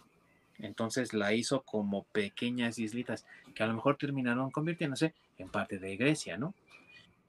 Entonces 0.58 1.12
la 1.12 1.34
hizo 1.34 1.62
como 1.62 2.04
pequeñas 2.04 2.78
islitas 2.78 3.24
que 3.54 3.62
a 3.62 3.66
lo 3.66 3.74
mejor 3.74 3.96
terminaron 3.96 4.50
convirtiéndose 4.50 5.14
en 5.38 5.48
parte 5.48 5.78
de 5.78 5.96
Grecia, 5.96 6.36
¿no? 6.36 6.54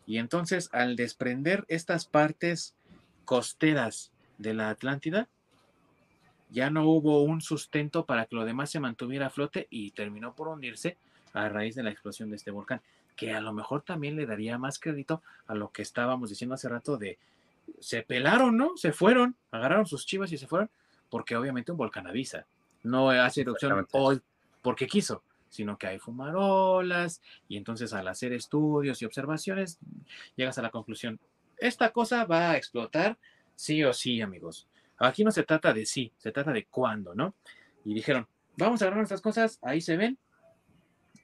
Y 0.08 0.18
entonces 0.18 0.70
al 0.72 0.96
desprender 0.96 1.66
estas 1.68 2.06
partes 2.06 2.74
costeras 3.26 4.12
de 4.40 4.56
la 4.56 4.72
Atlántida, 4.72 5.28
ya 6.50 6.70
no 6.70 6.84
hubo 6.86 7.24
un 7.24 7.42
sustento 7.42 8.06
para 8.06 8.26
que 8.26 8.36
lo 8.36 8.46
demás 8.46 8.70
se 8.70 8.80
mantuviera 8.80 9.28
a 9.28 9.30
flote 9.30 9.68
y 9.70 9.92
terminó 9.92 10.34
por 10.34 10.48
hundirse 10.48 10.98
a 11.34 11.48
raíz 11.50 11.76
de 11.76 11.84
la 11.84 11.92
explosión 11.92 12.30
de 12.30 12.38
este 12.38 12.52
volcán, 12.52 12.82
que 13.16 13.34
a 13.34 13.42
lo 13.42 13.54
mejor 13.54 13.82
también 13.84 14.16
le 14.16 14.26
daría 14.26 14.58
más 14.58 14.80
crédito 14.80 15.22
a 15.48 15.56
lo 15.56 15.70
que 15.70 15.82
estábamos 15.82 16.30
diciendo 16.30 16.56
hace 16.56 16.70
rato 16.70 16.98
de 16.98 17.18
se 17.80 18.02
pelaron, 18.02 18.58
¿no? 18.58 18.76
Se 18.78 18.92
fueron, 18.92 19.36
agarraron 19.52 19.86
sus 19.86 20.06
chivas 20.06 20.32
y 20.32 20.38
se 20.38 20.48
fueron, 20.48 20.70
porque 21.10 21.36
obviamente 21.36 21.72
un 21.72 21.78
volcán 21.78 22.08
avisa, 22.08 22.46
no 22.84 23.10
hace 23.10 23.42
erupción 23.42 23.88
hoy 23.92 24.22
porque 24.62 24.88
quiso, 24.88 25.22
sino 25.50 25.78
que 25.78 25.88
hay 25.88 26.00
fumarolas 26.00 27.22
y 27.48 27.58
entonces 27.58 27.94
al 27.94 28.08
hacer 28.08 28.34
estudios 28.34 29.02
y 29.02 29.06
observaciones 29.06 29.80
llegas 30.36 30.58
a 30.58 30.62
la 30.62 30.70
conclusión, 30.70 31.20
esta 31.58 31.92
cosa 31.92 32.26
va 32.26 32.52
a 32.52 32.58
explotar 32.58 33.18
sí 33.56 33.84
o 33.84 33.94
sí, 33.94 34.22
amigos. 34.22 34.68
Aquí 35.00 35.24
no 35.24 35.32
se 35.32 35.44
trata 35.44 35.74
de 35.74 35.86
sí, 35.86 36.12
se 36.18 36.32
trata 36.32 36.52
de 36.52 36.66
cuándo, 36.66 37.16
¿no? 37.16 37.34
Y 37.86 37.94
dijeron, 37.94 38.28
vamos 38.58 38.82
a 38.82 38.86
agarrar 38.86 39.00
nuestras 39.00 39.22
cosas, 39.22 39.60
ahí 39.62 39.82
se 39.82 39.98
ven, 39.98 40.18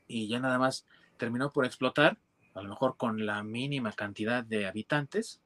y 0.08 0.28
ya 0.28 0.40
nada 0.40 0.58
más 0.58 0.86
terminó 1.18 1.52
por 1.52 1.66
explotar, 1.66 2.18
a 2.54 2.62
lo 2.62 2.70
mejor 2.70 2.96
con 2.96 3.26
la 3.26 3.44
mínima 3.44 3.92
cantidad 3.92 4.44
de 4.44 4.66
habitantes, 4.66 5.42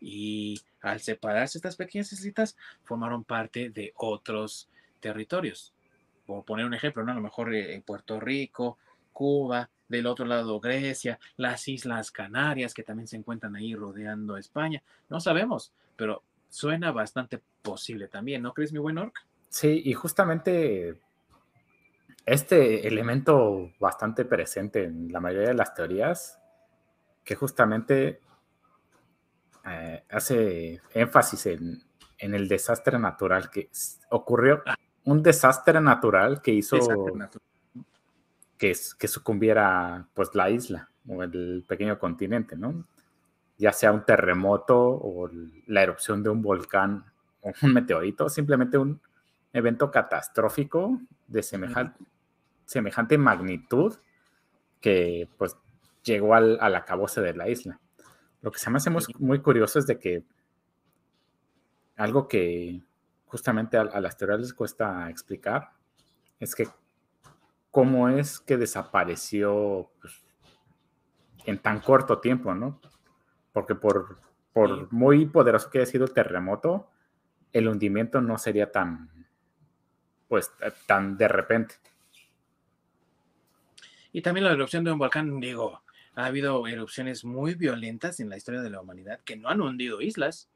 y 0.00 0.60
al 0.80 1.00
separarse 1.00 1.58
estas 1.58 1.76
pequeñas 1.76 2.12
islitas, 2.12 2.56
formaron 2.84 3.24
parte 3.24 3.70
de 3.70 3.92
otros 3.96 4.68
territorios. 5.00 5.72
Por 6.26 6.44
poner 6.44 6.66
un 6.66 6.74
ejemplo, 6.74 7.04
¿no? 7.04 7.12
A 7.12 7.16
lo 7.16 7.20
mejor 7.20 7.54
eh, 7.54 7.82
Puerto 7.84 8.18
Rico, 8.18 8.78
Cuba, 9.12 9.68
del 9.88 10.06
otro 10.06 10.24
lado 10.24 10.58
Grecia, 10.58 11.18
las 11.36 11.68
Islas 11.68 12.10
Canarias, 12.10 12.74
que 12.74 12.82
también 12.82 13.06
se 13.06 13.16
encuentran 13.16 13.54
ahí 13.54 13.74
rodeando 13.74 14.36
España. 14.36 14.82
No 15.08 15.20
sabemos, 15.20 15.72
pero 15.96 16.22
suena 16.52 16.92
bastante 16.92 17.40
posible 17.62 18.08
también, 18.08 18.42
¿no 18.42 18.52
crees, 18.52 18.72
mi 18.72 18.78
buen 18.78 18.98
Orc? 18.98 19.16
Sí, 19.48 19.80
y 19.86 19.94
justamente 19.94 21.00
este 22.26 22.86
elemento 22.86 23.70
bastante 23.80 24.26
presente 24.26 24.84
en 24.84 25.10
la 25.10 25.18
mayoría 25.18 25.48
de 25.48 25.54
las 25.54 25.72
teorías, 25.72 26.38
que 27.24 27.34
justamente 27.36 28.20
eh, 29.64 30.04
hace 30.10 30.82
énfasis 30.92 31.46
en, 31.46 31.82
el 32.18 32.46
desastre 32.46 32.98
natural 32.98 33.50
que 33.50 33.70
ocurrió. 34.10 34.62
Ah. 34.66 34.76
Un 35.04 35.22
desastre 35.22 35.80
natural 35.80 36.42
que 36.42 36.52
hizo 36.52 36.76
Que, 38.58 38.76
que 38.98 39.08
sucumbiera 39.08 40.06
pues 40.14 40.34
la 40.34 40.50
isla 40.50 40.88
o 41.08 41.22
el 41.22 41.64
pequeño 41.66 41.98
continente, 41.98 42.56
¿no? 42.56 42.86
Ya 43.62 43.72
sea 43.72 43.92
un 43.92 44.04
terremoto 44.04 44.76
o 44.76 45.30
la 45.68 45.84
erupción 45.84 46.24
de 46.24 46.30
un 46.30 46.42
volcán 46.42 47.04
o 47.42 47.52
un 47.62 47.72
meteorito, 47.72 48.28
simplemente 48.28 48.76
un 48.76 49.00
evento 49.52 49.88
catastrófico 49.92 50.98
de 51.28 51.44
semejante, 51.44 52.04
semejante 52.64 53.18
magnitud 53.18 53.94
que 54.80 55.28
pues 55.38 55.56
llegó 56.02 56.34
al, 56.34 56.58
al 56.60 56.74
acabose 56.74 57.20
de 57.20 57.34
la 57.34 57.48
isla. 57.48 57.78
Lo 58.40 58.50
que 58.50 58.58
se 58.58 58.68
me 58.68 58.78
hace 58.78 58.90
muy, 58.90 59.38
curioso 59.38 59.78
es 59.78 59.86
de 59.86 60.00
que 60.00 60.24
algo 61.94 62.26
que 62.26 62.82
justamente 63.26 63.76
a, 63.76 63.84
las 63.84 64.16
teorías 64.16 64.40
les 64.40 64.54
cuesta 64.54 65.08
explicar 65.08 65.70
es 66.40 66.56
que 66.56 66.66
cómo 67.70 68.08
es 68.08 68.40
que 68.40 68.56
desapareció 68.56 69.92
pues, 70.00 70.24
en 71.46 71.58
tan 71.58 71.78
corto 71.78 72.18
tiempo, 72.18 72.52
¿no? 72.52 72.80
Porque 73.52 73.74
por, 73.74 74.18
por 74.52 74.92
muy 74.92 75.26
poderoso 75.26 75.70
que 75.70 75.78
haya 75.78 75.86
sido 75.86 76.04
el 76.04 76.12
terremoto, 76.12 76.90
el 77.52 77.68
hundimiento 77.68 78.20
no 78.20 78.38
sería 78.38 78.72
tan, 78.72 79.10
pues, 80.28 80.52
tan 80.86 81.16
de 81.16 81.28
repente. 81.28 81.74
Y 84.12 84.22
también 84.22 84.44
la 84.44 84.52
erupción 84.52 84.84
de 84.84 84.92
un 84.92 84.98
volcán, 84.98 85.40
digo, 85.40 85.82
ha 86.14 86.26
habido 86.26 86.66
erupciones 86.66 87.24
muy 87.24 87.54
violentas 87.54 88.20
en 88.20 88.28
la 88.28 88.36
historia 88.36 88.60
de 88.60 88.70
la 88.70 88.80
humanidad 88.80 89.20
que 89.24 89.36
no 89.36 89.48
han 89.48 89.60
hundido 89.60 90.00
islas, 90.00 90.50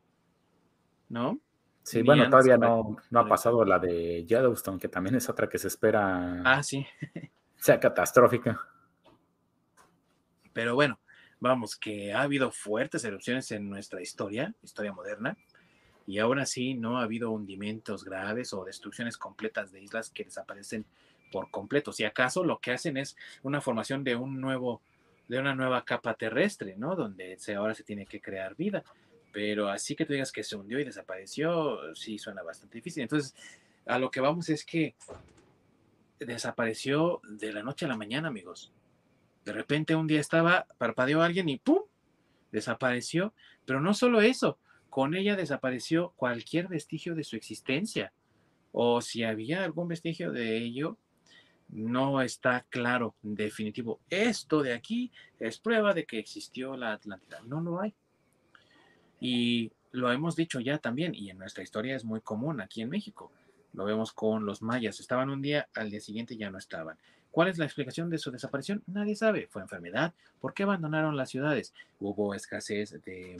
¿no? 1.09 1.41
Sí, 1.83 2.03
bueno, 2.03 2.29
todavía 2.29 2.59
no, 2.59 2.97
no, 3.11 3.21
ha 3.21 3.29
pasado 3.29 3.65
la 3.65 3.79
de 3.79 4.25
Yellowstone, 4.27 4.81
que 4.81 4.89
también 4.89 5.15
es 5.15 5.29
otra 5.29 5.49
que 5.49 5.57
se 5.57 5.69
espera 5.69 6.43
ah, 6.45 6.63
sí. 6.63 6.85
sea 7.57 7.79
catastrófica. 7.79 8.61
Pero 10.53 10.75
bueno, 10.75 10.99
vamos, 11.41 11.77
que 11.77 12.13
ha 12.13 12.23
habido 12.23 12.51
fuertes 12.51 13.05
erupciones 13.05 13.51
en 13.53 13.69
nuestra 13.69 14.01
historia, 14.01 14.55
historia 14.63 14.93
moderna, 14.93 15.37
y 16.07 16.19
ahora 16.19 16.47
sí 16.47 16.75
no 16.75 16.99
ha 16.99 17.03
habido 17.03 17.31
hundimientos 17.31 18.05
graves 18.05 18.53
o 18.53 18.65
destrucciones 18.65 19.17
completas 19.17 19.73
de 19.73 19.83
islas 19.83 20.11
que 20.11 20.25
desaparecen 20.25 20.85
por 21.33 21.51
completo. 21.51 21.93
Si 21.93 22.05
acaso 22.05 22.45
lo 22.45 22.61
que 22.61 22.73
hacen 22.73 22.97
es 22.97 23.17
una 23.43 23.61
formación 23.61 24.05
de 24.05 24.15
un 24.15 24.41
nuevo 24.41 24.81
de 25.29 25.41
una 25.41 25.55
nueva 25.55 25.85
capa 25.85 26.15
terrestre, 26.15 26.77
¿no? 26.77 26.95
Donde 26.95 27.37
ahora 27.57 27.75
se 27.75 27.83
tiene 27.83 28.07
que 28.07 28.21
crear 28.21 28.55
vida. 28.55 28.85
Pero 29.33 29.69
así 29.69 29.97
que 29.97 30.07
tú 30.07 30.13
digas 30.13 30.33
que 30.33 30.45
se 30.45 30.57
hundió 30.57 30.79
y 30.79 30.85
desapareció, 30.85 31.95
sí 31.95 32.19
suena 32.19 32.43
bastante 32.43 32.79
difícil. 32.79 33.03
Entonces, 33.03 33.35
a 33.87 33.99
lo 33.99 34.11
que 34.11 34.21
vamos 34.21 34.49
es 34.49 34.65
que 34.65 34.95
desapareció 36.19 37.21
de 37.29 37.53
la 37.53 37.63
noche 37.63 37.85
a 37.85 37.89
la 37.89 37.97
mañana, 37.97 38.29
amigos. 38.29 38.73
De 39.47 39.53
repente 39.53 39.95
un 39.95 40.09
día 40.09 40.21
estaba, 40.21 40.67
parpadeó 40.77 41.23
alguien 41.23 41.49
y 41.49 41.59
¡pum! 41.59 41.83
Desapareció. 42.51 43.33
Pero 43.65 43.81
no 43.81 43.95
solo 43.95 44.21
eso, 44.21 44.59
con 44.91 45.15
ella 45.15 45.37
desapareció 45.37 46.13
cualquier 46.17 46.67
vestigio 46.67 47.15
de 47.15 47.23
su 47.23 47.37
existencia. 47.37 48.13
O 48.73 49.01
si 49.01 49.23
había 49.23 49.63
algún 49.63 49.87
vestigio 49.87 50.33
de 50.33 50.59
ello, 50.59 50.99
no 51.69 52.21
está 52.23 52.67
claro, 52.71 53.15
definitivo. 53.23 54.01
Esto 54.11 54.63
de 54.63 54.73
aquí 54.73 55.13
es 55.39 55.59
prueba 55.59 55.95
de 55.95 56.07
que 56.07 56.19
existió 56.19 56.77
la 56.77 56.93
Atlántida. 56.93 57.41
No 57.47 57.61
lo 57.61 57.81
hay. 57.81 57.95
Y 59.21 59.71
lo 59.93 60.11
hemos 60.11 60.35
dicho 60.35 60.59
ya 60.59 60.79
también, 60.79 61.15
y 61.15 61.31
en 61.31 61.39
nuestra 61.39 61.63
historia 61.63 61.95
es 61.95 62.05
muy 62.05 62.21
común 62.21 62.61
aquí 62.61 62.83
en 62.83 62.91
México. 62.91 63.33
Lo 63.73 63.85
vemos 63.85 64.13
con 64.13 64.45
los 64.45 64.61
mayas. 64.61 64.99
Estaban 64.99 65.31
un 65.31 65.41
día, 65.41 65.69
al 65.75 65.91
día 65.91 66.01
siguiente 66.01 66.37
ya 66.37 66.51
no 66.51 66.59
estaban. 66.59 66.99
¿Cuál 67.37 67.49
es 67.49 67.59
la 67.59 67.67
explicación 67.67 68.09
de 68.09 68.17
su 68.17 68.31
desaparición? 68.31 68.83
Nadie 68.87 69.15
sabe. 69.15 69.47
¿Fue 69.51 69.61
enfermedad? 69.61 70.15
¿Por 70.41 70.55
qué 70.55 70.63
abandonaron 70.63 71.19
las 71.19 71.29
ciudades? 71.29 71.75
¿Hubo 72.01 72.33
escasez 72.33 72.93
de, 73.05 73.37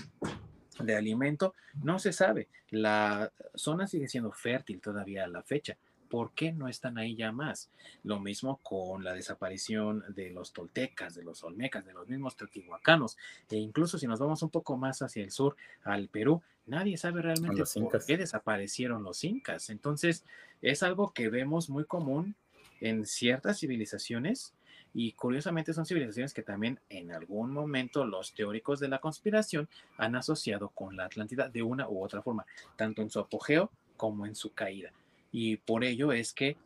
de 0.81 0.95
alimento? 0.95 1.55
No 1.83 1.99
se 1.99 2.13
sabe. 2.13 2.47
La 2.69 3.33
zona 3.55 3.87
sigue 3.87 4.07
siendo 4.07 4.33
fértil 4.33 4.83
todavía 4.83 5.25
a 5.25 5.29
la 5.29 5.43
fecha. 5.43 5.79
¿por 6.11 6.33
qué 6.35 6.53
no 6.53 6.69
están 6.69 6.99
ahí 6.99 7.17
ya 7.17 7.33
más? 7.33 7.71
Lo 8.05 8.21
mismo 8.21 8.61
con 8.63 9.03
la 9.03 9.15
desaparición 9.15 10.05
de 10.15 10.31
los 10.31 10.53
toltecas, 10.53 11.15
de 11.15 11.25
los 11.25 11.43
olmecas, 11.43 11.85
de 11.85 11.95
los 11.95 12.07
mismos 12.07 12.37
teotihuacanos, 12.37 13.17
e 13.51 13.57
incluso 13.57 13.99
si 13.99 14.07
nos 14.07 14.21
vamos 14.21 14.43
un 14.43 14.51
poco 14.51 14.77
más 14.77 15.01
hacia 15.03 15.25
el 15.25 15.31
sur, 15.31 15.57
al 15.83 16.09
Perú, 16.09 16.43
nadie 16.67 16.97
sabe 16.97 17.23
realmente 17.23 17.65
por 17.81 18.05
qué 18.05 18.19
desaparecieron 18.19 19.03
los 19.03 19.25
incas. 19.25 19.69
Entonces, 19.71 20.25
es 20.63 20.83
algo 20.83 21.13
que 21.13 21.29
vemos 21.29 21.71
muy 21.71 21.87
común 21.87 22.37
en 22.81 23.07
ciertas 23.07 23.61
civilizaciones 23.61 24.55
y 24.95 25.13
curiosamente 25.13 25.73
son 25.73 25.87
civilizaciones 25.87 26.33
que 26.33 26.43
también 26.43 26.81
en 26.89 27.13
algún 27.13 27.53
momento 27.53 28.05
los 28.05 28.33
teóricos 28.35 28.81
de 28.81 28.89
la 28.89 29.01
conspiración 29.01 29.69
han 29.99 30.17
asociado 30.17 30.71
con 30.71 30.97
la 30.97 31.05
Atlántida 31.05 31.49
de 31.49 31.63
una 31.63 31.89
u 31.89 32.03
otra 32.03 32.23
forma, 32.23 32.47
tanto 32.77 33.03
en 33.03 33.11
su 33.11 33.19
apogeo 33.21 33.71
como 33.97 34.27
en 34.27 34.35
su 34.35 34.53
caída 34.53 34.93
y 35.39 35.59
por 35.59 35.85
ello 35.85 36.13
es 36.13 36.33
que 36.33 36.57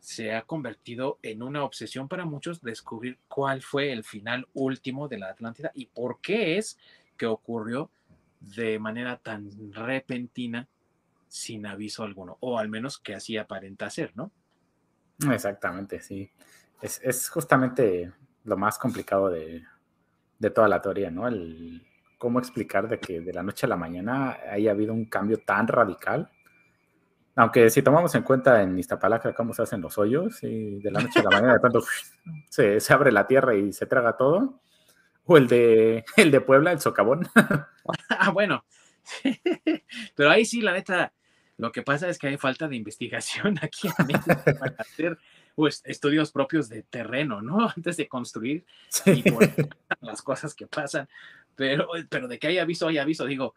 se 0.00 0.32
ha 0.34 0.42
convertido 0.42 1.18
en 1.22 1.40
una 1.40 1.62
obsesión 1.62 2.08
para 2.08 2.24
muchos 2.24 2.60
descubrir 2.62 3.16
cuál 3.28 3.62
fue 3.62 3.92
el 3.92 4.02
final 4.02 4.48
último 4.54 5.06
de 5.06 5.18
la 5.18 5.28
Atlántida 5.28 5.70
y 5.72 5.86
por 5.86 6.20
qué 6.20 6.58
es 6.58 6.78
que 7.16 7.26
ocurrió 7.26 7.90
de 8.40 8.80
manera 8.80 9.18
tan 9.18 9.72
repentina 9.72 10.66
sin 11.28 11.64
aviso 11.64 12.02
alguno, 12.02 12.38
o 12.40 12.58
al 12.58 12.68
menos 12.68 12.98
que 12.98 13.14
así 13.14 13.36
aparenta 13.36 13.88
ser, 13.88 14.12
¿no? 14.16 14.32
Exactamente, 15.32 16.00
sí. 16.00 16.30
Es, 16.80 17.28
justamente 17.28 18.12
lo 18.44 18.56
más 18.56 18.78
complicado 18.78 19.30
de, 19.30 19.64
de, 20.38 20.50
toda 20.50 20.68
la 20.68 20.80
teoría, 20.80 21.10
¿no? 21.10 21.26
El 21.26 21.86
cómo 22.18 22.38
explicar 22.38 22.88
de 22.88 22.98
que 22.98 23.20
de 23.20 23.32
la 23.32 23.42
noche 23.42 23.66
a 23.66 23.68
la 23.68 23.76
mañana 23.76 24.38
haya 24.50 24.70
habido 24.70 24.92
un 24.92 25.06
cambio 25.06 25.38
tan 25.38 25.66
radical 25.68 26.30
aunque 27.38 27.70
si 27.70 27.82
tomamos 27.82 28.12
en 28.16 28.24
cuenta 28.24 28.62
en 28.62 28.76
Iztapalacra 28.76 29.32
cómo 29.32 29.54
se 29.54 29.62
hacen 29.62 29.80
los 29.80 29.96
hoyos 29.96 30.42
y 30.42 30.80
de 30.80 30.90
la 30.90 30.98
noche 30.98 31.20
a 31.20 31.22
la 31.22 31.30
mañana 31.30 31.52
de 31.52 31.60
pronto 31.60 31.82
se, 32.50 32.80
se, 32.80 32.92
abre 32.92 33.12
la 33.12 33.28
tierra 33.28 33.54
y 33.54 33.72
se 33.72 33.86
traga 33.86 34.16
todo. 34.16 34.60
O 35.24 35.36
el 35.36 35.46
de, 35.46 36.04
el 36.16 36.32
de 36.32 36.40
Puebla, 36.40 36.72
el 36.72 36.80
socavón. 36.80 37.28
ah, 38.10 38.30
bueno. 38.32 38.64
Pero 40.16 40.30
ahí 40.30 40.44
sí, 40.44 40.62
la 40.62 40.72
neta, 40.72 41.12
lo 41.58 41.72
que 41.72 41.82
pasa 41.82 42.08
es 42.08 42.18
que 42.18 42.28
hay 42.28 42.38
falta 42.38 42.68
de 42.68 42.76
investigación 42.76 43.58
aquí 43.62 43.88
en 43.88 44.06
México 44.06 44.40
para 44.58 44.76
hacer 44.78 45.18
pues, 45.54 45.82
estudios 45.84 46.32
propios 46.32 46.68
de 46.68 46.82
terreno, 46.84 47.42
¿no? 47.42 47.68
Antes 47.76 47.96
de 47.96 48.08
construir 48.08 48.64
las 50.00 50.22
cosas 50.22 50.54
que 50.54 50.66
pasan. 50.66 51.08
Pero, 51.56 51.88
pero 52.08 52.28
de 52.28 52.38
que 52.38 52.46
hay 52.46 52.58
aviso, 52.58 52.86
hay 52.86 52.98
aviso, 52.98 53.26
digo, 53.26 53.54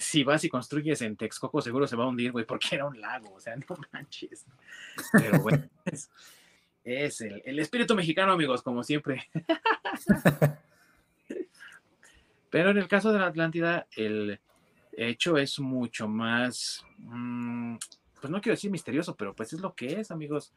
si 0.00 0.24
vas 0.24 0.42
y 0.44 0.48
construyes 0.48 1.02
en 1.02 1.16
Texcoco, 1.16 1.60
seguro 1.60 1.86
se 1.86 1.94
va 1.94 2.04
a 2.04 2.08
hundir, 2.08 2.32
güey, 2.32 2.46
porque 2.46 2.74
era 2.74 2.86
un 2.86 2.98
lago, 2.98 3.34
o 3.34 3.40
sea, 3.40 3.54
no 3.54 3.76
manches. 3.92 4.46
Pero 5.12 5.38
bueno, 5.40 5.68
es, 6.82 7.20
el, 7.20 7.58
espíritu 7.58 7.94
mexicano, 7.94 8.32
amigos, 8.32 8.62
como 8.62 8.82
siempre. 8.82 9.28
Pero 12.48 12.70
en 12.70 12.78
el 12.78 12.88
caso 12.88 13.12
de 13.12 13.18
la 13.18 13.26
Atlántida, 13.26 13.86
el 13.94 14.40
hecho 14.96 15.36
es 15.36 15.58
mucho 15.60 16.08
más, 16.08 16.84
mm, 16.98 17.76
pues 18.20 18.30
no 18.30 18.40
quiero 18.40 18.54
decir 18.54 18.70
misterioso, 18.70 19.14
pero 19.14 19.34
pues 19.34 19.52
es 19.52 19.60
lo 19.60 19.74
que 19.74 20.00
es, 20.00 20.10
amigos, 20.10 20.52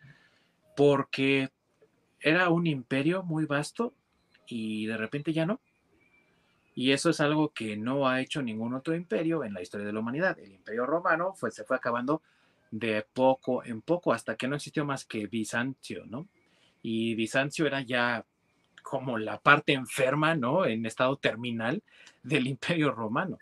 porque 0.76 1.50
era 2.20 2.50
un 2.50 2.68
imperio 2.68 3.24
muy 3.24 3.46
vasto 3.46 3.94
y 4.48 4.86
de 4.86 4.98
repente 4.98 5.34
ya 5.34 5.46
no. 5.46 5.60
Y 6.74 6.92
eso 6.92 7.10
es 7.10 7.20
algo 7.20 7.50
que 7.50 7.76
no 7.76 8.08
ha 8.08 8.22
hecho 8.22 8.42
ningún 8.42 8.74
otro 8.74 8.96
imperio 8.96 9.44
en 9.44 9.54
la 9.54 9.62
historia 9.62 9.86
de 9.86 9.94
la 9.94 10.00
humanidad. 10.00 10.40
El 10.40 10.54
imperio 10.54 10.86
romano 10.86 11.34
fue, 11.34 11.52
se 11.52 11.66
fue 11.66 11.76
acabando 11.76 12.22
de 12.72 13.06
poco 13.14 13.64
en 13.66 13.82
poco 13.82 14.14
hasta 14.14 14.36
que 14.36 14.48
no 14.48 14.56
existió 14.56 14.86
más 14.86 15.04
que 15.06 15.28
Bizancio, 15.28 16.06
¿no? 16.06 16.28
Y 16.82 17.16
Bizancio 17.16 17.68
era 17.68 17.82
ya 17.82 18.26
como 18.90 19.20
la 19.20 19.38
parte 19.38 19.74
enferma, 19.74 20.34
¿no? 20.34 20.66
En 20.66 20.88
estado 20.88 21.16
terminal 21.16 21.84
del 22.24 22.48
imperio 22.48 22.92
romano. 22.92 23.38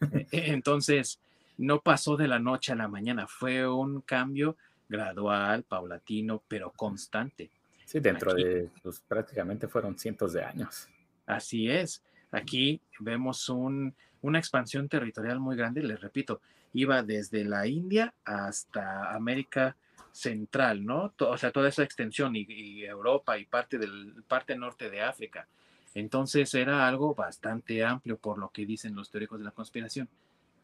E, 0.00 0.26
e, 0.32 0.52
entonces, 0.52 1.20
no 1.56 1.80
pasó 1.80 2.16
de 2.16 2.26
la 2.26 2.40
noche 2.40 2.72
a 2.72 2.74
la 2.74 2.88
mañana, 2.88 3.28
fue 3.28 3.68
un 3.68 4.00
cambio 4.00 4.56
gradual, 4.88 5.62
paulatino, 5.62 6.42
pero 6.48 6.72
constante. 6.72 7.48
Sí, 7.84 8.00
dentro 8.00 8.34
de, 8.34 8.70
pues 8.82 9.00
prácticamente 9.06 9.68
fueron 9.68 9.96
cientos 9.96 10.32
de 10.32 10.42
años. 10.42 10.88
Así 11.26 11.70
es. 11.70 12.02
Aquí 12.32 12.80
vemos 12.98 13.48
una 13.48 14.38
expansión 14.38 14.88
territorial 14.88 15.38
muy 15.38 15.56
grande, 15.56 15.80
les 15.84 16.00
repito, 16.00 16.40
iba 16.72 17.04
desde 17.04 17.44
la 17.44 17.68
India 17.68 18.12
hasta 18.24 19.14
América 19.14 19.76
central, 20.18 20.84
¿no? 20.84 21.14
O 21.20 21.38
sea, 21.38 21.52
toda 21.52 21.68
esa 21.68 21.84
extensión 21.84 22.34
y, 22.34 22.82
Europa 22.84 23.38
y 23.38 23.44
parte 23.44 23.78
del 23.78 24.24
parte 24.26 24.56
norte 24.56 24.90
de 24.90 25.00
África. 25.00 25.46
Entonces 25.94 26.52
era 26.54 26.88
algo 26.88 27.14
bastante 27.14 27.84
amplio 27.84 28.18
por 28.18 28.38
lo 28.38 28.50
que 28.50 28.66
dicen 28.66 28.96
los 28.96 29.10
teóricos 29.10 29.38
de 29.38 29.44
la 29.44 29.52
conspiración. 29.52 30.08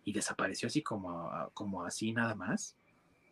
Y 0.05 0.13
desapareció 0.13 0.67
así 0.67 0.83
como, 0.83 1.31
como 1.55 1.85
así 1.85 2.13
nada 2.13 2.35
más, 2.35 2.75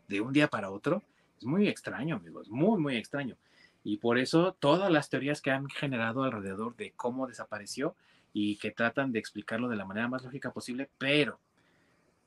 de 0.08 0.20
un 0.20 0.32
día 0.32 0.46
para 0.46 0.70
otro. 0.70 1.02
Es 1.38 1.44
muy 1.44 1.68
extraño, 1.68 2.16
amigos, 2.16 2.48
muy, 2.48 2.80
muy 2.80 2.96
extraño. 2.96 3.36
Y 3.82 3.96
por 3.96 4.16
eso 4.16 4.56
todas 4.60 4.92
las 4.92 5.10
teorías 5.10 5.42
que 5.42 5.50
han 5.50 5.68
generado 5.68 6.22
alrededor 6.22 6.76
de 6.76 6.92
cómo 6.92 7.26
desapareció 7.26 7.96
y 8.32 8.56
que 8.56 8.70
tratan 8.70 9.10
de 9.10 9.18
explicarlo 9.18 9.68
de 9.68 9.76
la 9.76 9.84
manera 9.84 10.08
más 10.08 10.22
lógica 10.22 10.52
posible, 10.52 10.88
pero 10.98 11.40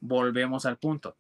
volvemos 0.02 0.66
al 0.66 0.78
punto. 0.78 1.16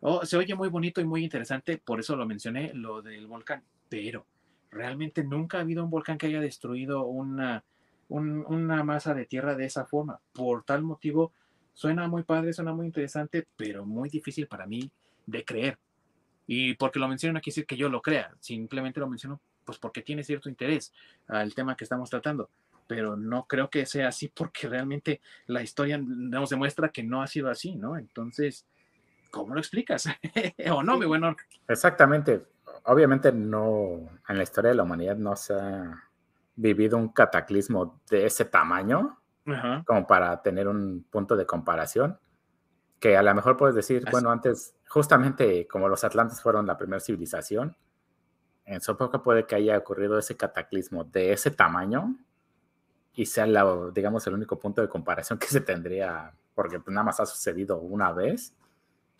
Oh, 0.00 0.24
se 0.24 0.36
oye 0.36 0.54
muy 0.54 0.68
bonito 0.68 1.00
y 1.00 1.04
muy 1.04 1.22
interesante, 1.22 1.78
por 1.78 2.00
eso 2.00 2.16
lo 2.16 2.26
mencioné, 2.26 2.72
lo 2.74 3.02
del 3.02 3.26
volcán, 3.26 3.62
pero 3.88 4.26
realmente 4.70 5.22
nunca 5.24 5.58
ha 5.58 5.60
habido 5.60 5.84
un 5.84 5.90
volcán 5.90 6.16
que 6.16 6.26
haya 6.26 6.40
destruido 6.40 7.04
una, 7.04 7.64
una 8.08 8.82
masa 8.82 9.12
de 9.12 9.26
tierra 9.26 9.54
de 9.54 9.66
esa 9.66 9.84
forma. 9.84 10.20
Por 10.32 10.64
tal 10.64 10.82
motivo, 10.82 11.32
suena 11.74 12.08
muy 12.08 12.22
padre, 12.22 12.52
suena 12.52 12.72
muy 12.72 12.86
interesante, 12.86 13.46
pero 13.56 13.84
muy 13.84 14.08
difícil 14.08 14.46
para 14.46 14.66
mí 14.66 14.90
de 15.26 15.44
creer. 15.44 15.78
Y 16.46 16.74
porque 16.74 16.98
lo 16.98 17.06
menciono 17.06 17.34
no 17.34 17.40
quiere 17.40 17.54
decir 17.54 17.66
que 17.66 17.76
yo 17.76 17.88
lo 17.88 18.00
crea, 18.00 18.34
simplemente 18.40 19.00
lo 19.00 19.08
menciono 19.08 19.40
pues 19.64 19.78
porque 19.78 20.02
tiene 20.02 20.24
cierto 20.24 20.48
interés 20.48 20.92
al 21.28 21.54
tema 21.54 21.76
que 21.76 21.84
estamos 21.84 22.10
tratando 22.10 22.48
pero 22.90 23.14
no 23.14 23.46
creo 23.46 23.70
que 23.70 23.86
sea 23.86 24.08
así 24.08 24.26
porque 24.26 24.68
realmente 24.68 25.20
la 25.46 25.62
historia 25.62 25.96
nos 25.96 26.50
demuestra 26.50 26.88
que 26.88 27.04
no 27.04 27.22
ha 27.22 27.28
sido 27.28 27.48
así, 27.48 27.76
¿no? 27.76 27.96
Entonces, 27.96 28.66
¿cómo 29.30 29.54
lo 29.54 29.60
explicas? 29.60 30.06
¿O 30.72 30.82
no, 30.82 30.98
mi 30.98 31.06
bueno? 31.06 31.36
Exactamente. 31.68 32.44
Obviamente 32.84 33.32
no, 33.32 34.08
en 34.28 34.36
la 34.36 34.42
historia 34.42 34.70
de 34.70 34.76
la 34.76 34.82
humanidad 34.82 35.16
no 35.16 35.36
se 35.36 35.54
ha 35.54 36.10
vivido 36.56 36.96
un 36.98 37.08
cataclismo 37.08 38.00
de 38.10 38.26
ese 38.26 38.44
tamaño 38.44 39.16
como 39.84 40.06
para 40.06 40.40
tener 40.42 40.68
un 40.68 41.04
punto 41.10 41.36
de 41.36 41.46
comparación, 41.46 42.18
que 43.00 43.16
a 43.16 43.22
lo 43.22 43.34
mejor 43.34 43.56
puedes 43.56 43.74
decir, 43.74 44.04
bueno, 44.10 44.30
antes, 44.30 44.76
justamente 44.86 45.66
como 45.66 45.88
los 45.88 46.04
atlantes 46.04 46.40
fueron 46.40 46.66
la 46.66 46.76
primera 46.76 47.00
civilización, 47.00 47.76
en 48.64 48.80
su 48.80 48.92
época 48.92 49.22
puede 49.22 49.46
que 49.46 49.56
haya 49.56 49.76
ocurrido 49.76 50.18
ese 50.18 50.36
cataclismo 50.36 51.04
de 51.04 51.32
ese 51.32 51.50
tamaño, 51.50 52.16
y 53.12 53.26
sea, 53.26 53.46
la, 53.46 53.90
digamos, 53.92 54.26
el 54.26 54.34
único 54.34 54.58
punto 54.58 54.82
de 54.82 54.88
comparación 54.88 55.38
que 55.40 55.48
se 55.48 55.60
tendría, 55.60 56.32
porque 56.54 56.78
pues, 56.78 56.94
nada 56.94 57.04
más 57.04 57.20
ha 57.20 57.26
sucedido 57.26 57.78
una 57.78 58.12
vez 58.12 58.54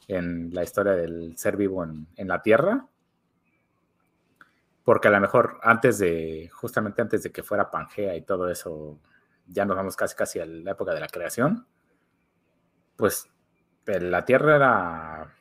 en 0.09 0.53
la 0.55 0.63
historia 0.63 0.93
del 0.93 1.37
ser 1.37 1.57
vivo 1.57 1.85
en, 1.85 2.07
en 2.17 2.29
la 2.29 2.43
Tierra. 2.43 2.87
Porque 4.85 5.09
a 5.09 5.11
lo 5.11 5.21
mejor 5.21 5.61
antes 5.63 5.99
de, 5.99 6.51
justamente 6.53 7.03
antes 7.03 7.23
de 7.23 7.31
que 7.31 7.43
fuera 7.43 7.71
Pangea 7.71 8.17
y 8.17 8.23
todo 8.23 8.49
eso, 8.49 8.99
ya 9.47 9.65
nos 9.65 9.77
vamos 9.77 9.97
casi 9.97 10.15
casi 10.15 10.41
a 10.41 10.47
la 10.47 10.73
época 10.73 10.95
de 10.95 11.01
la 11.01 11.09
creación, 11.09 11.67
pues 12.97 13.29
la 13.87 14.25
Tierra 14.25 14.57
era 14.57 15.35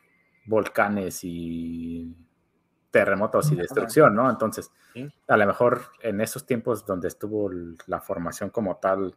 volcanes 0.45 1.19
y 1.23 2.15
terremotos 2.90 3.52
y 3.52 3.56
destrucción, 3.56 4.15
¿no? 4.15 4.30
Entonces, 4.30 4.72
a 5.27 5.38
lo 5.38 5.45
mejor 5.45 5.84
en 6.02 6.22
esos 6.22 6.45
tiempos 6.45 6.86
donde 6.86 7.07
estuvo 7.07 7.52
la 7.86 8.02
formación 8.02 8.49
como 8.49 8.77
tal, 8.77 9.15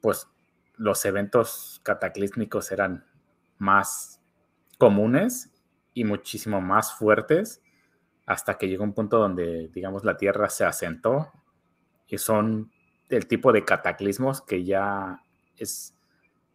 pues 0.00 0.28
los 0.76 1.04
eventos 1.04 1.80
cataclísmicos 1.82 2.70
eran 2.70 3.04
más 3.58 4.20
comunes 4.78 5.52
y 5.92 6.04
muchísimo 6.04 6.60
más 6.60 6.94
fuertes 6.94 7.62
hasta 8.26 8.58
que 8.58 8.68
llegó 8.68 8.84
un 8.84 8.92
punto 8.92 9.18
donde, 9.18 9.68
digamos, 9.68 10.04
la 10.04 10.16
Tierra 10.16 10.48
se 10.48 10.64
asentó 10.64 11.32
y 12.06 12.18
son 12.18 12.70
el 13.08 13.26
tipo 13.26 13.52
de 13.52 13.64
cataclismos 13.64 14.42
que 14.42 14.64
ya 14.64 15.22
es 15.56 15.94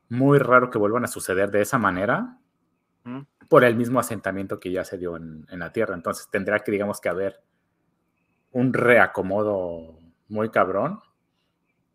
muy 0.07 0.37
raro 0.37 0.69
que 0.69 0.77
vuelvan 0.77 1.03
a 1.03 1.07
suceder 1.07 1.49
de 1.49 1.61
esa 1.61 1.79
manera 1.79 2.37
por 3.49 3.63
el 3.63 3.75
mismo 3.75 3.99
asentamiento 3.99 4.59
que 4.59 4.71
ya 4.71 4.85
se 4.85 4.97
dio 4.97 5.17
en, 5.17 5.45
la 5.49 5.73
Tierra. 5.73 5.95
Entonces 5.95 6.29
tendrá 6.31 6.59
que, 6.59 6.71
digamos, 6.71 7.01
que 7.01 7.09
haber 7.09 7.41
un 8.51 8.71
reacomodo 8.71 9.99
muy 10.27 10.49
cabrón, 10.49 10.99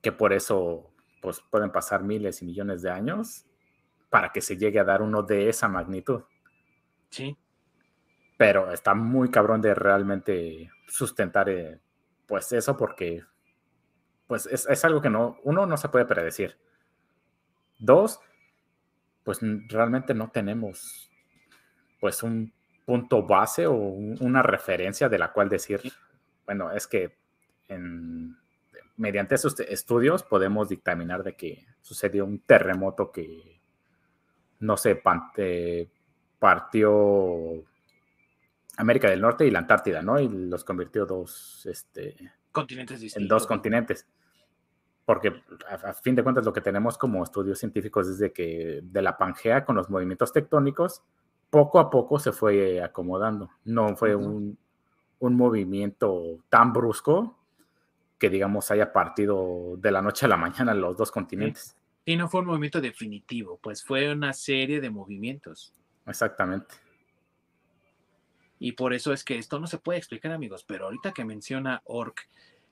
que 0.03 0.13
por 0.13 0.33
eso 0.33 0.93
pues, 1.23 1.41
pueden 1.51 1.71
pasar 1.71 2.03
miles 2.03 2.43
y 2.43 2.47
millones 2.47 2.83
de 2.83 2.91
años 2.91 3.48
para 4.11 4.33
que 4.33 4.41
se 4.41 4.57
llegue 4.57 4.81
a 4.81 4.85
dar 4.85 5.03
uno 5.03 5.23
de 5.23 5.49
esa 5.49 5.69
magnitud. 5.69 6.23
Sí. 7.11 7.37
Pero 8.37 8.73
está 8.73 8.95
muy 8.95 9.31
cabrón 9.31 9.61
de 9.61 9.75
realmente 9.75 10.71
sustentar 10.87 11.49
eh, 11.49 11.81
pues 12.27 12.53
eso 12.53 12.77
porque 12.77 13.25
pues 14.27 14.47
es, 14.47 14.67
es, 14.69 14.85
algo 14.85 15.01
que 15.01 15.11
no, 15.11 15.39
uno 15.43 15.67
no 15.67 15.77
se 15.77 15.89
puede 15.89 16.05
predecir. 16.05 16.59
Dos, 17.79 18.21
pues 19.25 19.41
realmente 19.69 20.15
no 20.15 20.31
tenemos 20.31 21.11
pues 22.01 22.23
un 22.23 22.53
punto 22.85 23.27
base 23.27 23.67
o 23.67 23.75
una 23.75 24.43
referencia 24.43 25.09
de 25.09 25.19
la 25.19 25.33
cual 25.33 25.49
decir, 25.49 25.81
bueno, 26.47 26.71
es 26.73 26.87
que 26.87 27.19
mediante 28.97 29.35
esos 29.35 29.59
estudios 29.61 30.23
podemos 30.23 30.69
dictaminar 30.69 31.23
de 31.23 31.37
que 31.37 31.67
sucedió 31.83 32.25
un 32.25 32.41
terremoto 32.41 33.13
que, 33.13 33.58
no 34.61 34.77
sé, 34.77 35.01
partió 36.39 37.65
América 38.77 39.11
del 39.11 39.21
Norte 39.21 39.47
y 39.47 39.51
la 39.51 39.61
Antártida, 39.61 40.03
¿no? 40.03 40.19
Y 40.21 40.29
los 40.29 40.65
convirtió 40.65 41.07
dos, 41.07 41.67
este, 41.67 42.17
continentes 42.53 43.17
en 43.17 43.29
dos 43.29 43.47
continentes. 43.47 44.07
Porque 45.05 45.43
a, 45.69 45.95
fin 45.95 46.15
de 46.15 46.23
cuentas 46.23 46.45
lo 46.45 46.53
que 46.53 46.61
tenemos 46.61 46.99
como 46.99 47.25
estudios 47.25 47.59
científicos 47.59 48.09
es 48.09 48.19
de 48.19 48.33
que 48.33 48.81
de 48.83 49.03
la 49.03 49.17
Pangea 49.17 49.65
con 49.65 49.75
los 49.75 49.89
movimientos 49.89 50.33
tectónicos 50.33 51.03
poco 51.49 51.79
a 51.79 51.89
poco 51.89 52.19
se 52.19 52.33
fue 52.33 52.83
acomodando. 52.83 53.51
No 53.65 53.97
fue 53.97 54.15
un, 54.15 54.59
movimiento 55.21 56.45
tan 56.51 56.73
brusco 56.73 57.39
que, 58.19 58.29
digamos, 58.29 58.71
haya 58.71 58.93
partido 58.93 59.77
de 59.79 59.91
la 59.91 60.03
noche 60.03 60.27
a 60.27 60.29
la 60.29 60.37
mañana 60.37 60.75
los 60.75 60.97
dos 60.97 61.11
continentes. 61.11 61.78
Y 62.09 62.17
no 62.17 62.27
fue 62.27 62.41
un 62.41 62.47
movimiento 62.47 62.81
definitivo, 62.81 63.61
pues 63.63 63.85
fue 63.85 64.11
una 64.11 64.33
serie 64.33 64.81
de 64.81 64.89
movimientos. 64.89 65.75
Exactamente. 66.07 66.75
Y 68.59 68.73
por 68.73 68.95
eso 68.95 69.13
es 69.13 69.23
que 69.23 69.37
esto 69.37 69.61
no 69.61 69.67
se 69.67 69.77
puede 69.77 69.99
explicar, 69.99 70.33
amigos, 70.33 70.65
pero 70.67 70.87
ahorita 70.87 71.13
que 71.13 71.27
menciona 71.27 71.83
Orc 71.85 72.27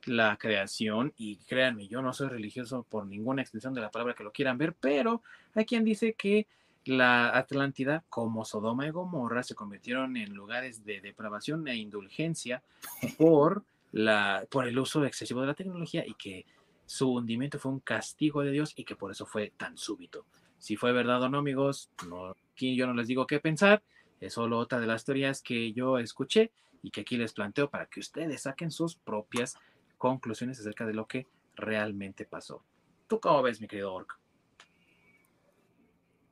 la 0.06 0.38
creación, 0.38 1.12
y 1.18 1.36
créanme, 1.36 1.86
yo 1.86 2.00
no 2.00 2.14
soy 2.14 2.30
religioso 2.30 2.86
por 2.88 3.06
ninguna 3.06 3.42
extensión 3.42 3.74
de 3.74 3.82
la 3.82 3.90
palabra 3.90 4.14
que 4.14 4.24
lo 4.24 4.32
quieran 4.32 4.56
ver, 4.56 4.72
pero 4.72 5.20
hay 5.54 5.66
quien 5.66 5.84
dice 5.84 6.14
que 6.14 6.46
la 6.86 7.36
Atlántida, 7.36 8.04
como 8.08 8.42
Sodoma 8.46 8.86
y 8.86 8.90
Gomorra, 8.90 9.42
se 9.42 9.54
convirtieron 9.54 10.16
en 10.16 10.32
lugares 10.32 10.82
de 10.86 11.02
depravación 11.02 11.68
e 11.68 11.76
indulgencia 11.76 12.62
por, 13.18 13.64
la, 13.92 14.46
por 14.50 14.66
el 14.66 14.78
uso 14.78 15.04
excesivo 15.04 15.42
de 15.42 15.48
la 15.48 15.54
tecnología 15.54 16.06
y 16.06 16.14
que 16.14 16.46
su 16.86 17.12
hundimiento 17.12 17.58
fue 17.58 17.72
un 17.72 17.80
castigo 17.80 18.42
de 18.42 18.52
Dios 18.52 18.72
y 18.76 18.84
que 18.84 18.96
por 18.96 19.10
eso 19.10 19.26
fue 19.26 19.52
tan 19.56 19.76
súbito. 19.76 20.26
Si 20.58 20.76
fue 20.76 20.92
verdad 20.92 21.22
o 21.22 21.28
no, 21.28 21.38
amigos, 21.38 21.90
no, 22.08 22.34
aquí 22.52 22.76
yo 22.76 22.86
no 22.86 22.94
les 22.94 23.08
digo 23.08 23.26
qué 23.26 23.40
pensar, 23.40 23.82
es 24.20 24.32
solo 24.32 24.58
otra 24.58 24.80
de 24.80 24.86
las 24.86 25.04
teorías 25.04 25.42
que 25.42 25.72
yo 25.72 25.98
escuché 25.98 26.52
y 26.82 26.90
que 26.90 27.02
aquí 27.02 27.16
les 27.16 27.32
planteo 27.32 27.68
para 27.68 27.86
que 27.86 28.00
ustedes 28.00 28.42
saquen 28.42 28.70
sus 28.70 28.96
propias 28.96 29.58
conclusiones 29.98 30.60
acerca 30.60 30.86
de 30.86 30.94
lo 30.94 31.06
que 31.06 31.26
realmente 31.56 32.24
pasó. 32.24 32.64
¿Tú 33.06 33.20
cómo 33.20 33.42
ves, 33.42 33.60
mi 33.60 33.66
querido 33.66 33.92
Orc? 33.92 34.18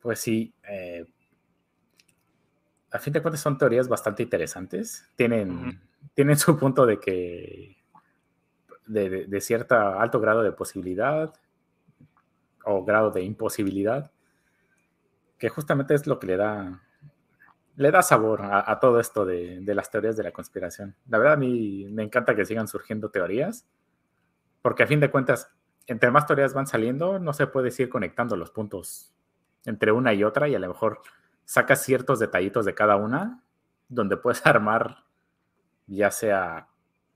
Pues 0.00 0.20
sí, 0.20 0.52
eh, 0.68 1.04
a 2.90 2.98
fin 2.98 3.12
de 3.12 3.22
cuentas 3.22 3.40
son 3.40 3.58
teorías 3.58 3.88
bastante 3.88 4.22
interesantes. 4.22 5.10
Tienen, 5.16 5.80
tienen 6.14 6.38
su 6.38 6.58
punto 6.58 6.86
de 6.86 7.00
que 7.00 7.83
de, 8.86 9.26
de, 9.26 9.40
cierto 9.40 9.76
alto 9.76 10.20
grado 10.20 10.42
de 10.42 10.52
posibilidad 10.52 11.32
o 12.64 12.84
grado 12.84 13.10
de 13.10 13.22
imposibilidad, 13.22 14.10
que 15.38 15.48
justamente 15.48 15.94
es 15.94 16.06
lo 16.06 16.18
que 16.18 16.28
le 16.28 16.36
da, 16.36 16.82
le 17.76 17.90
da 17.90 18.02
sabor 18.02 18.42
a, 18.42 18.78
todo 18.80 19.00
esto 19.00 19.24
de, 19.24 19.60
de, 19.60 19.74
las 19.74 19.90
teorías 19.90 20.16
de 20.16 20.22
la 20.22 20.32
conspiración. 20.32 20.94
La 21.08 21.18
verdad 21.18 21.34
a 21.34 21.38
mí 21.38 21.86
me 21.90 22.02
encanta 22.02 22.34
que 22.34 22.44
sigan 22.44 22.68
surgiendo 22.68 23.10
teorías, 23.10 23.66
porque 24.62 24.84
a 24.84 24.86
fin 24.86 25.00
de 25.00 25.10
cuentas, 25.10 25.50
entre 25.86 26.10
más 26.10 26.26
teorías 26.26 26.54
van 26.54 26.66
saliendo, 26.66 27.18
no 27.18 27.32
se 27.32 27.46
puede 27.46 27.70
ir 27.76 27.88
conectando 27.88 28.36
los 28.36 28.50
puntos 28.50 29.14
entre 29.64 29.92
una 29.92 30.12
y 30.14 30.24
otra 30.24 30.48
y 30.48 30.54
a 30.54 30.58
lo 30.58 30.68
mejor 30.68 31.00
sacas 31.44 31.82
ciertos 31.82 32.18
detallitos 32.18 32.64
de 32.64 32.74
cada 32.74 32.96
una 32.96 33.42
donde 33.88 34.16
puedes 34.16 34.44
armar 34.46 35.04
ya 35.86 36.10
sea 36.10 36.68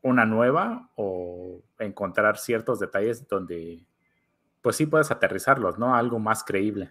una 0.09 0.25
nueva 0.25 0.91
o 0.97 1.61
encontrar 1.79 2.39
ciertos 2.39 2.81
detalles 2.81 3.27
donde 3.29 3.85
pues 4.63 4.77
sí 4.77 4.87
puedes 4.87 5.11
aterrizarlos, 5.11 5.79
¿no? 5.79 5.95
Algo 5.95 6.19
más 6.19 6.43
creíble. 6.45 6.91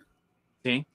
Sí. 0.64 0.86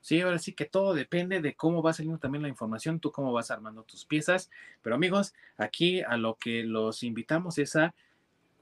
Sí, 0.00 0.20
ahora 0.22 0.38
sí 0.38 0.54
que 0.54 0.64
todo 0.64 0.94
depende 0.94 1.40
de 1.40 1.54
cómo 1.54 1.82
va 1.82 1.92
saliendo 1.92 2.18
también 2.18 2.42
la 2.42 2.48
información, 2.48 3.00
tú 3.00 3.12
cómo 3.12 3.32
vas 3.32 3.50
armando 3.50 3.82
tus 3.82 4.06
piezas. 4.06 4.50
Pero 4.82 4.94
amigos, 4.96 5.34
aquí 5.58 6.00
a 6.00 6.16
lo 6.16 6.36
que 6.36 6.64
los 6.64 7.02
invitamos 7.02 7.58
es 7.58 7.76
a 7.76 7.94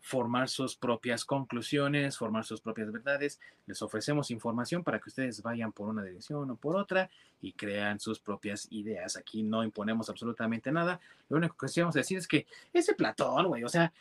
formar 0.09 0.49
sus 0.49 0.75
propias 0.75 1.27
conclusiones, 1.27 2.17
formar 2.17 2.43
sus 2.43 2.63
propias 2.63 2.91
verdades. 2.91 3.39
Les 3.67 3.83
ofrecemos 3.83 4.31
información 4.31 4.83
para 4.83 4.99
que 4.99 5.11
ustedes 5.11 5.43
vayan 5.43 5.71
por 5.71 5.87
una 5.87 6.03
dirección 6.03 6.51
o 6.51 6.57
por 6.57 6.77
otra 6.77 7.11
y 7.43 7.53
crean 7.53 8.01
sus 8.01 8.19
propias 8.19 8.69
ideas. 8.71 9.19
Aquí 9.19 9.43
no 9.43 9.63
imponemos 9.63 10.09
absolutamente 10.09 10.73
nada. 10.73 10.99
Lo 11.29 11.37
único 11.37 11.55
que 11.59 11.67
queremos 11.71 11.95
decir 11.95 12.17
es 12.17 12.27
que 12.27 12.47
ese 12.73 12.95
Platón, 12.95 13.49
güey, 13.49 13.65
o 13.65 13.69
sea, 13.69 13.93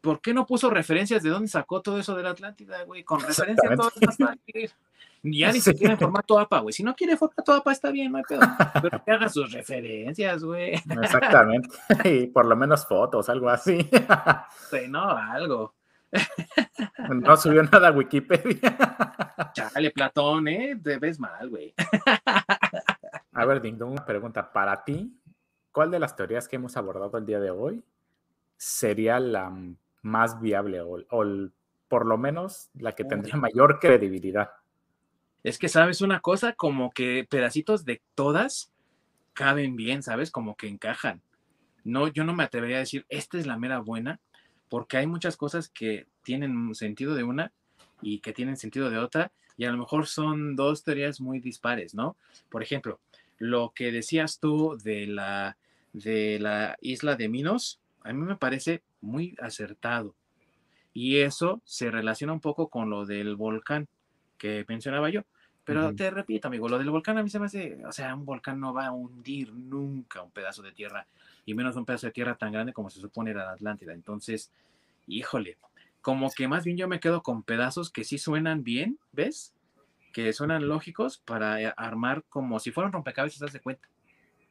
¿por 0.00 0.20
qué 0.20 0.34
no 0.34 0.46
puso 0.46 0.68
referencias 0.68 1.22
de 1.22 1.30
dónde 1.30 1.46
sacó 1.46 1.80
todo 1.80 2.00
eso 2.00 2.16
de 2.16 2.24
la 2.24 2.30
Atlántida, 2.30 2.82
güey? 2.82 3.04
Con 3.04 3.20
referencia 3.20 3.70
a 3.70 3.76
todo 3.76 3.92
Ya 5.32 5.52
ni 5.52 5.60
siquiera 5.60 5.94
en 5.94 5.98
formato 5.98 6.38
APA, 6.38 6.60
güey. 6.60 6.72
Si 6.72 6.82
no 6.82 6.94
quiere 6.94 7.16
formato 7.16 7.52
APA, 7.52 7.72
está 7.72 7.90
bien, 7.90 8.12
no 8.12 8.18
hay 8.18 8.24
pedo. 8.24 8.40
Pero 8.82 9.04
que 9.04 9.10
haga 9.10 9.28
sus 9.28 9.52
referencias, 9.52 10.42
güey. 10.42 10.74
Exactamente. 10.74 11.68
Y 12.04 12.26
por 12.28 12.46
lo 12.46 12.56
menos 12.56 12.86
fotos, 12.86 13.28
algo 13.28 13.48
así. 13.48 13.88
Sí, 14.70 14.88
no, 14.88 15.10
algo. 15.10 15.74
No 17.08 17.36
subió 17.36 17.62
nada 17.62 17.88
a 17.88 17.92
Wikipedia. 17.92 18.76
Chale, 19.52 19.90
Platón, 19.90 20.48
¿eh? 20.48 20.78
Te 20.82 20.98
ves 20.98 21.18
mal, 21.18 21.48
güey. 21.48 21.74
A 23.32 23.44
ver, 23.44 23.60
Ding 23.60 23.82
una 23.82 24.04
pregunta. 24.04 24.52
Para 24.52 24.84
ti, 24.84 25.20
¿cuál 25.72 25.90
de 25.90 25.98
las 25.98 26.16
teorías 26.16 26.48
que 26.48 26.56
hemos 26.56 26.76
abordado 26.76 27.18
el 27.18 27.26
día 27.26 27.40
de 27.40 27.50
hoy 27.50 27.84
sería 28.56 29.20
la 29.20 29.52
más 30.02 30.40
viable 30.40 30.80
o, 30.80 30.98
por 31.88 32.06
lo 32.06 32.16
menos 32.16 32.70
la 32.74 32.92
que 32.92 33.04
tendría 33.04 33.36
mayor 33.36 33.78
credibilidad? 33.78 34.50
Es 35.46 35.60
que, 35.60 35.68
¿sabes 35.68 36.00
una 36.00 36.18
cosa? 36.18 36.54
Como 36.54 36.90
que 36.90 37.24
pedacitos 37.30 37.84
de 37.84 38.02
todas 38.16 38.72
caben 39.32 39.76
bien, 39.76 40.02
¿sabes? 40.02 40.32
Como 40.32 40.56
que 40.56 40.66
encajan. 40.66 41.22
No, 41.84 42.08
yo 42.08 42.24
no 42.24 42.34
me 42.34 42.42
atrevería 42.42 42.78
a 42.78 42.80
decir, 42.80 43.06
esta 43.10 43.38
es 43.38 43.46
la 43.46 43.56
mera 43.56 43.78
buena, 43.78 44.18
porque 44.68 44.96
hay 44.96 45.06
muchas 45.06 45.36
cosas 45.36 45.68
que 45.68 46.08
tienen 46.24 46.74
sentido 46.74 47.14
de 47.14 47.22
una 47.22 47.52
y 48.02 48.18
que 48.18 48.32
tienen 48.32 48.56
sentido 48.56 48.90
de 48.90 48.98
otra, 48.98 49.30
y 49.56 49.66
a 49.66 49.70
lo 49.70 49.78
mejor 49.78 50.08
son 50.08 50.56
dos 50.56 50.82
teorías 50.82 51.20
muy 51.20 51.38
dispares, 51.38 51.94
¿no? 51.94 52.16
Por 52.50 52.64
ejemplo, 52.64 52.98
lo 53.38 53.72
que 53.72 53.92
decías 53.92 54.40
tú 54.40 54.76
de 54.82 55.06
la, 55.06 55.58
de 55.92 56.40
la 56.40 56.76
isla 56.80 57.14
de 57.14 57.28
Minos, 57.28 57.78
a 58.02 58.12
mí 58.12 58.20
me 58.20 58.34
parece 58.34 58.82
muy 59.00 59.36
acertado. 59.40 60.16
Y 60.92 61.18
eso 61.18 61.62
se 61.64 61.88
relaciona 61.92 62.32
un 62.32 62.40
poco 62.40 62.66
con 62.66 62.90
lo 62.90 63.06
del 63.06 63.36
volcán 63.36 63.86
que 64.38 64.64
mencionaba 64.66 65.08
yo. 65.08 65.22
Pero 65.66 65.92
te 65.96 66.10
repito, 66.12 66.46
amigo, 66.46 66.68
lo 66.68 66.78
del 66.78 66.90
volcán 66.90 67.18
a 67.18 67.24
mí 67.24 67.28
se 67.28 67.40
me 67.40 67.46
hace, 67.46 67.84
o 67.84 67.90
sea, 67.90 68.14
un 68.14 68.24
volcán 68.24 68.60
no 68.60 68.72
va 68.72 68.86
a 68.86 68.92
hundir 68.92 69.52
nunca 69.52 70.22
un 70.22 70.30
pedazo 70.30 70.62
de 70.62 70.70
tierra, 70.70 71.06
y 71.44 71.54
menos 71.54 71.74
un 71.74 71.84
pedazo 71.84 72.06
de 72.06 72.12
tierra 72.12 72.36
tan 72.36 72.52
grande 72.52 72.72
como 72.72 72.88
se 72.88 73.00
supone 73.00 73.32
era 73.32 73.44
la 73.44 73.50
Atlántida. 73.50 73.92
Entonces, 73.92 74.52
híjole, 75.08 75.58
como 76.02 76.30
que 76.30 76.46
más 76.46 76.64
bien 76.64 76.76
yo 76.76 76.86
me 76.86 77.00
quedo 77.00 77.24
con 77.24 77.42
pedazos 77.42 77.90
que 77.90 78.04
sí 78.04 78.16
suenan 78.16 78.62
bien, 78.62 79.00
¿ves? 79.10 79.54
Que 80.12 80.32
suenan 80.32 80.68
lógicos 80.68 81.18
para 81.18 81.60
eh, 81.60 81.74
armar 81.76 82.22
como 82.28 82.60
si 82.60 82.70
fueran 82.70 82.92
rompecabezas, 82.92 83.40
¿te 83.40 83.46
das 83.46 83.60
cuenta? 83.60 83.88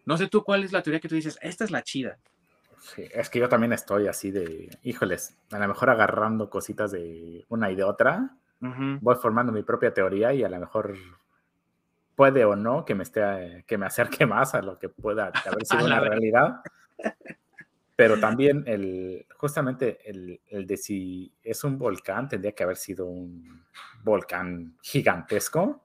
No 0.05 0.17
sé 0.17 0.27
tú 0.27 0.43
cuál 0.43 0.65
es 0.65 0.73
la 0.73 0.83
teoría 0.83 0.99
que 0.99 1.07
tú 1.07 1.15
dices, 1.15 1.39
esta 1.41 1.63
es 1.63 1.71
la 1.71 1.81
chida. 1.81 2.17
Sí, 2.81 3.05
es 3.13 3.29
que 3.29 3.39
yo 3.39 3.47
también 3.47 3.71
estoy 3.71 4.07
así 4.07 4.31
de, 4.31 4.69
híjoles, 4.83 5.37
a 5.49 5.59
lo 5.59 5.67
mejor 5.69 5.89
agarrando 5.89 6.49
cositas 6.49 6.91
de 6.91 7.45
una 7.47 7.71
y 7.71 7.75
de 7.75 7.85
otra, 7.85 8.35
voy 8.59 9.15
formando 9.15 9.51
mi 9.51 9.63
propia 9.63 9.93
teoría 9.93 10.33
y 10.33 10.43
a 10.43 10.49
lo 10.49 10.59
mejor 10.59 10.95
puede 12.15 12.45
o 12.45 12.55
no 12.55 12.85
que 12.85 12.95
me 12.95 13.03
esté 13.03 13.63
que 13.67 13.77
me 13.77 13.85
acerque 13.85 14.25
más 14.25 14.55
a 14.55 14.61
lo 14.61 14.79
que 14.79 14.89
pueda 14.89 15.31
haber 15.45 15.65
sido 15.65 15.87
la 15.87 15.99
realidad. 15.99 16.61
Pero 17.95 18.19
también 18.19 18.63
el 18.65 19.25
justamente 19.37 19.99
el, 20.09 20.41
el, 20.47 20.65
de 20.65 20.77
si 20.77 21.33
es 21.43 21.63
un 21.63 21.77
volcán 21.77 22.27
tendría 22.27 22.53
que 22.53 22.63
haber 22.63 22.77
sido 22.77 23.05
un 23.05 23.63
volcán 24.03 24.77
gigantesco. 24.81 25.81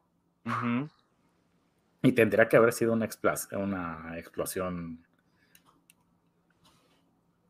Y 2.03 2.13
tendría 2.13 2.49
que 2.49 2.57
haber 2.57 2.73
sido 2.73 2.95
una, 2.95 3.09
una 3.53 4.19
explosión 4.19 5.05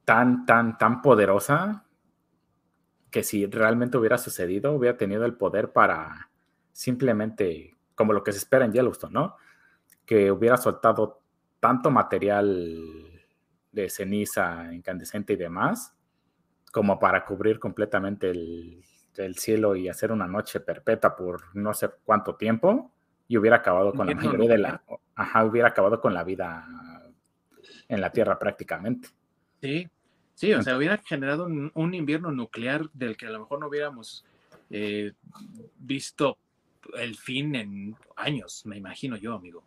tan, 0.05 0.45
tan, 0.45 0.77
tan 0.77 1.01
poderosa 1.01 1.85
que 3.11 3.23
si 3.23 3.47
realmente 3.47 3.99
hubiera 3.99 4.19
sucedido, 4.19 4.73
hubiera 4.73 4.97
tenido 4.97 5.25
el 5.25 5.35
poder 5.35 5.73
para 5.73 6.31
simplemente, 6.73 7.77
como 7.95 8.13
lo 8.13 8.23
que 8.23 8.33
se 8.33 8.39
espera 8.39 8.65
en 8.65 8.73
Yellowstone, 8.73 9.13
¿no? 9.13 9.37
Que 10.07 10.31
hubiera 10.31 10.57
soltado 10.57 11.21
tanto 11.59 11.91
material 11.91 13.21
de 13.73 13.91
ceniza 13.91 14.73
incandescente 14.73 15.35
y 15.35 15.37
demás, 15.37 15.95
como 16.73 16.99
para 16.99 17.25
cubrir 17.25 17.59
completamente 17.59 18.31
el, 18.31 18.85
cielo 19.37 19.77
y 19.77 19.87
hacer 19.87 20.13
una 20.13 20.27
noche 20.27 20.61
perpetua 20.61 21.15
por 21.15 21.55
no 21.55 21.75
sé 21.75 21.91
cuánto 22.05 22.37
tiempo, 22.37 22.91
y 23.29 23.37
hubiera 23.37 23.57
acabado 23.57 23.93
con 23.93 24.07
la 24.07 24.15
mayoría 24.15 24.49
de 24.49 24.59
la, 24.59 24.83
ajá, 25.15 25.45
hubiera 25.45 25.69
acabado 25.69 26.01
con 26.01 26.15
la 26.15 26.25
vida 26.25 26.67
en 27.87 28.01
la 28.01 28.11
Tierra 28.11 28.39
prácticamente. 28.39 29.11
Sí, 29.61 29.87
Sí, 30.41 30.55
o 30.55 30.63
sea, 30.63 30.79
hubiera 30.79 30.97
generado 30.97 31.45
un, 31.45 31.95
invierno 31.95 32.33
nuclear 32.33 32.89
del 32.95 33.19
que 33.19 33.27
a 33.27 33.31
lo 33.31 33.41
mejor 33.41 33.61
no 33.61 33.67
hubiéramos 33.67 34.25
eh, 34.71 35.13
visto 35.77 36.39
el 36.95 37.15
fin 37.15 37.55
en 37.55 37.95
años, 38.17 38.65
me 38.65 38.79
imagino 38.79 39.19
yo, 39.19 39.35
amigo. 39.35 39.63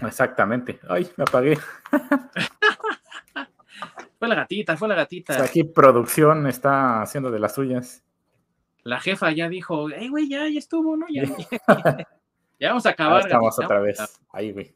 Exactamente. 0.00 0.78
Ay, 0.88 1.10
me 1.16 1.24
apagué. 1.24 1.58
fue 4.20 4.28
la 4.28 4.36
gatita, 4.36 4.76
fue 4.76 4.86
la 4.86 4.94
gatita. 4.94 5.42
aquí 5.42 5.64
producción 5.64 6.46
está 6.46 7.02
haciendo 7.02 7.32
de 7.32 7.40
las 7.40 7.56
suyas. 7.56 8.04
La 8.84 9.00
jefa 9.00 9.32
ya 9.32 9.48
dijo, 9.48 9.88
hey, 9.90 10.08
güey, 10.08 10.28
ya, 10.28 10.48
ya 10.48 10.60
estuvo, 10.60 10.96
¿no? 10.96 11.06
Ya, 11.12 11.24
ya, 12.60 12.68
vamos 12.68 12.86
a 12.86 12.90
acabar. 12.90 13.22
Ahí 13.22 13.26
estamos 13.26 13.58
otra 13.58 13.80
vez. 13.80 14.20
Ahí, 14.30 14.52
güey. 14.52 14.72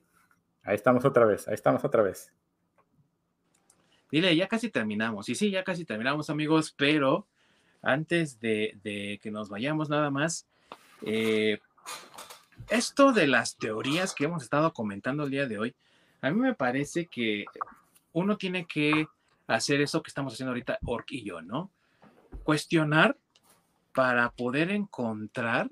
Ahí 0.65 0.75
estamos 0.75 1.05
otra 1.05 1.25
vez, 1.25 1.47
ahí 1.47 1.55
estamos 1.55 1.85
otra 1.85 2.03
vez. 2.03 2.33
Dile, 4.11 4.35
ya 4.35 4.49
casi 4.49 4.71
terminamos. 4.71 5.29
Y 5.29 5.35
sí, 5.35 5.51
ya 5.51 5.65
casi 5.65 5.85
terminamos, 5.85 6.31
amigos, 6.31 6.75
pero 6.77 7.27
antes 7.83 8.41
de, 8.41 9.19
que 9.23 9.31
nos 9.31 9.49
vayamos 9.49 9.89
nada 9.89 10.11
más, 10.11 10.47
eh, 11.03 11.59
esto 12.69 13.13
de 13.13 13.27
las 13.27 13.57
teorías 13.57 14.15
que 14.15 14.25
hemos 14.25 14.43
estado 14.43 14.73
comentando 14.73 15.25
el 15.25 15.31
día 15.31 15.47
de 15.47 15.59
hoy, 15.59 15.75
a 16.21 16.31
mí 16.31 16.39
me 16.39 16.55
parece 16.55 17.07
que 17.07 17.45
uno 18.13 18.37
tiene 18.37 18.67
que 18.67 19.07
hacer 19.47 19.81
eso 19.81 20.03
que 20.03 20.09
estamos 20.09 20.35
haciendo 20.35 20.51
ahorita, 20.51 20.79
Ork 20.85 21.07
y 21.13 21.25
yo, 21.25 21.41
¿no? 21.41 21.71
Cuestionar 22.45 23.17
para 23.95 24.31
poder 24.31 24.71
encontrar 24.71 25.71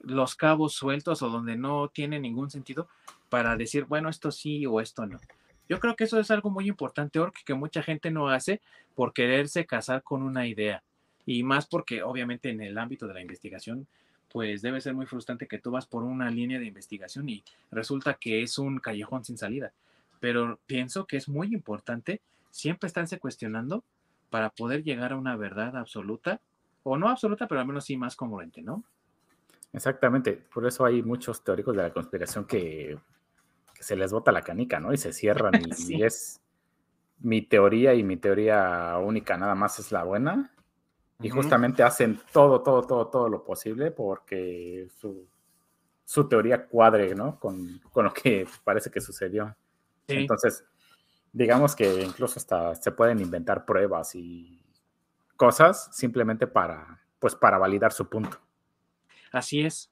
los 0.00 0.34
cabos 0.34 0.74
sueltos 0.74 1.22
o 1.22 1.28
donde 1.28 1.56
no 1.56 1.88
tiene 1.88 2.20
ningún 2.20 2.50
sentido 2.50 2.88
para 3.28 3.56
decir, 3.56 3.84
bueno, 3.84 4.08
esto 4.08 4.30
sí 4.30 4.66
o 4.66 4.80
esto 4.80 5.06
no. 5.06 5.20
Yo 5.68 5.80
creo 5.80 5.96
que 5.96 6.04
eso 6.04 6.18
es 6.20 6.30
algo 6.30 6.50
muy 6.50 6.68
importante, 6.68 7.18
Ork, 7.18 7.44
que 7.44 7.54
mucha 7.54 7.82
gente 7.82 8.10
no 8.10 8.28
hace 8.28 8.60
por 8.94 9.12
quererse 9.12 9.66
casar 9.66 10.02
con 10.02 10.22
una 10.22 10.46
idea. 10.46 10.82
Y 11.24 11.42
más 11.42 11.66
porque 11.66 12.02
obviamente 12.02 12.50
en 12.50 12.60
el 12.60 12.78
ámbito 12.78 13.06
de 13.08 13.14
la 13.14 13.20
investigación, 13.20 13.86
pues 14.30 14.62
debe 14.62 14.80
ser 14.80 14.94
muy 14.94 15.06
frustrante 15.06 15.48
que 15.48 15.58
tú 15.58 15.70
vas 15.70 15.86
por 15.86 16.04
una 16.04 16.30
línea 16.30 16.58
de 16.58 16.66
investigación 16.66 17.28
y 17.28 17.42
resulta 17.70 18.14
que 18.14 18.42
es 18.42 18.58
un 18.58 18.78
callejón 18.78 19.24
sin 19.24 19.38
salida. 19.38 19.72
Pero 20.20 20.58
pienso 20.66 21.06
que 21.06 21.16
es 21.16 21.28
muy 21.28 21.48
importante 21.52 22.20
siempre 22.50 22.86
estarse 22.86 23.18
cuestionando 23.18 23.82
para 24.30 24.50
poder 24.50 24.82
llegar 24.82 25.12
a 25.12 25.16
una 25.16 25.36
verdad 25.36 25.76
absoluta, 25.76 26.40
o 26.82 26.96
no 26.96 27.08
absoluta, 27.08 27.48
pero 27.48 27.60
al 27.60 27.66
menos 27.66 27.84
sí 27.84 27.96
más 27.96 28.14
congruente, 28.14 28.62
¿no? 28.62 28.84
Exactamente, 29.72 30.32
por 30.32 30.66
eso 30.66 30.84
hay 30.84 31.02
muchos 31.02 31.42
teóricos 31.42 31.76
de 31.76 31.82
la 31.82 31.92
conspiración 31.92 32.46
que 32.46 32.96
que 33.76 33.82
se 33.82 33.96
les 33.96 34.12
bota 34.12 34.32
la 34.32 34.42
canica, 34.42 34.80
¿no? 34.80 34.92
Y 34.92 34.96
se 34.96 35.12
cierran 35.12 35.52
y, 35.88 36.02
es 36.02 36.40
mi 37.18 37.42
teoría 37.42 37.94
y 37.94 38.02
mi 38.02 38.16
teoría 38.16 38.96
única 38.98 39.36
nada 39.36 39.54
más 39.54 39.78
es 39.78 39.92
la 39.92 40.04
buena. 40.04 40.52
Y 41.18 41.30
justamente 41.30 41.82
hacen 41.82 42.20
todo, 42.30 42.62
todo, 42.62 42.82
todo, 42.82 43.06
todo 43.06 43.28
lo 43.30 43.42
posible 43.42 43.90
porque 43.90 44.86
su, 45.00 45.26
su 46.04 46.28
teoría 46.28 46.66
cuadre, 46.66 47.14
¿no? 47.14 47.40
Con, 47.40 47.80
con, 47.90 48.04
lo 48.04 48.12
que 48.12 48.46
parece 48.64 48.90
que 48.90 49.00
sucedió. 49.00 49.56
Entonces, 50.08 50.62
digamos 51.32 51.74
que 51.74 52.02
incluso 52.02 52.38
hasta 52.38 52.74
se 52.74 52.92
pueden 52.92 53.20
inventar 53.20 53.64
pruebas 53.64 54.14
y 54.14 54.62
cosas 55.36 55.88
simplemente 55.96 56.46
para, 56.46 57.00
pues, 57.18 57.34
para 57.34 57.56
validar 57.56 57.92
su 57.92 58.10
punto. 58.10 58.38
Así 59.32 59.62
es 59.62 59.90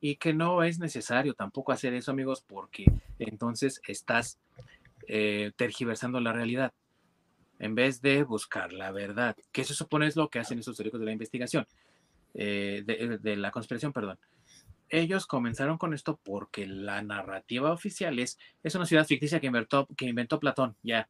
y 0.00 0.16
que 0.16 0.34
no 0.34 0.62
es 0.62 0.78
necesario 0.78 1.34
tampoco 1.34 1.72
hacer 1.72 1.94
eso, 1.94 2.10
amigos, 2.10 2.44
porque 2.46 2.84
entonces 3.18 3.80
estás 3.86 4.38
eh, 5.08 5.52
tergiversando 5.56 6.20
la 6.20 6.32
realidad 6.32 6.72
en 7.58 7.74
vez 7.74 8.02
de 8.02 8.22
buscar 8.22 8.72
la 8.72 8.90
verdad, 8.92 9.36
que 9.52 9.62
eso 9.62 9.74
supone 9.74 10.06
es 10.06 10.16
lo 10.16 10.28
que 10.28 10.38
hacen 10.38 10.58
esos 10.58 10.76
teóricos 10.76 11.00
de 11.00 11.06
la 11.06 11.12
investigación, 11.12 11.66
eh, 12.34 12.82
de, 12.84 13.36
la 13.36 13.50
conspiración, 13.50 13.94
perdón. 13.94 14.18
ellos 14.90 15.26
comenzaron 15.26 15.78
con 15.78 15.94
esto 15.94 16.20
porque 16.22 16.66
la 16.66 17.02
narrativa 17.02 17.72
oficial 17.72 18.18
es, 18.18 18.38
es 18.62 18.74
una 18.74 18.84
ciudad 18.84 19.06
ficticia 19.06 19.40
que 19.40 19.46
inventó, 19.46 19.86
que 19.96 20.04
inventó 20.04 20.38
Platón, 20.38 20.76
ya, 20.82 21.08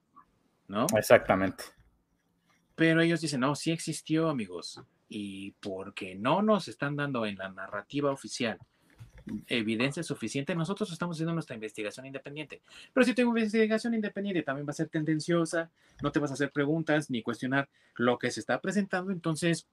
¿no? 0.69 0.87
Exactamente. 0.97 1.65
Pero 2.77 3.01
ellos 3.01 3.21
dicen, 3.21 3.41
no, 3.41 3.57
sí 3.57 3.73
existió, 3.73 4.29
amigos, 4.29 4.81
y 5.09 5.53
porque 5.53 6.15
no 6.15 6.43
nos 6.43 6.69
están 6.69 6.95
dando 6.95 7.27
en 7.27 7.39
la 7.39 7.49
narrativa 7.49 8.13
oficial 8.13 8.59
evidencia 9.49 10.03
suficiente, 10.03 10.55
nosotros 10.55 10.91
estamos 10.93 11.17
haciendo 11.17 11.35
nuestra 11.35 11.55
investigación 11.55 12.07
independiente. 12.07 12.61
Pero 12.93 13.05
si 13.05 13.15
tu 13.15 13.23
investigación 13.23 13.95
independiente 13.95 14.43
también 14.43 14.67
va 14.67 14.71
a 14.71 14.75
ser 14.75 14.89
tendenciosa, 14.89 15.71
no 16.03 16.13
te 16.13 16.19
vas 16.19 16.31
a 16.31 16.35
hacer 16.35 16.51
preguntas 16.51 17.11
ni 17.11 17.23
cuestionar 17.23 17.69
lo 17.97 18.19
que 18.19 18.31
se 18.31 18.41
está 18.41 18.61
presentando, 18.61 19.13
entonces 19.13 19.67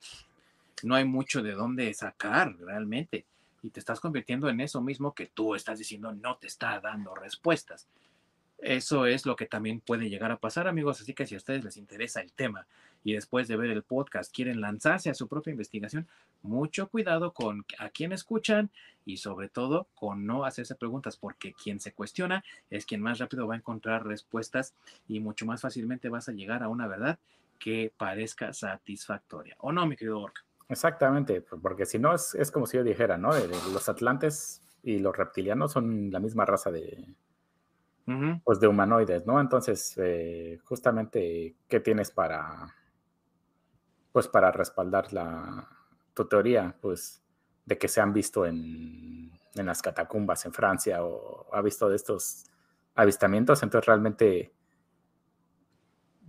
no 0.84 0.95
hay 0.95 1.05
mucho 1.05 1.41
de 1.41 1.53
dónde 1.53 1.93
sacar 1.93 2.55
realmente. 2.59 3.25
Y 3.61 3.69
te 3.69 3.80
estás 3.80 3.99
convirtiendo 3.99 4.49
en 4.49 4.59
eso 4.59 4.81
mismo 4.81 5.13
que 5.13 5.27
tú 5.27 5.55
estás 5.55 5.80
diciendo 5.80 6.11
no 6.13 6.35
te 6.35 6.47
está 6.47 6.80
dando 6.81 7.15
respuestas. 7.15 7.88
Eso 8.57 9.05
es 9.05 9.25
lo 9.25 9.35
que 9.35 9.45
también 9.45 9.80
puede 9.80 10.09
llegar 10.09 10.31
a 10.31 10.38
pasar, 10.38 10.67
amigos. 10.67 11.01
Así 11.01 11.13
que 11.13 11.25
si 11.25 11.35
a 11.35 11.38
ustedes 11.38 11.63
les 11.63 11.77
interesa 11.77 12.21
el 12.21 12.31
tema 12.31 12.65
y 13.03 13.13
después 13.13 13.47
de 13.47 13.57
ver 13.57 13.69
el 13.69 13.84
podcast 13.84 14.34
quieren 14.34 14.61
lanzarse 14.61 15.09
a 15.09 15.13
su 15.13 15.27
propia 15.27 15.51
investigación, 15.51 16.07
mucho 16.41 16.88
cuidado 16.88 17.34
con 17.34 17.65
a 17.80 17.89
quién 17.89 18.11
escuchan 18.11 18.69
y 19.05 19.17
sobre 19.17 19.49
todo 19.49 19.88
con 19.95 20.25
no 20.25 20.45
hacerse 20.45 20.75
preguntas, 20.75 21.17
porque 21.17 21.53
quien 21.53 21.80
se 21.80 21.93
cuestiona 21.93 22.43
es 22.69 22.85
quien 22.85 23.01
más 23.01 23.19
rápido 23.19 23.47
va 23.47 23.55
a 23.55 23.57
encontrar 23.57 24.05
respuestas 24.05 24.73
y 25.07 25.19
mucho 25.19 25.45
más 25.45 25.61
fácilmente 25.61 26.09
vas 26.09 26.30
a 26.30 26.34
llegar 26.34 26.63
a 26.63 26.69
una 26.69 26.88
verdad 26.88 27.19
que 27.59 27.91
parezca 27.95 28.53
satisfactoria. 28.53 29.55
¿O 29.59 29.71
no, 29.71 29.85
mi 29.85 29.95
querido 29.95 30.19
Orc? 30.19 30.43
Exactamente, 30.69 31.41
porque 31.41 31.85
si 31.85 31.99
no 31.99 32.13
es, 32.13 32.51
como 32.51 32.65
si 32.65 32.77
yo 32.77 32.84
dijera, 32.84 33.17
¿no? 33.17 33.31
Los 33.73 33.89
atlantes 33.89 34.61
y 34.81 34.99
los 34.99 35.15
reptilianos 35.15 35.71
son 35.71 36.09
la 36.11 36.19
misma 36.19 36.45
raza 36.45 36.71
de, 36.71 37.15
pues 38.43 38.59
de 38.59 38.67
humanoides, 38.67 39.25
¿no? 39.25 39.39
Entonces, 39.39 39.93
eh, 39.97 40.59
justamente, 40.63 41.55
¿qué 41.67 41.80
tienes 41.80 42.11
para, 42.11 42.73
pues 44.14 44.30
para 44.30 44.52
respaldar 44.52 45.11
la, 45.11 45.68
tu 46.14 46.26
teoría, 46.26 46.73
pues, 46.80 47.22
de 47.65 47.77
que 47.77 47.90
se 47.90 47.99
han 47.99 48.14
visto 48.14 48.45
en, 48.45 49.31
en 49.56 49.65
las 49.65 49.81
catacumbas 49.81 50.45
en 50.45 50.53
Francia 50.53 51.03
o 51.03 51.53
ha 51.53 51.61
visto 51.61 51.90
de 51.90 51.98
estos 51.98 52.45
avistamientos, 52.95 53.61
entonces 53.64 53.85
realmente 53.85 54.53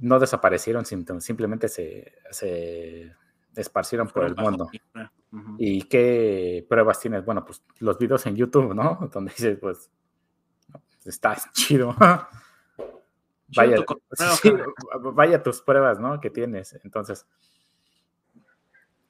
no 0.00 0.18
desaparecieron, 0.18 0.84
simplemente 0.84 1.68
se, 1.68 2.14
se 2.30 3.14
esparcieron 3.54 4.08
por 4.08 4.24
el 4.24 4.34
mundo. 4.34 4.68
¿Y 5.58 5.82
qué 5.82 6.66
pruebas 6.68 7.00
tienes? 7.00 7.24
Bueno, 7.24 7.44
pues 7.44 7.62
los 7.78 7.98
videos 7.98 8.26
en 8.26 8.36
YouTube, 8.36 8.74
¿no? 8.74 9.08
Donde 9.12 9.32
dices, 9.32 9.58
pues, 9.60 9.90
está 11.04 11.36
chido. 11.52 11.94
vaya, 13.56 13.76
vaya 15.14 15.42
tus 15.42 15.60
pruebas, 15.62 15.98
¿no? 16.00 16.20
Que 16.20 16.30
tienes. 16.30 16.78
Entonces, 16.84 17.26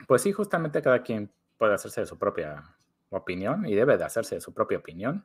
pues 0.06 0.22
sí, 0.22 0.32
justamente 0.32 0.82
cada 0.82 1.02
quien 1.02 1.32
puede 1.58 1.74
hacerse 1.74 2.02
de 2.02 2.06
su 2.06 2.18
propia 2.18 2.62
opinión 3.10 3.66
y 3.66 3.74
debe 3.74 3.96
de 3.96 4.04
hacerse 4.04 4.36
de 4.36 4.40
su 4.40 4.52
propia 4.52 4.78
opinión. 4.78 5.24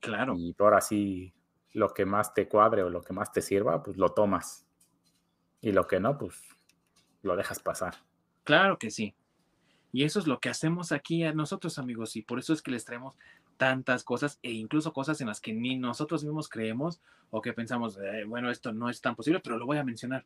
Claro. 0.00 0.34
Y 0.36 0.52
por 0.52 0.74
así 0.74 1.34
lo 1.72 1.92
que 1.92 2.06
más 2.06 2.34
te 2.34 2.48
cuadre 2.48 2.82
o 2.82 2.90
lo 2.90 3.02
que 3.02 3.12
más 3.12 3.32
te 3.32 3.42
sirva, 3.42 3.82
pues 3.82 3.96
lo 3.96 4.10
tomas. 4.10 4.66
Y 5.60 5.72
lo 5.72 5.86
que 5.86 6.00
no, 6.00 6.16
pues 6.16 6.42
lo 7.22 7.36
dejas 7.36 7.60
pasar. 7.60 7.94
Claro 8.44 8.78
que 8.78 8.90
sí. 8.90 9.14
Y 9.92 10.04
eso 10.04 10.18
es 10.18 10.26
lo 10.26 10.40
que 10.40 10.48
hacemos 10.48 10.92
aquí 10.92 11.24
a 11.24 11.32
nosotros, 11.32 11.78
amigos, 11.78 12.16
y 12.16 12.22
por 12.22 12.38
eso 12.38 12.52
es 12.52 12.62
que 12.62 12.70
les 12.70 12.84
traemos 12.84 13.14
tantas 13.56 14.04
cosas 14.04 14.38
e 14.42 14.52
incluso 14.52 14.92
cosas 14.92 15.20
en 15.20 15.28
las 15.28 15.40
que 15.40 15.52
ni 15.52 15.76
nosotros 15.76 16.22
mismos 16.22 16.48
creemos 16.48 17.00
o 17.30 17.40
que 17.40 17.52
pensamos, 17.52 17.98
eh, 17.98 18.24
bueno, 18.26 18.50
esto 18.50 18.72
no 18.72 18.90
es 18.90 19.00
tan 19.00 19.16
posible, 19.16 19.40
pero 19.40 19.58
lo 19.58 19.66
voy 19.66 19.78
a 19.78 19.84
mencionar, 19.84 20.24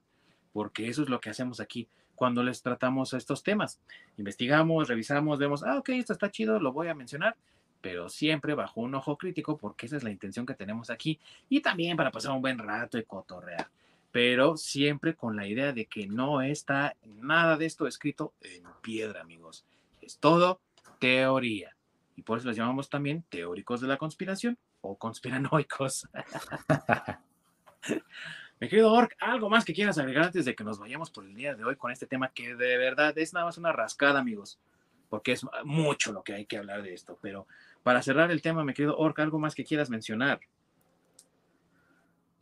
porque 0.52 0.88
eso 0.88 1.02
es 1.02 1.08
lo 1.08 1.20
que 1.20 1.30
hacemos 1.30 1.60
aquí 1.60 1.88
cuando 2.14 2.42
les 2.42 2.62
tratamos 2.62 3.14
estos 3.14 3.42
temas. 3.42 3.80
Investigamos, 4.18 4.88
revisamos, 4.88 5.38
vemos, 5.38 5.62
ah, 5.62 5.78
ok, 5.78 5.90
esto 5.90 6.12
está 6.12 6.30
chido, 6.30 6.60
lo 6.60 6.72
voy 6.72 6.88
a 6.88 6.94
mencionar, 6.94 7.36
pero 7.80 8.08
siempre 8.08 8.54
bajo 8.54 8.82
un 8.82 8.94
ojo 8.94 9.16
crítico, 9.16 9.56
porque 9.56 9.86
esa 9.86 9.96
es 9.96 10.04
la 10.04 10.10
intención 10.10 10.44
que 10.44 10.54
tenemos 10.54 10.90
aquí, 10.90 11.18
y 11.48 11.60
también 11.60 11.96
para 11.96 12.10
pasar 12.10 12.32
un 12.32 12.42
buen 12.42 12.58
rato 12.58 12.98
y 12.98 13.04
cotorrear, 13.04 13.68
pero 14.12 14.56
siempre 14.56 15.14
con 15.14 15.34
la 15.34 15.46
idea 15.46 15.72
de 15.72 15.86
que 15.86 16.06
no 16.06 16.42
está 16.42 16.94
nada 17.04 17.56
de 17.56 17.66
esto 17.66 17.86
escrito 17.86 18.34
en 18.42 18.64
piedra, 18.82 19.22
amigos. 19.22 19.64
Es 20.02 20.18
todo 20.18 20.60
teoría. 20.98 21.74
Y 22.16 22.22
por 22.22 22.38
eso 22.38 22.48
les 22.48 22.56
llamamos 22.56 22.90
también 22.90 23.24
teóricos 23.30 23.80
de 23.80 23.88
la 23.88 23.96
conspiración 23.96 24.58
o 24.82 24.96
conspiranoicos. 24.96 26.06
Mi 28.60 28.68
querido 28.68 28.92
Ork, 28.92 29.16
¿algo 29.20 29.48
más 29.48 29.64
que 29.64 29.72
quieras 29.72 29.96
agregar 29.96 30.24
antes 30.24 30.44
de 30.44 30.54
que 30.54 30.64
nos 30.64 30.78
vayamos 30.78 31.10
por 31.10 31.24
el 31.24 31.34
día 31.34 31.54
de 31.54 31.64
hoy 31.64 31.76
con 31.76 31.90
este 31.90 32.06
tema 32.06 32.30
que 32.30 32.54
de 32.54 32.76
verdad 32.76 33.16
es 33.16 33.32
nada 33.32 33.46
más 33.46 33.56
una 33.56 33.72
rascada, 33.72 34.20
amigos? 34.20 34.60
Porque 35.08 35.32
es 35.32 35.46
mucho 35.64 36.12
lo 36.12 36.22
que 36.22 36.34
hay 36.34 36.44
que 36.44 36.58
hablar 36.58 36.82
de 36.82 36.92
esto. 36.92 37.18
Pero 37.22 37.46
para 37.82 38.02
cerrar 38.02 38.30
el 38.30 38.42
tema, 38.42 38.62
mi 38.62 38.74
querido 38.74 38.98
Ork, 38.98 39.18
¿algo 39.20 39.38
más 39.38 39.54
que 39.54 39.64
quieras 39.64 39.88
mencionar? 39.88 40.40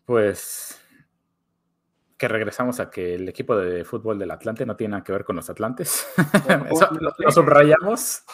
Pues 0.07 0.85
que 2.17 2.27
regresamos 2.27 2.81
a 2.81 2.91
que 2.91 3.15
el 3.15 3.29
equipo 3.29 3.57
de 3.57 3.85
fútbol 3.85 4.19
del 4.19 4.33
Atlante 4.33 4.67
no 4.67 4.75
tiene 4.75 4.93
nada 4.93 5.05
que 5.05 5.13
ver 5.13 5.25
con 5.25 5.37
los 5.37 5.49
Atlantes. 5.49 6.05
Eso 6.69 6.91
lo 6.99 7.31
subrayamos 7.31 8.25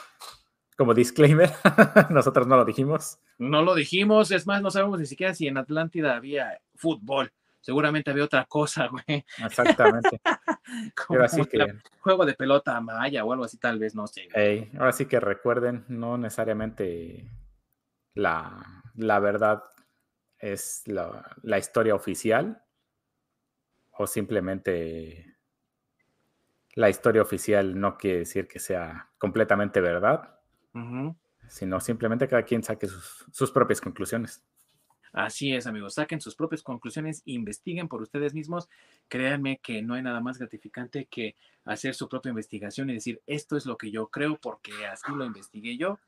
como 0.78 0.94
disclaimer. 0.94 1.52
Nosotros 2.09 2.47
no 2.47 2.56
lo 2.56 2.65
dijimos. 2.65 3.19
No 3.36 3.61
lo 3.61 3.74
dijimos. 3.74 4.31
Es 4.31 4.47
más, 4.47 4.62
no 4.62 4.70
sabemos 4.70 5.01
ni 5.01 5.05
siquiera 5.05 5.35
si 5.35 5.48
en 5.48 5.59
Atlántida 5.59 6.16
había 6.16 6.62
fútbol 6.77 7.31
seguramente 7.65 8.11
había 8.11 8.24
otra 8.24 8.45
cosa, 8.45 8.89
güey. 8.93 9.24
Exactamente. 9.43 10.20
que... 11.51 11.78
Juego 12.01 12.27
de 12.27 12.35
pelota 12.35 12.78
maya 12.81 13.24
o 13.24 13.32
algo 13.32 13.45
así, 13.45 13.57
tal 13.57 13.78
vez, 13.78 13.95
no 13.95 14.07
sé. 14.07 14.28
ahora 14.78 14.93
sí 14.93 15.07
que 15.07 15.19
recuerden, 15.19 15.85
no 15.89 16.19
necesariamente 16.19 17.27
la, 18.15 18.85
verdad 18.95 19.65
es 20.39 20.86
la, 20.86 21.59
historia 21.59 21.95
oficial 21.95 22.62
o 23.93 24.07
simplemente 24.07 25.35
la 26.74 26.91
historia 26.91 27.23
oficial 27.23 27.81
no 27.81 27.97
quiere 27.97 28.19
decir 28.19 28.47
que 28.47 28.59
sea 28.59 29.09
completamente 29.16 29.81
verdad, 29.81 30.39
sino 31.49 31.81
simplemente 31.81 32.28
cada 32.28 32.43
quien 32.43 32.62
saque 32.62 32.89
sus 32.89 33.51
propias 33.51 33.81
conclusiones. 33.81 34.45
Así 35.15 35.55
es, 35.55 35.69
amigos. 35.69 35.95
Saquen 35.95 36.20
sus 36.20 36.35
propias 36.35 36.65
conclusiones, 36.65 37.23
investiguen 37.24 37.86
por 37.86 38.03
ustedes 38.03 38.35
mismos. 38.35 38.69
Créanme 39.07 39.61
que 39.62 39.81
no 39.81 39.95
hay 39.95 40.03
nada 40.03 40.20
más 40.20 40.39
gratificante 40.39 41.07
que 41.07 41.36
hacer 41.65 41.95
su 41.95 42.09
propia 42.09 42.31
investigación 42.31 42.91
y 42.91 42.95
decir, 42.95 43.23
esto 43.27 43.57
es 43.57 43.65
lo 43.65 43.77
que 43.77 43.93
yo 43.93 44.09
creo 44.09 44.36
porque 44.41 44.73
así 44.91 45.12
lo 45.15 45.24
investigué 45.24 45.77
yo. 45.77 46.01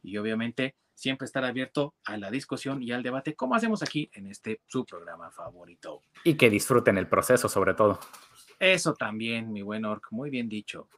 Y 0.00 0.16
obviamente 0.16 0.76
siempre 0.94 1.24
estar 1.24 1.44
abierto 1.44 1.94
a 2.04 2.16
la 2.16 2.30
discusión 2.30 2.80
y 2.84 2.92
al 2.92 3.02
debate, 3.02 3.34
como 3.34 3.56
hacemos 3.56 3.82
aquí 3.82 4.08
en 4.12 4.28
este 4.28 4.60
su 4.68 4.84
programa 4.84 5.32
favorito. 5.32 6.02
Y 6.22 6.34
que 6.34 6.48
disfruten 6.48 6.98
el 6.98 7.08
proceso, 7.08 7.48
sobre 7.48 7.74
todo. 7.74 7.98
Eso 8.60 8.94
también, 8.94 9.52
mi 9.52 9.62
buen 9.62 9.84
Orc, 9.84 10.06
muy 10.12 10.30
bien 10.30 10.48
dicho. 10.48 10.88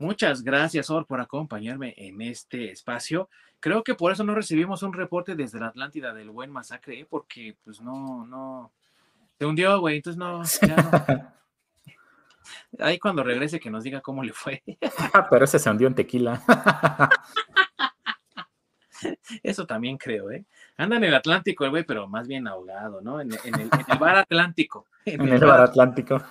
Muchas 0.00 0.42
gracias, 0.42 0.88
Or, 0.88 1.06
por 1.06 1.20
acompañarme 1.20 1.92
en 1.98 2.22
este 2.22 2.72
espacio. 2.72 3.28
Creo 3.60 3.84
que 3.84 3.94
por 3.94 4.12
eso 4.12 4.24
no 4.24 4.34
recibimos 4.34 4.82
un 4.82 4.94
reporte 4.94 5.34
desde 5.34 5.60
la 5.60 5.66
Atlántida 5.66 6.14
del 6.14 6.30
buen 6.30 6.50
masacre, 6.50 7.00
¿eh? 7.00 7.06
porque 7.08 7.54
pues 7.62 7.82
no, 7.82 8.24
no, 8.24 8.72
se 9.38 9.44
hundió, 9.44 9.78
güey, 9.78 9.96
entonces 9.96 10.16
no, 10.16 10.40
Ahí 12.78 12.98
cuando 12.98 13.22
regrese 13.22 13.60
que 13.60 13.70
nos 13.70 13.84
diga 13.84 14.00
cómo 14.00 14.24
le 14.24 14.32
fue. 14.32 14.62
Pero 15.30 15.44
ese 15.44 15.58
se 15.58 15.68
hundió 15.68 15.86
en 15.86 15.94
tequila. 15.94 16.42
Eso 19.42 19.66
también 19.66 19.98
creo, 19.98 20.30
¿eh? 20.30 20.44
Anda 20.78 20.96
en 20.96 21.04
el 21.04 21.14
Atlántico 21.14 21.64
el 21.64 21.70
güey, 21.70 21.84
pero 21.84 22.06
más 22.06 22.26
bien 22.26 22.46
ahogado, 22.46 23.00
¿no? 23.00 23.20
En, 23.20 23.30
el, 23.32 23.70
bar 23.98 24.16
Atlántico. 24.16 24.86
En, 25.06 25.26
el, 25.26 25.40
bar 25.40 25.60
Atlántico. 25.60 26.22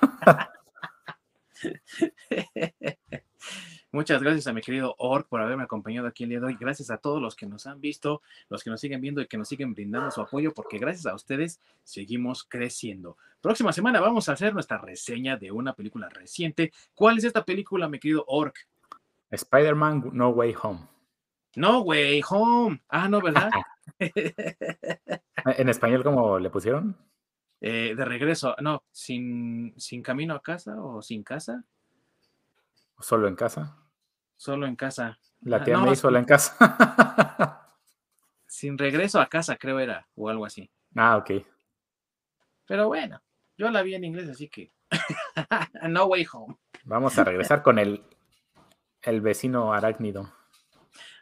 Muchas 3.92 4.22
gracias 4.22 4.46
a 4.46 4.54
mi 4.54 4.62
querido 4.62 4.94
Ork 5.00 5.28
por 5.28 5.42
haberme 5.42 5.64
acompañado 5.64 6.08
aquí 6.08 6.24
el 6.24 6.30
día 6.30 6.40
de 6.40 6.46
hoy. 6.46 6.58
Gracias 6.60 6.92
a 6.92 6.98
todos 6.98 7.20
los 7.20 7.36
que 7.36 7.48
nos 7.48 7.66
han 7.66 7.82
visto, 7.82 8.22
los 8.48 8.64
que 8.64 8.70
nos 8.70 8.80
siguen 8.80 9.02
viendo 9.02 9.20
y 9.20 9.26
que 9.26 9.38
nos 9.38 9.48
siguen 9.48 9.74
brindando 9.74 10.12
su 10.12 10.22
apoyo, 10.22 10.54
porque 10.54 10.78
gracias 10.78 11.08
a 11.08 11.16
ustedes 11.16 11.60
seguimos 11.84 12.44
creciendo. 12.44 13.18
Próxima 13.42 13.74
semana 13.74 14.00
vamos 14.00 14.30
a 14.30 14.34
hacer 14.34 14.54
nuestra 14.54 14.78
reseña 14.78 15.38
de 15.38 15.52
una 15.52 15.74
película 15.74 16.08
reciente. 16.08 16.72
¿Cuál 16.94 17.18
es 17.18 17.24
esta 17.24 17.44
película, 17.44 17.90
mi 17.90 17.98
querido 17.98 18.24
Ork? 18.28 18.68
Spider-Man 19.32 20.12
No 20.14 20.30
Way 20.30 20.56
Home. 20.62 20.82
No 21.56 21.82
Way 21.82 22.22
Home. 22.30 22.84
Ah, 22.90 23.10
no, 23.10 23.22
¿verdad? 23.22 23.50
¿En 25.58 25.68
español 25.68 26.04
cómo 26.04 26.38
le 26.38 26.52
pusieron? 26.52 26.96
Eh, 27.60 27.96
de 27.98 28.06
regreso, 28.06 28.56
no, 28.62 28.84
sin, 28.92 29.74
sin 29.78 30.04
camino 30.04 30.36
a 30.36 30.44
casa 30.44 30.80
o 30.80 31.02
sin 31.02 31.24
casa. 31.24 31.64
¿Solo 33.00 33.28
en 33.28 33.36
casa? 33.36 33.78
Solo 34.36 34.66
en 34.68 34.76
casa. 34.76 35.20
La 35.42 35.58
Ah, 35.58 35.64
tía 35.64 35.76
no, 35.76 35.86
May 35.86 35.96
sola 35.96 36.20
en 36.20 36.26
casa. 36.26 36.56
Sin 38.48 38.78
regreso 38.78 39.22
a 39.22 39.28
casa, 39.28 39.58
creo 39.58 39.80
era, 39.80 40.08
o 40.16 40.30
algo 40.30 40.46
así. 40.46 40.70
ah, 40.96 41.18
ok. 41.18 41.32
Pero 42.66 42.88
bueno, 42.88 43.22
yo 43.58 43.70
la 43.70 43.82
vi 43.82 43.96
en 43.96 44.04
inglés, 44.04 44.30
así 44.30 44.48
que. 44.50 44.72
no 45.90 46.06
way 46.06 46.26
home. 46.32 46.58
Vamos 46.84 47.18
a 47.18 47.24
regresar 47.24 47.64
con 47.64 47.80
el, 47.80 48.04
el 49.02 49.22
vecino 49.22 49.74
arácnido. 49.74 50.32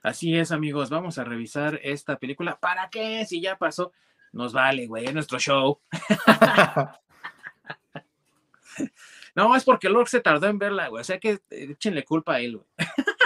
Así 0.04 0.38
es, 0.38 0.52
amigos, 0.52 0.90
vamos 0.90 1.18
a 1.18 1.24
revisar 1.24 1.80
esta 1.84 2.18
película. 2.18 2.58
¿Para 2.60 2.90
qué? 2.90 3.26
Si 3.26 3.42
ya 3.42 3.58
pasó, 3.58 3.92
nos 4.32 4.54
vale, 4.54 4.88
güey, 4.88 5.06
es 5.06 5.14
nuestro 5.14 5.40
show. 5.40 5.80
No, 9.38 9.56
es 9.56 9.64
porque 9.64 9.88
Lord 9.88 10.08
se 10.08 10.20
tardó 10.20 10.48
en 10.48 10.58
verla, 10.58 10.88
güey. 10.88 11.02
O 11.02 11.04
sea 11.04 11.20
que 11.20 11.34
eh, 11.52 11.68
échenle 11.70 12.04
culpa 12.04 12.34
a 12.34 12.40
él, 12.40 12.58
güey. 12.58 12.68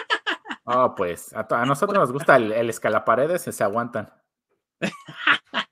Oh, 0.63 0.93
pues 0.95 1.33
a 1.33 1.65
nosotros 1.65 1.97
nos 1.97 2.11
gusta 2.13 2.35
el, 2.35 2.51
el 2.51 2.69
escalaparedes, 2.69 3.41
se 3.41 3.63
aguantan. 3.63 4.13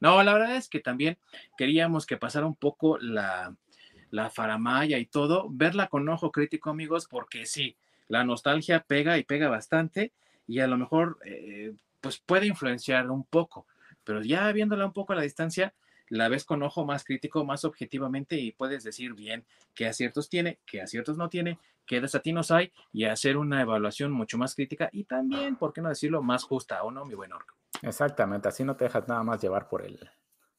No, 0.00 0.22
la 0.22 0.32
verdad 0.32 0.54
es 0.54 0.68
que 0.68 0.78
también 0.78 1.18
queríamos 1.56 2.06
que 2.06 2.16
pasara 2.16 2.46
un 2.46 2.54
poco 2.54 2.98
la, 2.98 3.56
la 4.10 4.30
faramaya 4.30 4.96
y 4.98 5.06
todo, 5.06 5.48
verla 5.50 5.88
con 5.88 6.08
ojo 6.08 6.30
crítico, 6.30 6.70
amigos, 6.70 7.08
porque 7.08 7.46
sí, 7.46 7.76
la 8.06 8.22
nostalgia 8.22 8.84
pega 8.86 9.18
y 9.18 9.24
pega 9.24 9.48
bastante 9.48 10.12
y 10.46 10.60
a 10.60 10.68
lo 10.68 10.76
mejor 10.76 11.18
eh, 11.24 11.74
pues 12.00 12.18
puede 12.18 12.46
influenciar 12.46 13.10
un 13.10 13.24
poco, 13.24 13.66
pero 14.04 14.22
ya 14.22 14.52
viéndola 14.52 14.86
un 14.86 14.92
poco 14.92 15.14
a 15.14 15.16
la 15.16 15.22
distancia, 15.22 15.74
la 16.08 16.28
ves 16.28 16.44
con 16.44 16.62
ojo 16.62 16.84
más 16.84 17.04
crítico, 17.04 17.44
más 17.44 17.64
objetivamente 17.64 18.36
y 18.36 18.52
puedes 18.52 18.84
decir 18.84 19.14
bien 19.14 19.44
qué 19.74 19.86
aciertos 19.86 20.28
tiene, 20.28 20.58
qué 20.66 20.82
aciertos 20.82 21.16
no 21.16 21.28
tiene, 21.28 21.58
qué 21.86 22.00
desatinos 22.00 22.50
hay 22.50 22.72
y 22.92 23.04
hacer 23.04 23.36
una 23.36 23.60
evaluación 23.62 24.12
mucho 24.12 24.38
más 24.38 24.54
crítica 24.54 24.88
y 24.92 25.04
también, 25.04 25.56
¿por 25.56 25.72
qué 25.72 25.80
no 25.80 25.88
decirlo, 25.88 26.22
más 26.22 26.44
justa, 26.44 26.82
¿o 26.82 26.90
no, 26.90 27.04
mi 27.04 27.14
buen 27.14 27.32
orco? 27.32 27.54
Exactamente, 27.82 28.48
así 28.48 28.64
no 28.64 28.76
te 28.76 28.84
dejas 28.84 29.08
nada 29.08 29.22
más 29.22 29.40
llevar 29.40 29.68
por 29.68 29.84
el, 29.84 29.98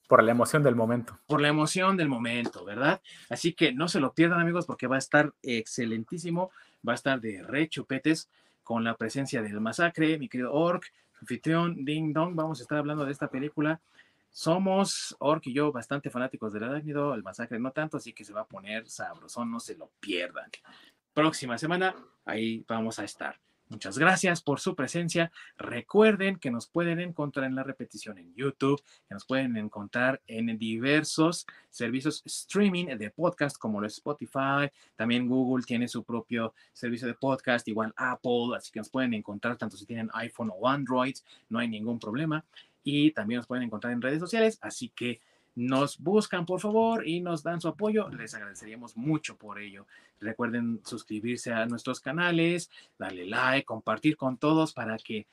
por 0.07 0.23
la 0.23 0.31
emoción 0.31 0.63
del 0.63 0.75
momento. 0.75 1.17
por 1.27 1.41
la 1.41 1.49
emoción 1.49 1.97
del 1.97 2.09
momento, 2.09 2.65
¿verdad? 2.65 3.01
Así 3.29 3.53
que 3.53 3.73
no 3.73 3.87
se 3.87 3.99
lo 3.99 4.13
pierdan, 4.13 4.41
amigos, 4.41 4.65
porque 4.65 4.87
va 4.87 4.95
a 4.95 4.99
estar 4.99 5.33
excelentísimo, 5.43 6.51
va 6.87 6.93
a 6.93 6.95
estar 6.95 7.21
de 7.21 7.43
re 7.43 7.67
chupetes 7.67 8.29
con 8.63 8.83
la 8.83 8.95
presencia 8.95 9.41
del 9.41 9.59
masacre, 9.61 10.17
mi 10.17 10.29
querido 10.29 10.53
Orc, 10.53 10.85
anfitrión, 11.19 11.85
Ding 11.85 12.13
Dong, 12.13 12.35
vamos 12.35 12.59
a 12.59 12.63
estar 12.63 12.77
hablando 12.77 13.05
de 13.05 13.11
esta 13.11 13.29
película. 13.29 13.81
Somos, 14.31 15.15
Orc 15.19 15.47
y 15.47 15.53
yo, 15.53 15.71
bastante 15.71 16.09
fanáticos 16.09 16.53
del 16.53 16.63
arácnido, 16.63 17.13
el 17.13 17.23
masacre 17.23 17.59
no 17.59 17.71
tanto, 17.71 17.97
así 17.97 18.13
que 18.13 18.23
se 18.23 18.33
va 18.33 18.41
a 18.41 18.47
poner 18.47 18.87
sabrosón, 18.87 19.51
no 19.51 19.59
se 19.59 19.75
lo 19.75 19.91
pierdan. 19.99 20.49
Próxima 21.13 21.57
semana, 21.57 21.95
ahí 22.25 22.63
vamos 22.67 22.99
a 22.99 23.03
estar. 23.03 23.39
Muchas 23.69 23.99
gracias 23.99 24.41
por 24.41 24.59
su 24.59 24.75
presencia. 24.75 25.31
Recuerden 25.55 26.37
que 26.37 26.49
nos 26.49 26.65
pueden 26.65 26.99
encontrar 26.99 27.45
en 27.45 27.53
la 27.53 27.61
repetición 27.61 28.17
en 28.17 28.33
YouTube, 28.33 28.81
que 29.07 29.13
nos 29.13 29.27
pueden 29.27 29.55
encontrar 29.57 30.19
en 30.25 30.57
diversos 30.57 31.45
servicios 31.69 32.23
streaming 32.25 32.87
de 32.97 33.11
podcast 33.11 33.57
como 33.59 33.79
lo 33.79 33.85
es 33.85 33.93
Spotify. 33.93 34.71
También 34.95 35.27
Google 35.27 35.63
tiene 35.63 35.87
su 35.87 36.03
propio 36.03 36.55
servicio 36.73 37.07
de 37.07 37.13
podcast, 37.13 37.67
igual 37.67 37.93
Apple, 37.95 38.57
así 38.57 38.71
que 38.71 38.79
nos 38.79 38.89
pueden 38.89 39.13
encontrar 39.13 39.55
tanto 39.55 39.77
si 39.77 39.85
tienen 39.85 40.09
iPhone 40.13 40.51
o 40.51 40.67
Android, 40.67 41.15
no 41.49 41.59
hay 41.59 41.67
ningún 41.67 41.99
problema. 41.99 42.43
Y 42.83 43.11
también 43.11 43.37
nos 43.39 43.47
pueden 43.47 43.63
encontrar 43.63 43.93
en 43.93 44.01
redes 44.01 44.19
sociales, 44.19 44.57
así 44.61 44.89
que 44.89 45.19
nos 45.55 45.97
buscan 45.97 46.45
por 46.45 46.61
favor 46.61 47.07
y 47.07 47.19
nos 47.19 47.43
dan 47.43 47.59
su 47.59 47.67
apoyo. 47.67 48.09
Les 48.09 48.33
agradeceríamos 48.33 48.95
mucho 48.95 49.35
por 49.35 49.59
ello. 49.59 49.85
Recuerden 50.21 50.81
suscribirse 50.85 51.51
a 51.51 51.65
nuestros 51.65 51.99
canales, 51.99 52.69
darle 52.97 53.25
like, 53.25 53.65
compartir 53.65 54.15
con 54.15 54.37
todos 54.37 54.73
para 54.73 54.97
que 54.97 55.27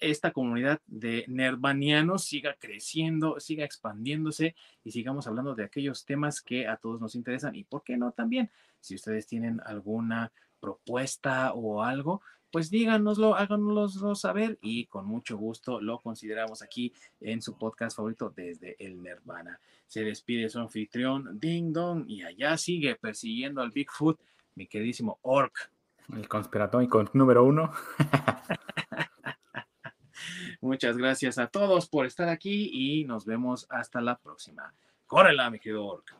esta 0.00 0.32
comunidad 0.32 0.80
de 0.86 1.24
nerdvanianos 1.28 2.24
siga 2.24 2.56
creciendo, 2.58 3.40
siga 3.40 3.64
expandiéndose 3.64 4.54
y 4.84 4.90
sigamos 4.90 5.26
hablando 5.26 5.54
de 5.54 5.64
aquellos 5.64 6.04
temas 6.04 6.42
que 6.42 6.66
a 6.66 6.76
todos 6.76 7.00
nos 7.00 7.14
interesan. 7.14 7.54
Y 7.54 7.64
por 7.64 7.82
qué 7.82 7.96
no 7.96 8.12
también, 8.12 8.50
si 8.80 8.94
ustedes 8.94 9.26
tienen 9.26 9.60
alguna 9.64 10.30
propuesta 10.60 11.52
o 11.54 11.82
algo, 11.82 12.20
pues 12.56 12.70
díganoslo, 12.70 13.34
háganoslo 13.34 14.14
saber 14.14 14.58
y 14.62 14.86
con 14.86 15.04
mucho 15.04 15.36
gusto 15.36 15.78
lo 15.78 16.00
consideramos 16.00 16.62
aquí 16.62 16.90
en 17.20 17.42
su 17.42 17.58
podcast 17.58 17.98
favorito 17.98 18.32
desde 18.34 18.76
el 18.78 19.02
Nirvana. 19.02 19.60
Se 19.86 20.02
despide 20.02 20.48
su 20.48 20.58
anfitrión 20.58 21.38
Ding 21.38 21.74
Dong 21.74 22.08
y 22.08 22.22
allá 22.22 22.56
sigue 22.56 22.94
persiguiendo 22.94 23.60
al 23.60 23.72
Bigfoot, 23.72 24.18
mi 24.54 24.66
queridísimo 24.66 25.18
Orc. 25.20 25.70
El 26.14 26.26
conspiratónico 26.28 27.04
número 27.12 27.44
uno. 27.44 27.70
Muchas 30.62 30.96
gracias 30.96 31.36
a 31.36 31.48
todos 31.48 31.90
por 31.90 32.06
estar 32.06 32.30
aquí 32.30 32.70
y 32.72 33.04
nos 33.04 33.26
vemos 33.26 33.66
hasta 33.68 34.00
la 34.00 34.16
próxima. 34.16 34.72
Córrela, 35.06 35.50
mi 35.50 35.58
querido 35.58 35.84
Orc. 35.84 36.14